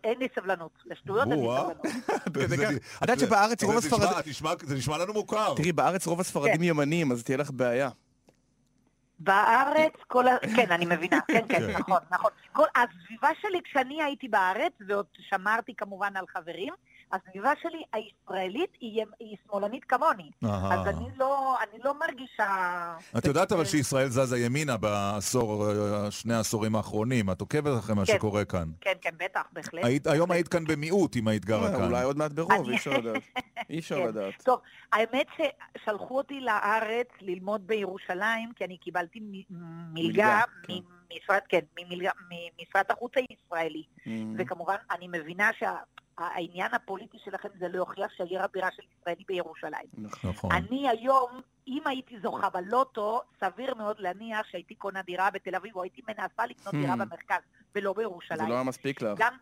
אין 0.04 0.20
לי, 0.20 0.28
סבלנות. 0.36 0.72
לשטויות 0.86 1.28
אין 1.28 1.40
לי. 1.40 1.48
סבלנות. 1.48 1.86
את 2.98 3.02
יודעת 3.02 3.20
שבארץ 3.20 3.64
רוב 3.64 3.78
הספרדים... 3.78 4.08
זה 4.62 4.76
נשמע 4.76 4.98
לנו 4.98 5.14
מוכר. 5.14 5.54
תראי, 5.56 5.72
בארץ 5.72 6.08
רוב 6.08 6.20
הספרדים 6.20 6.58
כן. 6.58 6.64
ימניים, 6.64 7.12
אז 7.12 7.24
תהיה 7.24 7.38
לך 7.38 7.52
בעיה. 7.52 7.90
בארץ, 9.20 9.94
כל 10.08 10.28
ה... 10.28 10.38
כן, 10.56 10.72
אני 10.72 10.86
מבינה, 10.86 11.20
כן, 11.32 11.42
כן, 11.50 11.60
כן. 11.60 11.78
נכון, 11.80 12.00
נכון. 12.12 12.32
כל... 12.52 12.66
הסביבה 12.76 13.30
שלי, 13.42 13.62
כשאני 13.64 14.04
הייתי 14.04 14.28
בארץ, 14.28 14.74
ועוד 14.88 15.06
שמרתי 15.30 15.74
כמובן 15.78 16.18
על 16.18 16.26
חברים, 16.28 16.74
הסביבה 17.14 17.52
שלי 17.62 17.84
הישראלית 17.94 18.70
היא, 18.82 19.04
היא 19.20 19.38
שמאלנית 19.48 19.86
כמוני. 19.86 20.32
אז 20.44 20.88
אני 20.88 21.06
לא, 21.18 21.56
אני 21.62 21.80
לא 21.84 22.00
מרגישה... 22.00 22.48
את 23.18 23.26
יודעת 23.26 23.52
אבל 23.52 23.66
שישראל 23.66 24.08
זזה 24.10 24.38
ימינה 24.40 24.78
בעשור, 24.78 25.66
שני 26.10 26.34
העשורים 26.34 26.76
האחרונים. 26.76 27.30
את 27.30 27.42
עוקבת 27.42 27.80
אחרי 27.80 27.96
מה 27.96 28.06
כן. 28.06 28.14
שקורה 28.14 28.46
כאן. 28.46 28.70
כן, 28.82 28.94
כן, 29.02 29.10
בטח, 29.20 29.42
בהחלט. 29.54 29.84
היית- 29.86 30.08
היום 30.08 30.32
היית 30.32 30.48
כאן 30.48 30.64
במיעוט 30.66 31.16
אם 31.16 31.28
היית 31.28 31.46
גרה 31.46 31.68
אה, 31.68 31.72
כאן. 31.78 31.84
אולי 31.86 32.04
עוד 32.04 32.18
מעט 32.18 32.32
ברוב, 32.32 32.52
אני- 32.52 32.70
אי 32.72 32.76
אפשר 32.76 32.92
לדעת. 32.98 33.24
אי 33.70 33.80
אפשר 33.80 33.96
כן. 34.02 34.08
לדעת. 34.08 34.42
טוב, 34.44 34.60
האמת 34.94 35.28
ששלחו 35.38 36.18
אותי 36.18 36.42
לארץ 36.42 37.08
ללמוד 37.22 37.68
בירושלים, 37.68 38.52
כי 38.56 38.66
אני 38.66 38.78
קיבלתי 38.78 39.20
מ- 39.20 39.34
מלגה, 39.94 39.94
מלגה 39.94 40.42
כן. 40.64 40.74
ממשרד, 41.14 41.40
כן, 41.50 41.60
ממשרד 41.80 42.84
החוץ 42.90 43.12
הישראלי. 43.16 43.84
Mm. 44.00 44.10
וכמובן, 44.38 44.76
אני 44.92 45.08
מבינה 45.08 45.50
שהעניין 46.20 46.74
הפוליטי 46.74 47.18
שלכם 47.26 47.50
זה 47.60 47.68
להוכיח 47.68 48.12
שעיר 48.18 48.44
הבירה 48.44 48.70
של 48.76 48.84
ישראל 49.00 49.16
היא 49.20 49.26
בירושלים. 49.28 49.88
נכון. 50.24 50.52
אני 50.52 50.90
היום, 50.90 51.30
אם 51.68 51.82
הייתי 51.86 52.20
זוכה 52.20 52.50
בלוטו, 52.50 53.22
סביר 53.40 53.76
מאוד 53.76 54.00
להניח 54.00 54.46
שהייתי 54.52 54.76
קונה 54.76 55.02
דירה 55.02 55.30
בתל 55.32 55.56
אביב, 55.56 55.76
או 55.76 55.84
הייתי 55.84 56.02
מנסה 56.08 56.46
לקנות 56.50 56.74
דירה 56.76 56.94
Hmm. 56.94 56.98
במרכז, 56.98 57.42
ולא 57.76 57.94
זה 57.96 58.02
בירושלים. 58.02 58.50
לא 58.50 58.54
היה 58.54 58.64
מספיק 58.64 59.02
לך. 59.02 59.18
גם 59.20 59.34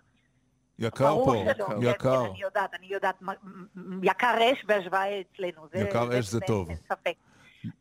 יקר 0.79 1.15
פה, 1.25 1.33
שלא, 1.55 1.65
כן, 1.65 1.73
יקר. 1.81 2.23
כן, 2.25 2.29
אני 2.31 2.41
יודעת, 2.41 2.73
אני 2.73 2.85
יודעת, 2.87 3.21
יקר 4.03 4.35
אש 4.53 4.65
בהשוואה 4.65 5.21
אצלנו. 5.21 5.67
זה- 5.73 5.79
יקר 5.79 6.19
אש 6.19 6.25
זה 6.25 6.31
זה- 6.39 6.45
טוב. 6.47 6.69
אין 6.69 6.77
ספק. 6.77 7.13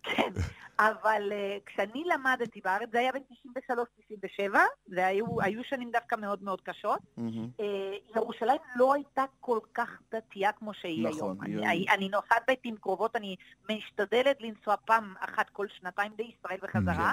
כן, 0.03 0.31
אבל 0.79 1.29
אה, 1.33 1.57
כשאני 1.67 2.05
למדתי 2.15 2.61
בארץ, 2.65 2.89
זה 2.93 2.99
היה 2.99 3.13
בין 3.13 3.23
93-97, 3.71 4.57
זה 4.87 5.07
היו 5.07 5.41
היו 5.43 5.65
שנים 5.65 5.91
דווקא 5.93 6.17
מאוד 6.17 6.43
מאוד 6.43 6.61
קשות. 6.61 6.99
אה, 7.61 7.65
ירושלים 8.17 8.61
לא 8.77 8.95
הייתה 8.95 9.25
כל 9.41 9.59
כך 9.75 9.89
דתייה 10.15 10.53
כמו 10.53 10.75
שהיא 10.75 11.09
נכון, 11.09 11.37
היום. 11.43 11.65
היא- 11.65 11.71
אני, 11.71 11.87
אני 11.97 12.09
נוסעת 12.09 12.43
לעיתים 12.49 12.77
קרובות, 12.77 13.17
אני 13.17 13.37
משתדלת 13.71 14.37
לנסוע 14.41 14.75
פעם 14.85 15.15
אחת 15.21 15.51
כל 15.53 15.67
שנתיים 15.81 16.13
לישראל 16.19 16.59
וחזרה, 16.63 17.13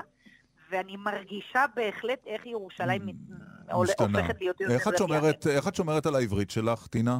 ואני 0.71 0.97
מרגישה 0.97 1.65
בהחלט 1.75 2.19
איך 2.27 2.45
ירושלים. 2.45 3.01
הופכת 3.71 4.41
להיות 4.41 4.61
יותר... 4.61 4.73
איך 5.55 5.67
את 5.67 5.75
שומרת 5.75 6.05
על 6.05 6.15
העברית 6.15 6.49
שלך, 6.51 6.87
טינה? 6.87 7.19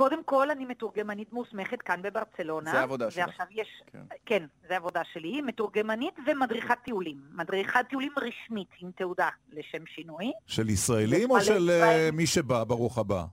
קודם 0.00 0.24
כל, 0.24 0.50
אני 0.50 0.64
מתורגמנית 0.64 1.32
מוסמכת 1.32 1.82
כאן 1.82 2.02
בברצלונה. 2.02 2.70
זה 2.70 2.80
העבודה 2.80 3.10
שלך. 3.10 3.26
ועכשיו 3.26 3.46
יש... 3.50 3.82
כן, 4.26 4.46
זה 4.68 4.74
העבודה 4.74 5.02
שלי. 5.12 5.40
מתורגמנית 5.40 6.14
ומדריכת 6.26 6.78
טיולים. 6.84 7.16
מדריכת 7.32 7.80
טיולים 7.88 8.12
רשמית 8.16 8.68
עם 8.80 8.90
תעודה 8.90 9.28
לשם 9.52 9.86
שינוי. 9.86 10.32
של 10.46 10.68
ישראלים 10.68 11.30
או 11.30 11.40
של 11.40 11.70
אה, 11.70 11.76
ישראל. 11.76 12.10
מי 12.12 12.26
שבא, 12.26 12.64
ברוך 12.64 12.98
הבא? 12.98 13.24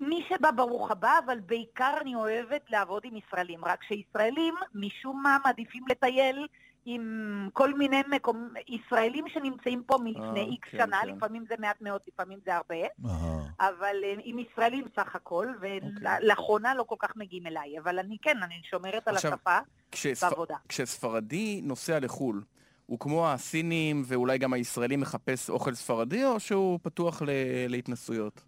מי 0.00 0.24
שבא 0.28 0.50
ברוך 0.50 0.90
הבא, 0.90 1.18
אבל 1.26 1.38
בעיקר 1.46 1.94
אני 2.00 2.14
אוהבת 2.14 2.70
לעבוד 2.70 3.02
עם 3.04 3.16
ישראלים. 3.16 3.64
רק 3.64 3.82
שישראלים 3.82 4.54
משום 4.74 5.22
מה 5.22 5.36
מעדיפים 5.44 5.84
לטייל 5.90 6.46
עם 6.84 7.48
כל 7.52 7.74
מיני 7.74 8.02
מקום... 8.10 8.48
ישראלים 8.68 9.24
שנמצאים 9.28 9.82
פה 9.86 9.98
מלפני 9.98 10.40
אה, 10.40 10.44
איקס 10.44 10.68
כן, 10.70 10.78
שנה, 10.78 11.00
כן. 11.02 11.08
לפעמים 11.08 11.44
זה 11.48 11.54
מעט 11.58 11.80
מאוד, 11.80 12.00
לפעמים 12.08 12.38
זה 12.44 12.54
הרבה. 12.54 12.74
אהה. 13.06 13.42
אבל 13.60 13.96
אה, 14.04 14.14
עם 14.24 14.38
ישראלים 14.38 14.84
סך 14.96 15.16
הכל, 15.16 15.48
אוקיי. 15.54 15.80
ולאחרונה 16.20 16.74
לא 16.74 16.82
כל 16.82 16.96
כך 16.98 17.16
מגיעים 17.16 17.46
אליי. 17.46 17.78
אבל 17.78 17.98
אני 17.98 18.16
כן, 18.22 18.42
אני 18.42 18.54
שומרת 18.70 19.08
על 19.08 19.14
עכשיו, 19.16 19.32
השפה 19.32 19.58
כשספ... 19.92 20.28
בעבודה. 20.28 20.56
כשספרדי 20.68 21.60
נוסע 21.64 22.00
לחו"ל, 22.00 22.42
הוא 22.86 22.98
כמו 22.98 23.28
הסינים 23.28 24.02
ואולי 24.06 24.38
גם 24.38 24.52
הישראלים 24.52 25.00
מחפש 25.00 25.50
אוכל 25.50 25.74
ספרדי, 25.74 26.24
או 26.24 26.40
שהוא 26.40 26.78
פתוח 26.82 27.22
ל... 27.22 27.30
להתנסויות? 27.68 28.44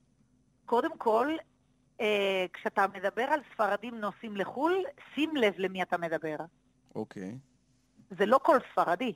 קודם 0.67 0.99
כל, 0.99 1.29
אה, 2.01 2.47
כשאתה 2.53 2.87
מדבר 2.95 3.23
על 3.23 3.41
ספרדים 3.55 3.95
נוסעים 3.95 4.37
לחו"ל, 4.37 4.85
שים 5.15 5.37
לב 5.37 5.55
למי 5.59 5.83
אתה 5.83 5.99
מדבר. 5.99 6.37
אוקיי. 6.95 7.39
זה 8.11 8.27
לא 8.27 8.39
כל 8.43 8.57
ספרדי. 8.73 9.13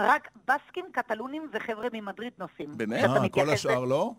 רק 0.00 0.28
בסקים, 0.48 0.84
קטלונים 0.92 1.50
וחבר'ה 1.52 1.88
ממדריד 1.92 2.32
נוסעים. 2.38 2.70
באמת? 2.76 3.04
אה, 3.04 3.28
כל 3.28 3.50
השאר 3.50 3.84
לא? 3.84 4.12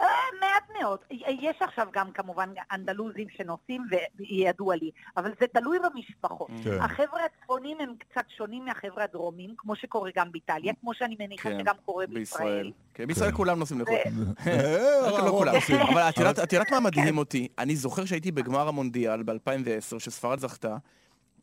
אה, 0.00 0.06
מעט 0.40 0.62
מאוד. 0.80 0.98
יש 1.40 1.56
עכשיו 1.60 1.86
גם 1.92 2.12
כמובן 2.12 2.50
אנדלוזים 2.72 3.26
שנוסעים, 3.36 3.82
וידוע 4.18 4.76
לי, 4.76 4.90
אבל 5.16 5.30
זה 5.40 5.46
תלוי 5.46 5.78
במשפחות. 5.78 6.50
כן. 6.64 6.80
החבר'ה 6.80 7.20
הצפונים 7.24 7.76
הם 7.80 7.94
קצת 7.98 8.24
שונים 8.36 8.64
מהחבר'ה 8.64 9.04
הדרומים, 9.04 9.54
כמו 9.58 9.76
שקורה 9.76 10.10
גם 10.16 10.32
באיטליה, 10.32 10.72
כמו 10.80 10.94
שאני 10.94 11.16
מניחה 11.20 11.48
כן, 11.50 11.58
שגם 11.60 11.74
קורה 11.84 12.06
בישראל. 12.06 12.72
כן, 12.94 13.06
בישראל 13.06 13.32
כולם 13.32 13.58
נוסעים 13.58 13.80
לחו"ל. 13.80 13.94
אה, 14.46 15.00
רק 15.12 15.24
לא 15.24 15.30
כולם. 15.30 15.54
אבל- 15.92 16.30
את 16.44 16.52
יודעת 16.52 16.70
מה 16.72 16.80
מדהים 16.80 17.18
אותי? 17.18 17.48
אני 17.58 17.76
זוכר 17.76 18.04
שהייתי 18.04 18.32
בגמר 18.32 18.68
המונדיאל 18.68 19.22
ב-2010, 19.22 19.98
שספרד 19.98 20.38
זכתה, 20.38 20.76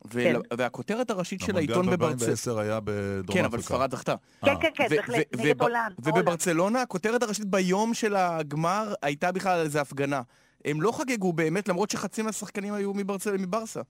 ול- 0.04 0.22
כן. 0.22 0.36
והכותרת 0.58 1.10
הראשית 1.10 1.40
של 1.40 1.50
המונדיאל 1.50 1.78
העיתון 1.78 1.92
בברצלונה... 1.96 2.34
ב-2010 2.56 2.60
היה 2.60 2.80
בדרום 2.84 3.20
אפריקה. 3.20 3.32
כן, 3.32 3.44
אבל 3.44 3.60
ספרד 3.60 3.90
זכתה. 3.94 4.14
כן, 4.44 4.54
כן, 4.60 4.68
כן, 4.74 4.86
ו- 4.90 4.96
בהחלט, 4.96 5.36
נגד 5.36 5.62
הולנד. 5.62 5.92
ובברצלונה, 5.98 6.82
הכותרת 6.82 7.22
הראשית 7.22 7.44
ביום 7.44 7.94
של 7.94 8.16
הגמר 8.16 8.94
הייתה 9.02 9.32
בכלל 9.32 9.58
על 9.58 9.64
איזה 9.64 9.80
הפגנה. 9.80 10.22
הם 10.64 10.82
לא 10.82 10.92
חגגו 10.92 11.32
באמת, 11.32 11.68
למרות 11.68 11.90
שחצי 11.90 12.22
מהשחקנים 12.22 12.74
היו 12.74 12.92
מברסה. 13.38 13.80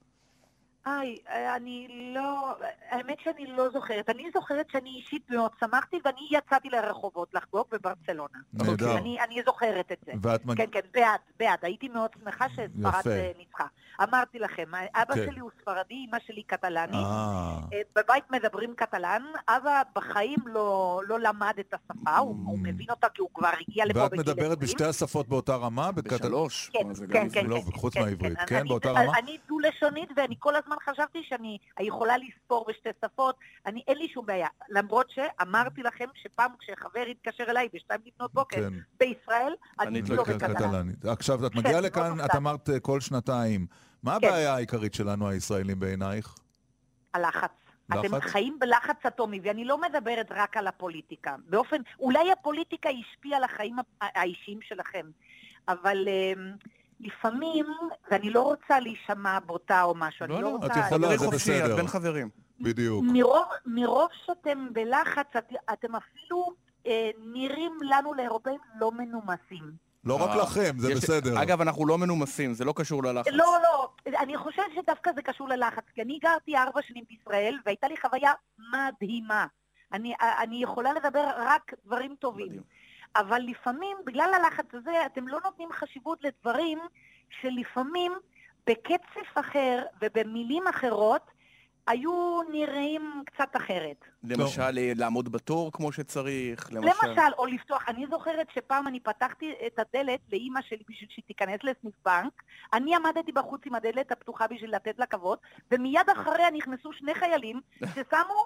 היי, 0.85 1.15
אני 1.55 1.87
לא... 2.15 2.55
האמת 2.89 3.17
שאני 3.23 3.45
לא 3.45 3.69
זוכרת. 3.69 4.09
אני 4.09 4.23
זוכרת 4.33 4.65
שאני 4.71 4.89
אישית 4.89 5.29
מאוד 5.29 5.51
שמחתי, 5.59 5.99
ואני 6.05 6.27
יצאתי 6.31 6.69
לרחובות 6.69 7.33
לחגוג 7.33 7.65
בברצלונה. 7.71 8.37
נהדר. 8.53 8.97
אני, 8.97 9.17
אני 9.21 9.41
זוכרת 9.45 9.91
את 9.91 9.97
זה. 10.05 10.11
ואת 10.21 10.45
מג- 10.45 10.57
כן, 10.57 10.65
כן, 10.71 10.79
בעד, 10.93 11.19
בעד. 11.39 11.57
הייתי 11.61 11.87
מאוד 11.89 12.09
שמחה 12.23 12.45
שספרד. 12.49 13.07
אה, 13.07 13.31
ניצחה. 13.37 13.65
אמרתי 14.03 14.39
לכם, 14.39 14.63
אבא 14.95 15.15
כן. 15.15 15.25
שלי 15.31 15.39
הוא 15.39 15.49
ספרדי, 15.61 16.05
אמא 16.09 16.17
שלי 16.27 16.43
קטלנית. 16.43 16.95
אה. 16.95 17.57
אה, 17.73 17.81
בבית 17.95 18.31
מדברים 18.31 18.73
קטלן, 18.75 19.21
אבא 19.49 19.81
בחיים 19.95 20.39
לא, 20.45 21.01
לא 21.07 21.19
למד 21.19 21.53
את 21.59 21.73
השפה, 21.73 22.17
הוא, 22.17 22.35
הוא 22.45 22.59
מבין 22.59 22.87
אותה 22.89 23.09
כי 23.09 23.21
הוא 23.21 23.29
כבר 23.33 23.49
הגיע 23.67 23.85
לפה 23.85 23.99
Mm. 23.99 24.03
ואת 24.03 24.11
בגיל 24.11 24.21
מדברת 24.21 24.37
20. 24.57 24.59
בשתי 24.61 24.85
השפות 24.85 25.27
באותה 25.27 25.55
רמה? 25.55 25.91
בשלוש. 25.91 26.69
כן, 26.73 26.87
כן, 27.13 27.27
כן, 27.33 27.45
לא, 27.45 27.55
כן, 27.65 27.71
חוץ 27.77 27.93
כן, 27.93 28.01
מהעברית. 28.01 28.37
כן, 28.37 28.45
כן, 28.47 28.55
אני- 28.55 28.69
באותה 28.69 28.91
רמה? 28.91 29.17
אני 29.19 29.37
דו-לשונית, 29.47 30.09
ואני 30.15 30.35
כל 30.39 30.55
הזמן 30.55 30.70
חשבתי 30.85 31.23
שאני 31.23 31.57
יכולה 31.79 32.13
לספור 32.17 32.65
בשתי 32.67 32.89
שפות, 33.05 33.35
אני, 33.65 33.83
אין 33.87 33.97
לי 33.97 34.09
שום 34.13 34.25
בעיה. 34.25 34.47
למרות 34.69 35.09
שאמרתי 35.09 35.83
לכם 35.83 36.05
שפעם 36.15 36.51
כשחבר 36.59 37.03
התקשר 37.11 37.43
אליי 37.49 37.69
בשתיים 37.73 38.01
לפנות 38.05 38.33
בוקר, 38.33 38.57
כן. 38.57 38.73
בישראל, 38.99 39.53
אני 39.79 40.01
לא 40.01 40.23
בקטלן. 40.23 40.53
קטלנית. 40.53 41.05
עכשיו, 41.05 41.45
את 41.45 41.51
כן, 41.51 41.59
מגיעה 41.59 41.73
מאוד 41.73 41.85
לכאן, 41.85 42.05
את 42.05 42.11
מופתעת. 42.11 42.35
אמרת 42.35 42.69
אה, 42.69 42.79
כל 42.79 42.99
שנתיים. 42.99 43.67
מה 44.03 44.19
כן. 44.19 44.27
הבעיה 44.27 44.55
העיקרית 44.55 44.93
שלנו, 44.93 45.29
הישראלים, 45.29 45.79
בעינייך? 45.79 46.35
הלחץ. 47.13 47.49
אתם 47.93 48.15
לחץ? 48.15 48.29
חיים 48.29 48.57
בלחץ 48.59 49.05
אטומי, 49.07 49.39
ואני 49.43 49.65
לא 49.65 49.81
מדברת 49.81 50.31
רק 50.31 50.57
על 50.57 50.67
הפוליטיקה. 50.67 51.35
באופן, 51.49 51.81
אולי 51.99 52.31
הפוליטיקה 52.31 52.89
השפיעה 52.89 53.37
על 53.37 53.43
החיים 53.43 53.75
האישיים 54.01 54.59
שלכם, 54.61 55.05
אבל 55.67 56.07
אמ, 56.07 56.51
לפעמים, 57.01 57.65
ואני 58.11 58.29
לא 58.29 58.41
רוצה 58.41 58.79
להישמע 58.79 59.39
בוטה 59.39 59.83
או 59.83 59.95
משהו, 59.95 60.25
אני 60.25 60.41
לא 60.41 60.49
רוצה... 60.49 60.65
את 60.65 60.71
יכולה, 60.85 61.07
זה 61.07 61.17
חופשי, 61.17 61.51
בסדר. 61.51 61.71
את 61.71 61.75
בין 61.75 61.87
חברים. 61.87 62.29
בדיוק. 62.59 63.03
מרוב, 63.07 63.45
מרוב 63.65 64.09
שאתם 64.25 64.67
בלחץ, 64.73 65.35
את, 65.37 65.53
אתם 65.73 65.95
אפילו 65.95 66.53
אה, 66.87 67.09
נראים 67.33 67.77
לנו 67.81 68.13
לאירופאים 68.13 68.59
לא 68.79 68.91
מנומסים. 68.91 69.91
לא 70.03 70.23
רק 70.23 70.29
אה, 70.29 70.37
לכם, 70.37 70.71
זה 70.77 70.95
בסדר. 70.95 71.41
אגב, 71.41 71.61
אנחנו 71.61 71.85
לא 71.85 71.97
מנומסים, 71.97 72.53
זה 72.53 72.65
לא 72.65 72.73
קשור 72.75 73.03
ללחץ. 73.03 73.31
לא, 73.31 73.57
לא, 73.63 73.89
אני 74.19 74.37
חושבת 74.37 74.65
שדווקא 74.75 75.11
זה 75.15 75.21
קשור 75.21 75.49
ללחץ, 75.49 75.83
כי 75.95 76.01
אני 76.01 76.19
גרתי 76.21 76.57
ארבע 76.57 76.81
שנים 76.81 77.03
בישראל, 77.09 77.57
והייתה 77.65 77.87
לי 77.87 77.95
חוויה 78.01 78.31
מדהימה. 78.73 79.45
אני, 79.93 80.13
אני 80.43 80.63
יכולה 80.63 80.93
לדבר 80.93 81.25
רק 81.37 81.73
דברים 81.85 82.15
טובים. 82.19 82.61
אבל 83.15 83.41
לפעמים, 83.41 83.97
בגלל 84.05 84.33
הלחץ 84.33 84.65
הזה, 84.73 85.05
אתם 85.05 85.27
לא 85.27 85.39
נותנים 85.43 85.69
חשיבות 85.71 86.19
לדברים 86.23 86.79
שלפעמים 87.41 88.11
בקצב 88.67 89.39
אחר 89.39 89.83
ובמילים 90.01 90.67
אחרות 90.67 91.31
היו 91.87 92.41
נראים 92.51 93.23
קצת 93.25 93.55
אחרת. 93.55 94.05
למשל, 94.23 94.77
אה, 94.77 94.91
לעמוד 94.95 95.31
בתור 95.31 95.71
כמו 95.71 95.91
שצריך, 95.91 96.73
למשל, 96.73 97.33
או 97.37 97.45
לפתוח, 97.45 97.85
אני 97.87 98.05
זוכרת 98.11 98.47
שפעם 98.53 98.87
אני 98.87 98.99
פתחתי 98.99 99.53
את 99.67 99.79
הדלת 99.79 100.19
לאימא 100.31 100.61
שלי 100.61 100.83
בשביל 100.89 101.09
שהיא 101.11 101.25
תיכנס 101.27 101.59
לסניף 101.63 101.93
בנק, 102.05 102.43
אני 102.73 102.95
עמדתי 102.95 103.31
בחוץ 103.31 103.61
עם 103.65 103.75
הדלת 103.75 104.11
הפתוחה 104.11 104.47
בשביל 104.47 104.75
לתת 104.75 104.99
לה 104.99 105.05
כבוד, 105.05 105.37
ומיד 105.71 106.09
אחריה 106.09 106.51
נכנסו 106.51 106.93
שני 106.93 107.15
חיילים 107.15 107.61
ששמו 107.85 108.45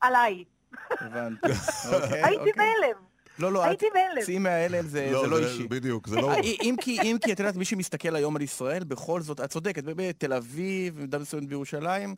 עליי. 0.00 0.44
הבנתי. 0.90 1.48
אוקיי, 1.92 2.24
הייתי 2.26 2.50
אוקיי. 2.50 2.52
בהלם. 2.52 3.13
לא, 3.38 3.52
לא, 3.52 3.64
הייתי 3.64 3.86
בהלם. 3.94 4.22
צאי 4.26 4.38
מההלם, 4.38 4.86
זה 4.86 5.08
לא, 5.12 5.20
זה 5.20 5.26
לא 5.26 5.38
אישי. 5.38 5.68
בדיוק, 5.68 6.06
זה 6.08 6.16
לא- 6.16 6.30
אה, 6.32 6.40
אם 6.40 6.74
כי, 6.80 6.98
אם 7.02 7.16
כי, 7.24 7.32
את 7.32 7.38
יודעת, 7.38 7.56
מי 7.56 7.64
שמסתכל 7.64 8.16
היום 8.16 8.36
על 8.36 8.42
ישראל, 8.42 8.84
בכל 8.84 9.20
זאת, 9.20 9.40
את 9.40 9.50
צודקת, 9.50 9.84
באמת, 9.84 10.20
תל 10.20 10.32
אביב, 10.32 10.96
במידה 10.96 11.18
מסוימת 11.18 11.48
בירושלים, 11.48 12.14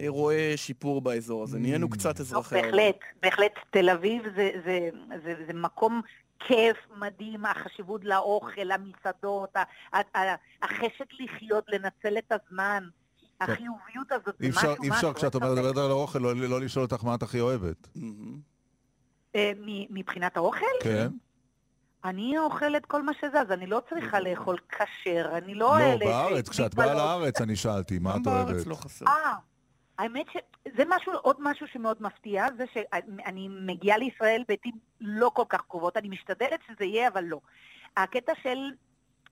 אה, 0.00 0.04
רואה 0.08 0.52
שיפור 0.56 1.00
באזור 1.00 1.42
הזה. 1.42 1.58
נהיינו 1.58 1.90
קצת 1.90 2.20
אזרחי. 2.20 2.54
בהחלט, 2.62 2.96
בהחלט, 3.22 3.52
תל 3.70 3.90
אביב 3.90 4.22
זה, 4.36 4.50
זה, 4.64 4.88
זה, 5.24 5.34
זה 5.46 5.52
מקום 5.52 6.00
כיף, 6.48 6.76
מדהים, 7.00 7.44
החשיבות 7.46 8.04
לאוכל, 8.04 8.60
למסעדות, 8.64 9.56
ה- 9.56 9.62
ה- 9.96 10.18
ה- 10.18 10.34
החשק 10.62 11.06
לחיות, 11.20 11.64
לנצל 11.68 12.18
את 12.18 12.32
הזמן, 12.32 12.84
החיוביות 13.40 14.12
הזאת, 14.12 14.34
זה 14.40 14.48
אפשר, 14.48 14.58
משהו, 14.72 14.82
אי 14.84 14.88
אפשר 14.90 15.10
משהו, 15.10 15.14
כשאת. 15.14 15.36
מדברת 15.36 15.76
על 15.76 15.90
האוכל, 15.90 16.18
לא- 16.18 16.34
לא 16.36 16.60
לשאול 16.60 16.84
אותך 16.84 17.04
מה 17.04 17.14
את 17.14 17.22
הכי 17.22 17.40
אוהבת. 17.40 17.88
אה, 19.34 19.52
מבחינת 19.90 20.36
האוכל? 20.36 20.66
כן. 20.82 21.08
אני 22.04 22.38
אוכלת 22.38 22.86
כל 22.86 23.02
מה 23.02 23.12
שזז, 23.14 23.50
אני 23.50 23.66
לא 23.66 23.82
צריכה 23.88 24.20
לאכול 24.20 24.56
כשר, 24.68 25.28
אני 25.32 25.54
לא... 25.54 25.78
לא, 25.78 25.80
אלה 25.80 26.06
בארץ, 26.06 26.48
כשאת 26.48 26.74
באה. 26.74 26.94
לארץ 26.94 27.40
אני 27.40 27.56
שאלתי, 27.56 27.98
מה 27.98 28.16
את 28.16 28.26
אוהבת? 28.26 28.66
לא 28.66 28.74
חסר. 28.74 29.06
אה, 29.06 29.34
האמת 29.98 30.26
שזה 30.30 30.82
משהו, 30.88 31.12
עוד 31.12 31.36
משהו 31.40 31.66
שמאוד 31.66 32.02
מפתיע, 32.02 32.46
זה 32.56 32.64
שאני 32.74 33.48
מגיעה 33.48 33.98
לישראל 33.98 34.42
בעתים 34.48 34.74
לא 35.00 35.30
כל 35.34 35.44
כך 35.48 35.60
קרובות, 35.68 35.96
אני 35.96 36.08
משתדלת 36.08 36.60
שזה 36.68 36.84
יהיה, 36.84 37.08
אבל 37.08 37.24
לא. 37.24 37.40
הקטע 37.96 38.32
של, 38.42 38.58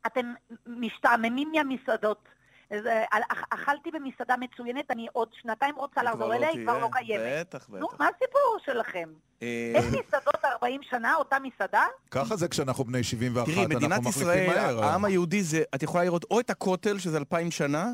אתם 0.06 0.32
משתעממים 0.66 1.52
מהמסעדות. 1.52 2.28
אז, 2.72 2.86
אה, 2.86 3.04
אכ- 3.32 3.44
אכלתי 3.50 3.90
במסעדה 3.90 4.34
מצוינת, 4.40 4.90
אני 4.90 5.06
עוד 5.12 5.28
שנתיים 5.42 5.74
רוצה 5.76 6.02
לחזור 6.02 6.34
אליה, 6.34 6.48
היא 6.48 6.62
כבר 6.64 6.78
לא 6.78 6.88
קיימת. 6.92 7.22
בטח, 7.48 7.66
נו, 7.68 7.86
בטח. 7.86 8.00
מה 8.00 8.06
הסיפור 8.16 8.58
שלכם? 8.66 9.08
אה, 9.42 9.72
אין 9.74 9.84
מסעדות 9.84 10.44
40 10.44 10.80
שנה, 10.90 11.14
אותה 11.14 11.36
מסעדה? 11.42 11.82
ככה 12.10 12.36
זה 12.36 12.48
כשאנחנו 12.48 12.84
בני 12.84 13.02
71, 13.02 13.46
תראי, 13.46 13.56
אנחנו 13.64 13.76
מדינת 13.76 14.00
מחליפים 14.00 14.22
ישראל, 14.22 14.46
מהר. 14.46 14.84
העם 14.84 15.04
היהודי 15.04 15.42
זה, 15.42 15.62
את 15.74 15.82
יכולה 15.82 16.04
לראות 16.04 16.24
או 16.30 16.40
את 16.40 16.50
הכותל, 16.50 16.98
שזה 16.98 17.18
אלפיים 17.18 17.50
שנה, 17.50 17.86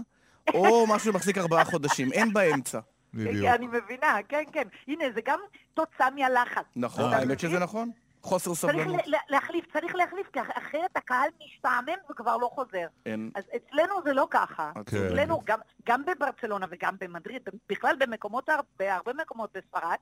או 0.55 0.62
משהו 0.94 1.12
שמחזיק 1.12 1.38
ארבעה 1.38 1.64
חודשים, 1.64 2.12
אין 2.12 2.32
באמצע. 2.32 2.78
אני 3.14 3.66
מבינה, 3.66 4.16
כן, 4.28 4.42
כן. 4.52 4.62
הנה, 4.88 5.05
זה 5.14 5.20
גם 5.24 5.38
תוצאה 5.74 6.10
מהלחץ. 6.10 6.64
נכון, 6.76 7.09
אתה 7.09 7.16
האמת? 7.16 7.40
שזה 7.40 7.59
נכון. 7.59 7.90
חוסר 8.23 8.55
צריך 8.55 8.74
סבלנות. 8.85 9.07
ל- 9.07 9.15
להחליף, 9.28 9.73
צריך 9.73 9.95
להחליף, 9.95 10.27
כי 10.32 10.40
אחרת 10.40 10.97
הקהל 10.97 11.28
משתעמם 11.47 11.99
וכבר 12.11 12.36
לא 12.36 12.51
חוזר. 12.53 12.86
אין. 13.07 13.31
אז 13.35 13.45
אצלנו 13.57 14.03
זה 14.05 14.12
לא 14.12 14.27
ככה. 14.31 14.73
את 14.81 14.89
צודקת. 14.90 15.07
אצלנו, 15.12 15.40
גם, 15.45 15.59
גם 15.86 16.03
בברצלונה 16.05 16.66
וגם 16.70 16.95
במדריד, 17.01 17.43
בכלל 17.69 17.97
במקומות, 17.99 18.49
הר- 18.49 18.61
בהרבה 18.78 19.12
מקומות 19.12 19.51
בספרד, 19.57 19.97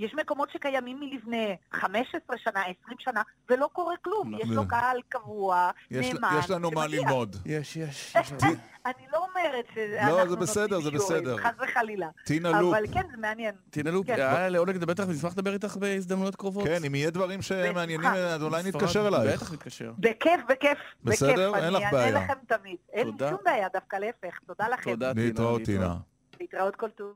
יש 0.00 0.14
מקומות 0.14 0.50
שקיימים 0.50 1.00
מלפני 1.00 1.56
15 1.72 2.36
שנה, 2.38 2.60
20 2.60 2.74
שנה, 2.98 3.22
ולא 3.50 3.68
קורה 3.72 3.94
כלום. 4.04 4.34
יש 4.34 4.48
לו 4.48 4.68
קהל 4.68 5.00
קבוע, 5.08 5.70
נאמן. 5.90 6.36
יש 6.38 6.50
לנו 6.50 6.70
מה 6.70 6.86
ללמוד. 6.86 7.36
יש, 7.46 7.76
יש. 7.76 8.16
אני 8.86 9.06
לא 9.12 9.26
אומרת 9.28 9.66
לא, 10.08 10.26
זה 10.26 10.36
בסדר, 10.36 10.80
זה 10.80 10.90
בסדר. 10.90 11.36
חס 11.36 11.50
וחלילה. 11.64 12.08
טינה 12.24 12.60
לופ. 12.60 12.74
אבל 12.74 12.84
כן, 12.92 13.02
זה 13.10 13.16
מעניין. 13.16 13.54
טינה 13.70 13.90
לופ, 13.90 14.10
היה 14.10 14.48
לעונג 14.48 14.76
לדבר 14.76 14.92
איתך, 14.92 15.04
ונשמח 15.08 15.32
לדבר 15.32 15.52
איתך 15.52 15.76
בהזדמנויות 15.76 16.36
קרובות. 16.36 16.64
כן, 16.64 16.84
אם 16.86 16.94
יהיה 16.94 17.10
דברים 17.10 17.42
שמעניינים, 17.42 18.06
אז 18.06 18.42
אולי 18.42 18.62
נתקשר 18.62 19.08
אלייך. 19.08 19.42
בטח 19.42 19.52
נתקשר. 19.52 19.92
בכיף, 19.98 20.40
בכיף. 20.48 20.78
בסדר? 21.04 21.54
אין 21.54 21.72
לך 21.72 21.82
בעיה. 21.92 22.08
אני 22.08 22.16
אענה 22.16 22.24
לכם 22.24 22.56
תמיד. 22.56 22.76
אין 22.92 23.06
לי 23.06 23.12
שום 23.18 23.38
בעיה, 23.44 23.68
דווקא 23.72 23.96
להפך. 23.96 24.38
תודה 24.46 24.68
לכם. 24.68 24.90
תודה, 24.90 25.14
טינה. 25.14 25.26
להתראות, 25.26 25.62
טינה. 25.62 25.94
להתראות 26.40 26.76
כל 26.76 26.90
טוב. 26.90 27.14